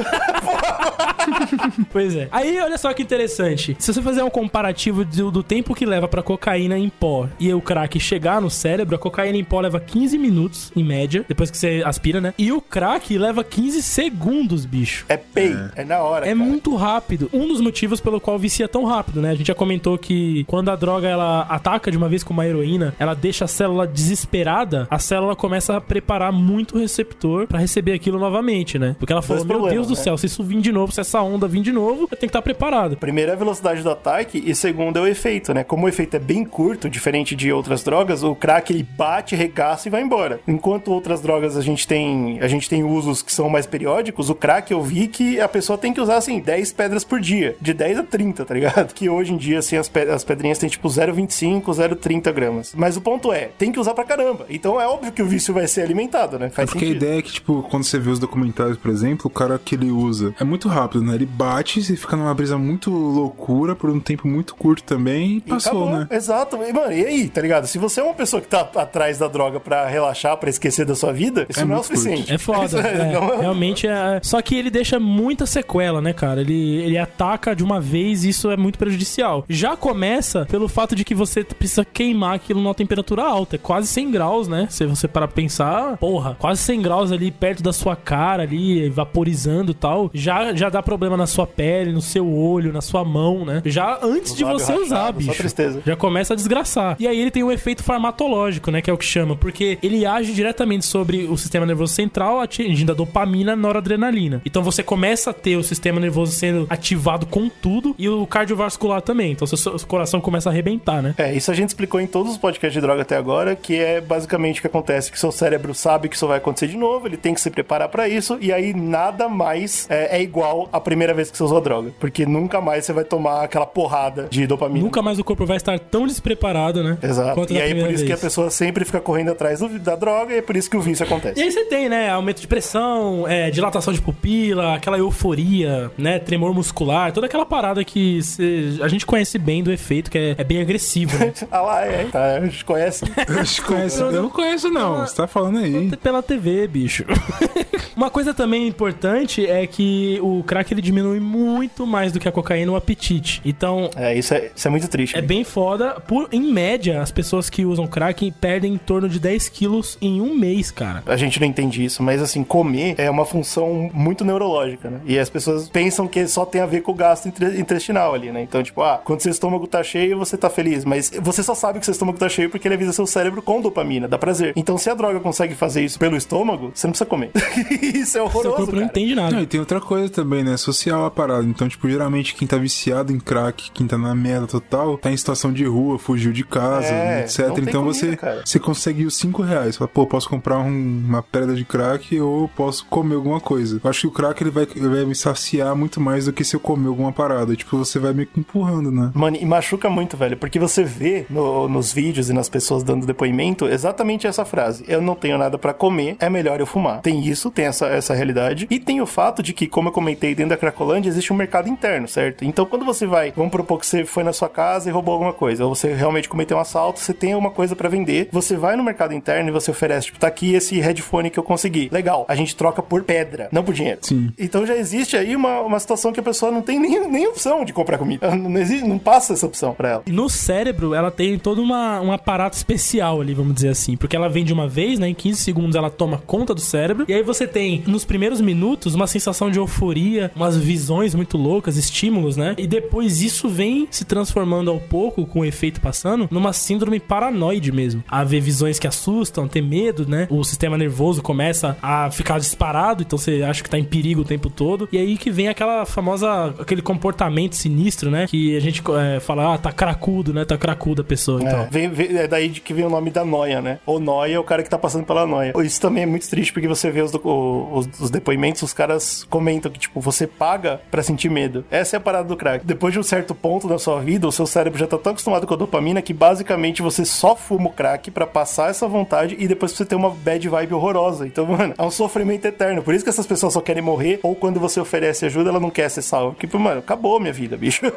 Pois 1.90 2.16
é. 2.16 2.28
Aí, 2.30 2.58
olha 2.60 2.78
só 2.78 2.92
que 2.92 3.02
interessante. 3.02 3.76
Se 3.78 3.92
você 3.92 4.02
fazer 4.02 4.22
um 4.22 4.30
comparativo 4.30 5.04
do, 5.04 5.30
do 5.30 5.42
tempo 5.42 5.74
que 5.74 5.84
leva 5.84 6.08
pra 6.08 6.22
cocaína 6.22 6.78
em 6.78 6.88
pó 6.88 7.28
e 7.38 7.52
o 7.52 7.60
crack 7.60 7.98
chegar 8.00 8.40
no 8.40 8.50
cérebro, 8.50 8.96
a 8.96 8.98
cocaína 8.98 9.38
em 9.38 9.44
pó 9.44 9.60
leva 9.60 9.80
15 9.80 10.18
minutos, 10.18 10.72
em 10.74 10.84
média, 10.84 11.24
depois 11.28 11.50
que 11.50 11.56
você 11.56 11.82
aspira, 11.84 12.20
né? 12.20 12.34
E 12.38 12.52
o 12.52 12.60
crack 12.60 13.16
leva 13.16 13.44
15 13.44 13.82
segundos, 13.82 14.64
bicho. 14.64 15.04
É 15.08 15.16
pay, 15.16 15.54
é, 15.76 15.84
na 15.84 16.00
hora. 16.00 16.26
É 16.26 16.34
cara. 16.34 16.36
muito 16.36 16.74
rápido. 16.74 17.30
Um 17.32 17.46
dos 17.46 17.60
motivos 17.60 18.00
pelo 18.00 18.20
qual 18.20 18.38
vicia 18.38 18.68
tão 18.68 18.84
rápido, 18.84 19.20
né? 19.20 19.30
A 19.30 19.34
gente 19.34 19.48
já 19.48 19.54
comentou 19.54 19.98
que 19.98 20.44
quando 20.44 20.70
a 20.70 20.76
droga 20.76 21.08
ela 21.08 21.42
ataca 21.42 21.90
de 21.90 21.96
uma 21.96 22.08
vez 22.08 22.22
com 22.22 22.32
uma 22.32 22.46
heroína, 22.46 22.94
ela 22.98 23.14
deixa 23.14 23.44
a 23.44 23.48
célula 23.48 23.86
desesperada, 23.86 24.86
a 24.90 24.98
célula 24.98 25.36
começa 25.36 25.76
a 25.76 25.80
preparar 25.80 26.32
muito 26.32 26.76
o 26.76 26.80
receptor 26.80 27.46
pra 27.46 27.58
receber 27.58 27.92
aquilo 27.92 28.18
novamente, 28.18 28.78
né? 28.78 28.96
Porque 28.98 29.12
ela 29.12 29.22
falou: 29.22 29.44
Meu 29.44 29.58
problemas, 29.58 29.74
Deus 29.74 29.86
do 29.88 29.94
né? 29.94 30.02
céu, 30.02 30.16
se 30.16 30.26
isso 30.26 30.42
vir 30.42 30.60
de 30.60 30.71
novo, 30.72 30.92
se 30.92 31.00
essa 31.00 31.20
onda 31.22 31.46
vir 31.46 31.60
de 31.62 31.72
novo, 31.72 32.02
eu 32.02 32.08
tenho 32.08 32.18
que 32.20 32.26
estar 32.26 32.42
preparado. 32.42 32.96
Primeiro 32.96 33.30
é 33.30 33.34
a 33.34 33.38
velocidade 33.38 33.82
do 33.82 33.90
ataque 33.90 34.42
e 34.44 34.54
segundo 34.54 34.98
é 34.98 35.02
o 35.02 35.06
efeito, 35.06 35.52
né? 35.54 35.62
Como 35.64 35.86
o 35.86 35.88
efeito 35.88 36.16
é 36.16 36.18
bem 36.18 36.44
curto, 36.44 36.88
diferente 36.90 37.34
de 37.36 37.52
outras 37.52 37.82
drogas, 37.82 38.22
o 38.22 38.34
crack 38.34 38.72
ele 38.72 38.82
bate, 38.82 39.36
regaça 39.36 39.88
e 39.88 39.90
vai 39.90 40.02
embora. 40.02 40.40
Enquanto 40.48 40.88
outras 40.92 41.20
drogas 41.20 41.56
a 41.56 41.60
gente 41.62 41.86
tem, 41.86 42.38
a 42.40 42.48
gente 42.48 42.68
tem 42.68 42.82
usos 42.84 43.22
que 43.22 43.32
são 43.32 43.48
mais 43.48 43.66
periódicos, 43.66 44.30
o 44.30 44.34
crack 44.34 44.72
eu 44.72 44.82
vi 44.82 45.06
que 45.08 45.40
a 45.40 45.48
pessoa 45.48 45.78
tem 45.78 45.92
que 45.92 46.00
usar 46.00 46.16
assim 46.16 46.40
10 46.40 46.72
pedras 46.72 47.04
por 47.04 47.20
dia, 47.20 47.56
de 47.60 47.72
10 47.74 47.98
a 47.98 48.02
30, 48.02 48.44
tá 48.44 48.54
ligado? 48.54 48.92
Que 49.02 49.08
hoje 49.08 49.32
em 49.32 49.36
dia 49.36 49.58
assim 49.58 49.76
as, 49.76 49.88
pe- 49.88 50.08
as 50.10 50.22
pedrinhas 50.24 50.58
têm 50.58 50.68
tipo 50.68 50.88
0,25, 50.88 51.62
0,30 51.64 52.32
gramas. 52.32 52.72
Mas 52.76 52.96
o 52.96 53.00
ponto 53.00 53.32
é, 53.32 53.50
tem 53.58 53.72
que 53.72 53.78
usar 53.80 53.94
pra 53.94 54.04
caramba. 54.04 54.46
Então 54.48 54.80
é 54.80 54.86
óbvio 54.86 55.12
que 55.12 55.22
o 55.22 55.26
vício 55.26 55.52
vai 55.54 55.66
ser 55.66 55.82
alimentado, 55.82 56.38
né? 56.38 56.50
Faz 56.50 56.70
Porque 56.70 56.84
a 56.84 56.88
sentido. 56.88 57.04
ideia 57.04 57.18
é 57.18 57.22
que, 57.22 57.32
tipo, 57.32 57.62
quando 57.70 57.84
você 57.84 57.98
vê 57.98 58.10
os 58.10 58.18
documentários, 58.18 58.76
por 58.76 58.90
exemplo, 58.90 59.26
o 59.26 59.30
cara 59.30 59.58
que 59.58 59.74
ele 59.74 59.90
usa 59.90 60.34
é 60.38 60.44
muito 60.44 60.61
rápido, 60.68 61.04
né? 61.04 61.14
Ele 61.14 61.26
bate, 61.26 61.82
você 61.82 61.96
fica 61.96 62.16
numa 62.16 62.32
brisa 62.34 62.56
muito 62.58 62.90
loucura 62.90 63.74
por 63.74 63.90
um 63.90 64.00
tempo 64.00 64.26
muito 64.28 64.54
curto 64.54 64.82
também 64.82 65.32
e 65.32 65.36
E 65.38 65.40
passou, 65.40 65.84
acabou. 65.84 65.98
né? 66.00 66.08
Exato. 66.10 66.56
E, 66.62 66.72
mano, 66.72 66.92
e 66.92 67.04
aí, 67.06 67.28
tá 67.28 67.40
ligado? 67.40 67.66
Se 67.66 67.78
você 67.78 68.00
é 68.00 68.02
uma 68.04 68.14
pessoa 68.14 68.40
que 68.40 68.48
tá 68.48 68.60
atrás 68.76 69.18
da 69.18 69.28
droga 69.28 69.60
pra 69.60 69.86
relaxar, 69.86 70.36
pra 70.36 70.50
esquecer 70.50 70.84
da 70.86 70.94
sua 70.94 71.12
vida, 71.12 71.46
isso 71.48 71.60
É 71.60 71.64
não 71.64 71.74
é 71.76 71.78
o 71.78 71.78
muito 71.78 71.88
curto. 71.88 72.00
suficiente. 72.02 72.32
É 72.32 72.38
foda. 72.38 72.78
é, 72.80 73.12
Não- 73.12 73.40
realmente 73.40 73.86
é. 73.86 74.20
Só 74.22 74.40
que 74.42 74.54
ele 74.54 74.70
deixa 74.70 74.98
muita 74.98 75.46
sequela, 75.46 76.00
né, 76.00 76.12
cara? 76.12 76.40
Ele, 76.40 76.76
ele 76.82 76.98
ataca 76.98 77.54
de 77.54 77.62
uma 77.64 77.80
vez 77.80 78.24
e 78.24 78.30
isso 78.30 78.50
é 78.50 78.56
muito 78.56 78.78
prejudicial. 78.78 79.44
Já 79.48 79.76
começa 79.76 80.46
pelo 80.46 80.68
fato 80.68 80.94
de 80.94 81.04
que 81.04 81.14
você 81.14 81.44
precisa 81.44 81.84
queimar 81.84 82.34
aquilo 82.34 82.60
numa 82.60 82.74
temperatura 82.74 83.22
alta. 83.24 83.56
É 83.56 83.58
quase 83.58 83.86
100 83.88 84.10
graus, 84.10 84.48
né? 84.48 84.66
Se 84.70 84.84
você 84.86 85.06
parar 85.08 85.26
pra 85.28 85.34
pensar, 85.36 85.96
porra, 85.98 86.36
quase 86.38 86.60
100 86.62 86.82
graus 86.82 87.12
ali 87.12 87.30
perto 87.30 87.62
da 87.62 87.72
sua 87.72 87.94
cara, 87.96 88.42
ali, 88.42 88.88
vaporizando 88.88 89.70
e 89.72 89.74
tal. 89.74 90.10
Já, 90.14 90.51
já 90.54 90.68
dá 90.68 90.82
problema 90.82 91.16
na 91.16 91.26
sua 91.26 91.46
pele, 91.46 91.92
no 91.92 92.02
seu 92.02 92.28
olho, 92.28 92.72
na 92.72 92.80
sua 92.80 93.04
mão, 93.04 93.44
né? 93.44 93.62
Já 93.64 93.98
antes 94.02 94.34
de 94.34 94.44
você 94.44 94.72
usar, 94.72 95.02
rachados, 95.02 95.24
só 95.24 95.30
bicho. 95.30 95.42
tristeza. 95.42 95.82
Já 95.84 95.96
começa 95.96 96.34
a 96.34 96.36
desgraçar. 96.36 96.96
E 96.98 97.06
aí 97.06 97.18
ele 97.18 97.30
tem 97.30 97.42
um 97.42 97.50
efeito 97.50 97.82
farmacológico, 97.82 98.70
né? 98.70 98.80
Que 98.80 98.90
é 98.90 98.92
o 98.92 98.98
que 98.98 99.04
chama. 99.04 99.36
Porque 99.36 99.78
ele 99.82 100.04
age 100.06 100.32
diretamente 100.32 100.84
sobre 100.84 101.24
o 101.24 101.36
sistema 101.36 101.66
nervoso 101.66 101.92
central, 101.92 102.40
atingindo 102.40 102.92
a 102.92 102.94
dopamina, 102.94 103.52
a 103.52 103.56
noradrenalina. 103.56 104.40
Então 104.44 104.62
você 104.62 104.82
começa 104.82 105.30
a 105.30 105.32
ter 105.32 105.56
o 105.56 105.62
sistema 105.62 106.00
nervoso 106.00 106.32
sendo 106.32 106.66
ativado 106.68 107.26
com 107.26 107.48
tudo 107.48 107.94
e 107.98 108.08
o 108.08 108.26
cardiovascular 108.26 109.02
também. 109.02 109.32
Então 109.32 109.46
seu, 109.46 109.78
coração 109.86 110.20
começa 110.20 110.48
a 110.48 110.52
arrebentar, 110.52 111.02
né? 111.02 111.14
É, 111.18 111.34
isso 111.34 111.50
a 111.50 111.54
gente 111.54 111.70
explicou 111.70 112.00
em 112.00 112.06
todos 112.06 112.32
os 112.32 112.38
podcasts 112.38 112.74
de 112.74 112.80
droga 112.80 113.02
até 113.02 113.16
agora, 113.16 113.54
que 113.54 113.76
é 113.76 114.00
basicamente 114.00 114.58
o 114.58 114.60
que 114.62 114.66
acontece, 114.66 115.10
que 115.10 115.18
seu 115.18 115.32
cérebro 115.32 115.74
sabe 115.74 116.08
que 116.08 116.16
isso 116.16 116.26
vai 116.26 116.38
acontecer 116.38 116.68
de 116.68 116.76
novo, 116.76 117.06
ele 117.06 117.16
tem 117.16 117.34
que 117.34 117.40
se 117.40 117.50
preparar 117.50 117.88
pra 117.88 118.08
isso, 118.08 118.38
e 118.40 118.52
aí 118.52 118.74
nada 118.74 119.28
mais 119.28 119.86
é, 119.90 120.18
é 120.18 120.22
igual 120.22 120.41
a 120.72 120.80
primeira 120.80 121.14
vez 121.14 121.30
que 121.30 121.36
você 121.36 121.42
usou 121.44 121.58
a 121.58 121.60
droga. 121.60 121.90
Porque 122.00 122.24
nunca 122.26 122.60
mais 122.60 122.84
você 122.84 122.92
vai 122.92 123.04
tomar 123.04 123.42
aquela 123.44 123.66
porrada 123.66 124.26
de 124.30 124.46
dopamina. 124.46 124.84
Nunca 124.84 125.02
mais 125.02 125.18
o 125.18 125.24
corpo 125.24 125.44
vai 125.46 125.56
estar 125.56 125.78
tão 125.78 126.06
despreparado, 126.06 126.82
né? 126.82 126.98
Exato. 127.02 127.34
Quanto 127.34 127.52
E 127.52 127.60
aí 127.60 127.74
por 127.74 127.90
isso 127.90 128.04
que 128.04 128.12
a 128.12 128.16
vez. 128.16 128.20
pessoa 128.20 128.50
sempre 128.50 128.84
fica 128.84 129.00
correndo 129.00 129.30
atrás 129.30 129.60
do- 129.60 129.78
da 129.78 129.96
droga 129.96 130.34
e 130.34 130.38
é 130.38 130.42
por 130.42 130.56
isso 130.56 130.68
que 130.70 130.76
o 130.76 130.80
vício 130.80 131.04
E 131.04 131.06
acontece. 131.06 131.40
aí 131.42 131.50
você 131.50 131.64
tem, 131.64 131.88
né, 131.88 132.10
aumento 132.10 132.40
de 132.40 132.46
pressão, 132.46 133.26
é, 133.28 133.50
dilatação 133.50 133.92
de 133.92 134.00
pupila, 134.00 134.74
aquela 134.74 134.98
euforia, 134.98 135.90
né, 135.96 136.18
tremor 136.18 136.52
muscular, 136.54 137.12
toda 137.12 137.26
aquela 137.26 137.46
parada 137.46 137.84
que 137.84 138.22
cê- 138.22 138.78
a 138.82 138.88
gente 138.88 139.06
conhece 139.06 139.38
bem 139.38 139.62
do 139.62 139.72
efeito, 139.72 140.10
que 140.10 140.18
é, 140.18 140.34
é 140.38 140.44
bem 140.44 140.60
agressivo, 140.60 141.16
né? 141.18 141.32
Ah 141.50 141.60
lá, 141.60 141.84
é, 141.84 142.04
tá, 142.10 142.36
a 142.36 142.40
gente 142.44 142.64
conhece. 142.64 143.04
Eu 143.28 143.40
acho 143.40 143.60
que 143.62 143.68
conhece- 143.68 144.00
eu 144.00 144.12
não 144.22 144.30
conheço, 144.30 144.70
não. 144.70 145.00
Você 145.06 145.14
tá 145.16 145.26
falando 145.26 145.58
aí. 145.58 145.90
Pela 146.02 146.22
TV, 146.22 146.66
bicho. 146.66 147.04
Uma 147.96 148.10
coisa 148.10 148.32
também 148.32 148.66
importante 148.66 149.46
é 149.46 149.66
que 149.66 150.18
o 150.22 150.31
crack 150.44 150.72
ele 150.72 150.80
diminui 150.82 151.20
muito 151.20 151.86
mais 151.86 152.12
do 152.12 152.20
que 152.20 152.28
a 152.28 152.32
cocaína 152.32 152.72
o 152.72 152.76
apetite. 152.76 153.40
Então, 153.44 153.90
É, 153.96 154.16
isso 154.16 154.32
é, 154.34 154.50
isso 154.54 154.68
é 154.68 154.70
muito 154.70 154.88
triste. 154.88 155.16
é 155.16 155.20
bem 155.22 155.44
foda. 155.44 156.00
Por, 156.06 156.28
em 156.32 156.52
média, 156.52 157.00
as 157.02 157.10
pessoas 157.10 157.50
que 157.50 157.64
usam 157.64 157.86
crack 157.86 158.30
perdem 158.40 158.74
em 158.74 158.78
torno 158.78 159.08
de 159.08 159.18
10 159.18 159.48
quilos 159.48 159.98
em 160.00 160.20
um 160.20 160.34
mês, 160.34 160.70
cara. 160.70 161.02
A 161.06 161.16
gente 161.16 161.40
não 161.40 161.46
entende 161.46 161.84
isso, 161.84 162.02
mas 162.02 162.22
assim, 162.22 162.44
comer 162.44 162.94
é 162.98 163.10
uma 163.10 163.24
função 163.24 163.90
muito 163.92 164.24
neurológica, 164.24 164.90
né? 164.90 165.00
E 165.04 165.18
as 165.18 165.28
pessoas 165.28 165.68
pensam 165.68 166.06
que 166.06 166.26
só 166.26 166.44
tem 166.44 166.60
a 166.60 166.66
ver 166.66 166.82
com 166.82 166.92
o 166.92 166.94
gasto 166.94 167.26
intestinal 167.28 168.14
ali, 168.14 168.30
né? 168.30 168.42
Então, 168.42 168.62
tipo, 168.62 168.82
ah, 168.82 169.00
quando 169.04 169.20
seu 169.20 169.30
estômago 169.30 169.66
tá 169.66 169.82
cheio, 169.82 170.18
você 170.18 170.36
tá 170.36 170.48
feliz, 170.50 170.84
mas 170.84 171.10
você 171.20 171.42
só 171.42 171.54
sabe 171.54 171.78
que 171.78 171.84
seu 171.84 171.92
estômago 171.92 172.18
tá 172.18 172.28
cheio 172.28 172.50
porque 172.50 172.66
ele 172.68 172.74
avisa 172.74 172.92
seu 172.92 173.06
cérebro 173.06 173.42
com 173.42 173.60
dopamina, 173.60 174.06
dá 174.08 174.18
prazer. 174.18 174.52
Então, 174.56 174.76
se 174.78 174.90
a 174.90 174.94
droga 174.94 175.20
consegue 175.20 175.54
fazer 175.54 175.84
isso 175.84 175.98
pelo 175.98 176.16
estômago, 176.16 176.70
você 176.74 176.86
não 176.86 176.92
precisa 176.92 177.08
comer. 177.08 177.30
isso 177.80 178.00
é 178.00 178.04
Seu 178.12 178.24
horroroso, 178.24 178.56
corpo 178.56 178.72
não 178.72 178.78
cara. 178.80 178.84
entende 178.86 179.14
nada. 179.14 179.30
Não, 179.36 179.42
e 179.42 179.46
tem 179.46 179.58
outra 179.60 179.80
coisa 179.80 180.08
também, 180.08 180.21
né? 180.24 180.56
Social 180.56 181.04
a 181.04 181.10
parada. 181.10 181.44
Então, 181.44 181.68
tipo, 181.68 181.88
geralmente 181.88 182.34
quem 182.34 182.46
tá 182.46 182.56
viciado 182.56 183.12
em 183.12 183.18
crack, 183.18 183.70
quem 183.72 183.86
tá 183.86 183.96
na 183.98 184.14
merda 184.14 184.46
total, 184.46 184.96
tá 184.98 185.10
em 185.10 185.16
situação 185.16 185.52
de 185.52 185.64
rua, 185.64 185.98
fugiu 185.98 186.32
de 186.32 186.44
casa, 186.44 186.86
É, 186.86 187.20
etc. 187.22 187.40
Então 187.40 187.54
comida, 187.54 187.80
você, 187.82 188.16
cara. 188.16 188.42
você 188.44 188.58
consegue 188.58 189.04
os 189.04 189.16
5 189.16 189.42
reais. 189.42 189.76
Fala, 189.76 189.88
pô, 189.88 190.06
posso 190.06 190.28
comprar 190.28 190.58
um- 190.58 191.02
uma 191.06 191.22
pedra 191.22 191.54
de 191.54 191.64
crack 191.64 192.18
ou 192.20 192.48
posso 192.48 192.84
comer 192.86 193.14
alguma 193.14 193.40
coisa. 193.40 193.80
Eu 193.82 193.90
acho 193.90 194.00
que 194.02 194.06
o 194.06 194.10
crack 194.10 194.42
ele 194.42 194.50
vai, 194.50 194.66
ele 194.74 194.88
vai 194.88 195.04
me 195.04 195.14
saciar 195.14 195.74
muito 195.76 196.00
mais 196.00 196.26
do 196.26 196.32
que 196.32 196.44
se 196.44 196.54
eu 196.56 196.60
comer 196.60 196.88
alguma 196.88 197.12
parada. 197.12 197.54
Tipo, 197.56 197.76
você 197.78 197.98
vai 197.98 198.12
meio 198.12 198.28
que 198.28 198.40
empurrando, 198.40 198.90
né? 198.90 199.10
Mano, 199.14 199.36
e 199.40 199.44
machuca 199.44 199.88
muito, 199.90 200.16
velho, 200.16 200.36
porque 200.36 200.58
você 200.58 200.82
vê 200.84 201.26
no- 201.30 201.68
nos 201.68 201.92
vídeos 201.92 202.28
e 202.30 202.32
nas 202.32 202.48
pessoas 202.48 202.82
dando 202.82 203.06
depoimento 203.06 203.66
exatamente 203.66 204.26
essa 204.26 204.44
frase: 204.44 204.84
Eu 204.88 205.00
não 205.00 205.14
tenho 205.14 205.38
nada 205.38 205.58
pra 205.58 205.72
comer, 205.74 206.16
é 206.20 206.28
melhor 206.28 206.60
eu 206.60 206.66
fumar. 206.66 207.00
Tem 207.00 207.26
isso, 207.26 207.50
tem 207.50 207.66
essa, 207.66 207.86
essa 207.86 208.14
realidade. 208.14 208.66
E 208.70 208.78
tem 208.78 209.00
o 209.00 209.06
fato 209.06 209.42
de 209.42 209.52
que, 209.52 209.66
como 209.66 209.88
eu 209.88 209.92
comentei, 210.02 210.34
dentro 210.34 210.50
da 210.50 210.56
Cracolândia 210.56 211.08
existe 211.08 211.32
um 211.32 211.36
mercado 211.36 211.68
interno, 211.68 212.08
certo? 212.08 212.44
Então, 212.44 212.66
quando 212.66 212.84
você 212.84 213.06
vai, 213.06 213.32
vamos 213.34 213.52
propor 213.52 213.78
que 213.78 213.86
você 213.86 214.04
foi 214.04 214.24
na 214.24 214.32
sua 214.32 214.48
casa 214.48 214.88
e 214.88 214.92
roubou 214.92 215.14
alguma 215.14 215.32
coisa, 215.32 215.64
ou 215.64 215.74
você 215.74 215.94
realmente 215.94 216.28
cometeu 216.28 216.56
um 216.56 216.60
assalto, 216.60 216.98
você 216.98 217.14
tem 217.14 217.32
alguma 217.32 217.50
coisa 217.50 217.76
pra 217.76 217.88
vender, 217.88 218.28
você 218.32 218.56
vai 218.56 218.76
no 218.76 218.82
mercado 218.82 219.14
interno 219.14 219.48
e 219.48 219.52
você 219.52 219.70
oferece, 219.70 220.06
tipo, 220.06 220.18
tá 220.18 220.26
aqui 220.26 220.54
esse 220.54 220.78
headphone 220.80 221.30
que 221.30 221.38
eu 221.38 221.42
consegui. 221.42 221.88
Legal, 221.92 222.24
a 222.28 222.34
gente 222.34 222.56
troca 222.56 222.82
por 222.82 223.04
pedra, 223.04 223.48
não 223.52 223.62
por 223.62 223.72
dinheiro. 223.72 224.00
Sim. 224.02 224.32
Então 224.38 224.66
já 224.66 224.76
existe 224.76 225.16
aí 225.16 225.36
uma, 225.36 225.60
uma 225.60 225.78
situação 225.78 226.12
que 226.12 226.20
a 226.20 226.22
pessoa 226.22 226.50
não 226.50 226.62
tem 226.62 226.80
nem, 226.80 227.08
nem 227.08 227.26
opção 227.26 227.64
de 227.64 227.72
comprar 227.72 227.98
comida. 227.98 228.34
Não, 228.34 228.60
existe, 228.60 228.86
não 228.86 228.98
passa 228.98 229.32
essa 229.34 229.46
opção 229.46 229.72
pra 229.74 229.88
ela. 229.88 230.02
No 230.06 230.28
cérebro, 230.28 230.94
ela 230.94 231.10
tem 231.10 231.38
todo 231.38 231.62
uma, 231.62 232.00
um 232.00 232.10
aparato 232.10 232.56
especial 232.56 233.20
ali, 233.20 233.34
vamos 233.34 233.54
dizer 233.54 233.68
assim. 233.68 233.96
Porque 233.96 234.16
ela 234.16 234.28
vem 234.28 234.44
de 234.44 234.52
uma 234.52 234.66
vez, 234.66 234.98
né? 234.98 235.08
Em 235.08 235.14
15 235.14 235.40
segundos 235.40 235.76
ela 235.76 235.90
toma 235.90 236.18
conta 236.26 236.54
do 236.54 236.60
cérebro. 236.60 237.04
E 237.08 237.12
aí 237.12 237.22
você 237.22 237.46
tem, 237.46 237.84
nos 237.86 238.04
primeiros 238.04 238.40
minutos, 238.40 238.94
uma 238.94 239.06
sensação 239.06 239.50
de 239.50 239.58
euforia, 239.58 239.91
umas 240.34 240.56
visões 240.56 241.14
muito 241.14 241.36
loucas, 241.36 241.76
estímulos, 241.76 242.36
né? 242.36 242.54
E 242.58 242.66
depois 242.66 243.20
isso 243.22 243.48
vem 243.48 243.86
se 243.90 244.04
transformando 244.04 244.70
ao 244.70 244.80
pouco, 244.80 245.26
com 245.26 245.40
o 245.40 245.44
efeito 245.44 245.80
passando, 245.80 246.28
numa 246.30 246.52
síndrome 246.52 246.98
paranoide 247.00 247.70
mesmo. 247.72 248.02
A 248.08 248.24
ver 248.24 248.40
visões 248.40 248.78
que 248.78 248.86
assustam, 248.86 249.46
ter 249.48 249.62
medo, 249.62 250.06
né? 250.08 250.26
O 250.30 250.44
sistema 250.44 250.76
nervoso 250.78 251.22
começa 251.22 251.76
a 251.82 252.10
ficar 252.10 252.38
disparado, 252.38 253.02
então 253.02 253.18
você 253.18 253.42
acha 253.42 253.62
que 253.62 253.70
tá 253.70 253.78
em 253.78 253.84
perigo 253.84 254.22
o 254.22 254.24
tempo 254.24 254.48
todo. 254.50 254.88
E 254.92 254.98
aí 254.98 255.16
que 255.16 255.30
vem 255.30 255.48
aquela 255.48 255.84
famosa, 255.84 256.54
aquele 256.58 256.82
comportamento 256.82 257.54
sinistro, 257.54 258.10
né? 258.10 258.26
Que 258.28 258.56
a 258.56 258.60
gente 258.60 258.82
é, 259.16 259.20
fala, 259.20 259.54
ah, 259.54 259.58
tá 259.58 259.72
cracudo, 259.72 260.32
né? 260.32 260.44
Tá 260.44 260.56
cracuda 260.56 261.02
a 261.02 261.04
pessoa. 261.04 261.40
Então, 261.42 261.60
É, 261.62 261.68
vem- 261.70 261.88
vem- 261.90 262.16
é 262.16 262.26
daí 262.28 262.48
que 262.50 262.72
vem 262.74 262.84
o 262.84 262.90
nome 262.90 263.10
da 263.10 263.24
noia, 263.24 263.60
né? 263.60 263.78
O 263.86 263.98
noia 263.98 264.34
é 264.34 264.38
o 264.38 264.44
cara 264.44 264.62
que 264.62 264.70
tá 264.70 264.78
passando 264.78 265.04
pela 265.04 265.26
noia. 265.26 265.52
Isso 265.64 265.80
também 265.80 266.02
é 266.02 266.06
muito 266.06 266.28
triste 266.28 266.52
porque 266.52 266.68
você 266.68 266.90
vê 266.90 267.02
os, 267.02 267.12
os, 267.14 267.88
os 268.00 268.10
depoimentos, 268.10 268.62
os 268.62 268.72
caras 268.72 269.24
comentam 269.28 269.70
que, 269.70 269.81
tipo, 269.82 270.00
você 270.00 270.26
paga 270.26 270.80
pra 270.90 271.02
sentir 271.02 271.28
medo. 271.30 271.64
Essa 271.70 271.96
é 271.96 271.98
a 271.98 272.00
parada 272.00 272.28
do 272.28 272.36
crack. 272.36 272.64
Depois 272.64 272.92
de 272.92 272.98
um 272.98 273.02
certo 273.02 273.34
ponto 273.34 273.68
da 273.68 273.78
sua 273.78 274.00
vida, 274.00 274.26
o 274.26 274.32
seu 274.32 274.46
cérebro 274.46 274.78
já 274.78 274.86
tá 274.86 274.98
tão 274.98 275.12
acostumado 275.12 275.46
com 275.46 275.54
a 275.54 275.56
dopamina 275.56 276.00
que 276.02 276.12
basicamente 276.12 276.82
você 276.82 277.04
só 277.04 277.34
fuma 277.36 277.68
o 277.68 277.72
crack 277.72 278.10
pra 278.10 278.26
passar 278.26 278.70
essa 278.70 278.86
vontade 278.88 279.36
e 279.38 279.46
depois 279.46 279.72
você 279.72 279.84
ter 279.84 279.94
uma 279.94 280.10
bad 280.10 280.48
vibe 280.48 280.74
horrorosa. 280.74 281.26
Então, 281.26 281.46
mano, 281.46 281.74
é 281.76 281.82
um 281.82 281.90
sofrimento 281.90 282.44
eterno. 282.46 282.82
Por 282.82 282.94
isso 282.94 283.04
que 283.04 283.10
essas 283.10 283.26
pessoas 283.26 283.52
só 283.52 283.60
querem 283.60 283.82
morrer 283.82 284.20
ou 284.22 284.34
quando 284.34 284.58
você 284.60 284.80
oferece 284.80 285.26
ajuda, 285.26 285.50
ela 285.50 285.60
não 285.60 285.70
quer 285.70 285.88
ser 285.88 286.02
salva. 286.02 286.34
Porque, 286.34 286.46
mano, 286.56 286.80
acabou 286.80 287.18
minha 287.20 287.32
vida, 287.32 287.56
bicho. 287.56 287.82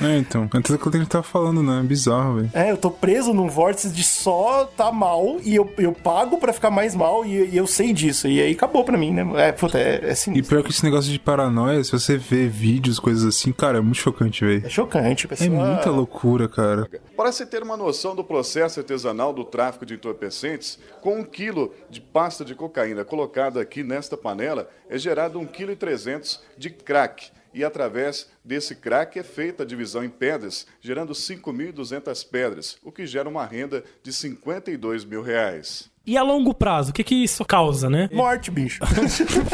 É, 0.00 0.16
então. 0.16 0.44
É 0.54 0.60
tudo 0.60 0.76
aquilo 0.76 0.90
que 0.92 0.96
a 0.96 1.00
gente 1.00 1.08
tá 1.10 1.22
falando, 1.24 1.60
né? 1.62 1.80
É 1.80 1.82
bizarro, 1.82 2.36
velho. 2.36 2.50
É, 2.54 2.70
eu 2.70 2.76
tô 2.76 2.88
preso 2.88 3.32
num 3.34 3.48
vórtice 3.48 3.88
de 3.90 4.04
só 4.04 4.64
tá 4.76 4.92
mal 4.92 5.38
e 5.42 5.56
eu, 5.56 5.72
eu 5.76 5.92
pago 5.92 6.38
pra 6.38 6.52
ficar 6.52 6.70
mais 6.70 6.94
mal 6.94 7.26
e, 7.26 7.48
e 7.50 7.56
eu 7.56 7.66
sei 7.66 7.92
disso. 7.92 8.28
E 8.28 8.40
aí 8.40 8.52
acabou 8.52 8.84
pra 8.84 8.96
mim, 8.96 9.10
né? 9.12 9.26
É, 9.48 9.50
puta, 9.52 9.76
é, 9.78 10.00
é 10.04 10.12
E 10.12 10.16
sinistro. 10.16 10.48
pior 10.56 10.62
que 10.62 10.70
esse 10.70 10.84
negócio 10.84 11.10
de 11.10 11.18
paranoia, 11.28 11.84
se 11.84 11.92
você 11.92 12.16
vê 12.16 12.48
vídeos, 12.48 12.98
coisas 12.98 13.22
assim, 13.22 13.52
cara, 13.52 13.76
é 13.76 13.80
muito 13.82 13.98
chocante, 13.98 14.42
velho. 14.46 14.64
É 14.64 14.68
chocante, 14.70 15.26
É 15.26 15.28
pessoal. 15.28 15.50
muita 15.50 15.90
loucura, 15.90 16.48
cara. 16.48 16.88
Para 17.14 17.30
se 17.32 17.44
ter 17.44 17.62
uma 17.62 17.76
noção 17.76 18.16
do 18.16 18.24
processo 18.24 18.80
artesanal 18.80 19.30
do 19.30 19.44
tráfico 19.44 19.84
de 19.84 19.92
entorpecentes, 19.92 20.78
com 21.02 21.20
um 21.20 21.24
quilo 21.24 21.74
de 21.90 22.00
pasta 22.00 22.46
de 22.46 22.54
cocaína 22.54 23.04
colocada 23.04 23.60
aqui 23.60 23.82
nesta 23.82 24.16
panela, 24.16 24.70
é 24.88 24.96
gerado 24.96 25.38
1,3 25.38 25.76
kg 25.76 26.40
de 26.56 26.70
crack. 26.70 27.30
E 27.52 27.62
através 27.62 28.30
desse 28.42 28.74
crack 28.74 29.18
é 29.18 29.22
feita 29.22 29.64
a 29.64 29.66
divisão 29.66 30.02
em 30.02 30.08
pedras, 30.08 30.66
gerando 30.80 31.12
5.200 31.12 32.26
pedras, 32.26 32.78
o 32.82 32.90
que 32.90 33.06
gera 33.06 33.28
uma 33.28 33.44
renda 33.44 33.84
de 34.02 34.14
52 34.14 35.04
mil 35.04 35.20
reais. 35.20 35.90
E 36.08 36.16
a 36.16 36.22
longo 36.22 36.54
prazo, 36.54 36.90
o 36.90 36.92
que 36.94 37.04
que 37.04 37.14
isso 37.14 37.44
causa, 37.44 37.90
né? 37.90 38.08
Morte, 38.12 38.50
bicho. 38.50 38.80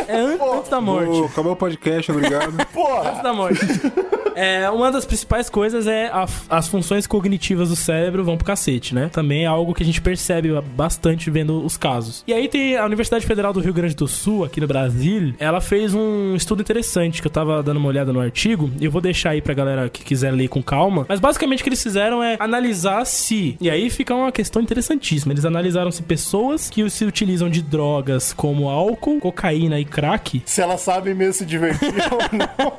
É 0.08 0.16
an- 0.20 0.38
antes 0.58 0.70
da 0.70 0.80
morte. 0.80 1.24
Acabou 1.24 1.52
o 1.52 1.56
podcast, 1.56 2.10
obrigado. 2.12 2.54
Porra! 2.72 3.10
Antes 3.10 3.22
da 3.22 3.32
morte. 3.32 3.60
É, 4.36 4.68
uma 4.70 4.90
das 4.90 5.04
principais 5.04 5.48
coisas 5.48 5.86
é 5.86 6.06
a- 6.08 6.26
as 6.48 6.68
funções 6.68 7.06
cognitivas 7.06 7.68
do 7.70 7.76
cérebro 7.76 8.24
vão 8.24 8.36
pro 8.36 8.44
cacete, 8.46 8.94
né? 8.94 9.08
Também 9.12 9.44
é 9.44 9.46
algo 9.46 9.72
que 9.74 9.82
a 9.82 9.86
gente 9.86 10.00
percebe 10.00 10.50
bastante 10.76 11.30
vendo 11.30 11.64
os 11.64 11.76
casos. 11.76 12.22
E 12.26 12.32
aí 12.32 12.48
tem 12.48 12.76
a 12.76 12.84
Universidade 12.84 13.24
Federal 13.26 13.52
do 13.52 13.60
Rio 13.60 13.72
Grande 13.72 13.94
do 13.94 14.06
Sul, 14.08 14.44
aqui 14.44 14.60
no 14.60 14.66
Brasil, 14.66 15.34
ela 15.38 15.60
fez 15.60 15.94
um 15.94 16.34
estudo 16.36 16.60
interessante 16.62 17.20
que 17.22 17.26
eu 17.26 17.32
tava 17.32 17.62
dando 17.62 17.76
uma 17.78 17.88
olhada 17.88 18.12
no 18.12 18.20
artigo, 18.20 18.70
e 18.80 18.84
eu 18.84 18.90
vou 18.90 19.00
deixar 19.00 19.30
aí 19.30 19.40
pra 19.40 19.54
galera 19.54 19.88
que 19.88 20.04
quiser 20.04 20.32
ler 20.32 20.48
com 20.48 20.62
calma. 20.62 21.06
Mas 21.08 21.20
basicamente 21.20 21.60
o 21.60 21.62
que 21.62 21.68
eles 21.68 21.82
fizeram 21.82 22.22
é 22.22 22.36
analisar 22.38 23.04
se. 23.06 23.56
E 23.60 23.70
aí 23.70 23.88
fica 23.90 24.14
uma 24.14 24.30
questão 24.32 24.60
interessantíssima. 24.60 25.32
Eles 25.32 25.44
analisaram 25.44 25.90
se 25.90 26.02
pessoas 26.02 26.43
que 26.70 26.88
se 26.90 27.04
utilizam 27.04 27.48
de 27.48 27.62
drogas 27.62 28.32
como 28.32 28.68
álcool, 28.68 29.20
cocaína 29.20 29.78
e 29.80 29.84
crack 29.84 30.42
Se 30.44 30.60
elas 30.60 30.80
sabem 30.80 31.14
mesmo 31.14 31.34
se 31.34 31.44
divertir 31.46 31.92
ou 32.10 32.18
não. 32.36 32.74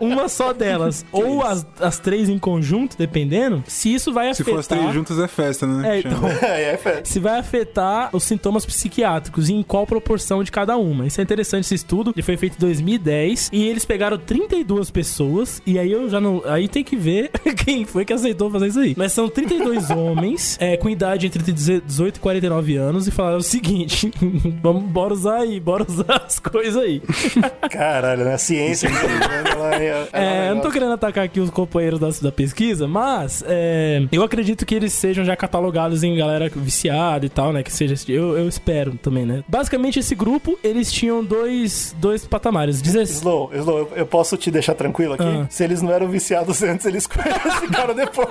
uma 0.00 0.28
só 0.28 0.52
delas, 0.52 1.04
ou 1.12 1.42
as, 1.42 1.66
as 1.80 1.98
três 1.98 2.28
em 2.28 2.38
conjunto, 2.38 2.96
dependendo, 2.96 3.62
se 3.66 3.92
isso 3.94 4.12
vai 4.12 4.26
Se 4.34 4.42
afetar. 4.42 4.54
for 4.54 4.60
as 4.60 4.66
três 4.66 4.92
juntas 4.94 5.18
é 5.18 5.28
festa, 5.28 5.66
né? 5.66 5.96
É, 5.96 5.98
então, 6.00 6.18
É, 6.42 6.74
é 6.74 6.76
fé. 6.76 7.00
se 7.04 7.18
vai 7.18 7.38
afetar 7.38 8.10
os 8.12 8.24
sintomas 8.24 8.64
psiquiátricos 8.66 9.48
e 9.48 9.54
em 9.54 9.62
qual 9.62 9.86
proporção 9.86 10.42
de 10.44 10.50
cada 10.50 10.76
uma. 10.76 11.06
Isso 11.06 11.20
é 11.20 11.24
interessante 11.24 11.64
esse 11.64 11.74
estudo. 11.74 12.12
Ele 12.14 12.22
foi 12.22 12.36
feito 12.36 12.54
em 12.56 12.60
2010 12.60 13.50
e 13.52 13.64
eles 13.66 13.84
pegaram 13.84 14.18
32 14.18 14.90
pessoas 14.90 15.60
e 15.66 15.78
aí 15.78 15.90
eu 15.90 16.08
já 16.08 16.20
não, 16.20 16.42
aí 16.46 16.68
tem 16.68 16.84
que 16.84 16.96
ver 16.96 17.30
quem 17.64 17.84
foi 17.84 18.04
que 18.04 18.12
aceitou 18.12 18.50
fazer 18.50 18.68
isso 18.68 18.80
aí. 18.80 18.94
Mas 18.96 19.12
são 19.12 19.28
32 19.28 19.90
homens 19.90 20.56
é, 20.60 20.76
com 20.76 20.88
idade 20.88 21.26
entre 21.26 21.42
18 21.52 22.16
e 22.16 22.20
49 22.20 22.76
anos 22.76 23.05
e 23.06 23.10
falaram 23.10 23.38
o 23.38 23.42
seguinte: 23.42 24.10
vamos, 24.62 24.84
bora 24.84 25.12
usar 25.12 25.36
aí, 25.36 25.58
bora 25.60 25.84
usar 25.88 26.22
as 26.26 26.38
coisas 26.38 26.76
aí. 26.82 27.00
Caralho, 27.70 28.24
né? 28.24 28.34
A 28.34 28.38
ciência. 28.38 28.88
ela 28.88 29.74
é, 29.74 29.86
ela 29.88 30.08
É, 30.12 30.50
eu 30.50 30.54
não 30.54 30.62
tô 30.62 30.70
querendo 30.70 30.92
atacar 30.92 31.24
aqui 31.24 31.40
os 31.40 31.50
companheiros 31.50 31.98
da, 32.00 32.08
da 32.28 32.32
pesquisa, 32.32 32.86
mas 32.86 33.42
é, 33.46 34.02
eu 34.12 34.22
acredito 34.22 34.64
que 34.66 34.74
eles 34.74 34.92
sejam 34.92 35.24
já 35.24 35.36
catalogados 35.36 36.02
em 36.02 36.16
galera 36.16 36.50
viciada 36.54 37.24
e 37.26 37.28
tal, 37.28 37.52
né? 37.52 37.62
Que 37.62 37.72
seja. 37.72 37.94
Eu, 38.08 38.36
eu 38.36 38.48
espero 38.48 38.94
também, 38.96 39.24
né? 39.24 39.42
Basicamente, 39.48 39.98
esse 39.98 40.14
grupo, 40.14 40.58
eles 40.62 40.90
tinham 40.92 41.24
dois, 41.24 41.94
dois 41.98 42.26
patamares. 42.26 42.80
16. 42.82 43.10
Slow, 43.18 43.50
Slow, 43.54 43.78
eu, 43.78 43.92
eu 43.96 44.06
posso 44.06 44.36
te 44.36 44.50
deixar 44.50 44.74
tranquilo 44.74 45.14
aqui? 45.14 45.24
Ah. 45.24 45.46
Se 45.48 45.64
eles 45.64 45.80
não 45.82 45.92
eram 45.92 46.08
viciados 46.08 46.62
antes, 46.62 46.84
eles 46.86 47.06
ficaram 47.60 47.94
depois. 47.94 48.28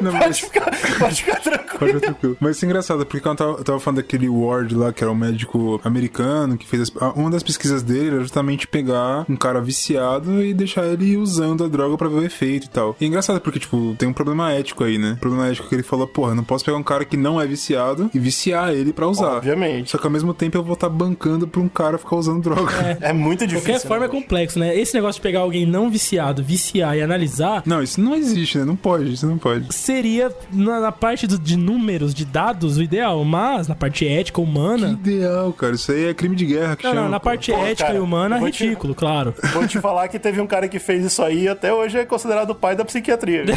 Não, 0.00 0.12
pode, 0.12 0.24
mas- 0.26 0.40
ficar, 0.40 0.70
pode 0.98 1.22
ficar 1.22 1.40
tranquilo. 1.40 1.78
Pode 1.78 1.92
ficar 1.92 2.00
tranquilo. 2.00 2.36
Mas 2.40 2.56
isso 2.56 2.64
é 2.64 2.68
engraçado, 2.68 3.06
porque 3.06 3.20
quando 3.26 3.40
eu 3.40 3.46
tava, 3.46 3.58
eu 3.58 3.64
tava 3.64 3.80
falando 3.80 3.96
daquele 3.96 4.28
Ward 4.28 4.74
lá, 4.74 4.92
que 4.92 5.02
era 5.02 5.10
um 5.12 5.16
médico 5.16 5.80
americano, 5.84 6.56
que 6.56 6.66
fez 6.66 6.82
as- 6.82 7.12
uma 7.14 7.30
das 7.30 7.42
pesquisas 7.42 7.82
dele 7.82 8.08
era 8.08 8.20
justamente 8.20 8.66
pegar 8.66 9.24
um 9.28 9.36
cara 9.36 9.60
viciado 9.60 10.42
e 10.44 10.52
deixar 10.54 10.86
ele 10.86 11.16
usando 11.16 11.64
a 11.64 11.68
droga 11.68 11.96
pra 11.96 12.08
ver 12.08 12.14
o 12.16 12.24
efeito 12.24 12.66
e 12.66 12.70
tal. 12.70 12.96
E 13.00 13.04
é 13.04 13.08
engraçado, 13.08 13.40
porque, 13.40 13.58
tipo, 13.58 13.94
tem 13.98 14.08
um 14.08 14.12
problema 14.12 14.52
ético 14.52 14.84
aí, 14.84 14.98
né? 14.98 15.12
O 15.16 15.20
problema 15.20 15.48
ético 15.48 15.68
que 15.68 15.74
ele 15.74 15.82
falou, 15.82 16.06
porra, 16.06 16.34
não 16.34 16.44
posso 16.44 16.64
pegar 16.64 16.76
um 16.76 16.82
cara 16.82 17.04
que 17.04 17.16
não 17.16 17.40
é 17.40 17.46
viciado 17.46 18.10
e 18.14 18.18
viciar 18.18 18.72
ele 18.72 18.92
pra 18.92 19.06
usar. 19.08 19.36
Obviamente. 19.36 19.90
Só 19.90 19.98
que 19.98 20.06
ao 20.06 20.10
mesmo 20.12 20.32
tempo 20.34 20.56
eu 20.56 20.62
vou 20.62 20.74
estar 20.74 20.88
bancando 20.88 21.46
pra 21.46 21.60
um 21.60 21.68
cara 21.68 21.98
ficar 21.98 22.16
usando 22.16 22.42
droga. 22.42 22.98
É 23.00 23.12
muito 23.12 23.40
De 23.40 23.54
difícil. 23.54 23.72
qualquer 23.72 23.86
forma 23.88 24.04
é 24.04 24.08
né? 24.08 24.14
complexo, 24.14 24.58
né? 24.58 24.76
Esse 24.78 24.94
negócio 24.94 25.18
de 25.20 25.22
pegar 25.22 25.40
alguém 25.40 25.66
não 25.66 25.90
viciado, 25.90 26.42
viciar 26.42 26.96
e 26.96 27.02
analisar 27.02 27.62
Não, 27.66 27.82
isso 27.82 28.00
não 28.00 28.14
existe, 28.14 28.58
né? 28.58 28.64
Não 28.64 28.76
pode, 28.76 29.12
isso 29.12 29.26
não 29.26 29.38
pode. 29.38 29.74
seria 29.74 30.32
na, 30.52 30.80
na 30.80 30.92
parte 30.92 31.26
do- 31.26 31.38
de 31.38 31.56
números, 31.56 32.14
de 32.14 32.24
dados, 32.24 32.76
o 32.76 32.82
ideal, 32.82 33.15
mas 33.24 33.68
na 33.68 33.74
parte 33.74 34.06
ética, 34.06 34.40
humana. 34.40 34.88
Ideal, 34.88 35.52
cara. 35.52 35.74
Isso 35.74 35.90
aí 35.92 36.06
é 36.06 36.14
crime 36.14 36.36
de 36.36 36.46
guerra 36.46 36.76
que 36.76 36.84
Não, 36.84 36.90
chama. 36.90 37.02
não, 37.02 37.10
na 37.10 37.20
parte 37.20 37.52
Pô, 37.52 37.58
ética 37.58 37.86
cara, 37.86 37.98
e 37.98 38.00
humana, 38.00 38.36
eu 38.36 38.40
vou 38.40 38.50
te- 38.50 38.64
ridículo, 38.64 38.94
claro. 38.94 39.34
Vou 39.52 39.66
te 39.66 39.80
falar 39.80 40.08
que 40.08 40.18
teve 40.18 40.40
um 40.40 40.46
cara 40.46 40.68
que 40.68 40.78
fez 40.78 41.04
isso 41.04 41.22
aí 41.22 41.42
e 41.44 41.48
até 41.48 41.72
hoje 41.72 41.98
é 41.98 42.04
considerado 42.04 42.50
o 42.50 42.54
pai 42.54 42.74
da 42.76 42.84
psiquiatria. 42.84 43.44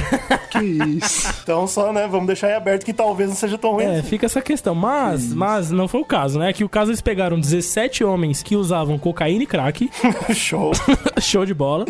Que 0.49 0.63
isso. 0.65 1.31
então, 1.43 1.67
só, 1.67 1.93
né, 1.93 2.07
vamos 2.09 2.25
deixar 2.25 2.47
aí 2.47 2.53
aberto 2.53 2.83
que 2.83 2.91
talvez 2.91 3.29
não 3.29 3.35
seja 3.35 3.55
tão 3.55 3.73
ruim. 3.73 3.83
É, 3.83 3.99
assim. 3.99 4.07
fica 4.09 4.25
essa 4.25 4.41
questão. 4.41 4.73
Mas, 4.73 5.31
mas 5.31 5.69
não 5.69 5.87
foi 5.87 6.01
o 6.01 6.05
caso, 6.05 6.39
né? 6.39 6.51
Que 6.51 6.63
o 6.63 6.69
caso 6.69 6.89
eles 6.89 7.01
pegaram 7.01 7.39
17 7.39 8.03
homens 8.03 8.41
que 8.41 8.55
usavam 8.55 8.97
cocaína 8.97 9.43
e 9.43 9.45
crack, 9.45 9.87
Show. 10.33 10.71
show 11.21 11.45
de 11.45 11.53
bola. 11.53 11.85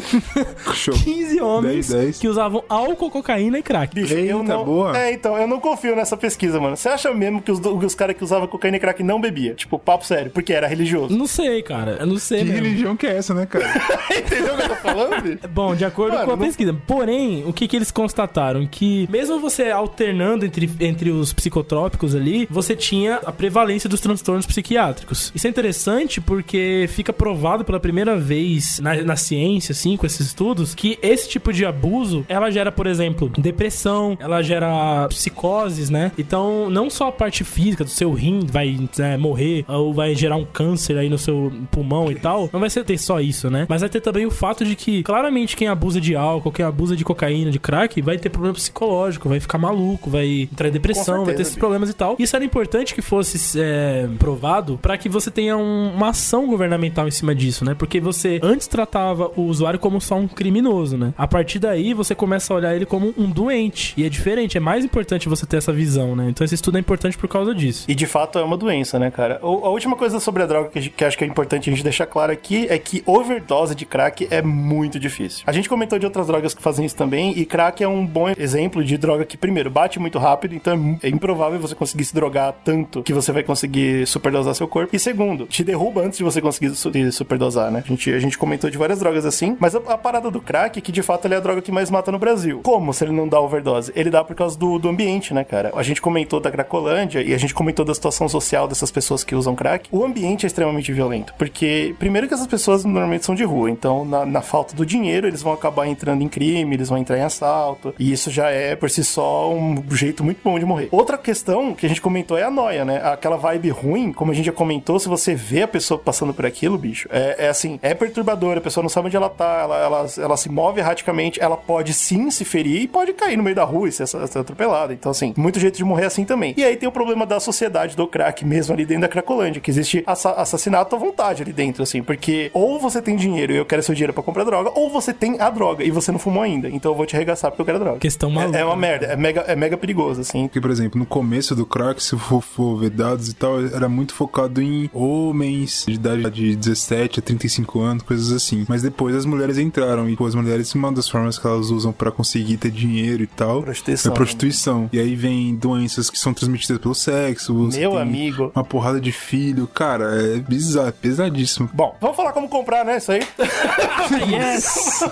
Show. 0.74 0.94
15 0.94 1.40
homens 1.42 1.88
10, 1.88 2.04
10. 2.04 2.20
que 2.20 2.28
usavam 2.28 2.62
álcool, 2.68 3.10
cocaína 3.10 3.60
e 3.60 3.64
crack. 3.64 3.96
Bicho, 3.96 4.14
eu 4.14 4.40
Eita, 4.40 4.54
não... 4.54 4.66
boa. 4.66 4.98
É, 4.98 5.14
então, 5.14 5.38
eu 5.38 5.48
não 5.48 5.60
confio 5.62 5.96
nessa 5.96 6.18
pesquisa, 6.18 6.60
mano. 6.60 6.76
Você 6.76 6.90
acha 6.90 7.14
mesmo 7.14 7.42
que 7.42 7.52
os, 7.52 7.59
que 7.60 7.86
os 7.86 7.96
caras 7.96 8.16
que 8.16 8.24
usavam 8.24 8.48
cocaína 8.48 8.78
e 8.78 8.80
crack 8.80 9.04
não 9.04 9.20
bebia? 9.22 9.54
Tipo, 9.54 9.78
papo 9.80 10.06
sério, 10.06 10.32
porque 10.32 10.54
era 10.54 10.68
religioso. 10.68 11.16
Não 11.16 11.28
sei, 11.28 11.62
cara. 11.62 11.98
Eu 12.00 12.06
não 12.08 12.18
sei 12.18 12.40
Que 12.40 12.46
mesmo. 12.46 12.64
religião 12.64 12.96
que 12.98 13.06
é 13.08 13.18
essa, 13.18 13.34
né, 13.34 13.46
cara? 13.46 13.66
Entendeu 14.18 14.54
o 14.54 14.58
que 14.58 14.64
eu 14.64 14.70
tô 14.70 14.76
falando? 14.76 15.40
Bom, 15.50 15.76
de 15.76 15.86
acordo 15.86 16.14
Mano, 16.14 16.26
com 16.26 16.34
a 16.34 16.36
não- 16.38 16.46
pesquisa. 16.46 16.74
Porém, 16.88 17.44
o 17.46 17.54
que, 17.54 17.68
que 17.68 17.76
eles 17.76 17.92
constataram? 17.92 18.66
Que 18.68 19.08
mesmo 19.10 19.40
você 19.40 19.70
alternando 19.70 20.46
entre, 20.46 20.70
entre 20.80 21.10
os 21.12 21.34
psicotrópicos 21.34 22.16
ali, 22.16 22.48
você 22.50 22.76
tinha 22.76 23.16
a 23.26 23.32
prevalência 23.32 23.90
dos 23.90 24.00
transtornos 24.02 24.46
psiquiátricos. 24.46 25.32
Isso 25.36 25.48
é 25.48 25.50
interessante 25.50 26.22
porque 26.22 26.86
fica 26.90 27.12
provado 27.14 27.64
pela 27.66 27.80
primeira 27.80 28.18
vez 28.18 28.80
na, 28.80 28.96
na 29.04 29.16
ciência, 29.16 29.72
assim, 29.72 29.98
com 29.98 30.06
esses 30.06 30.28
estudos, 30.28 30.74
que 30.76 30.98
esse 31.02 31.28
tipo 31.30 31.52
de 31.54 31.66
abuso, 31.66 32.26
ela 32.30 32.50
gera, 32.52 32.72
por 32.72 32.88
exemplo, 32.88 33.30
depressão, 33.38 34.18
ela 34.20 34.42
gera 34.42 35.08
psicoses, 35.10 35.90
né? 35.90 36.12
Então, 36.18 36.70
não 36.70 36.90
só 36.90 37.08
a 37.08 37.12
parte 37.12 37.44
física 37.50 37.84
do 37.84 37.90
seu 37.90 38.12
rim 38.14 38.42
vai 38.46 38.78
né, 38.98 39.18
morrer 39.18 39.66
ou 39.68 39.94
vai 39.94 40.16
gerar 40.16 40.36
um 40.36 40.46
câncer 40.46 40.98
aí 40.98 41.10
no 41.10 41.18
seu 41.18 41.52
pulmão 41.72 42.12
e 42.12 42.16
tal, 42.16 42.50
não 42.54 42.60
vai 42.60 42.70
ser 42.70 42.84
ter 42.84 42.98
só 42.98 43.20
isso, 43.20 43.50
né? 43.50 43.66
Mas 43.70 43.82
vai 43.82 43.90
ter 43.90 44.02
também 44.02 44.26
o 44.26 44.32
fato 44.32 44.64
de 44.64 44.76
que, 44.76 45.04
claramente, 45.04 45.56
quem 45.58 45.68
abusa 45.68 46.00
de 46.00 46.16
álcool, 46.16 46.52
quem 46.52 46.66
abusa 46.66 46.96
de 46.96 47.04
cocaína, 47.04 47.52
de 47.52 47.60
crack, 47.60 48.02
vai 48.02 48.18
ter 48.18 48.30
problema 48.30 48.54
psicológico, 48.54 49.28
vai 49.30 49.40
ficar 49.40 49.58
maluco, 49.58 50.10
vai 50.10 50.48
entrar 50.52 50.68
em 50.70 50.72
depressão, 50.72 51.04
certeza, 51.06 51.26
vai 51.26 51.36
ter 51.36 51.42
esses 51.42 51.56
problemas 51.56 51.90
e 51.90 51.94
tal. 51.94 52.16
Isso 52.20 52.36
era 52.36 52.46
importante 52.46 52.94
que 52.94 53.02
fosse 53.02 53.60
é, 53.60 54.08
provado 54.18 54.78
para 54.82 54.98
que 54.98 55.10
você 55.10 55.32
tenha 55.32 55.58
um- 55.58 55.94
uma 55.96 56.10
ação 56.10 56.48
governamental 56.48 57.08
em 57.08 57.12
cima 57.12 57.34
disso, 57.34 57.66
né? 57.66 57.74
Porque 57.74 58.00
você 58.00 58.40
antes 58.44 58.68
tratava 58.68 59.32
o 59.36 59.44
usuário 59.44 59.80
como 59.80 60.00
só 60.00 60.16
um 60.16 60.28
criminoso, 60.28 60.98
né? 60.98 61.14
A 61.18 61.28
partir 61.28 61.60
daí 61.60 61.94
você 61.94 62.14
começa 62.14 62.54
a 62.54 62.58
olhar 62.58 62.76
ele 62.76 62.86
como 62.86 63.14
um 63.18 63.30
doente. 63.30 63.94
E 63.98 64.04
é 64.04 64.10
diferente, 64.10 64.58
é 64.58 64.60
mais 64.60 64.84
importante 64.86 65.28
você 65.30 65.46
ter 65.46 65.58
essa 65.58 65.72
visão, 65.74 66.16
né? 66.16 66.28
Então 66.30 66.44
esse 66.46 66.56
estudo 66.56 66.78
é 66.78 66.80
importante 66.80 67.18
por 67.18 67.28
causa 67.28 67.39
disso. 67.56 67.86
E 67.88 67.96
de 67.96 68.06
fato 68.06 68.40
é 68.40 68.44
uma 68.44 68.58
doença, 68.58 68.98
né, 69.00 69.10
cara? 69.12 69.40
O- 69.42 69.66
a 69.66 69.70
última 69.70 69.96
coisa 69.96 70.20
sobre 70.20 70.44
a 70.44 70.46
droga 70.46 70.70
que, 70.70 70.90
que 70.90 71.06
acho 71.06 71.18
que 71.18 71.24
é 71.24 71.28
importante 71.28 71.70
a 71.70 71.74
gente 71.74 71.84
deixar 71.84 72.06
claro 72.06 72.32
aqui 72.32 72.68
é 72.70 72.78
que 72.78 73.04
overdose 73.06 73.76
de 73.76 73.86
crack 73.86 74.28
é 74.30 74.42
muito 74.42 75.00
difícil. 75.00 75.44
A 75.48 75.52
gente 75.52 75.70
comentou 75.70 75.98
de 76.00 76.06
outras 76.06 76.28
drogas 76.28 76.54
que 76.54 76.62
fazem 76.62 76.86
isso 76.86 76.96
também, 76.96 77.34
e 77.38 77.46
crack 77.46 77.84
é 77.84 77.88
um 77.88 78.06
bom 78.06 78.30
exemplo 78.38 78.84
de 78.84 78.98
droga 78.98 79.26
que, 79.26 79.38
primeiro, 79.38 79.70
bate 79.70 80.00
muito 80.00 80.18
rápido, 80.20 80.56
então 80.56 80.98
é 81.04 81.10
improvável 81.10 81.60
você 81.60 81.76
conseguir 81.76 82.06
se 82.06 82.14
drogar 82.14 82.54
tanto 82.64 83.04
que 83.04 83.14
você 83.14 83.32
vai 83.32 83.44
conseguir 83.44 84.06
superdosar 84.08 84.54
seu 84.56 84.68
corpo. 84.68 84.96
E 84.96 85.00
segundo, 85.00 85.46
te 85.46 85.64
derruba 85.64 86.02
antes 86.02 86.18
de 86.18 86.24
você 86.24 86.42
conseguir 86.42 86.70
su- 86.76 86.92
se 86.92 87.12
superdosar, 87.12 87.72
né? 87.72 87.84
A 87.86 87.88
gente, 87.88 88.12
a 88.14 88.20
gente 88.20 88.38
comentou 88.38 88.70
de 88.70 88.78
várias 88.78 89.00
drogas 89.00 89.26
assim, 89.26 89.56
mas 89.60 89.76
a, 89.76 89.80
a 89.80 89.98
parada 89.98 90.30
do 90.32 90.42
crack 90.42 90.80
é 90.80 90.82
que 90.82 90.92
de 90.92 91.02
fato 91.02 91.26
ele 91.26 91.34
é 91.34 91.38
a 91.38 91.42
droga 91.42 91.62
que 91.62 91.72
mais 91.72 91.90
mata 91.90 92.12
no 92.12 92.20
Brasil. 92.20 92.62
Como 92.64 92.94
se 92.94 93.04
ele 93.04 93.12
não 93.12 93.28
dá 93.28 93.40
overdose? 93.40 93.92
Ele 93.96 94.10
dá 94.10 94.24
por 94.24 94.36
causa 94.36 94.58
do, 94.58 94.78
do 94.80 94.90
ambiente, 94.90 95.34
né, 95.34 95.44
cara? 95.44 95.72
A 95.76 95.84
gente 95.84 96.02
comentou 96.02 96.40
da 96.40 96.52
Cracolândia 96.52 97.22
e 97.30 97.34
a 97.34 97.38
gente 97.38 97.54
comentou 97.54 97.86
da 97.86 97.94
situação 97.94 98.28
social 98.28 98.68
dessas 98.68 98.92
pessoas 98.92 99.24
que 99.24 99.36
usam 99.36 99.56
crack. 99.56 99.88
O 99.92 100.04
ambiente 100.04 100.46
é 100.46 100.48
extremamente 100.48 100.92
violento, 100.92 101.34
porque 101.38 101.96
primeiro 102.00 102.28
que 102.28 102.34
essas 102.34 102.48
pessoas 102.48 102.84
normalmente 102.84 103.26
são 103.26 103.36
de 103.36 103.44
rua, 103.44 103.70
então 103.70 104.04
na, 104.04 104.26
na 104.26 104.42
falta 104.42 104.76
do 104.76 104.86
dinheiro 104.86 105.28
eles 105.28 105.42
vão 105.42 105.54
acabar 105.54 105.88
entrando 105.88 106.24
em 106.24 106.28
crime, 106.28 106.76
eles 106.76 106.90
vão 106.90 106.98
entrar 106.98 107.18
em 107.18 107.22
assalto, 107.22 107.94
e 108.00 108.12
isso 108.12 108.32
já 108.32 108.50
é 108.50 108.76
por 108.76 108.90
si 108.90 109.04
só 109.04 109.54
um 109.54 109.84
jeito 109.92 110.24
muito 110.24 110.40
bom 110.44 110.58
de 110.58 110.66
morrer. 110.66 110.90
Outra 110.92 111.18
questão 111.18 111.74
que 111.74 111.86
a 111.86 111.90
gente 111.90 112.02
comentou 112.02 112.38
é 112.38 112.44
a 112.44 112.52
noia, 112.52 112.84
né? 112.84 113.02
Aquela 113.04 113.38
vibe 113.38 113.70
ruim, 113.70 114.12
como 114.12 114.32
a 114.32 114.36
gente 114.36 114.46
já 114.46 114.52
comentou, 114.52 115.00
se 115.00 115.08
você 115.08 115.36
vê 115.36 115.64
a 115.64 115.68
pessoa 115.68 116.00
passando 116.00 116.34
por 116.34 116.46
aquilo, 116.46 116.78
bicho, 116.78 117.08
é, 117.12 117.46
é 117.46 117.50
assim, 117.50 117.80
é 117.82 117.94
perturbador, 117.94 118.58
a 118.58 118.62
pessoa 118.62 118.82
não 118.82 118.90
sabe 118.90 119.08
onde 119.08 119.18
ela 119.18 119.30
tá, 119.30 119.62
ela, 119.64 119.78
ela, 119.78 120.08
ela 120.18 120.38
se 120.38 120.50
move 120.50 120.80
erraticamente, 120.80 121.40
ela 121.42 121.58
pode 121.58 121.94
sim 121.94 122.32
se 122.32 122.44
ferir 122.44 122.82
e 122.82 122.88
pode 122.88 123.14
cair 123.14 123.38
no 123.38 123.44
meio 123.44 123.56
da 123.56 123.64
rua 123.64 123.88
e 123.88 123.92
ser, 123.92 124.08
ser 124.08 124.40
atropelada. 124.40 124.94
Então, 124.94 125.12
assim, 125.12 125.34
muito 125.38 125.60
jeito 125.60 125.78
de 125.78 125.84
morrer 125.84 126.06
assim 126.06 126.26
também. 126.26 126.54
E 126.58 126.64
aí 126.64 126.76
tem 126.76 126.88
o 126.88 126.92
problema 126.92 127.19
da 127.26 127.40
sociedade 127.40 127.96
do 127.96 128.08
crack, 128.08 128.46
mesmo 128.46 128.74
ali 128.74 128.86
dentro 128.86 129.02
da 129.04 129.08
Cracolândia, 129.08 129.62
que 129.62 129.70
existe 129.72 130.04
assa- 130.06 130.34
assassinato 130.34 130.96
à 130.96 131.00
vontade 131.00 131.42
ali 131.44 131.52
dentro, 131.54 131.84
assim, 131.84 132.02
porque 132.04 132.50
ou 132.54 132.80
você 132.80 133.02
tem 133.02 133.16
dinheiro 133.16 133.54
e 133.54 133.58
eu 133.58 133.66
quero 133.66 133.82
seu 133.84 133.94
dinheiro 133.96 134.14
pra 134.14 134.24
comprar 134.24 134.44
droga, 134.44 134.72
ou 134.76 134.90
você 134.90 135.14
tem 135.14 135.40
a 135.40 135.50
droga 135.50 135.84
e 135.84 135.92
você 135.92 136.12
não 136.12 136.20
fumou 136.20 136.44
ainda. 136.44 136.70
Então 136.70 136.92
eu 136.92 136.96
vou 136.96 137.06
te 137.06 137.16
arregaçar 137.16 137.52
porque 137.52 137.62
eu 137.62 137.66
quero 137.66 137.80
droga. 137.80 138.00
Questão 138.00 138.30
maluca, 138.30 138.58
É, 138.58 138.62
é 138.62 138.66
uma 138.66 138.76
né? 138.76 138.82
merda, 138.82 139.06
é 139.08 139.16
mega, 139.16 139.42
é 139.42 139.56
mega 139.56 139.78
perigoso, 139.78 140.22
assim. 140.22 140.48
Porque, 140.48 140.62
por 140.62 140.72
exemplo, 140.72 141.00
no 141.00 141.06
começo 141.06 141.56
do 141.56 141.66
crack, 141.66 142.02
se 142.04 142.18
for, 142.18 142.42
for 142.42 142.78
ver 142.78 142.90
dados 142.90 143.30
e 143.30 143.34
tal, 143.36 143.60
era 143.66 143.88
muito 143.90 144.14
focado 144.14 144.62
em 144.62 144.90
homens 144.94 145.86
de 145.88 145.94
idade 145.94 146.30
de 146.32 146.56
17 146.56 147.20
a 147.20 147.24
35 147.24 147.80
anos, 147.82 148.04
coisas 148.04 148.32
assim. 148.32 148.66
Mas 148.68 148.82
depois 148.82 149.16
as 149.16 149.26
mulheres 149.26 149.58
entraram 149.58 150.10
e 150.10 150.16
pô, 150.16 150.26
as 150.26 150.36
mulheres, 150.36 150.74
uma 150.76 150.92
das 150.92 151.08
formas 151.10 151.38
que 151.38 151.46
elas 151.48 151.70
usam 151.70 151.92
pra 151.92 152.12
conseguir 152.12 152.58
ter 152.58 152.72
dinheiro 152.72 153.24
e 153.24 153.28
tal, 153.28 153.62
Prostituição. 153.64 154.12
é 154.12 154.16
prostituição. 154.16 154.90
E 154.94 155.00
aí 155.00 155.16
vem 155.16 155.56
doenças 155.56 156.10
que 156.10 156.18
são 156.20 156.34
transmitidas 156.34 156.78
pelo 156.80 156.96
sexo. 156.96 157.09
Você 157.14 157.80
Meu 157.80 157.92
tem 157.92 158.02
amigo. 158.02 158.52
Uma 158.56 158.64
porrada 158.64 159.00
de 159.00 159.12
filho. 159.12 159.68
Cara, 159.68 160.06
é 160.22 160.38
bizarro, 160.38 160.88
é 160.90 160.92
pesadíssimo. 160.92 161.70
Bom, 161.74 161.96
vamos 162.00 162.16
falar 162.16 162.32
como 162.34 162.48
comprar, 162.50 162.84
né? 162.86 162.98
Isso 162.98 163.12
aí. 163.12 163.22
Yes! 164.30 165.04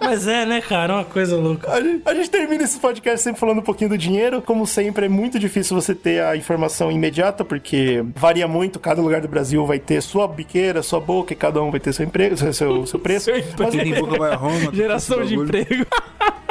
Mas 0.00 0.26
é, 0.26 0.44
né, 0.46 0.60
cara? 0.60 0.94
Uma 0.94 1.04
coisa 1.04 1.36
louca. 1.36 1.70
A 1.72 1.80
gente, 1.80 2.02
a 2.06 2.14
gente 2.14 2.30
termina 2.30 2.62
esse 2.64 2.78
podcast 2.78 3.22
sempre 3.22 3.40
falando 3.40 3.58
um 3.58 3.62
pouquinho 3.62 3.90
do 3.90 3.98
dinheiro. 3.98 4.40
Como 4.42 4.66
sempre, 4.66 5.06
é 5.06 5.08
muito 5.08 5.38
difícil 5.38 5.74
você 5.80 5.94
ter 5.94 6.22
a 6.22 6.36
informação 6.36 6.90
imediata, 6.90 7.44
porque 7.44 8.04
varia 8.14 8.46
muito. 8.46 8.78
Cada 8.78 9.00
lugar 9.02 9.20
do 9.20 9.28
Brasil 9.28 9.64
vai 9.66 9.78
ter 9.78 10.00
sua 10.02 10.26
biqueira, 10.28 10.82
sua 10.82 11.00
boca, 11.00 11.32
e 11.32 11.36
cada 11.36 11.62
um 11.62 11.70
vai 11.70 11.80
ter 11.80 11.92
seu 11.92 12.04
emprego, 12.04 12.36
seu, 12.36 12.52
seu, 12.52 12.86
seu 12.86 12.98
preço. 13.00 13.26
Seu 13.26 13.34
Mas 13.58 14.00
boca 14.00 14.18
vai 14.18 14.32
a 14.32 14.36
Roma. 14.36 14.72
Geração 14.72 15.24
de 15.24 15.34
emprego. 15.34 15.86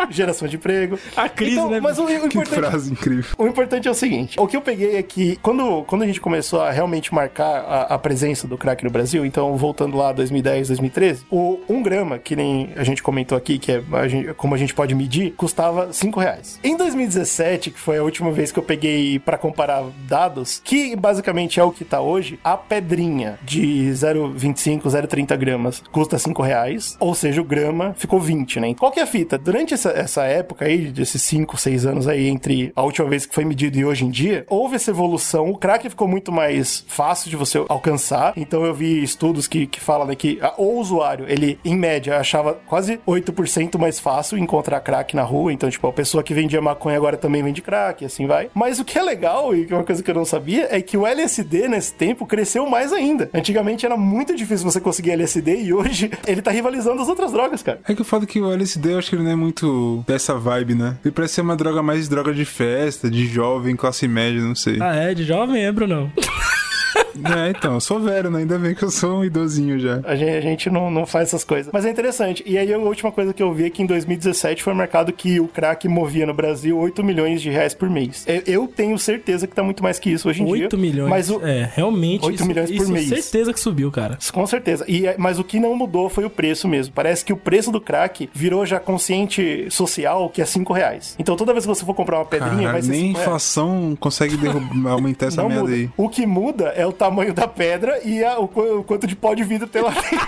geração 0.09 0.47
de 0.47 0.55
emprego. 0.55 0.99
A 1.15 1.29
crise, 1.29 1.53
Então, 1.53 1.69
né? 1.69 1.79
Mas 1.79 1.97
o, 1.99 2.03
o 2.03 2.07
Que 2.07 2.13
importante. 2.13 2.55
frase 2.59 2.91
incrível. 2.91 3.35
O 3.37 3.47
importante 3.47 3.87
é 3.87 3.91
o 3.91 3.95
seguinte: 3.95 4.39
o 4.39 4.47
que 4.47 4.56
eu 4.57 4.61
peguei 4.61 4.97
é 4.97 5.03
que 5.03 5.37
quando, 5.37 5.83
quando 5.83 6.01
a 6.03 6.07
gente 6.07 6.19
começou 6.19 6.61
a 6.61 6.71
realmente 6.71 7.13
marcar 7.13 7.45
a, 7.61 7.81
a 7.95 7.97
presença 7.99 8.47
do 8.47 8.57
crack 8.57 8.83
no 8.83 8.89
Brasil, 8.89 9.25
então 9.25 9.55
voltando 9.55 9.95
lá 9.97 10.11
2010, 10.11 10.67
2013, 10.69 11.25
o 11.29 11.59
um 11.69 11.81
grama, 11.81 12.17
que 12.17 12.35
nem 12.35 12.69
a 12.75 12.83
gente 12.83 13.01
comentou 13.03 13.37
aqui, 13.37 13.57
que 13.59 13.71
é 13.71 13.81
a 13.93 14.07
gente- 14.07 14.33
como 14.33 14.55
a 14.55 14.57
gente 14.57 14.73
pode 14.73 14.93
medir, 14.95 15.31
custava 15.37 15.93
5 15.93 16.19
reais. 16.19 16.59
Em 16.63 16.75
2017, 16.75 17.71
que 17.71 17.79
foi 17.79 17.97
a 17.97 18.03
última 18.03 18.31
vez 18.31 18.51
que 18.51 18.59
eu 18.59 18.63
peguei 18.63 19.19
pra 19.19 19.37
comparar 19.37 19.83
dados, 20.07 20.61
que 20.63 20.95
basicamente 20.95 21.59
é 21.59 21.63
o 21.63 21.71
que 21.71 21.85
tá 21.85 22.01
hoje, 22.01 22.39
a 22.43 22.57
pedrinha 22.57 23.37
de 23.43 23.89
0,25, 23.91 24.81
0,30 24.89 25.35
gramas 25.37 25.83
custa 25.91 26.17
5 26.17 26.41
reais, 26.41 26.97
ou 26.99 27.13
seja, 27.13 27.41
o 27.41 27.43
grama 27.43 27.93
ficou 27.97 28.19
20, 28.19 28.59
né? 28.59 28.73
Qual 28.73 28.91
que 28.91 28.99
é 28.99 29.03
a 29.03 29.07
fita? 29.07 29.37
Durante 29.37 29.73
essa, 29.73 29.89
essa 29.91 30.23
época 30.23 30.65
aí, 30.65 30.87
desses 30.87 31.21
5, 31.21 31.57
6 31.57 31.85
anos 31.85 32.07
aí, 32.07 32.27
entre 32.27 32.71
a 32.75 32.81
última 32.83 33.07
vez 33.07 33.25
que 33.25 33.33
foi 33.35 33.45
medido 33.45 33.77
e 33.77 33.85
hoje 33.85 34.05
em 34.05 34.09
dia, 34.09 34.45
houve 34.49 34.75
essa 34.75 34.91
evolução. 34.91 35.49
O 35.49 35.57
crack 35.57 35.89
ficou 35.89 36.07
muito 36.07 36.31
mais 36.31 36.83
fácil 36.87 37.29
de 37.29 37.35
você 37.35 37.63
alcançar. 37.67 38.33
Então 38.35 38.65
eu 38.65 38.73
vi 38.73 39.03
estudos 39.03 39.47
que, 39.47 39.67
que 39.67 39.79
falam 39.79 40.07
né, 40.07 40.15
que 40.15 40.39
o 40.57 40.79
usuário, 40.79 41.25
ele, 41.27 41.59
em 41.63 41.75
média, 41.75 42.17
achava 42.17 42.53
quase 42.67 42.99
8% 43.07 43.77
mais 43.77 43.99
fácil 43.99 44.37
encontrar 44.37 44.79
crack 44.79 45.15
na 45.15 45.23
rua. 45.23 45.53
Então, 45.53 45.69
tipo, 45.69 45.87
a 45.87 45.93
pessoa 45.93 46.23
que 46.23 46.33
vendia 46.33 46.61
maconha 46.61 46.97
agora 46.97 47.17
também 47.17 47.43
vende 47.43 47.61
crack, 47.61 48.05
assim 48.05 48.25
vai. 48.25 48.49
Mas 48.53 48.79
o 48.79 48.85
que 48.85 48.97
é 48.97 49.03
legal, 49.03 49.55
e 49.55 49.65
que 49.65 49.73
é 49.73 49.75
uma 49.75 49.83
coisa 49.83 50.01
que 50.01 50.09
eu 50.09 50.15
não 50.15 50.25
sabia, 50.25 50.67
é 50.69 50.81
que 50.81 50.97
o 50.97 51.05
LSD 51.05 51.67
nesse 51.67 51.93
tempo 51.93 52.25
cresceu 52.25 52.65
mais 52.67 52.93
ainda. 52.93 53.29
Antigamente 53.33 53.85
era 53.85 53.97
muito 53.97 54.35
difícil 54.35 54.69
você 54.69 54.79
conseguir 54.79 55.11
LSD 55.11 55.63
e 55.63 55.73
hoje 55.73 56.11
ele 56.25 56.41
tá 56.41 56.51
rivalizando 56.51 57.01
as 57.01 57.09
outras 57.09 57.31
drogas, 57.31 57.61
cara. 57.61 57.79
É 57.87 57.93
que 57.93 58.01
eu 58.01 58.05
falo 58.05 58.25
que 58.25 58.39
o 58.39 58.51
LSD, 58.51 58.93
eu 58.93 58.97
acho 58.97 59.09
que 59.09 59.15
ele 59.15 59.23
não 59.23 59.31
é 59.31 59.35
muito 59.35 60.03
dessa 60.07 60.35
vibe, 60.35 60.75
né? 60.75 60.97
Ele 61.03 61.11
parece 61.11 61.35
ser 61.35 61.41
uma 61.41 61.55
droga 61.55 61.81
mais 61.81 62.07
droga 62.07 62.33
de 62.33 62.45
festa, 62.45 63.09
de 63.09 63.27
jovem, 63.27 63.75
classe 63.75 64.07
média, 64.07 64.36
não 64.41 64.55
sei. 64.55 64.77
Ah, 64.81 64.95
é? 64.95 65.13
De 65.13 65.23
jovem 65.23 65.65
é, 65.65 65.71
Brunão? 65.71 66.11
É, 67.17 67.49
então, 67.49 67.73
eu 67.73 67.79
sou 67.81 67.99
velho, 67.99 68.29
né? 68.29 68.39
Ainda 68.39 68.59
bem 68.59 68.75
que 68.75 68.83
eu 68.83 68.91
sou 68.91 69.19
um 69.19 69.25
idosinho 69.25 69.79
já. 69.79 69.99
A 70.03 70.15
gente, 70.15 70.29
a 70.37 70.41
gente 70.41 70.69
não, 70.69 70.91
não 70.91 71.03
faz 71.03 71.29
essas 71.29 71.43
coisas. 71.43 71.71
Mas 71.73 71.83
é 71.83 71.89
interessante. 71.89 72.43
E 72.45 72.59
aí 72.59 72.71
a 72.71 72.77
última 72.77 73.11
coisa 73.11 73.33
que 73.33 73.41
eu 73.41 73.51
vi 73.51 73.65
é 73.65 73.69
que 73.71 73.81
em 73.81 73.87
2017 73.87 74.61
foi 74.61 74.71
marcado 74.75 75.11
que 75.11 75.39
o 75.39 75.47
crack 75.47 75.87
movia 75.87 76.27
no 76.27 76.33
Brasil 76.33 76.77
8 76.77 77.03
milhões 77.03 77.41
de 77.41 77.49
reais 77.49 77.73
por 77.73 77.89
mês. 77.89 78.23
Eu, 78.27 78.43
eu 78.45 78.67
tenho 78.67 78.97
certeza 78.99 79.47
que 79.47 79.55
tá 79.55 79.63
muito 79.63 79.81
mais 79.81 79.97
que 79.97 80.11
isso 80.11 80.29
hoje 80.29 80.43
em 80.43 80.45
dia. 80.45 80.65
8 80.65 80.77
milhões. 80.77 81.09
Mas 81.09 81.31
o, 81.31 81.43
É, 81.43 81.67
realmente. 81.73 82.23
8 82.23 82.35
isso, 82.35 82.45
milhões 82.45 82.69
por 82.69 82.75
isso, 82.83 82.91
mês. 82.91 83.07
certeza 83.07 83.51
que 83.51 83.59
subiu, 83.59 83.89
cara. 83.91 84.19
Com 84.31 84.45
certeza. 84.45 84.85
E, 84.87 85.07
é- 85.07 85.15
mas 85.17 85.39
o 85.39 85.43
que 85.43 85.59
não 85.59 85.75
mudou 85.75 86.09
foi 86.09 86.23
o 86.23 86.29
preço 86.29 86.67
mesmo. 86.67 86.93
Parece 86.93 87.25
que 87.25 87.33
o 87.33 87.37
preço 87.37 87.71
do 87.71 87.81
crack 87.81 88.29
virou 88.31 88.63
já 88.63 88.79
consciente 88.79 89.65
social, 89.71 90.29
que 90.29 90.39
é 90.41 90.45
5 90.45 90.71
reais. 90.71 91.15
Então 91.17 91.35
toda 91.35 91.51
vez 91.51 91.65
que 91.65 91.69
você 91.69 91.83
for 91.83 91.95
comprar 91.95 92.19
uma 92.19 92.25
pedrinha, 92.25 92.55
vai 92.71 92.81
Caralho, 92.81 92.83
ser 92.83 92.91
nem 92.91 92.99
5 93.07 93.13
reais. 93.13 93.27
inflação 93.27 93.97
consegue 93.99 94.37
derrubar, 94.37 94.91
aumentar 94.93 95.25
essa 95.27 95.41
Não 95.41 95.49
merda 95.49 95.63
muda. 95.63 95.73
aí. 95.73 95.89
O 95.97 96.07
que 96.07 96.25
muda 96.27 96.65
é 96.75 96.85
o 96.87 96.93
tamanho 96.93 97.33
da 97.33 97.47
pedra 97.47 97.99
e 98.03 98.23
a- 98.23 98.39
o, 98.39 98.45
o 98.79 98.83
quanto 98.83 99.05
de 99.07 99.15
pó 99.15 99.33
de 99.33 99.43
vidro 99.43 99.67
tem 99.67 99.81
lá 99.81 99.91
dentro. 99.91 100.27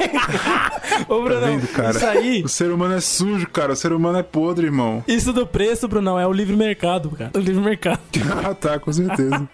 Ô, 1.07 1.17
Tá 1.19 1.23
Brunão, 1.23 1.47
vendo, 1.47 1.67
cara? 1.69 1.91
isso 1.91 2.05
aí. 2.05 2.43
O 2.43 2.49
ser 2.49 2.71
humano 2.71 2.95
é 2.95 3.01
sujo, 3.01 3.47
cara. 3.49 3.73
O 3.73 3.75
ser 3.75 3.91
humano 3.93 4.17
é 4.17 4.23
podre, 4.23 4.65
irmão. 4.67 5.03
Isso 5.07 5.31
do 5.33 5.45
preço, 5.47 5.87
Brunão, 5.87 6.19
é 6.19 6.25
o 6.27 6.31
livre 6.31 6.55
mercado, 6.55 7.09
cara. 7.11 7.31
O 7.35 7.39
livre 7.39 7.61
mercado. 7.63 7.99
ah, 8.45 8.53
tá, 8.53 8.79
com 8.79 8.91
certeza. 8.91 9.47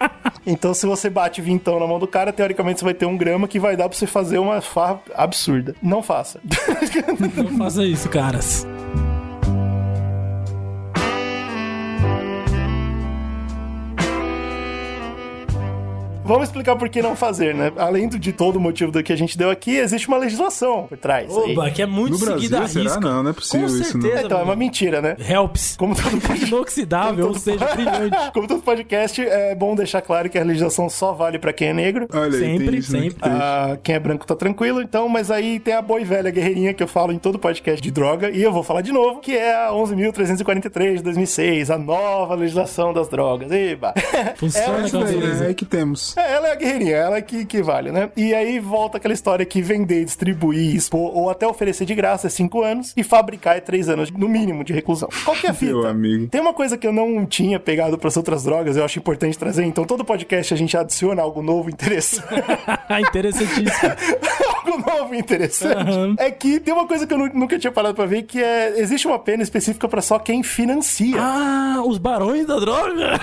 Então, 0.45 0.73
se 0.73 0.85
você 0.85 1.09
bate 1.09 1.41
vintão 1.41 1.79
na 1.79 1.87
mão 1.87 1.99
do 1.99 2.07
cara, 2.07 2.31
teoricamente 2.33 2.79
você 2.79 2.85
vai 2.85 2.93
ter 2.93 3.05
um 3.05 3.17
grama 3.17 3.47
que 3.47 3.59
vai 3.59 3.75
dar 3.75 3.89
pra 3.89 3.97
você 3.97 4.07
fazer 4.07 4.37
uma 4.39 4.61
farra 4.61 4.99
absurda. 5.15 5.75
Não 5.81 6.01
faça. 6.03 6.39
Não 7.37 7.57
faça 7.57 7.83
isso, 7.85 8.09
caras. 8.09 8.65
Vamos 16.25 16.47
explicar 16.47 16.75
por 16.75 16.89
que 16.89 17.01
não 17.03 17.15
fazer, 17.15 17.53
né? 17.53 17.71
Além 17.77 18.09
de 18.09 18.33
todo 18.33 18.55
o 18.55 18.59
motivo 18.59 18.91
do 18.91 19.03
que 19.03 19.13
a 19.13 19.15
gente 19.15 19.37
deu 19.37 19.49
aqui, 19.49 19.75
existe 19.77 20.07
uma 20.07 20.17
legislação 20.17 20.87
por 20.89 20.97
trás. 20.97 21.29
aí. 21.37 21.51
Oba, 21.53 21.69
que 21.69 21.81
é 21.81 21.85
muito 21.85 22.13
No 22.13 22.17
Brasil, 22.19 22.41
seguida 22.41 22.67
será? 22.67 22.83
risca. 22.83 22.99
Não, 22.99 23.23
não 23.23 23.29
é 23.29 23.33
possível 23.33 23.67
Com 23.67 23.75
isso, 23.75 23.97
não. 23.97 24.01
certeza, 24.01 24.25
Então, 24.25 24.39
é 24.39 24.43
uma 24.43 24.55
mentira, 24.55 25.01
né? 25.01 25.15
Helps. 25.19 25.75
Como 25.77 25.95
todo 25.95 26.09
podcast. 26.19 26.45
Inoxidável, 26.47 27.27
ou 27.27 27.33
seja, 27.35 27.65
brilhante. 27.75 28.17
Como 28.33 28.47
todo 28.47 28.61
podcast, 28.61 29.21
é 29.21 29.53
bom 29.55 29.75
deixar 29.75 30.01
claro 30.01 30.29
que 30.29 30.37
a 30.37 30.43
legislação 30.43 30.89
só 30.89 31.13
vale 31.13 31.37
pra 31.37 31.53
quem 31.53 31.67
é 31.69 31.73
negro. 31.73 32.07
Olha 32.11 32.25
aí, 32.37 32.39
Sempre, 32.57 32.77
isso, 32.77 32.91
né, 32.93 33.01
sempre. 33.03 33.17
Ah, 33.21 33.77
quem 33.83 33.95
é 33.95 33.99
branco 33.99 34.25
tá 34.25 34.35
tranquilo, 34.35 34.81
então, 34.81 35.07
mas 35.07 35.29
aí 35.29 35.59
tem 35.59 35.73
a 35.75 35.81
boa 35.81 36.01
e 36.01 36.03
velha 36.05 36.31
guerreirinha 36.31 36.73
que 36.73 36.81
eu 36.81 36.87
falo 36.87 37.11
em 37.11 37.19
todo 37.19 37.37
podcast 37.37 37.81
de 37.81 37.91
droga, 37.91 38.29
e 38.31 38.41
eu 38.41 38.51
vou 38.51 38.63
falar 38.63 38.81
de 38.81 38.91
novo, 38.91 39.19
que 39.19 39.35
é 39.35 39.67
a 39.67 39.69
11.343 39.71 40.97
de 40.97 41.03
2006, 41.03 41.69
a 41.71 41.77
nova 41.77 42.33
legislação 42.35 42.91
das 42.93 43.07
drogas. 43.07 43.51
Eba! 43.51 43.93
Funciona 44.37 44.85
Isso 44.87 44.99
daí, 44.99 45.15
beleza. 45.17 45.43
né? 45.45 45.51
É 45.51 45.53
que 45.53 45.65
temos. 45.65 46.14
É, 46.15 46.33
ela 46.33 46.47
é 46.47 46.51
a 46.51 46.55
guerreirinha, 46.55 46.95
ela 46.95 47.17
é 47.17 47.21
que, 47.21 47.45
que 47.45 47.61
vale, 47.61 47.91
né? 47.91 48.09
E 48.15 48.33
aí 48.33 48.59
volta 48.59 48.97
aquela 48.97 49.13
história 49.13 49.45
que 49.45 49.61
vender, 49.61 50.05
distribuir, 50.05 50.75
expor 50.75 51.15
ou 51.15 51.29
até 51.29 51.47
oferecer 51.47 51.85
de 51.85 51.93
graça 51.95 52.27
é 52.27 52.29
5 52.29 52.61
anos 52.63 52.93
e 52.95 53.03
fabricar 53.03 53.57
é 53.57 53.59
3 53.59 53.89
anos, 53.89 54.11
no 54.11 54.27
mínimo, 54.29 54.63
de 54.63 54.73
reclusão. 54.73 55.09
Qual 55.23 55.35
que 55.35 55.47
é 55.47 55.49
a 55.49 55.53
fita? 55.53 55.71
Meu 55.73 55.87
amigo. 55.87 56.27
Tem 56.27 56.39
uma 56.41 56.53
coisa 56.53 56.77
que 56.77 56.87
eu 56.87 56.93
não 56.93 57.25
tinha 57.25 57.59
pegado 57.59 57.97
para 57.97 58.07
as 58.07 58.17
outras 58.17 58.43
drogas, 58.43 58.77
eu 58.77 58.85
acho 58.85 58.99
importante 58.99 59.37
trazer, 59.37 59.63
então 59.65 59.85
todo 59.85 60.05
podcast 60.05 60.53
a 60.53 60.57
gente 60.57 60.75
adiciona 60.77 61.21
algo 61.21 61.41
novo 61.41 61.69
interessante. 61.69 62.25
Interessantíssimo. 63.09 63.91
algo 64.65 64.77
novo 64.89 65.15
e 65.15 65.19
interessante. 65.19 65.75
Aham. 65.91 66.15
É 66.17 66.31
que 66.31 66.59
tem 66.59 66.73
uma 66.73 66.87
coisa 66.87 67.05
que 67.05 67.13
eu 67.13 67.17
nu- 67.17 67.31
nunca 67.33 67.57
tinha 67.59 67.71
parado 67.71 67.95
pra 67.95 68.05
ver, 68.05 68.23
que 68.23 68.41
é 68.41 68.79
existe 68.79 69.07
uma 69.07 69.19
pena 69.19 69.43
específica 69.43 69.87
pra 69.87 70.01
só 70.01 70.17
quem 70.19 70.43
financia. 70.43 71.17
Ah, 71.19 71.81
os 71.85 71.97
barões 71.97 72.45
da 72.45 72.59
droga. 72.59 73.19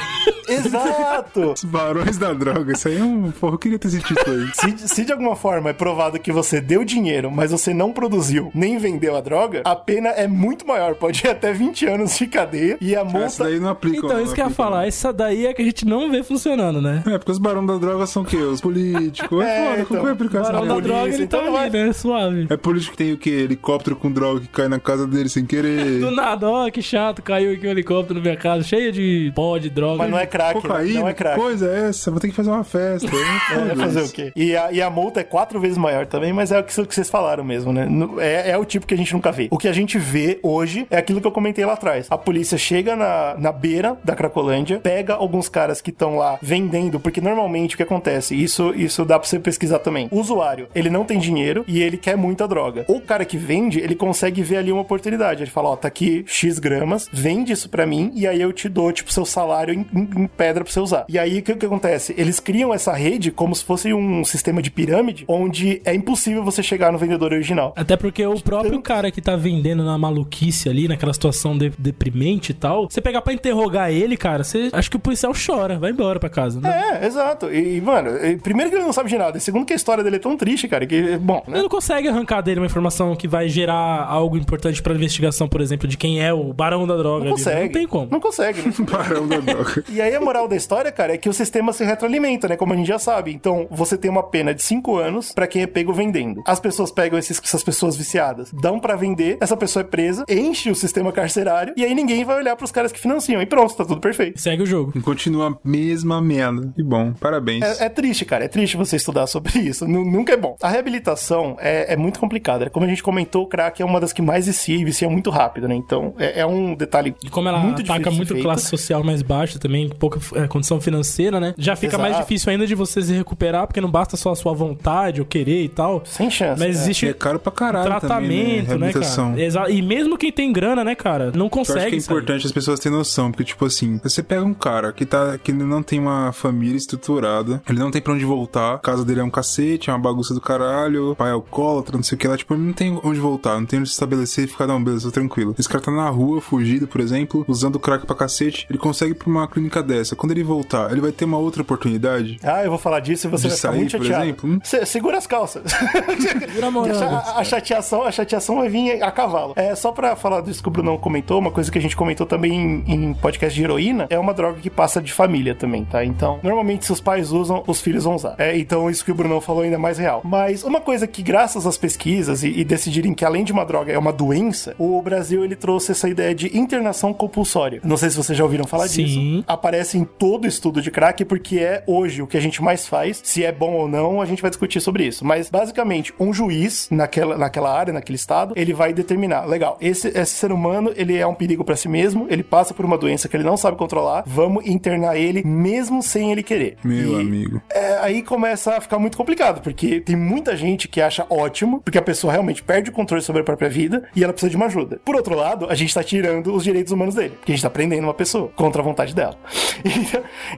Exato! 0.49 1.53
Os 1.53 1.65
barões 1.65 2.19
da 2.19 2.33
droga. 2.33 2.75
Isso 2.83 2.89
aí 2.89 2.99
é 2.99 3.05
um. 3.05 3.31
Porra, 3.31 3.55
eu 3.55 3.59
queria 3.59 3.79
ter 3.79 3.89
esse 3.89 4.01
título 4.01 4.37
aí. 4.37 4.51
Se, 4.55 4.89
se 4.89 5.05
de 5.05 5.13
alguma 5.13 5.37
forma 5.37 5.71
é 5.71 5.73
provado 5.73 6.19
que 6.19 6.33
você 6.33 6.61
deu 6.61 6.85
dinheiro, 6.85 7.31
mas 7.31 7.53
você 7.53 7.73
não 7.73 7.93
produziu 7.93 8.51
nem 8.55 8.77
vendeu 8.79 9.17
a 9.17 9.21
droga, 9.21 9.63
a 9.65 9.77
pena 9.77 10.09
é 10.09 10.27
muito 10.27 10.67
maior. 10.67 10.95
Pode 10.97 11.25
ir 11.25 11.31
até 11.31 11.53
20 11.53 11.87
anos 11.87 12.17
de 12.19 12.27
cadeia 12.27 12.77
e 12.81 12.97
a 12.97 13.01
Essa 13.03 13.11
multa. 13.19 13.45
daí 13.45 13.61
não 13.61 13.69
aplica. 13.69 13.99
Então, 14.07 14.21
isso 14.21 14.35
que 14.35 14.41
eu 14.41 14.47
ia 14.47 14.51
falar. 14.51 14.87
Essa 14.89 15.13
daí 15.13 15.47
é 15.47 15.55
que 15.55 15.63
a 15.63 15.65
gente 15.65 15.87
não 15.87 16.11
vê 16.11 16.23
funcionando, 16.25 16.83
né? 16.83 17.03
É, 17.07 17.19
porque 17.19 17.31
os 17.31 17.39
barões 17.39 17.67
da 17.69 17.77
droga 17.79 18.05
são 18.07 18.23
o 18.23 18.27
quê? 18.27 18.37
Os 18.39 18.61
políticos. 18.61 19.45
É, 19.45 19.53
É, 19.63 19.65
foda, 19.65 19.75
então, 19.75 19.87
como 19.87 20.03
vai 20.03 20.13
aplicar 20.13 20.41
essa 20.41 20.53
Barão 20.53 20.67
da 20.67 20.75
polícia, 20.75 20.93
droga, 20.93 21.15
ele 21.15 21.27
tá 21.27 21.39
então 21.39 21.41
ali, 21.57 21.71
vai- 21.71 21.87
né? 21.87 21.93
Suave. 21.93 22.47
É 22.51 22.57
político 22.57 22.93
que 22.93 22.97
tem 23.05 23.13
o 23.13 23.19
quê? 23.19 23.31
Helicóptero 23.31 23.95
com 23.97 24.11
droga 24.11 24.41
que 24.41 24.49
cai 24.49 24.67
na 24.67 24.81
casa 24.81 25.07
dele 25.07 25.29
sem 25.29 25.45
querer. 25.45 26.01
Do 26.01 26.11
nada, 26.11 26.49
ó, 26.49 26.71
que 26.71 26.81
chato, 26.83 27.23
caiu 27.23 27.53
aqui 27.53 27.67
um 27.67 27.71
helicóptero 27.71 28.15
na 28.19 28.21
minha 28.23 28.37
casa, 28.37 28.65
cheio 28.65 28.91
de 28.91 29.31
pó, 29.35 29.59
de 29.59 29.69
droga. 29.71 29.99
Mas 29.99 30.11
não 30.11 30.19
é 30.19 30.27
crack, 30.27 30.55
né? 30.57 30.61
Cocaína, 30.63 31.01
não 31.01 31.09
é 31.09 31.13
crack. 31.15 31.39
coisa 31.39 31.67
é 31.71 31.89
essa? 31.91 32.11
Vou 32.11 32.19
ter 32.19 32.29
que 32.29 32.35
fazer 32.35 32.51
uma 32.51 32.65
festa. 32.73 33.11
É, 33.53 33.77
fazer 33.77 34.01
o 34.03 34.09
quê? 34.09 34.33
E 34.35 34.57
a, 34.57 34.73
e 34.73 34.81
a 34.81 34.89
multa 34.89 35.21
é 35.21 35.25
quatro 35.25 35.61
vezes 35.61 35.77
maior 35.77 36.07
também, 36.07 36.33
mas 36.33 36.51
é 36.53 36.59
o 36.59 36.65
que, 36.65 36.73
vocês 36.73 37.11
falaram 37.11 37.45
mesmo, 37.45 37.73
né? 37.73 37.87
É, 38.19 38.51
é 38.51 38.59
o 38.59 38.65
tipo 38.65 38.87
que 38.87 38.95
a 38.95 38.97
gente 38.97 39.13
nunca 39.13 39.31
vê. 39.31 39.49
O 39.51 39.59
que 39.59 39.69
a 39.69 39.73
gente 39.73 39.99
vê 39.99 40.39
hoje 40.43 40.87
é 40.91 40.97
aquilo 40.97 41.21
que 41.21 41.27
eu 41.27 41.33
comentei 41.33 41.65
lá 41.65 41.75
atrás. 41.75 42.07
A 42.11 42.17
polícia 42.17 42.57
chega 42.57 42.97
na, 42.97 43.35
na 43.39 43.53
beira 43.53 43.97
da 44.03 44.15
Cracolândia, 44.15 44.79
pega 44.81 45.15
alguns 45.15 45.49
caras 45.49 45.81
que 45.81 45.91
estão 45.91 46.17
lá 46.17 46.39
vendendo, 46.41 46.99
porque 46.99 47.21
normalmente 47.21 47.75
o 47.75 47.77
que 47.77 47.83
acontece? 47.83 48.35
Isso, 48.41 48.73
isso 48.75 49.05
dá 49.05 49.19
pra 49.19 49.29
você 49.29 49.39
pesquisar 49.39 49.79
também. 49.81 50.09
O 50.11 50.19
usuário, 50.21 50.69
ele 50.75 50.89
não 50.91 51.05
tem 51.05 51.19
dinheiro 51.19 51.65
e 51.69 51.83
ele 51.83 51.97
quer 51.99 52.17
muita 52.17 52.49
droga. 52.49 52.85
O 52.89 53.01
cara 53.01 53.25
que 53.25 53.37
vende, 53.37 53.81
ele 53.81 53.95
consegue 53.95 54.43
ver 54.43 54.59
ali 54.59 54.73
uma 54.73 54.83
oportunidade. 54.83 55.43
Ele 55.43 55.51
fala, 55.51 55.71
ó, 55.71 55.77
tá 55.77 55.89
aqui 55.89 56.25
X 56.27 56.59
gramas, 56.59 57.09
vende 57.13 57.53
isso 57.53 57.69
pra 57.69 57.87
mim 57.87 58.11
e 58.15 58.27
aí 58.27 58.41
eu 58.41 58.53
te 58.53 58.69
dou, 58.69 58.93
tipo, 58.93 59.13
seu 59.13 59.25
salário 59.27 59.75
em, 59.75 59.87
em- 59.95 60.23
em 60.23 60.27
pedra 60.27 60.65
pra 60.65 60.73
você 60.73 60.81
usar. 60.81 61.05
E 61.09 61.19
aí, 61.19 61.39
o 61.39 61.43
que, 61.43 61.55
que 61.55 61.67
acontece? 61.67 62.15
Eles 62.17 62.41
criam 62.41 62.62
essa 62.75 62.93
rede 62.93 63.31
como 63.31 63.55
se 63.55 63.65
fosse 63.65 63.95
um 63.95 64.23
sistema 64.25 64.61
de 64.61 64.71
pirâmide, 64.71 65.25
onde 65.27 65.81
é 65.87 65.95
impossível 65.95 66.45
você 66.45 66.63
chegar 66.63 66.93
no 66.93 66.99
vendedor 66.99 67.33
original. 67.33 67.73
Até 67.75 67.97
porque 67.97 68.27
o 68.27 68.39
próprio 68.43 68.83
cara 68.83 69.11
que 69.11 69.23
tá 69.23 69.37
vendendo 69.37 69.83
na 69.83 69.97
maluquice 69.97 70.69
ali, 70.69 70.87
naquela 70.87 71.15
situação 71.15 71.57
de- 71.57 71.73
deprimente 71.79 72.53
e 72.53 72.55
tal, 72.55 72.89
você 72.91 73.01
pegar 73.01 73.23
pra 73.23 73.33
interrogar 73.33 73.91
ele, 73.91 74.17
cara, 74.19 74.45
você 74.45 74.69
acho 74.73 74.91
que 74.91 74.97
o 74.97 75.01
policial 75.01 75.33
chora, 75.35 75.79
vai 75.79 75.91
embora 75.93 76.21
pra 76.21 76.29
casa, 76.29 76.61
né? 76.61 76.99
É, 77.01 77.07
exato. 77.07 77.51
E, 77.51 77.81
mano, 77.81 78.11
primeiro 78.43 78.71
que 78.71 78.77
ele 78.77 78.85
não 78.85 78.93
sabe 78.93 79.09
de 79.09 79.17
nada, 79.17 79.39
e 79.39 79.41
segundo 79.41 79.65
que 79.65 79.73
a 79.73 79.77
história 79.77 80.05
dele 80.05 80.17
é 80.17 80.19
tão 80.19 80.37
triste, 80.37 80.69
cara, 80.69 80.85
que, 80.87 81.17
bom, 81.17 81.43
né? 81.47 81.55
Ele 81.55 81.63
não 81.63 81.69
consegue 81.69 82.09
arrancar 82.09 82.43
dele 82.43 82.61
uma 82.61 82.67
informação 82.67 83.15
que 83.17 83.29
vai 83.29 83.49
gerar 83.49 84.05
algo 84.07 84.37
importante 84.37 84.83
pra 84.83 84.95
investigação, 84.95 85.49
por 85.49 85.61
exemplo, 85.61 85.87
de 85.89 85.97
quem 85.97 86.23
é 86.23 86.33
o 86.33 86.53
barão 86.53 86.87
da 86.87 86.97
droga. 86.97 87.25
Não 87.25 87.33
ali, 87.35 87.45
né? 87.45 87.51
consegue. 87.53 87.65
Não 87.67 87.73
tem 87.73 87.87
como. 87.87 88.09
Não 88.11 88.21
consegue. 88.21 88.63
né? 88.63 88.73
Barão 88.91 89.27
da 89.29 89.39
droga. 89.39 89.85
E 89.89 90.01
aí 90.01 90.15
a 90.15 90.21
moral 90.21 90.49
da 90.49 90.57
história, 90.57 90.91
cara, 90.91 91.15
é 91.15 91.17
que 91.19 91.29
o 91.29 91.33
sistema 91.33 91.73
se 91.73 91.85
retroalimenta, 91.85 92.49
né? 92.49 92.52
Como 92.57 92.73
a 92.73 92.77
gente 92.77 92.87
já 92.87 92.99
sabe. 92.99 93.33
Então, 93.33 93.67
você 93.71 93.97
tem 93.97 94.11
uma 94.11 94.23
pena 94.23 94.55
de 94.55 94.63
5 94.63 94.97
anos 94.97 95.33
pra 95.33 95.47
quem 95.47 95.63
é 95.63 95.67
pego 95.67 95.93
vendendo. 95.93 96.43
As 96.47 96.61
pessoas 96.61 96.91
pegam 96.91 97.19
esses- 97.19 97.41
essas 97.43 97.63
pessoas 97.63 97.97
viciadas, 97.97 98.51
dão 98.53 98.79
pra 98.79 98.97
vender, 98.97 99.39
essa 99.41 99.57
pessoa 99.57 99.81
é 99.83 99.85
presa, 99.85 100.25
enche 100.29 100.71
o 100.71 100.75
sistema 100.75 101.13
carcerário 101.13 101.75
e 101.77 101.85
aí 101.85 101.95
ninguém 101.95 102.25
vai 102.25 102.37
olhar 102.39 102.57
pros 102.57 102.71
caras 102.71 102.93
que 102.93 103.01
financiam. 103.01 103.41
E 103.43 103.47
pronto, 103.47 103.75
tá 103.75 103.85
tudo 103.85 104.01
perfeito. 104.01 104.41
Segue 104.41 104.63
o 104.63 104.67
jogo. 104.67 104.93
E 104.95 105.01
continua 105.01 105.49
a 105.51 105.69
mesma 105.69 106.21
merda. 106.21 106.73
Que 106.75 106.83
bom. 106.83 107.13
Parabéns. 107.15 107.63
É, 107.81 107.87
é 107.87 107.89
triste, 107.89 108.25
cara. 108.25 108.45
É 108.45 108.49
triste 108.49 108.77
você 108.77 108.97
estudar 108.97 109.27
sobre 109.27 109.53
isso. 109.61 109.87
Nu- 109.87 110.05
nunca 110.05 110.33
é 110.33 110.37
bom. 110.37 110.57
A 110.63 110.69
reabilitação 110.69 111.57
é, 111.61 111.93
é 111.93 111.97
muito 111.97 112.21
complicada. 112.21 112.69
Como 112.71 112.85
a 112.85 112.89
gente 112.89 113.03
comentou, 113.03 113.45
o 113.45 113.47
crack 113.47 113.81
é 113.81 113.85
uma 113.85 114.01
das 114.01 114.13
que 114.13 114.23
mais 114.23 114.47
vicia 114.47 114.77
e 114.77 114.85
vicia 114.85 115.09
muito 115.09 115.31
rápido, 115.31 115.67
né? 115.69 115.75
Então, 115.75 116.15
é, 116.19 116.41
é 116.41 116.47
um 116.47 116.75
detalhe 116.75 117.15
E 117.25 117.29
como 117.31 117.49
ela 117.49 117.59
muito 117.59 117.83
ataca 117.83 117.99
difícil 118.11 118.17
muito 118.17 118.43
classe 118.43 118.67
social 118.67 119.03
mais 119.03 119.23
baixa 119.23 119.59
também, 119.59 119.89
pouca 119.89 120.21
é, 120.37 120.47
condição 120.47 120.81
financeira, 120.81 121.41
né? 121.41 121.55
Já 121.59 121.75
fica 121.77 121.97
mais 121.99 122.13
Exato. 122.15 122.27
Difícil 122.33 122.51
ainda 122.51 122.67
de 122.67 122.75
você 122.75 123.03
se 123.03 123.13
recuperar, 123.13 123.67
porque 123.67 123.81
não 123.81 123.91
basta 123.91 124.17
só 124.17 124.33
a 124.33 124.37
sua 124.37 124.53
vontade 124.55 125.21
ou 125.21 125.27
querer 125.27 125.63
e 125.65 125.69
tal. 125.69 126.03
Sem 126.07 126.31
chance. 126.31 126.59
Mas 126.61 126.77
é. 126.77 126.81
existe 126.83 127.07
É 127.09 127.13
caro 127.13 127.39
pra 127.39 127.53
caralho 127.53 127.87
tratamento, 127.87 128.67
também, 128.69 128.79
né? 128.81 128.87
né, 128.87 128.93
cara? 128.93 129.41
Exa- 129.41 129.71
E 129.71 129.83
mesmo 129.83 130.17
quem 130.17 130.33
tem 130.33 130.53
grana, 130.53 130.83
né, 130.85 130.95
cara, 130.95 131.27
não 131.35 131.43
Eu 131.43 131.45
acho 131.47 131.51
consegue. 131.51 131.91
que 131.91 131.97
é 131.97 132.01
sabe? 132.01 132.13
importante 132.19 132.47
as 132.47 132.53
pessoas 132.53 132.81
terem 132.81 132.97
noção, 132.97 133.31
porque, 133.31 133.45
tipo 133.45 133.65
assim, 133.67 134.01
você 134.03 134.23
pega 134.23 134.43
um 134.45 134.55
cara 134.55 134.93
que 134.93 135.05
tá 135.05 135.37
que 135.39 135.51
ele 135.51 135.65
não 135.65 135.83
tem 135.83 135.99
uma 135.99 136.33
família 136.33 136.77
estruturada, 136.77 137.63
ele 137.69 137.79
não 137.79 137.91
tem 137.91 138.01
pra 138.01 138.13
onde 138.13 138.25
voltar, 138.25 138.75
a 138.75 138.79
casa 138.79 139.05
dele 139.05 139.21
é 139.21 139.25
um 139.25 139.31
cacete, 139.31 139.91
é 139.91 139.93
uma 139.93 139.99
bagunça 139.99 140.33
do 140.35 140.41
caralho, 140.41 141.15
pai 141.17 141.29
é 141.31 141.33
alcoólatra, 141.33 141.97
não 141.97 142.03
sei 142.03 142.17
o 142.17 142.19
que 142.19 142.29
lá, 142.29 142.37
tipo, 142.37 142.55
ele 142.55 142.63
não 142.63 142.73
tem 142.73 142.99
onde 143.03 143.21
voltar, 143.21 143.59
não 143.59 143.67
tem 143.67 143.79
onde 143.81 143.89
se 143.89 143.95
estabelecer 143.95 144.45
e 144.45 144.49
ficar, 144.49 144.67
não, 144.67 144.83
beleza, 144.83 145.07
tô 145.07 145.11
tranquilo. 145.13 145.55
Esse 145.59 145.69
cara 145.69 145.83
tá 145.85 145.91
na 145.91 146.09
rua, 146.09 146.41
fugido, 146.41 146.87
por 146.87 147.01
exemplo, 147.01 147.45
usando 147.49 147.79
crack 147.79 148.07
pra 148.07 148.17
cacete, 148.17 148.67
ele 148.71 148.79
consegue 148.79 149.13
ir 149.13 149.15
pra 149.15 149.29
uma 149.29 149.47
clínica 149.49 149.83
dessa. 149.83 150.17
Quando 150.17 150.33
ele 150.33 150.43
voltar, 150.45 150.91
ele 150.93 151.01
vai 151.01 151.13
ter 151.13 151.25
uma 151.25 151.39
outra 151.39 151.63
oportunidade. 151.63 152.22
Ah, 152.43 152.63
eu 152.65 152.71
vou 152.71 152.79
falar 152.79 153.01
disso 153.01 153.27
e 153.27 153.31
você 153.31 153.43
De 153.45 153.49
vai 153.49 153.57
ficar 153.57 153.69
sair, 153.69 153.79
muito 153.79 153.97
por 153.97 154.05
chateado. 154.05 154.25
exemplo? 154.25 154.51
Hum? 154.51 154.59
Se- 154.63 154.87
segura 154.87 155.19
as 155.19 155.27
calças. 155.27 155.63
Segura 155.73 156.67
a 156.67 157.33
a, 157.37 157.41
a 157.41 157.45
chateação, 157.45 158.03
a 158.05 158.11
chateação 158.13 158.57
vai 158.57 158.69
vir 158.69 159.03
a 159.03 159.11
cavalo. 159.11 159.53
É, 159.57 159.75
só 159.75 159.93
pra 159.93 160.15
falar 160.17 160.41
disso 160.43 160.63
que 160.63 160.69
o 160.69 160.73
Brunão 160.73 160.97
comentou, 160.99 161.39
uma 161.39 161.51
coisa 161.51 161.71
que 161.71 161.79
a 161.79 161.81
gente 161.81 161.97
comentou 161.97 162.27
também 162.27 162.53
em, 162.87 162.95
em 162.95 163.15
podcast 163.15 163.55
de 163.55 163.63
heroína, 163.65 164.07
é 164.11 164.19
uma 164.19 164.35
droga 164.35 164.59
que 164.61 164.71
passa 164.71 165.01
de 165.01 165.13
família 165.13 165.55
também, 165.55 165.85
tá? 165.85 166.05
Então, 166.05 166.39
normalmente 166.43 166.85
se 166.85 166.93
os 166.93 167.01
pais 167.01 167.33
usam, 167.33 167.63
os 167.67 167.81
filhos 167.81 168.05
vão 168.05 168.15
usar. 168.15 168.35
É, 168.39 168.57
então 168.57 168.89
isso 168.91 169.05
que 169.05 169.11
o 169.11 169.15
Brunão 169.15 169.41
falou 169.41 169.63
ainda 169.63 169.77
é 169.77 169.79
mais 169.79 169.99
real. 169.99 170.21
Mas 170.25 170.63
uma 170.65 170.81
coisa 170.81 171.07
que 171.07 171.23
graças 171.23 171.67
às 171.67 171.77
pesquisas 171.79 172.43
e, 172.43 172.49
e 172.49 172.65
decidirem 172.65 173.15
que 173.15 173.25
além 173.25 173.45
de 173.45 173.53
uma 173.53 173.65
droga 173.65 173.93
é 173.93 173.99
uma 173.99 174.13
doença, 174.13 174.75
o 174.79 175.01
Brasil 175.03 175.45
ele 175.45 175.57
trouxe 175.57 175.93
essa 175.93 176.09
ideia 176.09 176.35
de 176.35 176.57
internação 176.57 177.13
compulsória. 177.13 177.81
Não 177.85 177.97
sei 177.97 178.11
se 178.11 178.17
vocês 178.17 178.37
já 178.37 178.45
ouviram 178.45 178.67
falar 178.67 178.89
Sim. 178.89 179.05
disso. 179.05 179.45
Aparece 179.47 179.97
em 179.99 180.05
todo 180.05 180.47
estudo 180.47 180.81
de 180.83 180.91
crack 180.91 181.25
porque 181.25 181.59
é 181.59 181.83
hoje 181.87 182.12
o 182.21 182.27
que 182.27 182.37
a 182.37 182.41
gente 182.41 182.63
mais 182.63 182.87
faz. 182.87 183.21
Se 183.25 183.45
é 183.45 183.53
bom 183.53 183.73
ou 183.75 183.89
não, 183.89 184.21
a 184.21 184.27
gente 184.27 184.43
vai 184.43 184.51
discutir 184.51 184.81
sobre 184.81 185.05
isso. 185.07 185.25
Mas 185.25 185.49
basicamente, 185.49 186.13
um 186.19 186.33
juiz 186.35 186.89
naquela, 186.91 187.39
naquela 187.39 187.73
área, 187.73 187.93
naquele 187.93 188.17
estado, 188.17 188.53
ele 188.57 188.73
vai 188.75 188.93
determinar, 188.93 189.47
legal, 189.47 189.79
esse, 189.81 190.09
esse 190.09 190.35
ser 190.35 190.51
humano, 190.53 190.93
ele 190.97 191.17
é 191.17 191.27
um 191.27 191.35
perigo 191.35 191.65
pra 191.65 191.77
si 191.77 191.89
mesmo, 191.89 192.27
ele 192.29 192.43
passa 192.43 192.75
por 192.75 192.85
uma 192.85 192.99
doença 192.99 193.29
que 193.29 193.37
ele 193.37 193.45
não 193.45 193.57
sabe 193.57 193.77
controlar, 193.79 194.25
vamos 194.27 194.67
internar 194.67 195.17
ele 195.17 195.43
mesmo 195.45 196.03
sem 196.03 196.33
ele 196.33 196.43
querer. 196.43 196.77
Meu 196.85 197.19
E- 197.19 197.21
amigo. 197.21 197.63
é, 197.71 197.99
aí 198.01 198.23
começa 198.23 198.77
a 198.77 198.81
ficar 198.81 198.99
muito 198.99 199.17
complicado, 199.17 199.63
porque 199.63 200.01
tem 200.01 200.17
muita 200.17 200.57
gente 200.57 200.89
que 200.89 201.01
acha 201.01 201.25
ótimo, 201.31 201.81
porque 201.85 201.99
a 201.99 202.03
pessoa 202.03 202.33
realmente 202.33 202.63
perde 202.63 202.91
o 202.91 202.93
controle 202.93 203.23
sobre 203.23 203.43
a 203.43 203.45
própria 203.45 203.69
vida 203.69 204.03
e 204.17 204.25
ela 204.25 204.33
precisa 204.33 204.51
de 204.51 204.57
uma 204.57 204.67
ajuda. 204.67 205.01
Por 205.05 205.15
outro 205.15 205.37
lado, 205.37 205.67
a 205.71 205.75
gente 205.75 205.95
tá 205.95 206.03
tirando 206.03 206.53
os 206.55 206.65
direitos 206.65 206.93
humanos 206.93 207.15
dele, 207.15 207.35
porque 207.39 207.53
a 207.53 207.55
gente 207.55 207.63
tá 207.63 207.71
prendendo 207.71 208.03
uma 208.05 208.15
pessoa 208.15 208.49
contra 208.57 208.81
a 208.83 208.85
vontade 208.85 209.15
dela. 209.15 209.37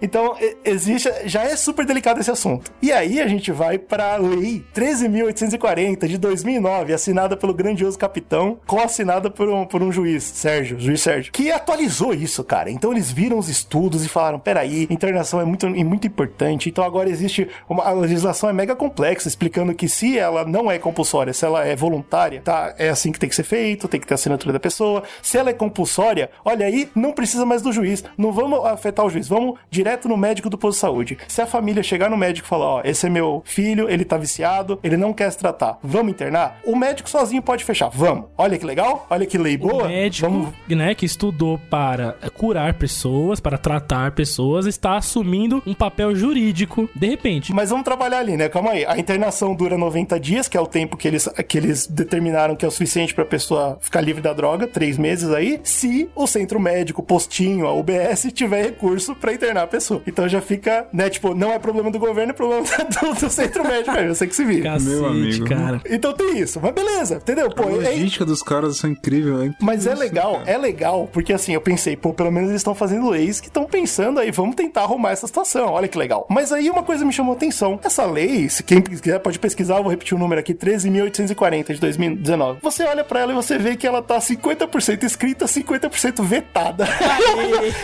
Então, 0.02 0.24
então, 0.24 0.36
existe, 0.64 1.10
já 1.26 1.43
é 1.52 1.56
super 1.56 1.86
delicado 1.86 2.20
esse 2.20 2.30
assunto. 2.30 2.72
E 2.82 2.92
aí 2.92 3.20
a 3.20 3.26
gente 3.26 3.52
vai 3.52 3.78
pra 3.78 4.16
lei 4.16 4.64
13.840 4.74 6.06
de 6.06 6.18
2009, 6.18 6.92
assinada 6.92 7.36
pelo 7.36 7.54
grandioso 7.54 7.98
capitão, 7.98 8.58
co-assinada 8.66 9.30
por 9.30 9.48
um, 9.48 9.64
por 9.64 9.82
um 9.82 9.92
juiz, 9.92 10.24
Sérgio, 10.24 10.78
juiz 10.78 11.00
Sérgio, 11.00 11.32
que 11.32 11.50
atualizou 11.50 12.12
isso, 12.12 12.42
cara. 12.42 12.70
Então 12.70 12.92
eles 12.92 13.10
viram 13.10 13.38
os 13.38 13.48
estudos 13.48 14.04
e 14.04 14.08
falaram: 14.08 14.38
peraí, 14.38 14.86
internação 14.90 15.40
é 15.40 15.44
muito, 15.44 15.68
muito 15.68 16.06
importante. 16.06 16.68
Então 16.68 16.84
agora 16.84 17.08
existe 17.08 17.48
uma 17.68 17.84
a 17.84 17.92
legislação 17.92 18.48
é 18.48 18.52
mega 18.52 18.74
complexa, 18.74 19.28
explicando 19.28 19.74
que 19.74 19.88
se 19.88 20.18
ela 20.18 20.44
não 20.44 20.70
é 20.70 20.78
compulsória, 20.78 21.32
se 21.32 21.44
ela 21.44 21.64
é 21.64 21.76
voluntária, 21.76 22.40
tá? 22.42 22.74
É 22.78 22.88
assim 22.88 23.12
que 23.12 23.18
tem 23.18 23.28
que 23.28 23.34
ser 23.34 23.42
feito, 23.42 23.86
tem 23.86 24.00
que 24.00 24.06
ter 24.06 24.14
a 24.14 24.16
assinatura 24.16 24.52
da 24.52 24.60
pessoa. 24.60 25.02
Se 25.22 25.36
ela 25.36 25.50
é 25.50 25.52
compulsória, 25.52 26.30
olha 26.44 26.66
aí, 26.66 26.88
não 26.94 27.12
precisa 27.12 27.44
mais 27.44 27.62
do 27.62 27.72
juiz. 27.72 28.02
Não 28.16 28.32
vamos 28.32 28.64
afetar 28.64 29.04
o 29.04 29.10
juiz, 29.10 29.28
vamos 29.28 29.58
direto 29.70 30.08
no 30.08 30.16
médico 30.16 30.48
do 30.48 30.56
posto 30.56 30.76
de 30.76 30.80
saúde. 30.80 31.18
Se 31.34 31.42
a 31.42 31.46
família 31.48 31.82
chegar 31.82 32.08
no 32.08 32.16
médico 32.16 32.46
e 32.46 32.48
falar: 32.48 32.66
ó, 32.66 32.80
esse 32.84 33.08
é 33.08 33.10
meu 33.10 33.42
filho, 33.44 33.90
ele 33.90 34.04
tá 34.04 34.16
viciado, 34.16 34.78
ele 34.84 34.96
não 34.96 35.12
quer 35.12 35.28
se 35.32 35.36
tratar, 35.36 35.80
vamos 35.82 36.12
internar? 36.12 36.60
O 36.64 36.76
médico 36.76 37.10
sozinho 37.10 37.42
pode 37.42 37.64
fechar, 37.64 37.88
vamos. 37.88 38.26
Olha 38.38 38.56
que 38.56 38.64
legal, 38.64 39.04
olha 39.10 39.26
que 39.26 39.36
lei 39.36 39.56
boa. 39.56 39.82
O 39.82 39.88
médico, 39.88 40.30
Vamos 40.30 40.52
né, 40.68 40.94
que 40.94 41.04
estudou 41.04 41.58
para 41.68 42.14
curar 42.34 42.74
pessoas, 42.74 43.40
para 43.40 43.58
tratar 43.58 44.12
pessoas, 44.12 44.66
está 44.66 44.96
assumindo 44.96 45.60
um 45.66 45.74
papel 45.74 46.14
jurídico 46.14 46.88
de 46.94 47.08
repente. 47.08 47.52
Mas 47.52 47.70
vamos 47.70 47.84
trabalhar 47.84 48.18
ali, 48.18 48.36
né? 48.36 48.48
Calma 48.48 48.70
aí. 48.70 48.86
A 48.86 48.96
internação 48.96 49.56
dura 49.56 49.76
90 49.76 50.20
dias, 50.20 50.46
que 50.46 50.56
é 50.56 50.60
o 50.60 50.68
tempo 50.68 50.96
que 50.96 51.08
eles, 51.08 51.28
que 51.48 51.58
eles 51.58 51.88
determinaram 51.88 52.54
que 52.54 52.64
é 52.64 52.68
o 52.68 52.70
suficiente 52.70 53.12
pra 53.12 53.24
pessoa 53.24 53.76
ficar 53.80 54.00
livre 54.00 54.22
da 54.22 54.32
droga, 54.32 54.68
três 54.68 54.96
meses 54.96 55.32
aí, 55.32 55.60
se 55.64 56.08
o 56.14 56.28
centro 56.28 56.60
médico, 56.60 57.02
postinho, 57.02 57.66
a 57.66 57.74
UBS, 57.74 58.28
tiver 58.32 58.62
recurso 58.62 59.16
pra 59.16 59.32
internar 59.32 59.64
a 59.64 59.66
pessoa. 59.66 60.00
Então 60.06 60.28
já 60.28 60.40
fica, 60.40 60.86
né? 60.92 61.10
Tipo, 61.10 61.23
não 61.32 61.52
é 61.52 61.58
problema 61.60 61.90
do 61.90 61.98
governo, 61.98 62.30
é 62.32 62.34
problema 62.34 62.64
do, 62.66 63.14
do 63.20 63.30
centro 63.30 63.62
médico 63.66 63.92
mesmo. 63.92 64.08
Eu 64.08 64.14
sei 64.16 64.26
que 64.26 64.34
se 64.34 64.44
vira. 64.44 64.72
Cacete, 64.72 64.90
Meu 64.90 65.06
amigo. 65.06 65.48
cara. 65.48 65.80
Então 65.88 66.12
tem 66.12 66.38
isso. 66.38 66.60
Mas 66.60 66.72
beleza, 66.74 67.14
entendeu? 67.16 67.48
Pô, 67.50 67.68
A 67.68 67.70
é, 67.70 67.74
logística 67.90 68.24
dos 68.24 68.42
caras 68.42 68.82
é 68.84 68.88
incrível, 68.88 69.44
hein? 69.44 69.54
mas 69.60 69.86
é 69.86 69.92
Isso, 69.92 70.00
legal, 70.00 70.38
cara. 70.38 70.50
é 70.50 70.58
legal, 70.58 71.08
porque 71.12 71.32
assim, 71.32 71.52
eu 71.54 71.60
pensei, 71.60 71.96
pô, 71.96 72.12
pelo 72.12 72.30
menos 72.32 72.48
eles 72.50 72.60
estão 72.60 72.74
fazendo 72.74 73.08
leis 73.08 73.40
que 73.40 73.46
estão 73.46 73.64
pensando 73.64 74.18
aí, 74.18 74.30
vamos 74.30 74.56
tentar 74.56 74.82
arrumar 74.82 75.10
essa 75.12 75.26
situação, 75.26 75.68
olha 75.70 75.86
que 75.86 75.96
legal. 75.96 76.26
Mas 76.28 76.50
aí 76.52 76.68
uma 76.68 76.82
coisa 76.82 77.04
me 77.04 77.12
chamou 77.12 77.32
a 77.34 77.36
atenção, 77.36 77.78
essa 77.84 78.04
lei, 78.04 78.48
se 78.48 78.62
quem 78.62 78.80
quiser 78.80 79.20
pode 79.20 79.38
pesquisar, 79.38 79.76
eu 79.76 79.82
vou 79.82 79.90
repetir 79.90 80.16
o 80.16 80.18
número 80.18 80.40
aqui, 80.40 80.52
13.840 80.54 81.74
de 81.74 81.80
2019. 81.80 82.58
Você 82.62 82.84
olha 82.84 83.04
pra 83.04 83.20
ela 83.20 83.32
e 83.32 83.34
você 83.34 83.58
vê 83.58 83.76
que 83.76 83.86
ela 83.86 84.02
tá 84.02 84.18
50% 84.18 85.02
escrita, 85.04 85.44
50% 85.46 86.22
vetada. 86.24 86.86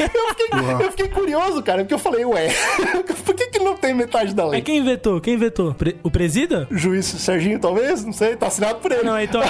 eu, 0.01 0.29
fiquei, 0.29 0.87
eu 0.87 0.91
fiquei 0.91 1.09
curioso, 1.09 1.63
cara, 1.63 1.79
porque 1.83 1.95
eu 1.95 1.99
falei, 1.99 2.25
ué, 2.25 2.49
por 3.31 3.37
que 3.37 3.47
que 3.49 3.59
não 3.61 3.77
tem 3.77 3.95
metade 3.95 4.35
da 4.35 4.45
lei? 4.47 4.61
quem 4.61 4.83
vetou? 4.83 5.21
Quem 5.21 5.37
vetou? 5.37 5.73
Pre- 5.75 5.97
o 6.03 6.11
presida? 6.11 6.67
Juiz 6.71 7.07
Serginho, 7.07 7.59
talvez? 7.61 8.05
Não 8.05 8.13
sei, 8.13 8.35
tá 8.37 8.49
assinado 8.49 8.81
por 8.81 8.91
ele. 8.91 9.05
Não, 9.05 9.21
então 9.21 9.41
é, 9.43 9.47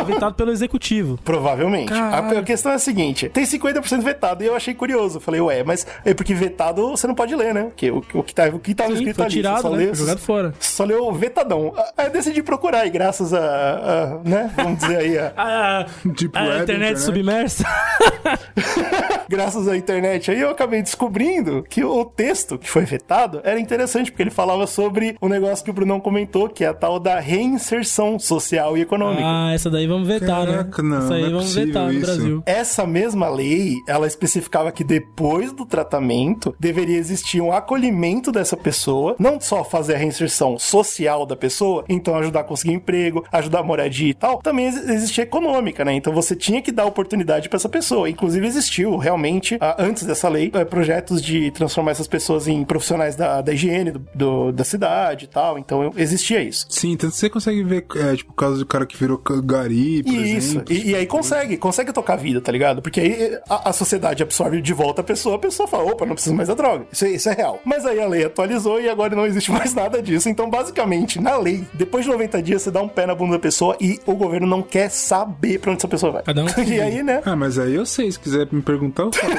é 0.00 0.04
vetado 0.04 0.34
pelo 0.34 0.50
executivo. 0.52 1.18
Provavelmente. 1.24 1.92
A, 1.92 1.96
Caralho. 2.10 2.38
a 2.40 2.42
questão 2.42 2.72
é 2.72 2.74
a 2.74 2.78
seguinte: 2.78 3.28
tem 3.28 3.44
50% 3.44 4.02
vetado 4.02 4.42
e 4.44 4.46
eu 4.46 4.54
achei 4.54 4.74
curioso. 4.74 5.18
Falei, 5.20 5.40
ué, 5.40 5.64
mas 5.64 5.86
é 6.04 6.12
porque 6.12 6.34
vetado 6.34 6.90
você 6.90 7.06
não 7.06 7.14
pode 7.14 7.34
ler, 7.34 7.54
né? 7.54 7.64
Porque 7.64 7.90
o, 7.90 8.04
o 8.14 8.22
que 8.22 8.34
tá, 8.34 8.46
o 8.48 8.58
que 8.58 8.74
tava 8.74 8.90
Sim, 8.90 8.96
escrito 8.96 9.16
foi 9.16 9.24
ali. 9.24 9.34
tirado, 9.34 9.62
só 9.62 9.70
né? 9.70 9.86
Foi 9.86 9.94
jogado 9.94 10.18
fora. 10.18 10.54
Só 10.60 10.84
leu 10.84 11.12
vetadão. 11.12 11.72
Aí 11.96 12.06
eu 12.06 12.12
decidi 12.12 12.42
procurar 12.42 12.86
e 12.86 12.90
graças 12.90 13.32
a, 13.32 13.38
a, 13.40 14.06
né? 14.28 14.50
Vamos 14.56 14.78
dizer 14.80 14.96
aí, 14.98 15.18
a- 15.18 15.32
A, 15.36 15.86
Deep 16.04 16.36
a 16.36 16.42
Web, 16.42 16.62
internet, 16.62 16.66
internet. 16.66 17.00
submersa. 17.00 17.64
graças 19.28 19.68
à 19.68 19.76
internet 19.76 20.30
aí 20.30 20.40
eu 20.40 20.50
acabei 20.50 20.82
descobrindo 20.82 21.62
que 21.68 21.84
o 21.84 22.04
texto 22.04 22.58
que 22.58 22.68
foi 22.68 22.84
vetado 22.84 23.05
era 23.44 23.58
interessante 23.60 24.10
porque 24.10 24.22
ele 24.22 24.30
falava 24.30 24.66
sobre 24.66 25.16
o 25.20 25.28
negócio 25.28 25.64
que 25.64 25.70
o 25.70 25.74
Brunão 25.74 26.00
comentou, 26.00 26.48
que 26.48 26.64
é 26.64 26.68
a 26.68 26.74
tal 26.74 26.98
da 26.98 27.18
reinserção 27.20 28.18
social 28.18 28.76
e 28.76 28.80
econômica. 28.82 29.22
Ah, 29.24 29.52
essa 29.54 29.70
daí 29.70 29.86
vamos 29.86 30.06
vetar, 30.08 30.46
Caraca, 30.46 30.82
né? 30.82 30.88
não, 30.88 30.98
essa 30.98 31.14
aí 31.14 31.20
não 31.22 31.28
é 31.28 31.30
vamos 31.30 31.44
possível 31.46 31.66
vetar 31.66 31.84
no 31.86 31.92
isso. 31.92 32.00
Brasil. 32.06 32.42
Essa 32.46 32.86
mesma 32.86 33.28
lei, 33.28 33.74
ela 33.88 34.06
especificava 34.06 34.72
que 34.72 34.84
depois 34.84 35.52
do 35.52 35.64
tratamento 35.64 36.54
deveria 36.58 36.96
existir 36.98 37.40
um 37.40 37.52
acolhimento 37.52 38.30
dessa 38.32 38.56
pessoa, 38.56 39.14
não 39.18 39.40
só 39.40 39.62
fazer 39.64 39.94
a 39.94 39.98
reinserção 39.98 40.58
social 40.58 41.24
da 41.26 41.36
pessoa, 41.36 41.84
então 41.88 42.16
ajudar 42.16 42.40
a 42.40 42.44
conseguir 42.44 42.72
emprego, 42.74 43.24
ajudar 43.32 43.60
a 43.60 43.62
moradia 43.62 44.10
e 44.10 44.14
tal, 44.14 44.38
também 44.38 44.66
ex- 44.66 44.88
existia 44.88 45.24
econômica, 45.24 45.84
né? 45.84 45.92
Então 45.94 46.12
você 46.12 46.34
tinha 46.34 46.60
que 46.62 46.72
dar 46.72 46.84
oportunidade 46.86 47.48
pra 47.48 47.56
essa 47.56 47.68
pessoa. 47.68 48.08
Inclusive 48.08 48.46
existiu 48.46 48.96
realmente, 48.96 49.56
ah, 49.60 49.76
antes 49.78 50.04
dessa 50.04 50.28
lei, 50.28 50.50
eh, 50.54 50.64
projetos 50.64 51.22
de 51.22 51.50
transformar 51.50 51.92
essas 51.92 52.08
pessoas 52.08 52.48
em 52.48 52.64
profissionais 52.64 52.95
da, 53.16 53.40
da 53.40 53.52
higiene 53.52 53.90
do, 53.90 54.02
do- 54.14 54.52
da 54.52 54.64
cidade 54.64 55.24
e 55.24 55.28
tal. 55.28 55.58
Então 55.58 55.92
existia 55.96 56.42
isso. 56.42 56.66
Sim, 56.68 56.96
tanto 56.96 57.12
que 57.12 57.18
você 57.18 57.28
consegue 57.30 57.62
ver, 57.62 57.84
é, 57.96 58.16
tipo, 58.16 58.32
o 58.32 58.34
caso 58.34 58.58
do 58.58 58.66
cara 58.66 58.86
que 58.86 58.96
virou 58.96 59.18
gari, 59.44 60.02
por 60.02 60.12
Isso, 60.12 60.58
exemplo. 60.58 60.72
e, 60.74 60.90
e 60.90 60.94
aí 60.94 61.06
consegue, 61.06 61.56
consegue 61.56 61.92
tocar 61.92 62.14
a 62.14 62.16
vida, 62.16 62.40
tá 62.40 62.50
ligado? 62.52 62.80
Porque 62.82 63.00
aí 63.00 63.38
a, 63.48 63.70
a 63.70 63.72
sociedade 63.72 64.22
absorve 64.22 64.60
de 64.60 64.72
volta 64.72 65.00
a 65.00 65.04
pessoa, 65.04 65.36
a 65.36 65.38
pessoa 65.38 65.66
fala, 65.68 65.90
opa, 65.92 66.06
não 66.06 66.14
preciso 66.14 66.34
mais 66.34 66.48
da 66.48 66.54
droga. 66.54 66.86
Isso, 66.92 67.04
é- 67.04 67.10
isso 67.10 67.28
é 67.28 67.32
real. 67.34 67.60
Mas 67.64 67.84
aí 67.84 68.00
a 68.00 68.06
lei 68.06 68.24
atualizou 68.24 68.80
e 68.80 68.88
agora 68.88 69.14
não 69.14 69.26
existe 69.26 69.50
mais 69.52 69.74
nada 69.74 70.00
disso. 70.02 70.28
Então, 70.28 70.48
basicamente, 70.48 71.20
na 71.20 71.36
lei, 71.36 71.64
depois 71.74 72.04
de 72.04 72.10
90 72.10 72.42
dias, 72.42 72.62
você 72.62 72.70
dá 72.70 72.80
um 72.82 72.88
pé 72.88 73.06
na 73.06 73.14
bunda 73.14 73.32
da 73.32 73.38
pessoa 73.38 73.76
e 73.80 73.98
o 74.06 74.14
governo 74.14 74.46
não 74.46 74.62
quer 74.62 74.90
saber 74.90 75.58
pra 75.58 75.70
onde 75.72 75.78
essa 75.80 75.88
pessoa 75.88 76.12
vai. 76.12 76.22
Cada 76.22 76.42
um 76.44 76.46
e 76.66 76.80
aí, 76.80 77.02
né? 77.02 77.20
Ah, 77.24 77.36
mas 77.36 77.58
aí 77.58 77.74
eu 77.74 77.84
sei, 77.86 78.10
se 78.10 78.18
quiser 78.18 78.46
me 78.50 78.62
perguntar, 78.62 79.04
eu 79.04 79.12
falo. 79.12 79.32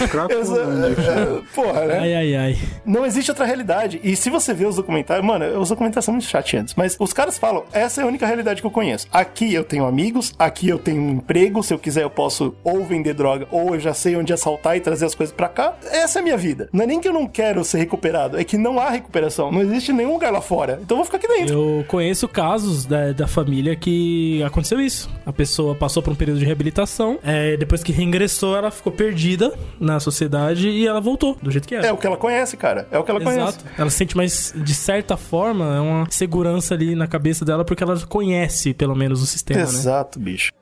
Eu, 0.00 0.08
Cracolândia. 0.08 0.96
é, 1.02 1.54
porra, 1.54 1.84
né? 1.86 1.98
Ai, 1.98 2.14
ai, 2.14 2.34
ai. 2.36 2.58
Não 2.88 3.04
existe 3.04 3.30
outra 3.30 3.44
realidade. 3.44 4.00
E 4.02 4.16
se 4.16 4.30
você 4.30 4.54
vê 4.54 4.64
os 4.64 4.76
documentários, 4.76 5.24
mano, 5.24 5.60
os 5.60 5.68
documentários 5.68 6.06
são 6.06 6.14
muito 6.14 6.26
chateantes, 6.26 6.74
mas 6.74 6.96
os 6.98 7.12
caras 7.12 7.36
falam, 7.36 7.64
essa 7.70 8.00
é 8.00 8.04
a 8.04 8.06
única 8.06 8.26
realidade 8.26 8.62
que 8.62 8.66
eu 8.66 8.70
conheço. 8.70 9.06
Aqui 9.12 9.52
eu 9.52 9.62
tenho 9.62 9.84
amigos, 9.84 10.34
aqui 10.38 10.70
eu 10.70 10.78
tenho 10.78 11.02
um 11.02 11.10
emprego, 11.10 11.62
se 11.62 11.74
eu 11.74 11.78
quiser 11.78 12.02
eu 12.02 12.10
posso 12.10 12.54
ou 12.64 12.82
vender 12.86 13.12
droga, 13.12 13.46
ou 13.50 13.74
eu 13.74 13.80
já 13.80 13.92
sei 13.92 14.16
onde 14.16 14.32
assaltar 14.32 14.74
e 14.78 14.80
trazer 14.80 15.04
as 15.04 15.14
coisas 15.14 15.34
pra 15.34 15.48
cá. 15.48 15.74
Essa 15.90 16.18
é 16.18 16.20
a 16.20 16.22
minha 16.22 16.36
vida. 16.38 16.70
Não 16.72 16.84
é 16.84 16.86
nem 16.86 16.98
que 16.98 17.06
eu 17.06 17.12
não 17.12 17.26
quero 17.26 17.62
ser 17.62 17.76
recuperado, 17.76 18.40
é 18.40 18.44
que 18.44 18.56
não 18.56 18.80
há 18.80 18.88
recuperação. 18.88 19.52
Não 19.52 19.60
existe 19.60 19.92
nenhum 19.92 20.14
lugar 20.14 20.32
lá 20.32 20.40
fora. 20.40 20.78
Então 20.82 20.96
eu 20.96 20.98
vou 20.98 21.04
ficar 21.04 21.18
aqui 21.18 21.28
dentro. 21.28 21.54
Eu 21.54 21.84
conheço 21.86 22.26
casos 22.26 22.86
da, 22.86 23.12
da 23.12 23.26
família 23.26 23.76
que 23.76 24.42
aconteceu 24.42 24.80
isso. 24.80 25.10
A 25.26 25.32
pessoa 25.32 25.74
passou 25.74 26.02
por 26.02 26.12
um 26.12 26.16
período 26.16 26.38
de 26.38 26.46
reabilitação, 26.46 27.18
é, 27.22 27.54
depois 27.58 27.82
que 27.82 27.92
reingressou, 27.92 28.56
ela 28.56 28.70
ficou 28.70 28.90
perdida 28.92 29.52
na 29.78 30.00
sociedade 30.00 30.70
e 30.70 30.86
ela 30.86 31.00
voltou 31.00 31.36
do 31.42 31.50
jeito 31.50 31.68
que 31.68 31.74
era. 31.74 31.86
É 31.86 31.92
o 31.92 31.98
que 31.98 32.06
ela 32.06 32.16
conhece, 32.16 32.56
cara. 32.56 32.77
É 32.90 32.98
o 32.98 33.04
que 33.04 33.10
ela 33.10 33.20
conhece. 33.20 33.58
Exato. 33.58 33.64
Ela 33.76 33.90
sente 33.90 34.16
mais, 34.16 34.52
de 34.56 34.74
certa 34.74 35.16
forma, 35.16 35.76
é 35.76 35.80
uma 35.80 36.06
segurança 36.10 36.74
ali 36.74 36.94
na 36.94 37.06
cabeça 37.06 37.44
dela 37.44 37.64
porque 37.64 37.82
ela 37.82 37.98
conhece, 38.06 38.74
pelo 38.74 38.94
menos, 38.94 39.22
o 39.22 39.26
sistema, 39.26 39.60
né? 39.60 39.66
Exato, 39.66 40.18
bicho. 40.18 40.52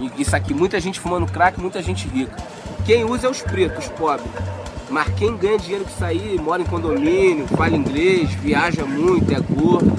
E 0.00 0.22
Isso 0.22 0.36
aqui, 0.36 0.52
muita 0.52 0.78
gente 0.80 1.00
fumando 1.00 1.26
crack, 1.26 1.58
muita 1.60 1.82
gente 1.82 2.06
rica. 2.08 2.36
Quem 2.84 3.04
usa 3.04 3.26
é 3.26 3.30
os 3.30 3.40
pretos, 3.42 3.86
os 3.86 3.90
pobres. 3.92 4.30
Mas 4.88 5.08
quem 5.14 5.36
ganha 5.36 5.58
dinheiro 5.58 5.84
com 5.84 5.90
isso 5.90 6.04
aí, 6.04 6.38
mora 6.40 6.62
em 6.62 6.66
condomínio, 6.66 7.46
fala 7.48 7.74
inglês, 7.74 8.30
viaja 8.34 8.84
muito, 8.84 9.32
é 9.34 9.40
gordo. 9.40 9.92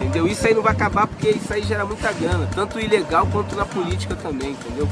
Entendeu? 0.00 0.26
Isso 0.26 0.46
aí 0.46 0.54
não 0.54 0.62
vai 0.62 0.72
acabar 0.72 1.06
porque 1.06 1.30
isso 1.30 1.52
aí 1.52 1.62
gera 1.62 1.84
muita 1.84 2.10
grana, 2.12 2.48
tanto 2.52 2.80
ilegal 2.80 3.26
quanto 3.30 3.54
na 3.54 3.64
política 3.64 4.16
também, 4.16 4.50
entendeu? 4.50 4.88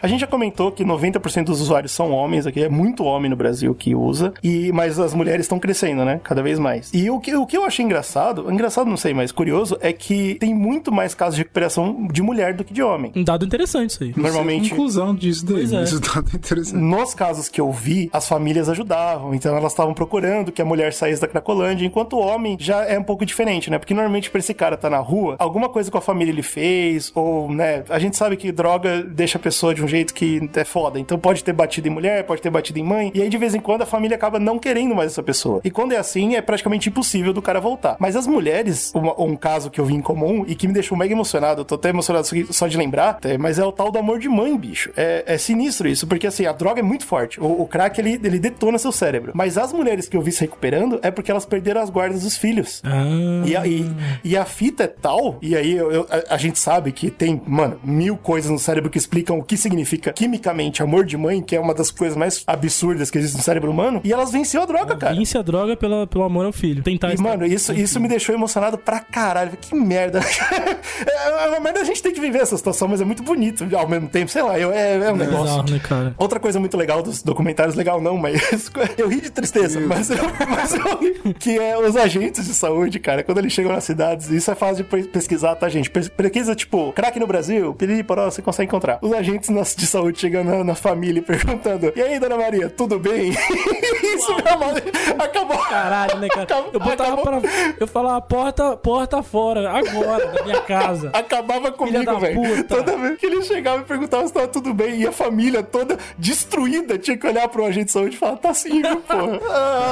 A 0.00 0.06
gente 0.06 0.20
já 0.20 0.26
comentou 0.26 0.70
que 0.70 0.84
90% 0.84 1.44
dos 1.44 1.60
usuários 1.60 1.92
são 1.92 2.12
homens 2.12 2.46
aqui, 2.46 2.62
é 2.62 2.68
muito 2.68 3.04
homem 3.04 3.28
no 3.28 3.36
Brasil 3.36 3.74
que 3.74 3.94
usa, 3.94 4.32
e 4.42 4.70
mas 4.72 4.98
as 4.98 5.12
mulheres 5.12 5.46
estão 5.46 5.58
crescendo, 5.58 6.04
né? 6.04 6.20
Cada 6.22 6.42
vez 6.42 6.58
mais. 6.58 6.90
E 6.94 7.10
o 7.10 7.18
que, 7.18 7.34
o 7.34 7.46
que 7.46 7.56
eu 7.56 7.64
achei 7.64 7.84
engraçado, 7.84 8.50
engraçado 8.50 8.88
não 8.88 8.96
sei, 8.96 9.12
mas 9.12 9.32
curioso, 9.32 9.76
é 9.80 9.92
que 9.92 10.36
tem 10.36 10.54
muito 10.54 10.92
mais 10.92 11.14
casos 11.14 11.34
de 11.34 11.42
recuperação 11.42 12.06
de 12.12 12.22
mulher 12.22 12.54
do 12.54 12.62
que 12.64 12.72
de 12.72 12.82
homem. 12.82 13.12
Um 13.16 13.24
dado 13.24 13.44
interessante 13.44 13.90
isso 13.90 14.04
aí. 14.04 14.14
Normalmente, 14.16 14.70
Conclusão 14.70 15.14
disso 15.14 15.44
daí. 15.44 15.54
Pois 15.56 15.72
é. 15.72 15.82
Isso 15.82 16.00
tá 16.00 16.20
interessante. 16.32 16.76
nos 16.80 17.14
casos 17.14 17.48
que 17.48 17.60
eu 17.60 17.72
vi, 17.72 18.08
as 18.12 18.28
famílias 18.28 18.68
ajudavam, 18.68 19.34
então 19.34 19.56
elas 19.56 19.72
estavam 19.72 19.94
procurando 19.94 20.52
que 20.52 20.62
a 20.62 20.64
mulher 20.64 20.92
saísse 20.92 21.20
da 21.20 21.26
Cracolândia, 21.26 21.84
enquanto 21.84 22.12
o 22.14 22.20
homem 22.20 22.56
já 22.60 22.84
é 22.84 22.98
um 22.98 23.02
pouco 23.04 23.26
diferente, 23.26 23.68
né? 23.70 23.78
Porque 23.78 23.94
normalmente 23.94 24.30
pra 24.30 24.38
esse 24.38 24.54
cara 24.54 24.76
tá 24.76 24.88
na 24.88 24.98
rua, 24.98 25.34
alguma 25.38 25.68
coisa 25.68 25.90
com 25.90 25.98
a 25.98 26.00
família 26.00 26.30
ele 26.30 26.42
fez, 26.42 27.10
ou, 27.14 27.50
né, 27.50 27.82
a 27.88 27.98
gente 27.98 28.16
sabe 28.16 28.36
que 28.36 28.52
droga 28.52 29.02
deixa 29.02 29.38
a 29.38 29.40
pessoa 29.40 29.74
de 29.74 29.82
um 29.82 29.87
jeito 29.88 30.14
que 30.14 30.48
é 30.54 30.64
foda, 30.64 30.98
então 31.00 31.18
pode 31.18 31.42
ter 31.42 31.52
batido 31.52 31.88
em 31.88 31.90
mulher, 31.90 32.24
pode 32.24 32.40
ter 32.42 32.50
batido 32.50 32.78
em 32.78 32.84
mãe, 32.84 33.10
e 33.14 33.22
aí 33.22 33.28
de 33.28 33.36
vez 33.38 33.54
em 33.54 33.60
quando 33.60 33.82
a 33.82 33.86
família 33.86 34.14
acaba 34.16 34.38
não 34.38 34.58
querendo 34.58 34.94
mais 34.94 35.12
essa 35.12 35.22
pessoa. 35.22 35.60
E 35.64 35.70
quando 35.70 35.92
é 35.92 35.96
assim, 35.96 36.36
é 36.36 36.42
praticamente 36.42 36.88
impossível 36.88 37.32
do 37.32 37.42
cara 37.42 37.60
voltar. 37.60 37.96
Mas 37.98 38.14
as 38.16 38.26
mulheres, 38.26 38.92
uma- 38.94 39.20
um 39.20 39.34
caso 39.36 39.70
que 39.70 39.80
eu 39.80 39.84
vi 39.84 39.94
em 39.94 40.00
comum 40.00 40.44
e 40.46 40.54
que 40.54 40.66
me 40.68 40.72
deixou 40.74 40.96
mega 40.96 41.12
emocionado, 41.12 41.62
eu 41.62 41.64
tô 41.64 41.74
até 41.74 41.88
emocionado 41.90 42.26
só- 42.26 42.36
só 42.52 42.66
de 42.68 42.76
lembrar, 42.76 43.10
até, 43.10 43.36
mas 43.38 43.58
é 43.58 43.64
o 43.64 43.72
tal 43.72 43.90
do 43.90 43.98
amor 43.98 44.18
de 44.18 44.28
mãe, 44.28 44.56
bicho. 44.56 44.90
É, 44.96 45.24
é 45.26 45.38
sinistro 45.38 45.88
isso, 45.88 46.06
porque 46.06 46.26
assim, 46.26 46.46
a 46.46 46.52
droga 46.52 46.80
é 46.80 46.82
muito 46.82 47.06
forte. 47.06 47.40
O, 47.40 47.62
o 47.62 47.66
crack, 47.66 47.98
ele, 48.00 48.20
ele 48.22 48.38
detona 48.38 48.78
seu 48.78 48.92
cérebro. 48.92 49.32
Mas 49.34 49.56
as 49.58 49.72
mulheres 49.72 50.08
que 50.08 50.16
eu 50.16 50.20
vi 50.22 50.32
se 50.32 50.40
recuperando 50.42 50.98
é 51.02 51.10
porque 51.10 51.30
elas 51.30 51.44
perderam 51.46 51.80
as 51.80 51.90
guardas 51.90 52.22
dos 52.22 52.36
filhos. 52.36 52.80
Ah, 52.84 53.42
E 53.46 53.56
a, 53.56 53.66
e, 53.66 53.90
e 54.24 54.36
a 54.36 54.44
fita 54.44 54.84
é 54.84 54.86
tal, 54.86 55.38
e 55.40 55.56
aí 55.56 55.72
eu- 55.76 55.90
eu- 55.92 56.06
a, 56.10 56.34
a 56.34 56.36
gente 56.36 56.58
sabe 56.58 56.92
que 56.92 57.10
tem, 57.10 57.40
mano, 57.46 57.78
mil 57.82 58.16
coisas 58.16 58.50
no 58.50 58.58
cérebro 58.58 58.90
que 58.90 58.98
explicam 58.98 59.38
o 59.38 59.42
que 59.42 59.56
significa 59.56 59.77
quimicamente 60.14 60.82
amor 60.82 61.04
de 61.04 61.16
mãe, 61.16 61.42
que 61.42 61.54
é 61.56 61.60
uma 61.60 61.74
das 61.74 61.90
coisas 61.90 62.16
mais 62.16 62.42
absurdas 62.46 63.10
que 63.10 63.18
existe 63.18 63.36
no 63.36 63.42
cérebro 63.42 63.70
humano, 63.70 64.00
e 64.04 64.12
elas 64.12 64.30
venceu 64.30 64.62
a 64.62 64.66
droga, 64.66 64.96
cara. 64.96 65.14
Vence 65.14 65.36
a 65.38 65.42
droga 65.42 65.76
pela, 65.76 66.06
pelo 66.06 66.24
amor 66.24 66.46
ao 66.46 66.52
filho. 66.52 66.82
Tentar 66.82 67.12
E, 67.12 67.18
mano, 67.18 67.44
isso, 67.46 67.72
isso 67.72 67.98
me 68.00 68.08
deixou 68.08 68.34
emocionado 68.34 68.78
pra 68.78 69.00
caralho. 69.00 69.52
Que 69.60 69.74
merda. 69.74 70.20
é 71.06 71.48
uma 71.48 71.60
merda 71.60 71.80
a 71.80 71.84
gente 71.84 72.02
tem 72.02 72.12
que 72.12 72.20
viver 72.20 72.38
essa 72.40 72.56
situação, 72.56 72.88
mas 72.88 73.00
é 73.00 73.04
muito 73.04 73.22
bonito 73.22 73.64
ao 73.76 73.88
mesmo 73.88 74.08
tempo. 74.08 74.30
Sei 74.30 74.42
lá, 74.42 74.58
eu, 74.58 74.70
é, 74.72 74.96
é 74.96 75.12
um 75.12 75.16
negócio. 75.16 75.44
Bizarro, 75.44 75.70
né, 75.70 75.78
cara? 75.80 76.14
Outra 76.18 76.40
coisa 76.40 76.58
muito 76.60 76.76
legal 76.76 77.02
dos 77.02 77.22
documentários, 77.22 77.74
legal 77.74 78.00
não, 78.00 78.16
mas 78.16 78.70
eu 78.96 79.08
ri 79.08 79.20
de 79.20 79.30
tristeza, 79.30 79.80
mas 79.80 80.10
eu, 80.10 80.16
mas 80.48 80.74
eu 80.74 80.98
ri, 81.00 81.34
que 81.34 81.58
é 81.58 81.76
os 81.78 81.96
agentes 81.96 82.46
de 82.46 82.54
saúde, 82.54 82.98
cara, 82.98 83.22
quando 83.22 83.38
eles 83.38 83.52
chegam 83.52 83.72
nas 83.72 83.84
cidades, 83.84 84.28
isso 84.30 84.50
é 84.50 84.54
fácil 84.54 84.76
de 84.76 84.84
pe- 84.84 85.04
pesquisar, 85.04 85.54
tá, 85.56 85.68
gente? 85.68 85.90
Pes- 85.90 86.08
Pesquisa, 86.08 86.54
tipo, 86.54 86.92
crack 86.92 87.18
no 87.18 87.26
Brasil, 87.26 87.72
piriri, 87.74 88.02
poró, 88.02 88.24
você 88.30 88.42
consegue 88.42 88.66
encontrar. 88.68 88.98
Os 89.02 89.12
agentes 89.12 89.48
nas- 89.50 89.67
de 89.76 89.86
saúde 89.86 90.18
chegando 90.20 90.48
na, 90.50 90.64
na 90.64 90.74
família 90.74 91.20
e 91.20 91.22
perguntando, 91.22 91.92
e 91.94 92.00
aí, 92.02 92.18
dona 92.18 92.36
Maria, 92.36 92.68
tudo 92.68 92.98
bem? 92.98 93.30
isso, 94.02 94.34
meu 94.34 95.22
acabou. 95.24 95.58
Caralho, 95.58 96.18
né, 96.18 96.28
cara? 96.28 96.42
Acabou- 96.42 96.70
Eu 96.72 96.80
botava 96.80 97.14
acabou- 97.22 97.40
pra. 97.40 97.50
Eu 97.80 97.86
falava, 97.86 98.20
porta, 98.20 98.76
porta 98.76 99.22
fora, 99.22 99.70
agora, 99.70 100.26
da 100.28 100.44
minha 100.44 100.60
casa. 100.62 101.10
Acabava 101.12 101.70
comigo, 101.72 102.18
velho. 102.18 102.40
puta. 102.42 102.76
Toda 102.76 102.96
vez 102.96 103.18
que 103.18 103.26
ele 103.26 103.42
chegava 103.42 103.82
e 103.82 103.84
perguntava 103.84 104.26
se 104.26 104.32
tava 104.32 104.48
tudo 104.48 104.72
bem, 104.74 105.00
e 105.00 105.06
a 105.06 105.12
família 105.12 105.62
toda 105.62 105.96
destruída 106.16 106.98
tinha 106.98 107.16
que 107.16 107.26
olhar 107.26 107.48
pro 107.48 107.64
agente 107.64 107.86
de 107.86 107.92
saúde 107.92 108.14
e 108.16 108.18
falar, 108.18 108.36
tá 108.36 108.52
sim, 108.54 108.82
viu, 108.82 108.96
porra. 109.02 109.40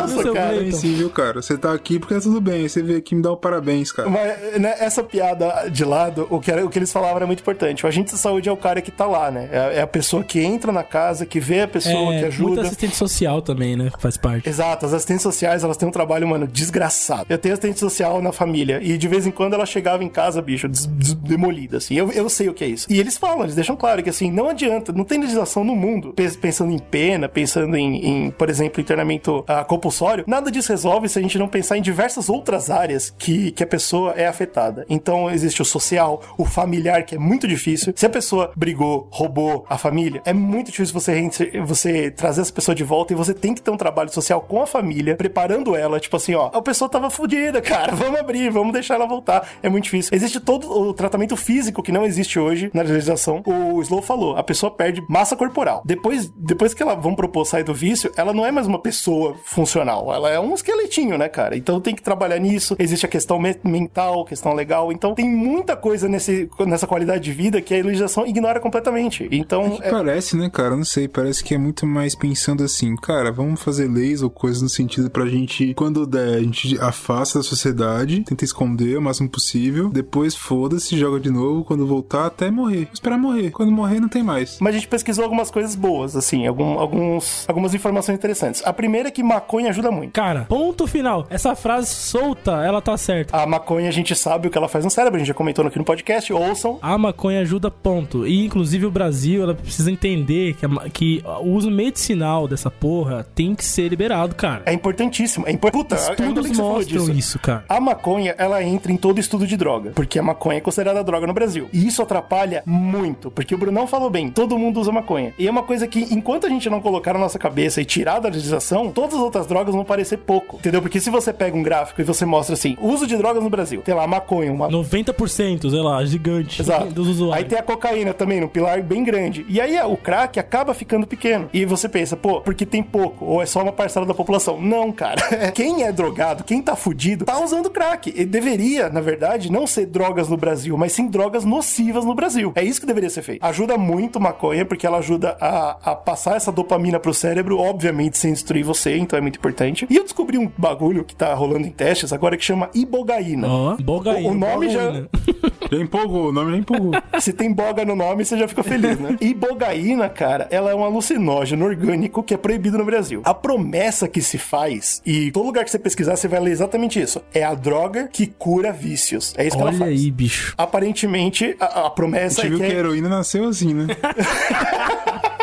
Nossa, 0.03 0.33
cara. 0.33 0.55
Cleiton. 0.57 0.77
Sim, 0.77 0.95
viu, 0.95 1.11
cara? 1.11 1.43
Você 1.43 1.57
tá 1.57 1.73
aqui 1.73 1.99
porque 1.99 2.15
tá 2.15 2.21
tudo 2.21 2.41
bem. 2.41 2.69
Você 2.69 2.83
veio 2.83 2.99
aqui 2.99 3.15
me 3.15 3.23
dar 3.23 3.33
o 3.33 3.37
parabéns, 3.37 3.93
cara. 3.93 4.09
Mas, 4.09 4.61
né, 4.61 4.75
essa 4.79 5.03
piada 5.03 5.69
de 5.71 5.85
lado, 5.85 6.27
o 6.31 6.41
que, 6.41 6.51
era- 6.51 6.65
o 6.65 6.69
que 6.69 6.79
eles 6.79 6.93
falavam 6.93 7.17
era 7.17 7.27
muito 7.27 7.41
importante. 7.41 7.85
O 7.85 7.89
agente 7.89 8.13
de 8.15 8.19
saúde 8.19 8.49
é 8.49 8.53
o 8.53 8.57
cara 8.57 8.81
que 8.81 8.91
tá 8.91 9.07
lá, 9.07 9.31
né? 9.31 9.49
É, 9.53 9.66
é 9.73 9.81
a 9.83 9.87
pessoa 9.87 10.23
que 10.25 10.41
entra 10.43 10.71
na 10.73 10.83
casa, 10.83 11.25
que 11.27 11.41
vê 11.41 11.63
a 11.63 11.69
pessoa, 11.69 11.95
que 11.95 12.01
É, 12.01 12.23
muito 12.23 12.27
ajuda. 12.27 12.63
assistente 12.63 12.97
social 12.97 13.41
também, 13.43 13.77
né? 13.77 13.91
Faz 13.99 14.17
parte. 14.17 14.49
Exato, 14.49 14.87
as 14.87 14.93
assistentes 14.93 15.23
sociais, 15.23 15.63
elas 15.65 15.77
têm 15.77 15.89
um 15.89 15.93
trabalho, 15.93 16.27
mano, 16.29 16.47
desgraçado. 16.47 17.27
Eu 17.29 17.39
tenho 17.39 17.53
assistente 17.55 17.79
social 17.81 18.21
na 18.23 18.33
família 18.33 18.81
e 18.83 18.97
de 18.99 19.09
vez 19.09 19.27
em 19.27 19.31
quando 19.31 19.55
ela 19.55 19.67
chegava 19.67 20.03
em 20.05 20.09
casa, 20.09 20.41
bicho, 20.43 20.69
des- 20.69 20.87
des- 20.87 21.15
demolida, 21.15 21.79
assim. 21.79 21.95
Eu, 21.95 22.11
eu 22.13 22.29
sei 22.29 22.49
o 22.49 22.55
que 22.55 22.65
é 22.65 22.69
isso. 22.69 22.87
E 22.91 22.99
eles 22.99 23.17
falam, 23.17 23.43
eles 23.45 23.55
deixam 23.55 23.77
claro 23.77 24.03
que, 24.03 24.11
assim, 24.11 24.31
não 24.31 24.49
adianta, 24.49 24.93
não 24.93 25.05
tem 25.05 25.21
legislação 25.21 25.65
no 25.65 25.75
mundo, 25.75 26.13
pe- 26.15 26.31
pensando 26.37 26.73
em 26.73 26.79
pena, 26.79 27.29
pensando 27.29 27.77
em, 27.77 28.27
em, 28.27 28.31
por 28.31 28.49
exemplo, 28.51 28.81
internamento 28.81 29.45
ah, 29.47 29.65
compulsório, 29.65 30.25
nada 30.27 30.51
disso 30.51 30.71
resolve 30.73 31.09
se 31.09 31.19
a 31.19 31.23
gente 31.23 31.39
não 31.39 31.49
pensar 31.49 31.77
em 31.79 31.83
diversas 31.83 32.29
outras 32.29 32.71
áreas 32.71 33.13
que, 33.19 33.51
que 33.53 33.63
a 33.63 33.67
pessoa 33.67 34.13
é 34.17 34.27
afetada. 34.27 34.85
Então, 34.89 35.31
existe 35.31 35.63
o 35.63 35.65
social, 35.65 36.23
o 36.37 36.45
familiar, 36.45 37.03
que 37.05 37.15
é 37.15 37.19
muito 37.19 37.47
difícil. 37.49 37.93
Se 37.97 38.07
a 38.07 38.11
pessoa 38.11 38.51
brigou, 38.57 39.09
roubou 39.11 39.56
a 39.69 39.79
família, 39.79 40.21
é 40.25 40.33
muito 40.33 40.71
difícil 40.71 40.93
você, 40.93 41.29
você 41.65 42.11
trazer 42.11 42.41
essa 42.43 42.53
pessoa 42.53 42.75
de 42.75 42.85
volta 42.85 43.13
e 43.13 43.17
você 43.17 43.33
tem 43.35 43.55
que 43.55 43.63
ter 43.63 43.71
um 43.71 43.77
trabalho 43.77 44.13
social 44.13 44.41
com 44.41 44.63
a 44.63 44.67
família, 44.67 45.17
preparando 45.17 45.75
ela, 45.77 45.99
tipo 46.01 46.17
assim, 46.17 46.35
ó, 46.35 46.51
a 46.53 46.63
pessoa 46.63 46.89
tava 46.89 47.11
fodida, 47.11 47.61
cara, 47.61 47.95
vamos 47.97 48.19
abrir, 48.21 48.51
vamos 48.51 48.73
deixar 48.73 48.95
ela 48.95 49.07
voltar. 49.07 49.49
É 49.63 49.69
muito 49.69 49.85
difícil. 49.85 50.11
Existe 50.15 50.41
todo 50.41 50.71
o 50.71 50.93
tratamento 50.95 51.37
físico 51.37 51.83
que 51.83 51.93
não 51.93 52.05
existe 52.05 52.39
hoje 52.39 52.71
na 52.75 52.83
legislação. 52.83 53.43
O 53.47 53.81
Slow 53.83 54.03
falou, 54.03 54.37
a 54.37 54.43
pessoa 54.43 54.71
perde 54.71 55.03
massa 55.09 55.37
corporal. 55.37 55.83
Depois, 55.85 56.31
depois 56.37 56.75
que 56.75 56.83
ela 56.83 56.95
vão 56.95 57.15
propor 57.15 57.45
sair 57.45 57.65
do 57.65 57.75
vício, 57.75 58.11
ela 58.17 58.33
não 58.33 58.45
é 58.45 58.51
mais 58.51 58.67
uma 58.67 58.79
pessoa 58.81 59.35
funcional, 59.45 60.13
ela 60.13 60.31
é 60.31 60.39
um 60.39 60.55
esqueletinho, 60.55 61.17
né, 61.19 61.29
cara? 61.29 61.57
Então 61.57 61.81
tem 61.81 61.95
que 61.95 62.03
trabalhar 62.03 62.39
nisso. 62.39 62.77
Existe 62.79 63.07
a 63.07 63.09
questão 63.09 63.39
me- 63.39 63.57
mental, 63.65 64.25
questão 64.25 64.53
legal. 64.55 64.93
Então 64.93 65.15
tem 65.15 65.29
muita 65.29 65.77
coisa 65.77 66.09
nesse, 66.09 66.49
nessa 66.67 66.87
qualidade 66.87 67.25
de 67.25 67.33
vida 67.33 67.61
que 67.61 67.75
a 67.75 67.83
legislação 67.85 68.27
ignora 68.27 68.61
completamente. 68.61 69.29
Então, 69.47 69.79
é- 69.83 69.91
Parece, 69.91 70.37
né, 70.37 70.51
cara? 70.51 70.77
Não 70.77 70.85
sei. 70.85 71.07
Parece 71.09 71.43
que 71.45 71.55
é 71.55 71.59
muito 71.59 71.87
mais 71.87 72.15
pensando 72.15 72.65
assim, 72.65 72.95
cara, 72.97 73.31
vamos 73.33 73.63
fazer 73.63 73.89
leis 73.89 74.23
ou 74.23 74.29
coisas 74.31 74.61
no 74.63 74.69
sentido 74.69 75.09
pra 75.11 75.27
gente, 75.27 75.73
quando 75.75 76.07
der, 76.07 76.35
a 76.37 76.43
gente 76.43 76.79
afasta 76.81 77.39
da 77.39 77.43
sociedade, 77.45 78.23
tenta 78.25 78.45
esconder 78.45 78.99
o 78.99 79.03
máximo 79.03 79.29
possível, 79.29 79.89
depois 79.89 80.35
foda-se, 80.35 80.97
joga 80.99 81.21
de 81.21 81.31
novo, 81.31 81.65
quando 81.65 81.87
voltar, 81.87 82.27
até 82.27 82.51
morrer. 82.51 82.89
Esperar 82.93 83.19
morrer. 83.19 83.51
Quando 83.51 83.71
morrer, 83.73 84.01
não 84.01 84.09
tem 84.09 84.23
mais. 84.23 84.59
Mas 84.61 84.75
a 84.75 84.79
gente 84.79 84.89
pesquisou 84.89 85.25
algumas 85.25 85.51
coisas 85.51 85.75
boas, 85.75 86.17
assim, 86.17 86.47
algum- 86.47 86.79
alguns, 86.79 87.45
algumas 87.49 87.75
informações 87.75 88.17
interessantes. 88.17 88.63
A 88.65 88.73
primeira 88.73 89.09
é 89.09 89.11
que 89.11 89.23
maconha 89.23 89.71
ajuda 89.71 89.91
muito. 89.91 90.13
Cara, 90.13 90.47
ponto 90.49 90.87
final. 90.87 91.27
Essa 91.31 91.55
frase 91.55 91.95
solta, 91.95 92.53
ela 92.65 92.81
tá 92.83 92.97
certa. 92.97 93.37
A 93.37 93.47
maconha 93.47 93.89
a 93.89 93.93
gente 93.93 94.15
sabe 94.15 94.49
o 94.49 94.51
que 94.51 94.59
ela 94.59 94.69
faz 94.69 94.85
no 94.85 94.91
cérebro, 94.91 95.17
a 95.17 95.19
gente 95.19 95.29
já 95.29 95.35
comentou 95.35 95.65
aqui 95.67 95.79
no 95.79 95.85
podcast, 95.85 96.33
ouçam. 96.33 96.79
A 96.83 96.97
maconha 96.99 97.41
ajuda, 97.41 97.71
ponto. 97.71 98.27
E 98.27 98.45
inclusive 98.45 98.87
o 98.87 98.91
Brasil, 98.91 99.26
ela 99.35 99.55
precisa 99.55 99.91
entender 99.91 100.55
que, 100.55 100.67
a 100.67 100.69
que 100.91 101.23
o 101.41 101.51
uso 101.51 101.71
medicinal 101.71 102.47
dessa 102.47 102.71
porra 102.71 103.27
tem 103.35 103.55
que 103.55 103.65
ser 103.65 103.89
liberado, 103.89 104.35
cara. 104.35 104.63
É 104.67 104.73
importantíssimo. 104.73 105.47
É 105.47 105.53
impor... 105.53 105.71
Puta, 105.71 105.97
Estudos 105.97 106.51
mostram 106.57 107.11
isso, 107.11 107.39
cara. 107.39 107.65
A 107.69 107.81
maconha, 107.81 108.35
ela 108.39 108.63
entra 108.63 108.93
em 108.93 108.97
todo 108.97 109.19
estudo 109.19 109.47
de 109.47 109.57
droga, 109.57 109.93
porque 109.95 110.19
a 110.19 110.23
maconha 110.23 110.59
é 110.59 110.61
considerada 110.61 111.03
droga 111.03 111.27
no 111.27 111.35
Brasil. 111.35 111.69
E 111.73 111.87
isso 111.87 112.03
atrapalha 112.03 112.63
muito, 112.65 113.31
porque 113.31 113.55
o 113.55 113.59
Brunão 113.59 113.87
falou 113.87 114.11
bem, 114.11 114.31
todo 114.31 114.59
mundo 114.59 114.81
usa 114.81 114.93
maconha. 114.93 115.35
E 115.39 115.47
é 115.47 115.51
uma 115.51 115.63
coisa 115.63 115.87
que, 115.87 116.01
enquanto 116.15 116.47
a 116.47 116.49
gente 116.49 116.69
não 116.71 116.81
colocar 116.81 117.13
na 117.13 117.19
nossa 117.19 117.39
cabeça 117.39 117.81
e 117.81 117.85
tirar 117.85 118.21
da 118.21 118.29
legislação, 118.29 118.91
todas 118.91 119.15
as 119.15 119.21
outras 119.21 119.47
drogas 119.47 119.75
vão 119.75 119.85
parecer 119.85 120.19
pouco, 120.19 120.57
entendeu? 120.57 120.81
Porque 120.81 121.01
se 121.01 121.11
você 121.11 121.33
pega 121.33 121.57
um 121.57 121.63
gráfico 121.63 122.01
e 122.01 122.05
você 122.05 122.25
mostra 122.25 122.55
assim, 122.55 122.77
uso 122.81 123.07
de 123.07 123.17
drogas 123.17 123.43
no 123.43 123.51
Brasil, 123.51 123.83
tem 123.83 123.95
lá 123.95 124.07
maconha, 124.07 124.53
uma 124.53 124.69
90%, 124.69 125.71
sei 125.71 125.81
lá, 125.81 126.05
gigante 126.05 126.61
Exato. 126.61 126.87
dos 126.93 127.09
usuários. 127.09 127.45
Aí 127.45 127.49
tem 127.49 127.59
a 127.59 127.63
cocaína 127.63 128.13
também, 128.15 128.41
no 128.41 128.49
pilar 128.49 128.83
bem 128.83 129.03
grande. 129.03 129.16
Grande. 129.17 129.47
E 129.49 129.61
aí 129.61 129.79
o 129.81 129.97
crack 129.97 130.39
acaba 130.39 130.75
ficando 130.75 131.07
pequeno. 131.07 131.49
E 131.53 131.65
você 131.65 131.89
pensa, 131.89 132.17
pô, 132.17 132.41
porque 132.41 132.67
tem 132.67 132.83
pouco, 132.83 133.25
ou 133.25 133.43
é 133.43 133.47
só 133.47 133.63
uma 133.63 133.73
parcela 133.73 134.05
da 134.05 134.15
população. 134.15 134.61
Não, 134.61 134.93
cara. 134.93 135.17
Quem 135.53 135.83
é 135.85 135.93
drogado, 135.93 136.45
quem 136.45 136.61
tá 136.61 136.77
fudido, 136.77 137.25
tá 137.25 137.43
usando 137.43 137.71
crack. 137.71 138.13
E 138.15 138.25
deveria, 138.25 138.89
na 138.89 139.01
verdade, 139.01 139.51
não 139.51 139.67
ser 139.67 139.87
drogas 139.87 140.29
no 140.29 140.37
Brasil, 140.37 140.77
mas 140.77 140.93
sim 140.93 141.07
drogas 141.07 141.45
nocivas 141.45 142.05
no 142.05 142.15
Brasil. 142.15 142.53
É 142.55 142.63
isso 142.63 142.81
que 142.81 142.87
deveria 142.87 143.09
ser 143.09 143.23
feito. 143.23 143.45
Ajuda 143.45 143.79
muito 143.79 144.21
maconha, 144.21 144.65
porque 144.65 144.87
ela 144.87 144.99
ajuda 144.99 145.37
a, 145.41 145.93
a 145.93 145.95
passar 145.95 146.37
essa 146.37 146.53
dopamina 146.53 146.99
pro 147.01 147.15
cérebro, 147.15 147.59
obviamente 147.59 148.19
sem 148.19 148.33
destruir 148.33 148.65
você, 148.65 148.97
então 148.97 149.19
é 149.19 149.23
muito 149.23 149.39
importante. 149.39 149.87
E 149.89 149.97
eu 149.97 150.03
descobri 150.03 150.37
um 150.37 150.51
bagulho 150.57 151.05
que 151.05 151.15
tá 151.15 151.33
rolando 151.35 151.67
em 151.67 151.71
testes 151.71 152.13
agora 152.13 152.37
que 152.37 152.45
chama 152.45 152.69
ibogaína. 152.75 153.49
Ó, 153.49 153.77
bogaína. 153.77 154.29
O, 154.29 154.33
o 154.33 154.35
nome 154.35 154.69
já. 154.69 155.07
Já 155.71 155.79
empolgou, 155.79 156.29
o 156.29 156.33
nome 156.33 156.53
já 156.53 156.59
empolgou. 156.59 156.93
Se 157.21 157.33
tem 157.33 157.53
boga 157.53 157.85
no 157.85 157.97
nome, 157.97 158.25
você 158.25 158.39
já 158.39 158.47
fica 158.47 158.63
feliz, 158.63 158.99
né? 158.99 159.06
Ibogaína, 159.21 160.09
cara, 160.09 160.47
ela 160.51 160.71
é 160.71 160.75
um 160.75 160.85
alucinógeno 160.85 161.65
orgânico 161.65 162.23
que 162.23 162.35
é 162.35 162.37
proibido 162.37 162.79
no 162.79 162.85
Brasil. 162.85 163.23
A 163.25 163.35
promessa 163.35 164.09
que 164.09 164.21
se 164.23 164.39
faz, 164.39 165.01
e 165.05 165.31
todo 165.31 165.47
lugar 165.47 165.65
que 165.65 165.71
você 165.71 165.79
pesquisar, 165.79 166.17
você 166.17 166.29
vai 166.29 166.41
ler 166.41 166.51
exatamente 166.53 167.01
isso. 167.01 167.21
É 167.33 167.43
a 167.45 167.55
droga 167.55 168.09
que 168.13 168.27
cura 168.27 168.73
vícios. 168.73 169.35
É 169.37 169.47
isso 169.47 169.57
que 169.57 169.63
ela 169.63 169.71
Olha 169.71 169.79
faz. 169.79 169.91
aí, 169.91 170.11
bicho. 170.11 170.55
Aparentemente, 170.57 171.57
a, 171.61 171.65
a 171.65 171.87
A 171.87 171.91
promessa 171.91 172.43
gente 172.43 172.47
é 172.47 172.49
viu 172.51 172.59
que, 172.59 172.67
que 172.67 172.73
a 172.73 172.75
é... 172.75 172.79
heroína 172.79 173.09
nasceu 173.09 173.49
assim, 173.49 173.73
né? 173.75 173.87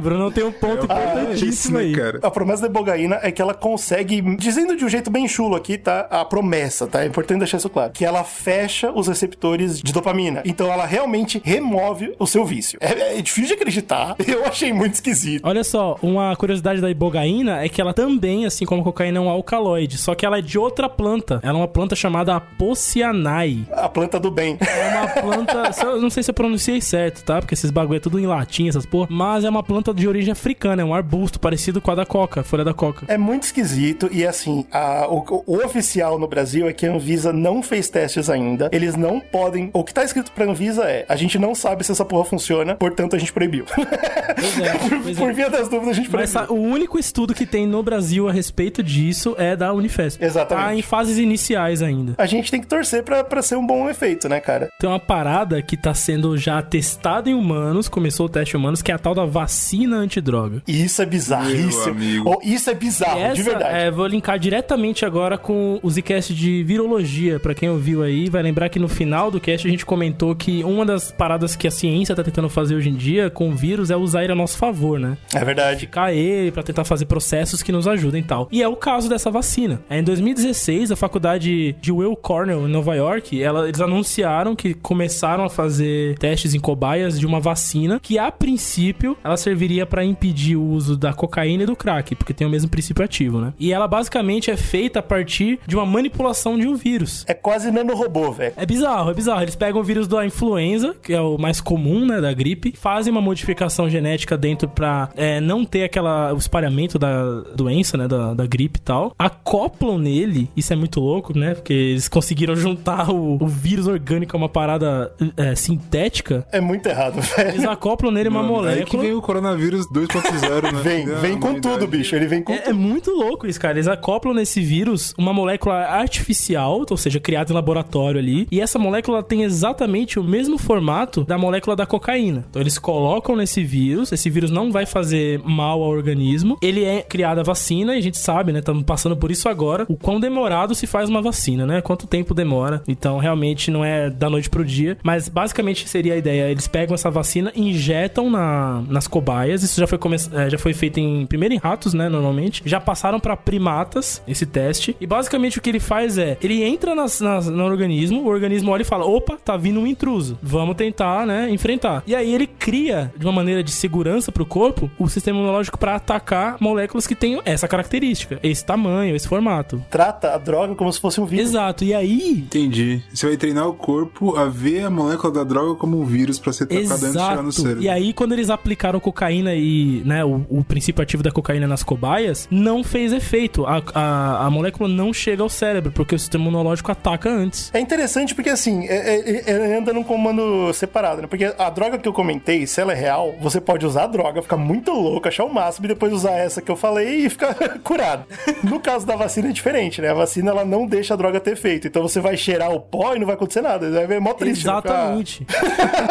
Bruno 0.00 0.30
tem 0.30 0.44
um 0.44 0.52
ponto 0.52 0.84
importantíssimo 0.84 1.78
né, 1.78 1.84
aí. 1.84 1.94
cara? 1.94 2.20
A 2.22 2.30
promessa 2.30 2.62
da 2.62 2.68
ibogaína 2.68 3.20
é 3.22 3.30
que 3.30 3.40
ela 3.40 3.54
consegue, 3.54 4.20
dizendo 4.36 4.76
de 4.76 4.84
um 4.84 4.88
jeito 4.88 5.10
bem 5.10 5.28
chulo 5.28 5.56
aqui, 5.56 5.78
tá? 5.78 6.06
A 6.10 6.24
promessa, 6.24 6.86
tá? 6.86 7.02
É 7.02 7.06
importante 7.06 7.38
deixar 7.38 7.58
isso 7.58 7.70
claro. 7.70 7.92
Que 7.92 8.04
ela 8.04 8.24
fecha 8.24 8.90
os 8.90 9.08
receptores 9.08 9.80
de 9.80 9.92
dopamina. 9.92 10.42
Então 10.44 10.72
ela 10.72 10.86
realmente 10.86 11.40
remove 11.44 12.14
o 12.18 12.26
seu 12.26 12.44
vício. 12.44 12.78
É, 12.80 13.18
é 13.18 13.22
difícil 13.22 13.48
de 13.48 13.54
acreditar. 13.54 14.16
Eu 14.26 14.44
achei 14.44 14.72
muito 14.72 14.94
esquisito. 14.94 15.46
Olha 15.46 15.64
só, 15.64 15.98
uma 16.02 16.34
curiosidade 16.36 16.80
da 16.80 16.90
ibogaína 16.90 17.62
é 17.64 17.68
que 17.68 17.80
ela 17.80 17.92
também, 17.92 18.46
assim 18.46 18.64
como 18.64 18.80
a 18.80 18.84
cocaína, 18.84 19.18
é 19.18 19.20
um 19.20 19.28
alcaloide, 19.28 19.98
só 19.98 20.14
que 20.14 20.24
ela 20.24 20.38
é 20.38 20.42
de 20.42 20.58
outra 20.58 20.88
planta. 20.88 21.40
Ela 21.42 21.58
é 21.58 21.60
uma 21.60 21.68
planta 21.68 21.94
chamada 21.94 22.36
Apocyanae. 22.36 23.66
A 23.72 23.88
planta 23.88 24.18
do 24.18 24.30
bem. 24.30 24.56
É 24.60 24.98
uma 24.98 25.08
planta, 25.08 25.70
não 26.00 26.10
sei 26.10 26.22
se 26.22 26.30
eu 26.30 26.34
pronunciei 26.34 26.80
certo, 26.80 27.24
tá? 27.24 27.40
Porque 27.40 27.54
esses 27.54 27.70
bagulho 27.70 27.96
é 27.96 28.00
tudo 28.00 28.18
em 28.18 28.26
latim, 28.26 28.68
essas 28.68 28.86
porra, 28.86 29.08
mas 29.10 29.44
é 29.44 29.50
uma 29.50 29.62
planta 29.62 29.89
de 29.94 30.06
origem 30.08 30.32
africana, 30.32 30.82
é 30.82 30.84
um 30.84 30.94
arbusto 30.94 31.38
parecido 31.40 31.80
com 31.80 31.90
a 31.90 31.94
da 31.94 32.06
coca, 32.06 32.40
a 32.40 32.44
folha 32.44 32.64
da 32.64 32.74
coca. 32.74 33.06
É 33.08 33.16
muito 33.18 33.44
esquisito 33.44 34.08
e 34.12 34.26
assim, 34.26 34.64
a- 34.72 35.06
o, 35.08 35.42
o 35.46 35.56
oficial 35.64 36.18
no 36.18 36.26
Brasil 36.28 36.68
é 36.68 36.72
que 36.72 36.86
a 36.86 36.92
Anvisa 36.92 37.32
não 37.32 37.62
fez 37.62 37.88
testes 37.88 38.28
ainda. 38.30 38.68
Eles 38.72 38.96
não 38.96 39.20
podem. 39.20 39.70
O 39.72 39.84
que 39.84 39.92
tá 39.94 40.04
escrito 40.04 40.32
pra 40.32 40.44
Anvisa 40.44 40.84
é: 40.84 41.04
a 41.08 41.16
gente 41.16 41.38
não 41.38 41.54
sabe 41.54 41.84
se 41.84 41.92
essa 41.92 42.04
porra 42.04 42.24
funciona, 42.24 42.74
portanto 42.76 43.14
a 43.16 43.18
gente 43.18 43.32
proibiu. 43.32 43.64
Pois 43.74 44.58
é, 44.58 44.72
pois 45.02 45.16
é. 45.16 45.20
Por 45.20 45.32
via 45.32 45.50
das 45.50 45.68
dúvidas, 45.68 45.90
a 45.90 45.92
gente 46.00 46.08
proibiu. 46.10 46.32
Mas 46.34 46.50
o 46.50 46.54
único 46.54 46.98
estudo 46.98 47.34
que 47.34 47.46
tem 47.46 47.66
no 47.66 47.82
Brasil 47.82 48.28
a 48.28 48.32
respeito 48.32 48.82
disso 48.82 49.34
é 49.38 49.54
da 49.56 49.72
Unifesp. 49.72 50.24
Exatamente. 50.24 50.66
Tá 50.66 50.74
em 50.74 50.82
fases 50.82 51.18
iniciais 51.18 51.82
ainda. 51.82 52.14
A 52.18 52.26
gente 52.26 52.50
tem 52.50 52.60
que 52.60 52.66
torcer 52.66 53.02
pra, 53.02 53.22
pra 53.24 53.42
ser 53.42 53.56
um 53.56 53.66
bom 53.66 53.88
efeito, 53.88 54.28
né, 54.28 54.40
cara? 54.40 54.68
Tem 54.78 54.88
uma 54.88 55.00
parada 55.00 55.60
que 55.62 55.76
tá 55.76 55.94
sendo 55.94 56.36
já 56.36 56.60
testada 56.62 57.28
em 57.30 57.34
humanos, 57.34 57.88
começou 57.88 58.26
o 58.26 58.28
teste 58.28 58.56
em 58.56 58.58
humanos, 58.60 58.82
que 58.82 58.90
é 58.92 58.94
a 58.94 58.98
tal 58.98 59.14
da 59.14 59.24
vacina 59.24 59.79
antidroga. 59.86 60.62
E 60.66 60.84
isso 60.84 61.00
é 61.02 61.04
Meu 61.04 61.10
bizarríssimo. 61.10 61.90
amigo. 61.90 62.30
Oh, 62.36 62.40
isso 62.42 62.70
é 62.70 62.74
bizarro, 62.74 63.18
E 63.20 63.32
de 63.34 63.40
essa, 63.40 63.50
verdade. 63.50 63.76
é, 63.78 63.90
vou 63.90 64.06
linkar 64.06 64.38
diretamente 64.38 65.04
agora 65.04 65.36
com 65.38 65.78
o 65.82 65.90
Zcast 65.90 66.34
de 66.34 66.62
virologia. 66.62 67.38
Pra 67.40 67.54
quem 67.54 67.68
ouviu 67.68 68.02
aí, 68.02 68.28
vai 68.28 68.42
lembrar 68.42 68.68
que 68.68 68.78
no 68.78 68.88
final 68.88 69.30
do 69.30 69.40
cast 69.40 69.66
a 69.66 69.70
gente 69.70 69.84
comentou 69.86 70.34
que 70.34 70.62
uma 70.64 70.84
das 70.84 71.10
paradas 71.12 71.54
que 71.56 71.66
a 71.66 71.70
ciência 71.70 72.14
tá 72.14 72.22
tentando 72.22 72.48
fazer 72.48 72.74
hoje 72.74 72.88
em 72.88 72.94
dia 72.94 73.30
com 73.30 73.48
o 73.50 73.52
vírus 73.54 73.90
é 73.90 73.96
usar 73.96 74.22
ele 74.24 74.32
a 74.32 74.36
nosso 74.36 74.56
favor, 74.58 74.98
né? 74.98 75.16
É 75.34 75.44
verdade. 75.44 75.80
Ficar 75.80 76.12
ele 76.12 76.50
pra 76.50 76.62
tentar 76.62 76.84
fazer 76.84 77.06
processos 77.06 77.62
que 77.62 77.72
nos 77.72 77.86
ajudem 77.86 78.20
e 78.20 78.24
tal. 78.24 78.48
E 78.50 78.62
é 78.62 78.68
o 78.68 78.76
caso 78.76 79.08
dessa 79.08 79.30
vacina. 79.30 79.80
É, 79.88 79.98
em 79.98 80.02
2016, 80.02 80.90
a 80.92 80.96
faculdade 80.96 81.74
de 81.80 81.92
Will 81.92 82.16
Cornell, 82.16 82.66
em 82.68 82.70
Nova 82.70 82.94
York, 82.94 83.40
ela- 83.42 83.68
eles 83.68 83.80
anunciaram 83.80 84.54
que 84.56 84.74
começaram 84.74 85.44
a 85.44 85.50
fazer 85.50 86.16
testes 86.18 86.54
em 86.54 86.60
cobaias 86.60 87.18
de 87.18 87.26
uma 87.26 87.40
vacina 87.40 87.98
que, 88.02 88.18
a 88.18 88.30
princípio, 88.30 89.16
ela 89.22 89.36
serviria 89.36 89.69
pra 89.86 90.04
impedir 90.04 90.56
o 90.56 90.62
uso 90.62 90.96
da 90.96 91.12
cocaína 91.12 91.62
e 91.62 91.66
do 91.66 91.76
crack, 91.76 92.14
porque 92.14 92.32
tem 92.34 92.46
o 92.46 92.50
mesmo 92.50 92.70
princípio 92.70 93.04
ativo, 93.04 93.40
né? 93.40 93.52
E 93.58 93.72
ela 93.72 93.86
basicamente 93.86 94.50
é 94.50 94.56
feita 94.56 94.98
a 94.98 95.02
partir 95.02 95.58
de 95.66 95.76
uma 95.76 95.86
manipulação 95.86 96.58
de 96.58 96.66
um 96.66 96.74
vírus. 96.74 97.24
É 97.26 97.34
quase 97.34 97.70
nanorobô, 97.70 98.32
velho. 98.32 98.52
É 98.56 98.66
bizarro, 98.66 99.10
é 99.10 99.14
bizarro. 99.14 99.42
Eles 99.42 99.56
pegam 99.56 99.80
o 99.80 99.84
vírus 99.84 100.08
da 100.08 100.24
influenza, 100.24 100.94
que 101.02 101.12
é 101.12 101.20
o 101.20 101.38
mais 101.38 101.60
comum, 101.60 102.06
né, 102.06 102.20
da 102.20 102.32
gripe, 102.32 102.74
fazem 102.76 103.10
uma 103.12 103.20
modificação 103.20 103.88
genética 103.88 104.36
dentro 104.36 104.68
pra 104.68 105.08
é, 105.16 105.40
não 105.40 105.64
ter 105.64 105.84
aquela, 105.84 106.32
o 106.32 106.36
espalhamento 106.38 106.98
da 106.98 107.40
doença, 107.54 107.96
né, 107.96 108.08
da, 108.08 108.34
da 108.34 108.46
gripe 108.46 108.78
e 108.78 108.82
tal. 108.82 109.14
Acoplam 109.18 109.98
nele, 109.98 110.48
isso 110.56 110.72
é 110.72 110.76
muito 110.76 111.00
louco, 111.00 111.36
né, 111.38 111.54
porque 111.54 111.72
eles 111.72 112.08
conseguiram 112.08 112.56
juntar 112.56 113.10
o, 113.10 113.36
o 113.40 113.46
vírus 113.46 113.86
orgânico 113.86 114.36
a 114.36 114.38
uma 114.38 114.48
parada 114.48 115.12
é, 115.36 115.54
sintética. 115.54 116.46
É 116.50 116.60
muito 116.60 116.86
errado, 116.88 117.20
velho. 117.20 117.50
Eles 117.50 117.64
acoplam 117.64 118.10
nele 118.10 118.28
uma 118.28 118.40
Mano, 118.40 118.68
Aí 118.68 118.84
que 118.84 118.96
molécula. 118.96 119.02
vem 119.02 119.12
o 119.12 119.20
coronavírus 119.20 119.49
2.0, 119.56 120.72
né? 120.72 120.80
Vem, 120.82 121.06
Da 121.06 121.14
vem 121.18 121.38
com 121.38 121.48
humanidade. 121.48 121.78
tudo, 121.78 121.88
bicho. 121.88 122.14
Ele 122.14 122.26
vem 122.26 122.42
com 122.42 122.52
É, 122.52 122.68
é 122.68 122.72
muito 122.72 123.10
louco 123.10 123.46
isso, 123.46 123.60
cara. 123.60 123.74
Eles 123.74 123.88
acoplam 123.88 124.34
nesse 124.34 124.60
vírus 124.60 125.14
uma 125.16 125.32
molécula 125.32 125.76
artificial, 125.76 126.84
ou 126.88 126.96
seja, 126.96 127.20
criada 127.20 127.52
em 127.52 127.54
laboratório 127.54 128.18
ali. 128.18 128.46
E 128.50 128.60
essa 128.60 128.78
molécula 128.78 129.22
tem 129.22 129.42
exatamente 129.42 130.18
o 130.18 130.24
mesmo 130.24 130.58
formato 130.58 131.24
da 131.24 131.38
molécula 131.38 131.76
da 131.76 131.86
cocaína. 131.86 132.44
Então 132.50 132.60
eles 132.62 132.78
colocam 132.78 133.36
nesse 133.36 133.62
vírus. 133.64 134.12
Esse 134.12 134.28
vírus 134.30 134.50
não 134.50 134.70
vai 134.70 134.86
fazer 134.86 135.40
mal 135.44 135.82
ao 135.82 135.90
organismo. 135.90 136.58
Ele 136.62 136.84
é 136.84 137.02
criada 137.02 137.40
a 137.40 137.44
vacina 137.44 137.94
e 137.94 137.98
a 137.98 138.02
gente 138.02 138.18
sabe, 138.18 138.52
né? 138.52 138.58
Estamos 138.60 138.84
passando 138.84 139.16
por 139.16 139.30
isso 139.30 139.48
agora. 139.48 139.84
O 139.88 139.96
quão 139.96 140.20
demorado 140.20 140.74
se 140.74 140.86
faz 140.86 141.08
uma 141.08 141.22
vacina, 141.22 141.66
né? 141.66 141.80
Quanto 141.80 142.06
tempo 142.06 142.34
demora. 142.34 142.82
Então 142.86 143.18
realmente 143.18 143.70
não 143.70 143.84
é 143.84 144.10
da 144.10 144.28
noite 144.28 144.50
pro 144.50 144.64
dia. 144.64 144.96
Mas 145.02 145.28
basicamente 145.28 145.88
seria 145.88 146.14
a 146.14 146.16
ideia. 146.16 146.50
Eles 146.50 146.66
pegam 146.68 146.94
essa 146.94 147.10
vacina, 147.10 147.52
injetam 147.54 148.30
na, 148.30 148.82
nas 148.88 149.06
cobaias. 149.06 149.39
Isso 149.48 149.80
já 149.80 149.86
foi, 149.86 149.98
come- 149.98 150.16
eh, 150.16 150.50
já 150.50 150.58
foi 150.58 150.72
feito 150.72 150.98
em 151.00 151.26
primeiro 151.26 151.54
em 151.54 151.58
ratos, 151.58 151.94
né? 151.94 152.08
Normalmente. 152.08 152.62
Já 152.64 152.80
passaram 152.80 153.18
pra 153.20 153.36
primatas 153.36 154.22
esse 154.26 154.46
teste. 154.46 154.96
E 155.00 155.06
basicamente 155.06 155.58
o 155.58 155.62
que 155.62 155.70
ele 155.70 155.80
faz 155.80 156.18
é: 156.18 156.36
ele 156.42 156.62
entra 156.62 156.94
nas, 156.94 157.20
nas- 157.20 157.46
no 157.48 157.64
organismo, 157.64 158.22
o 158.22 158.26
organismo 158.28 158.70
olha 158.70 158.82
e 158.82 158.84
fala: 158.84 159.04
opa, 159.04 159.36
tá 159.42 159.56
vindo 159.56 159.80
um 159.80 159.86
intruso. 159.86 160.38
Vamos 160.42 160.76
tentar, 160.76 161.26
né? 161.26 161.50
Enfrentar. 161.50 162.02
E 162.06 162.14
aí 162.14 162.32
ele 162.34 162.46
cria, 162.46 163.12
de 163.16 163.24
uma 163.26 163.32
maneira 163.32 163.62
de 163.62 163.70
segurança 163.70 164.32
pro 164.32 164.46
corpo, 164.46 164.90
o 164.98 165.08
sistema 165.08 165.38
imunológico 165.38 165.78
pra 165.78 165.96
atacar 165.96 166.56
moléculas 166.60 167.06
que 167.06 167.14
têm 167.14 167.40
essa 167.44 167.68
característica, 167.68 168.38
esse 168.42 168.64
tamanho, 168.64 169.14
esse 169.14 169.28
formato. 169.28 169.82
Trata 169.90 170.34
a 170.34 170.38
droga 170.38 170.74
como 170.74 170.92
se 170.92 171.00
fosse 171.00 171.20
um 171.20 171.24
vírus. 171.26 171.50
Exato. 171.50 171.84
E 171.84 171.94
aí, 171.94 172.30
Entendi. 172.40 173.02
Você 173.12 173.26
vai 173.26 173.36
treinar 173.36 173.68
o 173.68 173.72
corpo 173.74 174.36
a 174.36 174.46
ver 174.46 174.84
a 174.84 174.90
molécula 174.90 175.32
da 175.32 175.44
droga 175.44 175.74
como 175.74 176.00
um 176.00 176.04
vírus 176.04 176.38
pra 176.38 176.52
ser 176.52 176.66
tacado 176.66 176.84
antes 176.92 177.00
de 177.00 177.12
chegar 177.12 177.42
no 177.42 177.48
Exato. 177.48 177.52
cérebro. 177.62 177.82
E 177.82 177.88
aí, 177.88 178.12
quando 178.12 178.32
eles 178.32 178.50
aplicaram 178.50 178.98
cocaína 179.00 179.29
e, 179.32 180.02
né, 180.04 180.24
o, 180.24 180.44
o 180.48 180.64
princípio 180.64 181.02
ativo 181.02 181.22
da 181.22 181.30
cocaína 181.30 181.66
nas 181.66 181.82
cobaias, 181.82 182.48
não 182.50 182.82
fez 182.84 183.12
efeito. 183.12 183.64
A, 183.66 183.82
a, 183.94 184.46
a 184.46 184.50
molécula 184.50 184.88
não 184.88 185.12
chega 185.12 185.42
ao 185.42 185.48
cérebro, 185.48 185.92
porque 185.92 186.14
o 186.14 186.18
sistema 186.18 186.44
imunológico 186.44 186.90
ataca 186.90 187.28
antes. 187.30 187.70
É 187.74 187.80
interessante 187.80 188.34
porque, 188.34 188.50
assim, 188.50 188.86
é- 188.86 189.16
é- 189.16 189.50
ele 189.50 189.76
anda 189.76 189.92
num 189.92 190.02
comando 190.02 190.72
separado, 190.72 191.22
né? 191.22 191.26
Porque 191.26 191.52
a 191.58 191.70
droga 191.70 191.98
que 191.98 192.08
eu 192.08 192.12
comentei, 192.12 192.66
se 192.66 192.80
ela 192.80 192.92
é 192.92 192.96
real, 192.96 193.34
você 193.40 193.60
pode 193.60 193.84
usar 193.86 194.04
a 194.04 194.06
droga, 194.06 194.42
ficar 194.42 194.56
muito 194.56 194.90
louco, 194.92 195.28
achar 195.28 195.44
o 195.44 195.52
máximo 195.52 195.86
e 195.86 195.88
depois 195.88 196.12
usar 196.12 196.32
essa 196.32 196.60
que 196.62 196.70
eu 196.70 196.76
falei 196.76 197.26
e 197.26 197.30
ficar 197.30 197.54
curado. 197.82 198.24
No 198.64 198.80
caso 198.80 199.06
da 199.06 199.16
vacina 199.16 199.48
é 199.48 199.52
diferente, 199.52 200.00
né? 200.00 200.10
A 200.10 200.14
vacina, 200.14 200.50
ela 200.50 200.64
não 200.64 200.86
deixa 200.86 201.14
a 201.14 201.16
droga 201.16 201.40
ter 201.40 201.52
efeito. 201.52 201.86
Então 201.86 202.02
você 202.02 202.20
vai 202.20 202.36
cheirar 202.36 202.70
o 202.72 202.80
pó 202.80 203.14
e 203.14 203.18
não 203.18 203.26
vai 203.26 203.34
acontecer 203.34 203.60
nada. 203.60 203.86
É 203.86 204.20
mó 204.20 204.32
triste. 204.34 204.64
né? 204.66 204.72
Exatamente. 204.72 205.46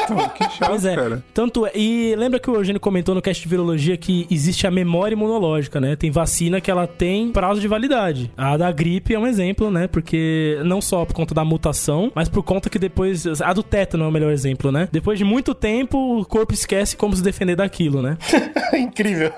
Então, 0.10 0.30
que 0.30 0.44
chato, 0.44 0.70
Pois 0.70 0.86
é. 0.86 0.96
cara. 0.96 1.24
Tanto 1.34 1.66
é. 1.66 1.72
E 1.76 2.16
lembra 2.16 2.40
que 2.40 2.50
o 2.50 2.56
Eugênio 2.56 2.80
comentou 2.80 3.09
no 3.16 3.22
cast 3.22 3.42
de 3.44 3.50
virologia 3.50 3.96
que 3.98 4.26
existe 4.30 4.66
a 4.68 4.72
memória 4.72 5.14
imunológica, 5.16 5.80
né? 5.80 5.96
Tem 5.96 6.12
vacina 6.12 6.60
que 6.62 6.70
ela 6.70 6.88
tem 6.88 7.32
prazo 7.32 7.60
de 7.62 7.68
validade. 7.68 8.32
A 8.38 8.58
da 8.58 8.72
gripe 8.72 9.14
é 9.14 9.20
um 9.20 9.28
exemplo, 9.28 9.70
né? 9.72 9.88
Porque 9.88 10.60
não 10.66 10.82
só 10.82 11.06
por 11.06 11.14
conta 11.14 11.34
da 11.34 11.44
mutação, 11.46 12.12
mas 12.16 12.30
por 12.30 12.44
conta 12.44 12.70
que 12.70 12.80
depois. 12.80 13.26
A 13.42 13.54
do 13.54 13.64
tétano 13.64 14.04
é 14.06 14.08
o 14.08 14.12
melhor 14.12 14.32
exemplo, 14.32 14.72
né? 14.72 14.88
Depois 14.92 15.18
de 15.18 15.26
muito 15.26 15.54
tempo, 15.54 16.20
o 16.20 16.26
corpo 16.26 16.54
esquece 16.54 16.96
como 16.96 17.16
se 17.16 17.24
defender 17.24 17.56
daquilo, 17.56 18.02
né? 18.02 18.18
Incrível. 18.78 19.32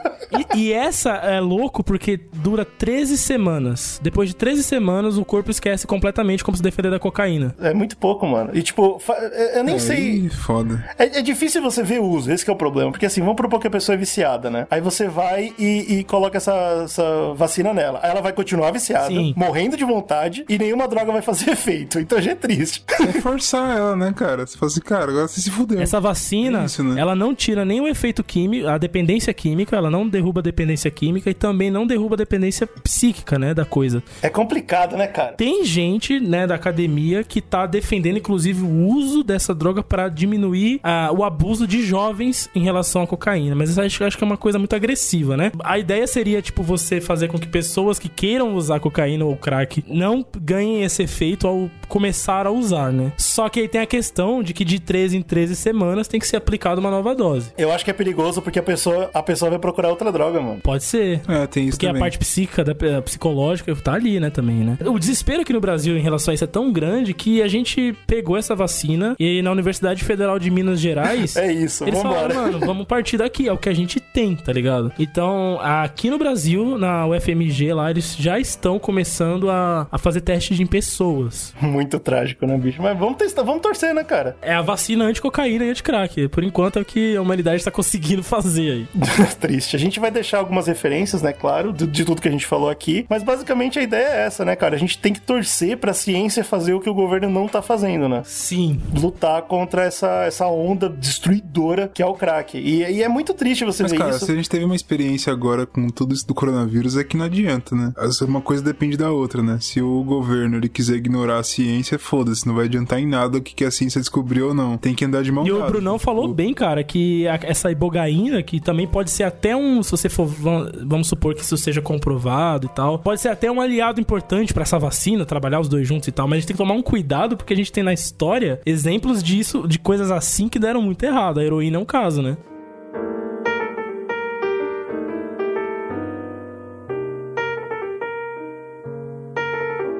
E, 0.54 0.60
e 0.60 0.74
essa 0.74 1.12
é 1.12 1.40
louco 1.40 1.84
porque 1.84 2.20
dura 2.34 2.66
13 2.66 3.18
semanas. 3.18 4.00
Depois 4.02 4.30
de 4.30 4.36
13 4.36 4.64
semanas, 4.64 5.18
o 5.18 5.26
corpo 5.26 5.52
esquece 5.52 5.86
completamente 5.88 6.44
como 6.44 6.56
se 6.58 6.64
defender 6.64 6.90
da 6.92 7.00
cocaína. 7.00 7.56
É 7.60 7.74
muito 7.74 7.98
pouco, 7.98 8.26
mano. 8.28 8.52
E 8.54 8.62
tipo, 8.62 9.00
fa- 9.00 9.14
eu 9.18 9.62
eu 9.62 9.64
nem 9.64 9.78
sei. 9.80 9.98
Aí, 9.98 10.30
foda. 10.30 10.84
É, 10.98 11.20
é 11.20 11.22
difícil 11.22 11.62
você 11.62 11.84
ver 11.84 12.00
o 12.02 12.06
uso, 12.06 12.32
esse 12.32 12.44
que 12.44 12.50
é 12.50 12.54
o 12.54 12.58
problema. 12.58 12.92
Porque 12.92 13.06
assim, 13.06 13.22
vamos 13.22 13.36
propor 13.36 13.60
que 13.62 13.68
a 13.68 13.72
pessoa 13.72 13.96
é 13.96 13.98
viciada, 13.98 14.50
né? 14.50 14.68
Aí 14.70 14.82
você 14.82 15.08
vai 15.08 15.54
e, 15.58 16.00
e 16.00 16.04
coloca 16.04 16.38
essa, 16.38 16.82
essa 16.84 17.34
vacina 17.36 17.74
nela. 17.74 18.00
Aí 18.04 18.12
ela 18.12 18.22
vai 18.22 18.34
continuar 18.34 18.72
viciada, 18.72 19.08
Sim. 19.08 19.34
morrendo 19.36 19.78
de 19.78 19.86
vontade, 19.86 20.44
e 20.50 20.58
nenhuma 20.58 20.88
droga 20.88 21.12
vai 21.12 21.22
fazer 21.22 21.52
efeito. 21.52 22.00
Então 22.00 22.22
já 22.22 22.32
é 22.32 22.36
triste. 22.36 22.84
É 23.00 23.22
forçar 23.22 23.78
ela, 23.78 23.96
né, 23.96 24.14
cara? 24.16 24.46
Você 24.46 24.58
fala 24.58 24.72
assim, 24.72 24.82
cara, 24.82 25.12
agora 25.12 25.28
você 25.28 25.42
se 25.42 25.50
fudeu. 25.52 25.80
Essa 25.82 26.00
vacina, 26.00 26.64
É 26.64 26.66
isso, 26.66 26.84
né? 26.84 27.00
ela 27.00 27.16
não 27.16 27.34
tira 27.34 27.64
nenhum 27.64 27.88
efeito 27.88 28.24
químico, 28.24 28.68
a 28.68 28.78
dependência 28.78 29.34
química, 29.34 29.76
ela 29.76 29.90
não 29.90 30.08
derruba 30.08 30.40
a 30.40 30.44
dependência 30.44 30.90
química 30.92 31.30
e 31.30 31.34
também 31.34 31.70
não 31.70 31.86
derruba 31.86 32.16
a 32.16 32.18
dependência 32.18 32.68
psíquica, 32.68 33.38
né, 33.38 33.54
da 33.54 33.66
coisa. 33.66 34.04
É 34.22 34.30
complicado, 34.30 34.96
né, 34.98 35.08
cara? 35.08 35.34
Tem 35.34 35.64
gente, 35.66 36.20
né, 36.20 36.48
da 36.48 36.56
academia 36.56 37.24
que 37.24 37.42
tá 37.42 37.66
defendendo, 37.66 38.18
inclusive, 38.18 38.62
o 38.62 38.88
uso 38.88 39.24
dessa 39.24 39.54
droga 39.54 39.84
pra 39.84 40.10
diminuir 40.10 40.80
ah, 40.84 41.10
o 41.12 41.24
abuso 41.24 41.68
de 41.68 41.84
jovens 41.84 42.50
em 42.56 42.64
relação 42.64 43.02
à 43.04 43.08
cocaína. 43.08 43.51
Mas 43.56 43.70
isso 43.70 43.82
acho, 43.82 44.04
acho 44.04 44.18
que 44.18 44.24
é 44.24 44.28
uma 44.28 44.38
coisa 44.38 44.58
muito 44.58 44.76
agressiva, 44.76 45.36
né? 45.38 45.52
A 45.64 45.78
ideia 45.78 46.06
seria, 46.08 46.42
tipo, 46.42 46.64
você 46.64 47.02
fazer 47.02 47.28
com 47.28 47.40
que 47.40 47.48
pessoas 47.48 48.00
que 48.00 48.10
queiram 48.10 48.56
usar 48.56 48.80
cocaína 48.80 49.26
ou 49.26 49.36
crack 49.36 49.84
não 49.88 50.26
ganhem 50.40 50.84
esse 50.84 51.04
efeito 51.04 51.48
ao 51.48 51.70
começar 51.92 52.48
a 52.48 52.52
usar, 52.52 52.92
né? 52.94 53.12
Só 53.18 53.50
que 53.50 53.60
aí 53.60 53.68
tem 53.68 53.82
a 53.82 53.86
questão 53.86 54.42
de 54.42 54.54
que 54.54 54.64
de 54.64 54.80
13 54.80 55.18
em 55.18 55.22
13 55.22 55.58
semanas 55.58 56.08
tem 56.08 56.20
que 56.22 56.26
ser 56.26 56.38
aplicada 56.38 56.80
uma 56.80 56.90
nova 56.90 57.14
dose. 57.14 57.52
Eu 57.58 57.70
acho 57.72 57.84
que 57.84 57.92
é 57.92 57.94
perigoso 57.94 58.42
porque 58.42 58.58
a 58.60 58.64
pessoa, 58.64 59.10
a 59.14 59.22
pessoa 59.22 59.52
vai 59.52 59.60
procurar 59.60 59.90
outra 59.90 60.10
droga, 60.12 60.40
mano. 60.40 60.62
Pode 60.64 60.86
ser. 60.86 61.22
É, 61.28 61.46
tem 61.48 61.66
isso 61.66 61.72
Porque 61.78 61.86
a 61.86 61.90
também. 61.90 62.00
parte 62.00 62.18
psíquica, 62.18 62.64
da, 62.64 62.72
a 62.98 63.02
psicológica, 63.02 63.76
tá 63.76 63.94
ali, 63.94 64.20
né, 64.22 64.30
também, 64.30 64.58
né? 64.58 64.78
O 64.86 64.98
desespero 64.98 65.42
aqui 65.42 65.52
no 65.52 65.60
Brasil 65.60 65.98
em 65.98 66.02
relação 66.02 66.32
a 66.32 66.36
isso 66.36 66.44
é 66.44 66.48
tão 66.48 66.72
grande 66.72 67.14
que 67.14 67.42
a 67.42 67.48
gente 67.50 67.94
pegou 68.08 68.38
essa 68.38 68.56
vacina 68.56 69.16
e 69.20 69.42
na 69.42 69.52
Universidade 69.52 70.04
Federal 70.04 70.40
de 70.40 70.50
Minas 70.50 70.80
Gerais. 70.80 71.36
É 71.42 71.52
isso, 71.52 71.84
Eles 71.86 72.02
vambora. 72.02 72.34
falaram, 72.34 72.52
mano, 72.54 72.66
vamos 72.66 72.86
partir 72.86 73.18
daqui, 73.18 73.48
é 73.48 73.52
o 73.52 73.58
que 73.58 73.68
a 73.68 73.74
gente 73.74 74.00
tem, 74.00 74.36
tá 74.36 74.54
ligado? 74.54 74.92
Então, 75.00 75.60
aqui 75.60 76.10
no 76.10 76.18
Brasil, 76.20 76.78
na 76.78 77.08
UFMG 77.08 77.74
lá, 77.74 77.90
eles 77.90 78.16
já 78.16 78.40
estão 78.40 78.78
começando 78.78 79.50
a, 79.50 79.88
a 79.92 79.98
fazer 79.98 80.22
testes 80.22 80.60
em 80.60 80.68
pessoas. 80.68 81.54
Muito 81.60 81.81
trágico, 82.00 82.46
né, 82.46 82.58
bicho? 82.58 82.82
Mas 82.82 82.98
vamos 82.98 83.18
testar, 83.18 83.44
vamos 83.44 83.62
torcer, 83.62 83.94
né, 83.94 84.04
cara? 84.04 84.36
É 84.42 84.54
a 84.54 84.62
vacina 84.62 85.06
anti-cocaína 85.06 85.66
e 85.66 85.70
anti-crack. 85.72 86.28
Por 86.30 86.44
enquanto 86.44 86.80
é 86.80 86.82
o 86.82 86.86
que 86.86 87.16
a 87.16 87.22
humanidade 87.22 87.64
tá 87.64 87.72
conseguindo 87.72 88.24
fazer 88.24 88.72
aí. 88.72 88.88
Triste. 89.40 89.76
A 89.76 89.80
gente 89.80 90.00
vai 90.00 90.12
deixar 90.12 90.40
algumas 90.40 90.68
referências, 90.68 91.22
né, 91.22 91.34
claro, 91.34 91.74
de, 91.74 91.88
de 91.88 92.06
tudo 92.06 92.22
que 92.22 92.28
a 92.28 92.32
gente 92.32 92.46
falou 92.46 92.70
aqui, 92.70 93.06
mas 93.10 93.24
basicamente 93.24 93.80
a 93.80 93.84
ideia 93.84 94.08
é 94.08 94.26
essa, 94.26 94.46
né, 94.46 94.56
cara? 94.56 94.76
A 94.76 94.80
gente 94.80 94.98
tem 94.98 95.14
que 95.14 95.22
torcer 95.22 95.78
pra 95.78 95.94
ciência 95.94 96.44
fazer 96.44 96.74
o 96.74 96.80
que 96.80 96.90
o 96.90 96.94
governo 96.94 97.30
não 97.30 97.48
tá 97.48 97.62
fazendo, 97.62 98.08
né? 98.08 98.22
Sim. 98.26 98.80
Lutar 98.96 99.42
contra 99.44 99.84
essa, 99.84 100.24
essa 100.24 100.48
onda 100.48 100.90
destruidora 100.90 101.90
que 101.94 102.02
é 102.02 102.06
o 102.06 102.14
crack. 102.14 102.58
E, 102.58 102.84
e 102.84 103.04
é 103.04 103.08
muito 103.08 103.34
triste 103.34 103.66
você 103.66 103.84
Mas, 103.84 103.92
ver 103.92 103.98
cara, 103.98 104.10
isso. 104.12 104.26
se 104.26 104.32
a 104.32 104.36
gente 104.36 104.50
teve 104.50 104.66
uma 104.66 104.76
experiência 104.76 105.32
agora 105.32 105.66
com 105.66 105.88
tudo 105.90 106.14
isso 106.14 106.28
do 106.28 106.34
coronavírus, 106.34 106.98
é 106.98 107.04
que 107.04 107.18
não 107.18 107.26
adianta, 107.26 107.76
né? 107.76 107.94
Uma 108.28 108.42
coisa 108.42 108.64
depende 108.64 108.98
da 108.98 109.12
outra, 109.12 109.42
né? 109.42 109.58
Se 109.60 109.82
o 109.82 110.04
governo 110.04 110.58
ele 110.58 110.70
quiser 110.70 110.96
ignorar 110.96 111.40
a 111.40 111.44
ciência, 111.44 111.71
foda-se, 111.98 112.48
não 112.48 112.56
vai 112.56 112.66
adiantar 112.66 113.00
em 113.00 113.06
nada 113.08 113.38
o 113.38 113.42
que, 113.42 113.54
que 113.56 113.64
a 113.66 113.72
ciência 113.72 114.00
descobriu 114.02 114.50
ou 114.50 114.54
não. 114.54 114.78
Tem 114.78 114.94
que 114.94 115.06
andar 115.06 115.24
de 115.24 115.32
mão 115.32 115.46
E 115.46 115.52
o. 115.52 115.66
Brunão 115.66 115.98
falou 116.00 116.28
bem, 116.28 116.54
cara, 116.54 116.84
que 116.84 117.28
a- 117.28 117.40
essa 117.44 117.72
ibogaína, 117.72 118.42
que 118.44 118.60
também 118.60 118.88
pode 118.88 119.10
ser 119.12 119.24
até 119.24 119.56
um, 119.56 119.82
se 119.84 119.92
você 119.92 120.10
for, 120.10 120.26
vam- 120.28 120.70
vamos 120.86 121.08
supor 121.08 121.34
que 121.36 121.42
isso 121.42 121.58
seja 121.58 121.82
comprovado 121.82 122.66
e 122.68 122.70
tal, 122.70 123.00
pode 123.00 123.22
ser 123.22 123.30
até 123.30 123.50
um 123.52 123.62
aliado 123.62 124.00
importante 124.02 124.54
pra 124.54 124.64
essa 124.64 124.78
vacina, 124.80 125.26
trabalhar 125.26 125.60
os 125.60 125.68
dois 125.70 125.88
juntos 125.88 126.08
e 126.08 126.12
tal, 126.12 126.28
mas 126.28 126.38
a 126.38 126.40
gente 126.40 126.48
tem 126.48 126.56
que 126.56 126.62
tomar 126.64 126.74
um 126.74 126.82
cuidado 126.82 127.38
porque 127.38 127.54
a 127.54 127.58
gente 127.58 127.72
tem 127.72 127.84
na 127.84 127.94
história 127.94 128.60
exemplos 128.66 129.22
disso, 129.24 129.68
de 129.68 129.78
coisas 129.80 130.12
assim 130.12 130.48
que 130.50 130.60
deram 130.60 130.82
muito 130.82 131.04
errado. 131.04 131.40
A 131.40 131.44
heroína 131.44 131.78
é 131.78 131.80
um 131.80 131.86
caso, 131.86 132.22
né? 132.22 132.38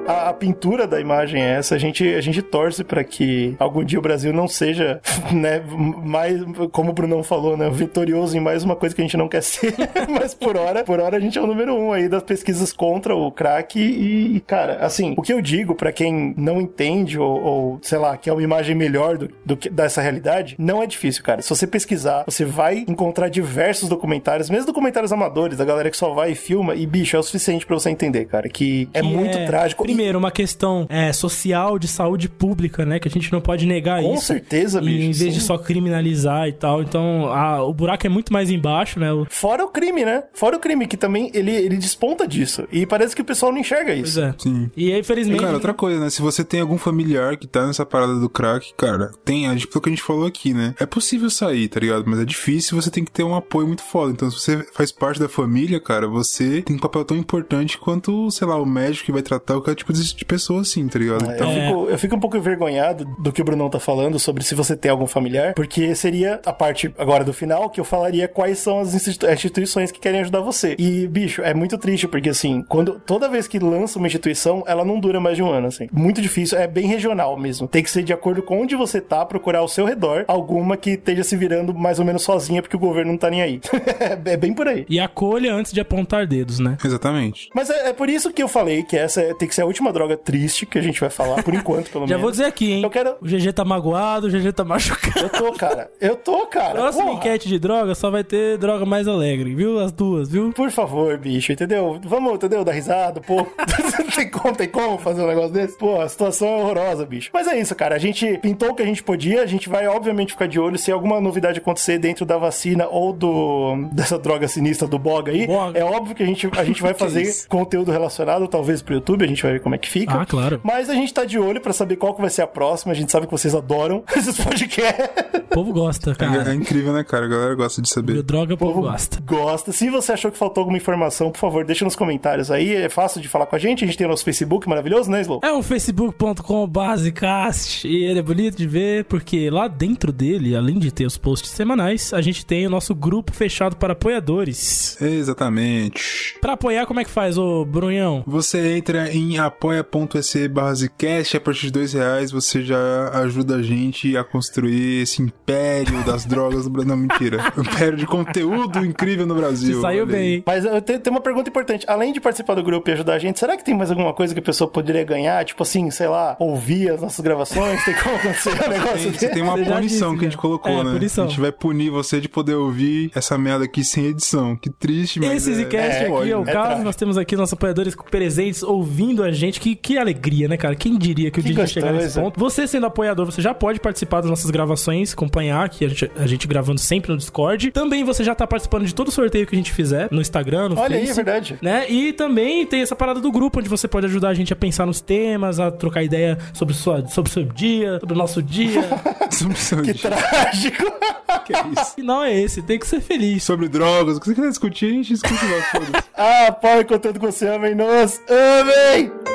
A, 0.06 0.30
a 0.30 0.32
pintura 0.32 0.86
da 0.86 1.00
imagem 1.00 1.42
é 1.42 1.56
essa. 1.56 1.74
A 1.74 1.78
gente, 1.78 2.06
a 2.14 2.20
gente 2.20 2.42
torce 2.42 2.82
pra 2.82 3.04
que 3.04 3.54
algum 3.58 3.84
dia 3.84 3.98
o 3.98 4.02
Brasil 4.02 4.32
não 4.32 4.48
seja, 4.48 5.00
né, 5.32 5.62
mais, 6.04 6.40
como 6.72 6.90
o 6.90 6.92
Brunão 6.92 7.22
falou, 7.22 7.56
né, 7.56 7.70
vitorioso 7.70 8.36
em 8.36 8.40
mais 8.40 8.64
uma 8.64 8.76
coisa 8.76 8.94
que 8.94 9.00
a 9.00 9.04
gente 9.04 9.16
não 9.16 9.28
quer 9.28 9.42
ser. 9.42 9.74
Mas 10.08 10.34
por 10.34 10.56
hora, 10.56 10.84
por 10.84 11.00
hora 11.00 11.16
a 11.16 11.20
gente 11.20 11.38
é 11.38 11.40
o 11.40 11.46
número 11.46 11.74
um 11.74 11.92
aí 11.92 12.08
das 12.08 12.22
pesquisas 12.22 12.72
contra 12.72 13.14
o 13.14 13.30
crack. 13.30 13.78
E, 13.78 14.40
cara, 14.46 14.78
assim, 14.84 15.14
o 15.16 15.22
que 15.22 15.32
eu 15.32 15.40
digo 15.40 15.74
pra 15.74 15.92
quem 15.92 16.34
não 16.36 16.60
entende 16.60 17.18
ou, 17.18 17.42
ou, 17.42 17.78
sei 17.82 17.98
lá, 17.98 18.16
quer 18.16 18.32
uma 18.32 18.42
imagem 18.42 18.74
melhor 18.74 19.16
do, 19.16 19.30
do 19.44 19.56
que 19.56 19.68
dessa 19.70 20.00
realidade, 20.00 20.56
não 20.58 20.82
é 20.82 20.86
difícil, 20.86 21.22
cara. 21.22 21.42
Se 21.42 21.48
você 21.48 21.66
pesquisar, 21.66 22.24
você 22.24 22.44
vai 22.44 22.84
encontrar 22.88 23.28
diversos 23.28 23.88
documentários, 23.88 24.50
mesmo 24.50 24.66
documentários 24.66 25.12
amadores, 25.12 25.58
da 25.58 25.64
galera 25.64 25.90
que 25.90 25.96
só 25.96 26.12
vai 26.12 26.32
e 26.32 26.34
filma, 26.34 26.74
e 26.74 26.86
bicho, 26.86 27.16
é 27.16 27.18
o 27.18 27.22
suficiente 27.22 27.64
pra 27.64 27.74
você 27.74 27.90
entender, 27.90 28.26
cara, 28.26 28.48
que, 28.48 28.88
é 28.92 29.00
Que 29.00 29.06
muito 29.06 29.44
trágico. 29.46 29.84
Primeiro, 29.94 30.18
uma 30.18 30.30
questão 30.30 30.86
é, 30.88 31.12
social 31.12 31.78
de 31.78 31.86
saúde 31.88 32.28
pública, 32.28 32.84
né? 32.84 32.98
Que 32.98 33.08
a 33.08 33.10
gente 33.10 33.32
não 33.32 33.40
pode 33.40 33.66
negar 33.66 34.02
Com 34.02 34.14
isso. 34.14 34.26
certeza, 34.26 34.80
E 34.80 34.84
bicho, 34.84 34.98
Em 35.02 35.12
vez 35.12 35.34
de 35.34 35.40
sim. 35.40 35.46
só 35.46 35.58
criminalizar 35.58 36.48
e 36.48 36.52
tal. 36.52 36.82
Então, 36.82 37.26
a- 37.32 37.62
o 37.64 37.72
buraco 37.74 38.06
é 38.06 38.10
muito 38.10 38.32
mais 38.32 38.50
embaixo, 38.50 38.98
né? 38.98 39.12
O- 39.12 39.26
Fora 39.28 39.64
o 39.64 39.68
crime, 39.68 40.04
né? 40.04 40.24
Fora 40.32 40.56
o 40.56 40.60
crime, 40.60 40.86
que 40.86 40.96
também 40.96 41.30
ele, 41.34 41.50
ele 41.50 41.76
desponta 41.76 42.26
disso. 42.26 42.64
E 42.72 42.86
parece 42.86 43.14
que 43.14 43.22
o 43.22 43.24
pessoal 43.24 43.52
não 43.52 43.58
enxerga 43.58 43.92
Pois 43.94 44.08
isso. 44.10 44.20
é. 44.20 44.34
Sim. 44.38 44.70
E 44.76 44.90
aí, 44.92 44.96
E, 44.96 45.00
infelizmente. 45.00 45.40
cara, 45.40 45.54
outra 45.54 45.74
coisa, 45.74 46.00
né? 46.00 46.10
Se 46.10 46.22
você 46.22 46.44
tem 46.44 46.60
algum 46.60 46.78
familiar 46.78 47.36
que 47.36 47.46
tá 47.46 47.66
nessa 47.66 47.84
parada 47.84 48.14
do 48.18 48.28
crack, 48.28 48.72
cara, 48.76 49.10
tem, 49.24 49.46
a 49.48 49.52
gente, 49.52 49.66
pelo 49.66 49.80
que 49.82 49.88
a 49.88 49.92
gente 49.92 50.02
falou 50.02 50.26
aqui, 50.26 50.52
né? 50.54 50.74
É 50.78 50.86
possível 50.86 51.28
sair, 51.30 51.68
tá 51.68 51.80
ligado? 51.80 52.04
Mas 52.06 52.18
é 52.20 52.24
difícil, 52.24 52.80
você 52.80 52.90
tem 52.90 53.04
que 53.04 53.10
ter 53.10 53.22
um 53.24 53.34
apoio 53.34 53.66
muito 53.66 53.82
foda. 53.82 54.12
Então, 54.12 54.30
se 54.30 54.38
você 54.40 54.66
faz 54.72 54.90
parte 54.92 55.20
da 55.20 55.28
família, 55.28 55.80
cara, 55.80 56.06
você 56.08 56.62
tem 56.62 56.76
um 56.76 56.78
papel 56.78 57.04
tão 57.04 57.16
importante 57.16 57.78
quanto, 57.78 58.30
sei 58.30 58.46
lá, 58.46 58.56
o 58.60 58.66
médico 58.66 59.06
que 59.06 59.12
vai 59.12 59.22
tratar 59.22 59.54
qualquer 59.54 59.74
tipo 59.82 59.92
de 59.92 60.12
de 60.14 60.24
pessoa 60.24 60.60
assim, 60.62 60.86
tá 60.88 60.98
ligado? 60.98 61.24
Eu, 61.24 61.32
Então, 61.32 61.50
fico, 61.52 61.90
eu 61.90 61.98
fico 61.98 62.16
um 62.16 62.20
pouco 62.20 62.36
envergonhado 62.36 63.04
do 63.18 63.32
que 63.32 63.40
o 63.40 63.44
Brunão 63.44 63.68
tá 63.70 63.78
falando 63.80 64.18
sobre 64.18 64.44
se 64.44 64.54
você 64.54 64.76
tem 64.76 64.90
algum 64.90 65.06
familiar, 65.06 65.54
porque 65.54 65.94
seria 65.94 66.40
a 66.44 66.52
parte 66.52 66.92
agora 66.98 67.24
do 67.24 67.32
final 67.32 67.68
que 67.70 67.80
eu 67.80 67.84
falaria 67.84 68.28
quais 68.28 68.58
são 68.58 68.80
as 68.80 68.94
institu- 68.94 69.26
instituições 69.30 69.90
que 69.90 69.98
querem 70.00 70.20
ajudar 70.20 70.40
você. 70.40 70.74
E, 70.78 71.06
bicho, 71.06 71.42
é 71.42 71.54
muito 71.54 71.76
triste, 71.78 72.06
porque 72.08 72.28
assim, 72.30 72.62
quando 72.68 73.00
toda 73.04 73.28
vez 73.28 73.46
que 73.48 73.58
lança 73.58 73.98
uma 73.98 74.06
instituição, 74.06 74.62
ela 74.66 74.84
não 74.84 74.98
dura 75.00 75.18
mais 75.20 75.36
de 75.36 75.42
um 75.42 75.50
ano, 75.50 75.66
assim. 75.68 75.86
Muito 75.92 76.20
difícil, 76.20 76.58
é 76.58 76.66
bem 76.66 76.86
regional 76.86 77.36
mesmo. 77.38 77.66
Tem 77.68 77.82
que 77.82 77.90
ser 77.90 78.02
de 78.02 78.12
acordo 78.12 78.42
com 78.42 78.60
onde 78.62 78.76
você 78.76 79.00
tá, 79.00 79.24
procurar 79.24 79.60
ao 79.60 79.68
seu 79.68 79.84
redor 79.84 80.24
alguma 80.28 80.76
que 80.76 80.90
esteja 80.90 81.22
se 81.24 81.36
virando 81.36 81.74
mais 81.74 81.98
ou 81.98 82.04
menos 82.04 82.22
sozinha, 82.22 82.62
porque 82.62 82.76
o 82.76 82.80
governo 82.80 83.12
não 83.12 83.18
tá 83.18 83.30
nem 83.30 83.42
aí. 83.42 83.60
é 84.24 84.36
bem 84.36 84.52
por 84.52 84.68
aí. 84.68 84.84
E 84.88 85.00
acolha 85.00 85.52
antes 85.54 85.72
de 85.72 85.80
apontar 85.80 86.26
dedos, 86.26 86.58
né? 86.58 86.76
Exatamente. 86.84 87.48
Mas 87.54 87.70
é, 87.70 87.88
é 87.88 87.92
por 87.92 88.08
isso 88.08 88.32
que 88.32 88.42
eu 88.42 88.48
falei 88.48 88.82
que 88.82 88.96
essa 88.96 89.20
é- 89.20 89.34
tem 89.34 89.48
que 89.48 89.54
ser 89.54 89.62
a 89.62 89.66
última 89.72 89.92
droga 89.92 90.16
triste 90.16 90.66
que 90.66 90.78
a 90.78 90.82
gente 90.82 91.00
vai 91.00 91.10
falar, 91.10 91.42
por 91.42 91.54
enquanto, 91.54 91.90
pelo 91.90 92.04
Já 92.08 92.14
menos. 92.16 92.22
vou 92.22 92.30
dizer 92.30 92.44
aqui, 92.44 92.72
hein? 92.72 92.82
Eu 92.82 92.90
quero. 92.90 93.16
O 93.20 93.24
GG 93.26 93.52
tá 93.52 93.64
magoado, 93.64 94.26
o 94.26 94.30
GG 94.30 94.52
tá 94.52 94.64
machucado. 94.64 95.18
Eu 95.20 95.28
tô, 95.30 95.52
cara. 95.52 95.90
Eu 96.00 96.16
tô, 96.16 96.46
cara. 96.46 96.72
Próxima 96.74 97.04
Porra. 97.04 97.16
enquete 97.16 97.48
de 97.48 97.58
droga 97.58 97.94
só 97.94 98.10
vai 98.10 98.22
ter 98.22 98.58
droga 98.58 98.84
mais 98.84 99.08
alegre, 99.08 99.54
viu? 99.54 99.78
As 99.80 99.90
duas, 99.92 100.28
viu? 100.30 100.52
Por 100.52 100.70
favor, 100.70 101.16
bicho, 101.18 101.52
entendeu? 101.52 101.98
Vamos, 102.04 102.34
entendeu? 102.34 102.64
Dar 102.64 102.72
risada, 102.72 103.20
pô. 103.20 103.46
tem 104.14 104.30
como, 104.30 104.54
tem 104.54 104.68
como 104.68 104.98
fazer 104.98 105.22
um 105.22 105.26
negócio 105.26 105.50
desse? 105.52 105.76
Pô, 105.76 106.00
a 106.00 106.08
situação 106.08 106.48
é 106.48 106.56
horrorosa, 106.62 107.04
bicho. 107.06 107.30
Mas 107.32 107.46
é 107.48 107.58
isso, 107.58 107.74
cara. 107.74 107.94
A 107.94 107.98
gente 107.98 108.38
pintou 108.38 108.70
o 108.70 108.74
que 108.74 108.82
a 108.82 108.86
gente 108.86 109.02
podia. 109.02 109.42
A 109.42 109.46
gente 109.46 109.68
vai, 109.68 109.86
obviamente, 109.86 110.32
ficar 110.32 110.46
de 110.46 110.60
olho 110.60 110.78
se 110.78 110.92
alguma 110.92 111.20
novidade 111.20 111.58
acontecer 111.58 111.98
dentro 111.98 112.24
da 112.26 112.36
vacina 112.36 112.86
ou 112.88 113.12
do 113.12 113.88
dessa 113.92 114.18
droga 114.18 114.46
sinistra 114.48 114.86
do 114.86 114.98
Boga 114.98 115.32
aí. 115.32 115.46
Boga. 115.46 115.78
É 115.78 115.84
óbvio 115.84 116.14
que 116.14 116.22
a 116.22 116.26
gente, 116.26 116.48
a 116.56 116.64
gente 116.64 116.82
vai 116.82 116.94
fazer 116.94 117.46
conteúdo 117.48 117.90
relacionado, 117.90 118.46
talvez 118.48 118.82
pro 118.82 118.94
YouTube. 118.94 119.24
A 119.24 119.28
gente 119.28 119.42
vai 119.42 119.58
como 119.62 119.74
é 119.74 119.78
que 119.78 119.88
fica. 119.88 120.20
Ah, 120.20 120.26
claro. 120.26 120.60
Mas 120.62 120.90
a 120.90 120.94
gente 120.94 121.12
tá 121.14 121.24
de 121.24 121.38
olho 121.38 121.60
pra 121.60 121.72
saber 121.72 121.96
qual 121.96 122.14
que 122.14 122.20
vai 122.20 122.30
ser 122.30 122.42
a 122.42 122.46
próxima. 122.46 122.92
A 122.92 122.94
gente 122.96 123.10
sabe 123.10 123.26
que 123.26 123.32
vocês 123.32 123.54
adoram 123.54 124.02
esses 124.16 124.36
podcasts. 124.36 125.08
O 125.34 125.54
povo 125.54 125.72
gosta, 125.72 126.10
É, 126.10 126.12
é 126.12 126.16
cara. 126.16 126.54
incrível, 126.54 126.92
né, 126.92 127.04
cara? 127.04 127.24
A 127.26 127.28
galera 127.28 127.54
gosta 127.54 127.80
de 127.80 127.88
saber. 127.88 128.22
Droga, 128.22 128.54
o 128.54 128.56
povo 128.58 128.72
povo 128.74 128.88
gosta. 128.90 129.20
Gosta. 129.24 129.72
Se 129.72 129.88
você 129.90 130.12
achou 130.12 130.30
que 130.30 130.38
faltou 130.38 130.62
alguma 130.62 130.76
informação, 130.76 131.30
por 131.30 131.38
favor, 131.38 131.64
deixa 131.64 131.84
nos 131.84 131.94
comentários 131.96 132.50
aí. 132.50 132.74
É 132.74 132.88
fácil 132.88 133.20
de 133.20 133.28
falar 133.28 133.46
com 133.46 133.56
a 133.56 133.58
gente. 133.58 133.84
A 133.84 133.86
gente 133.86 133.96
tem 133.96 134.06
o 134.06 134.10
nosso 134.10 134.24
Facebook 134.24 134.68
maravilhoso, 134.68 135.10
né, 135.10 135.20
Slow? 135.20 135.40
É 135.44 135.52
um 135.52 135.62
facebook.com 135.62 136.66
basecast 136.66 137.86
e 137.86 138.04
ele 138.04 138.18
é 138.18 138.22
bonito 138.22 138.56
de 138.56 138.66
ver 138.66 139.04
porque 139.04 139.50
lá 139.50 139.68
dentro 139.68 140.12
dele, 140.12 140.56
além 140.56 140.78
de 140.78 140.90
ter 140.90 141.04
os 141.06 141.16
posts 141.18 141.50
semanais, 141.50 142.12
a 142.12 142.20
gente 142.20 142.44
tem 142.46 142.66
o 142.66 142.70
nosso 142.70 142.94
grupo 142.94 143.32
fechado 143.32 143.76
para 143.76 143.92
apoiadores. 143.92 144.96
Exatamente. 145.00 146.36
Pra 146.40 146.54
apoiar, 146.54 146.86
como 146.86 147.00
é 147.00 147.04
que 147.04 147.10
faz, 147.10 147.36
ô 147.38 147.64
Brunhão? 147.64 148.22
Você 148.26 148.76
entra 148.76 149.12
em 149.12 149.38
apoia.se 149.52 150.48
barra 150.48 150.74
Zcast. 150.74 151.36
A 151.36 151.40
partir 151.40 151.66
de 151.66 151.72
dois 151.72 151.92
reais 151.92 152.30
você 152.30 152.62
já 152.62 153.10
ajuda 153.20 153.56
a 153.56 153.62
gente 153.62 154.16
a 154.16 154.24
construir 154.24 155.02
esse 155.02 155.22
império 155.22 156.02
das 156.04 156.24
drogas 156.24 156.64
do 156.64 156.70
Brasil. 156.70 156.88
Não, 156.88 156.96
mentira. 156.96 157.38
império 157.56 157.96
de 157.96 158.06
conteúdo 158.06 158.84
incrível 158.84 159.26
no 159.26 159.34
Brasil. 159.34 159.76
Você 159.76 159.80
saiu 159.80 160.06
bem. 160.06 160.42
Mas 160.46 160.64
eu 160.64 160.80
tenho, 160.80 160.98
tenho 161.00 161.14
uma 161.16 161.20
pergunta 161.22 161.48
importante. 161.48 161.84
Além 161.88 162.12
de 162.12 162.20
participar 162.20 162.54
do 162.54 162.62
grupo 162.62 162.88
e 162.88 162.92
ajudar 162.92 163.14
a 163.14 163.18
gente, 163.18 163.38
será 163.38 163.56
que 163.56 163.64
tem 163.64 163.76
mais 163.76 163.90
alguma 163.90 164.12
coisa 164.12 164.32
que 164.34 164.40
a 164.40 164.42
pessoa 164.42 164.68
poderia 164.70 165.04
ganhar? 165.04 165.44
Tipo 165.44 165.62
assim, 165.62 165.90
sei 165.90 166.08
lá, 166.08 166.36
ouvir 166.40 166.90
as 166.90 167.00
nossas 167.00 167.20
gravações? 167.20 167.84
Tem 167.84 167.94
como 167.94 168.16
acontecer 168.16 168.50
um 168.50 168.68
negócio 168.70 168.98
Tem, 168.98 169.10
desse? 169.12 169.28
tem 169.28 169.42
uma 169.42 169.56
Você 169.56 169.64
punição 169.64 170.08
disse, 170.10 170.18
que 170.18 170.24
a 170.26 170.28
gente 170.28 170.36
né? 170.36 170.40
colocou, 170.42 170.72
É, 170.72 170.84
né? 170.84 170.92
punição. 170.92 171.24
A 171.24 171.28
gente 171.28 171.40
vai 171.40 171.52
punir 171.52 171.90
você 171.90 172.20
de 172.20 172.28
poder 172.28 172.54
ouvir 172.54 173.10
essa 173.14 173.36
merda 173.38 173.64
aqui 173.64 173.84
sem 173.84 174.06
edição. 174.06 174.56
Que 174.56 174.70
triste, 174.70 175.20
mas. 175.20 175.46
Esse 175.46 175.52
é, 175.62 175.64
Zcast 175.64 176.04
é, 176.04 176.06
aqui 176.06 176.30
é 176.30 176.36
o 176.36 176.42
é 176.42 176.44
caso. 176.44 176.52
trágico. 176.52 176.84
Nós 176.84 176.96
temos 176.96 177.18
aqui 177.18 177.36
nossos 177.36 177.52
apoiadores 177.52 177.94
presentes 178.10 178.62
ouvindo 178.62 179.22
a 179.22 179.30
gente. 179.30 179.41
Que, 179.50 179.74
que 179.74 179.98
alegria, 179.98 180.46
né, 180.48 180.56
cara? 180.56 180.74
Quem 180.74 180.96
diria 180.96 181.30
que 181.30 181.40
o 181.40 181.42
Que 181.42 181.50
dia 181.52 181.60
ia 181.60 181.66
chegar 181.66 181.92
nesse 181.92 182.20
ponto? 182.20 182.38
Você 182.38 182.66
sendo 182.66 182.86
apoiador, 182.86 183.26
você 183.26 183.42
já 183.42 183.52
pode 183.54 183.80
participar 183.80 184.20
das 184.20 184.30
nossas 184.30 184.50
gravações, 184.50 185.12
acompanhar 185.12 185.64
aqui 185.64 185.84
a 185.84 185.88
gente, 185.88 186.10
a 186.16 186.26
gente 186.26 186.46
gravando 186.46 186.80
sempre 186.80 187.10
no 187.10 187.18
Discord. 187.18 187.70
Também 187.72 188.04
você 188.04 188.22
já 188.22 188.34
tá 188.34 188.46
participando 188.46 188.84
de 188.84 188.94
todo 188.94 189.08
o 189.08 189.10
sorteio 189.10 189.46
que 189.46 189.54
a 189.54 189.58
gente 189.58 189.72
fizer 189.72 190.08
no 190.10 190.20
Instagram, 190.20 190.70
no 190.70 190.78
Olha 190.78 190.96
aí, 190.96 191.08
é 191.08 191.12
verdade. 191.14 191.58
Né? 191.60 191.90
E 191.90 192.12
também 192.12 192.66
tem 192.66 192.82
essa 192.82 192.94
parada 192.94 193.20
do 193.20 193.32
grupo, 193.32 193.58
onde 193.58 193.68
você 193.68 193.88
pode 193.88 194.06
ajudar 194.06 194.28
a 194.28 194.34
gente 194.34 194.52
a 194.52 194.56
pensar 194.56 194.86
nos 194.86 195.00
temas, 195.00 195.58
a 195.58 195.70
trocar 195.70 196.02
ideia 196.02 196.38
sobre, 196.52 196.74
sua, 196.74 197.06
sobre 197.08 197.30
o 197.30 197.32
seu 197.32 197.44
dia, 197.44 197.98
sobre 198.00 198.14
o 198.14 198.18
nosso 198.18 198.42
dia. 198.42 198.82
Sobre, 199.32 199.56
seu 199.56 199.80
Que 199.82 199.94
dia. 199.94 200.10
trágico. 200.10 200.84
que 201.46 201.54
é 201.54 201.64
isso? 201.80 201.94
não 201.98 202.22
é 202.22 202.38
esse, 202.38 202.60
tem 202.60 202.78
que 202.78 202.86
ser 202.86 203.00
feliz. 203.00 203.42
Sobre 203.42 203.66
drogas, 203.66 204.18
o 204.18 204.20
que 204.20 204.26
você 204.26 204.34
quiser 204.34 204.48
discutir, 204.50 204.86
a 204.86 204.90
gente 204.90 205.08
discute 205.08 205.44
lá. 205.46 206.04
Ah, 206.14 206.46
apoie 206.48 206.80
o 206.80 206.86
conteúdo 206.86 207.18
que 207.18 207.26
você 207.26 207.48
ama 207.48 207.68
e 207.70 207.74
nós 207.74 208.20
amém! 208.28 209.31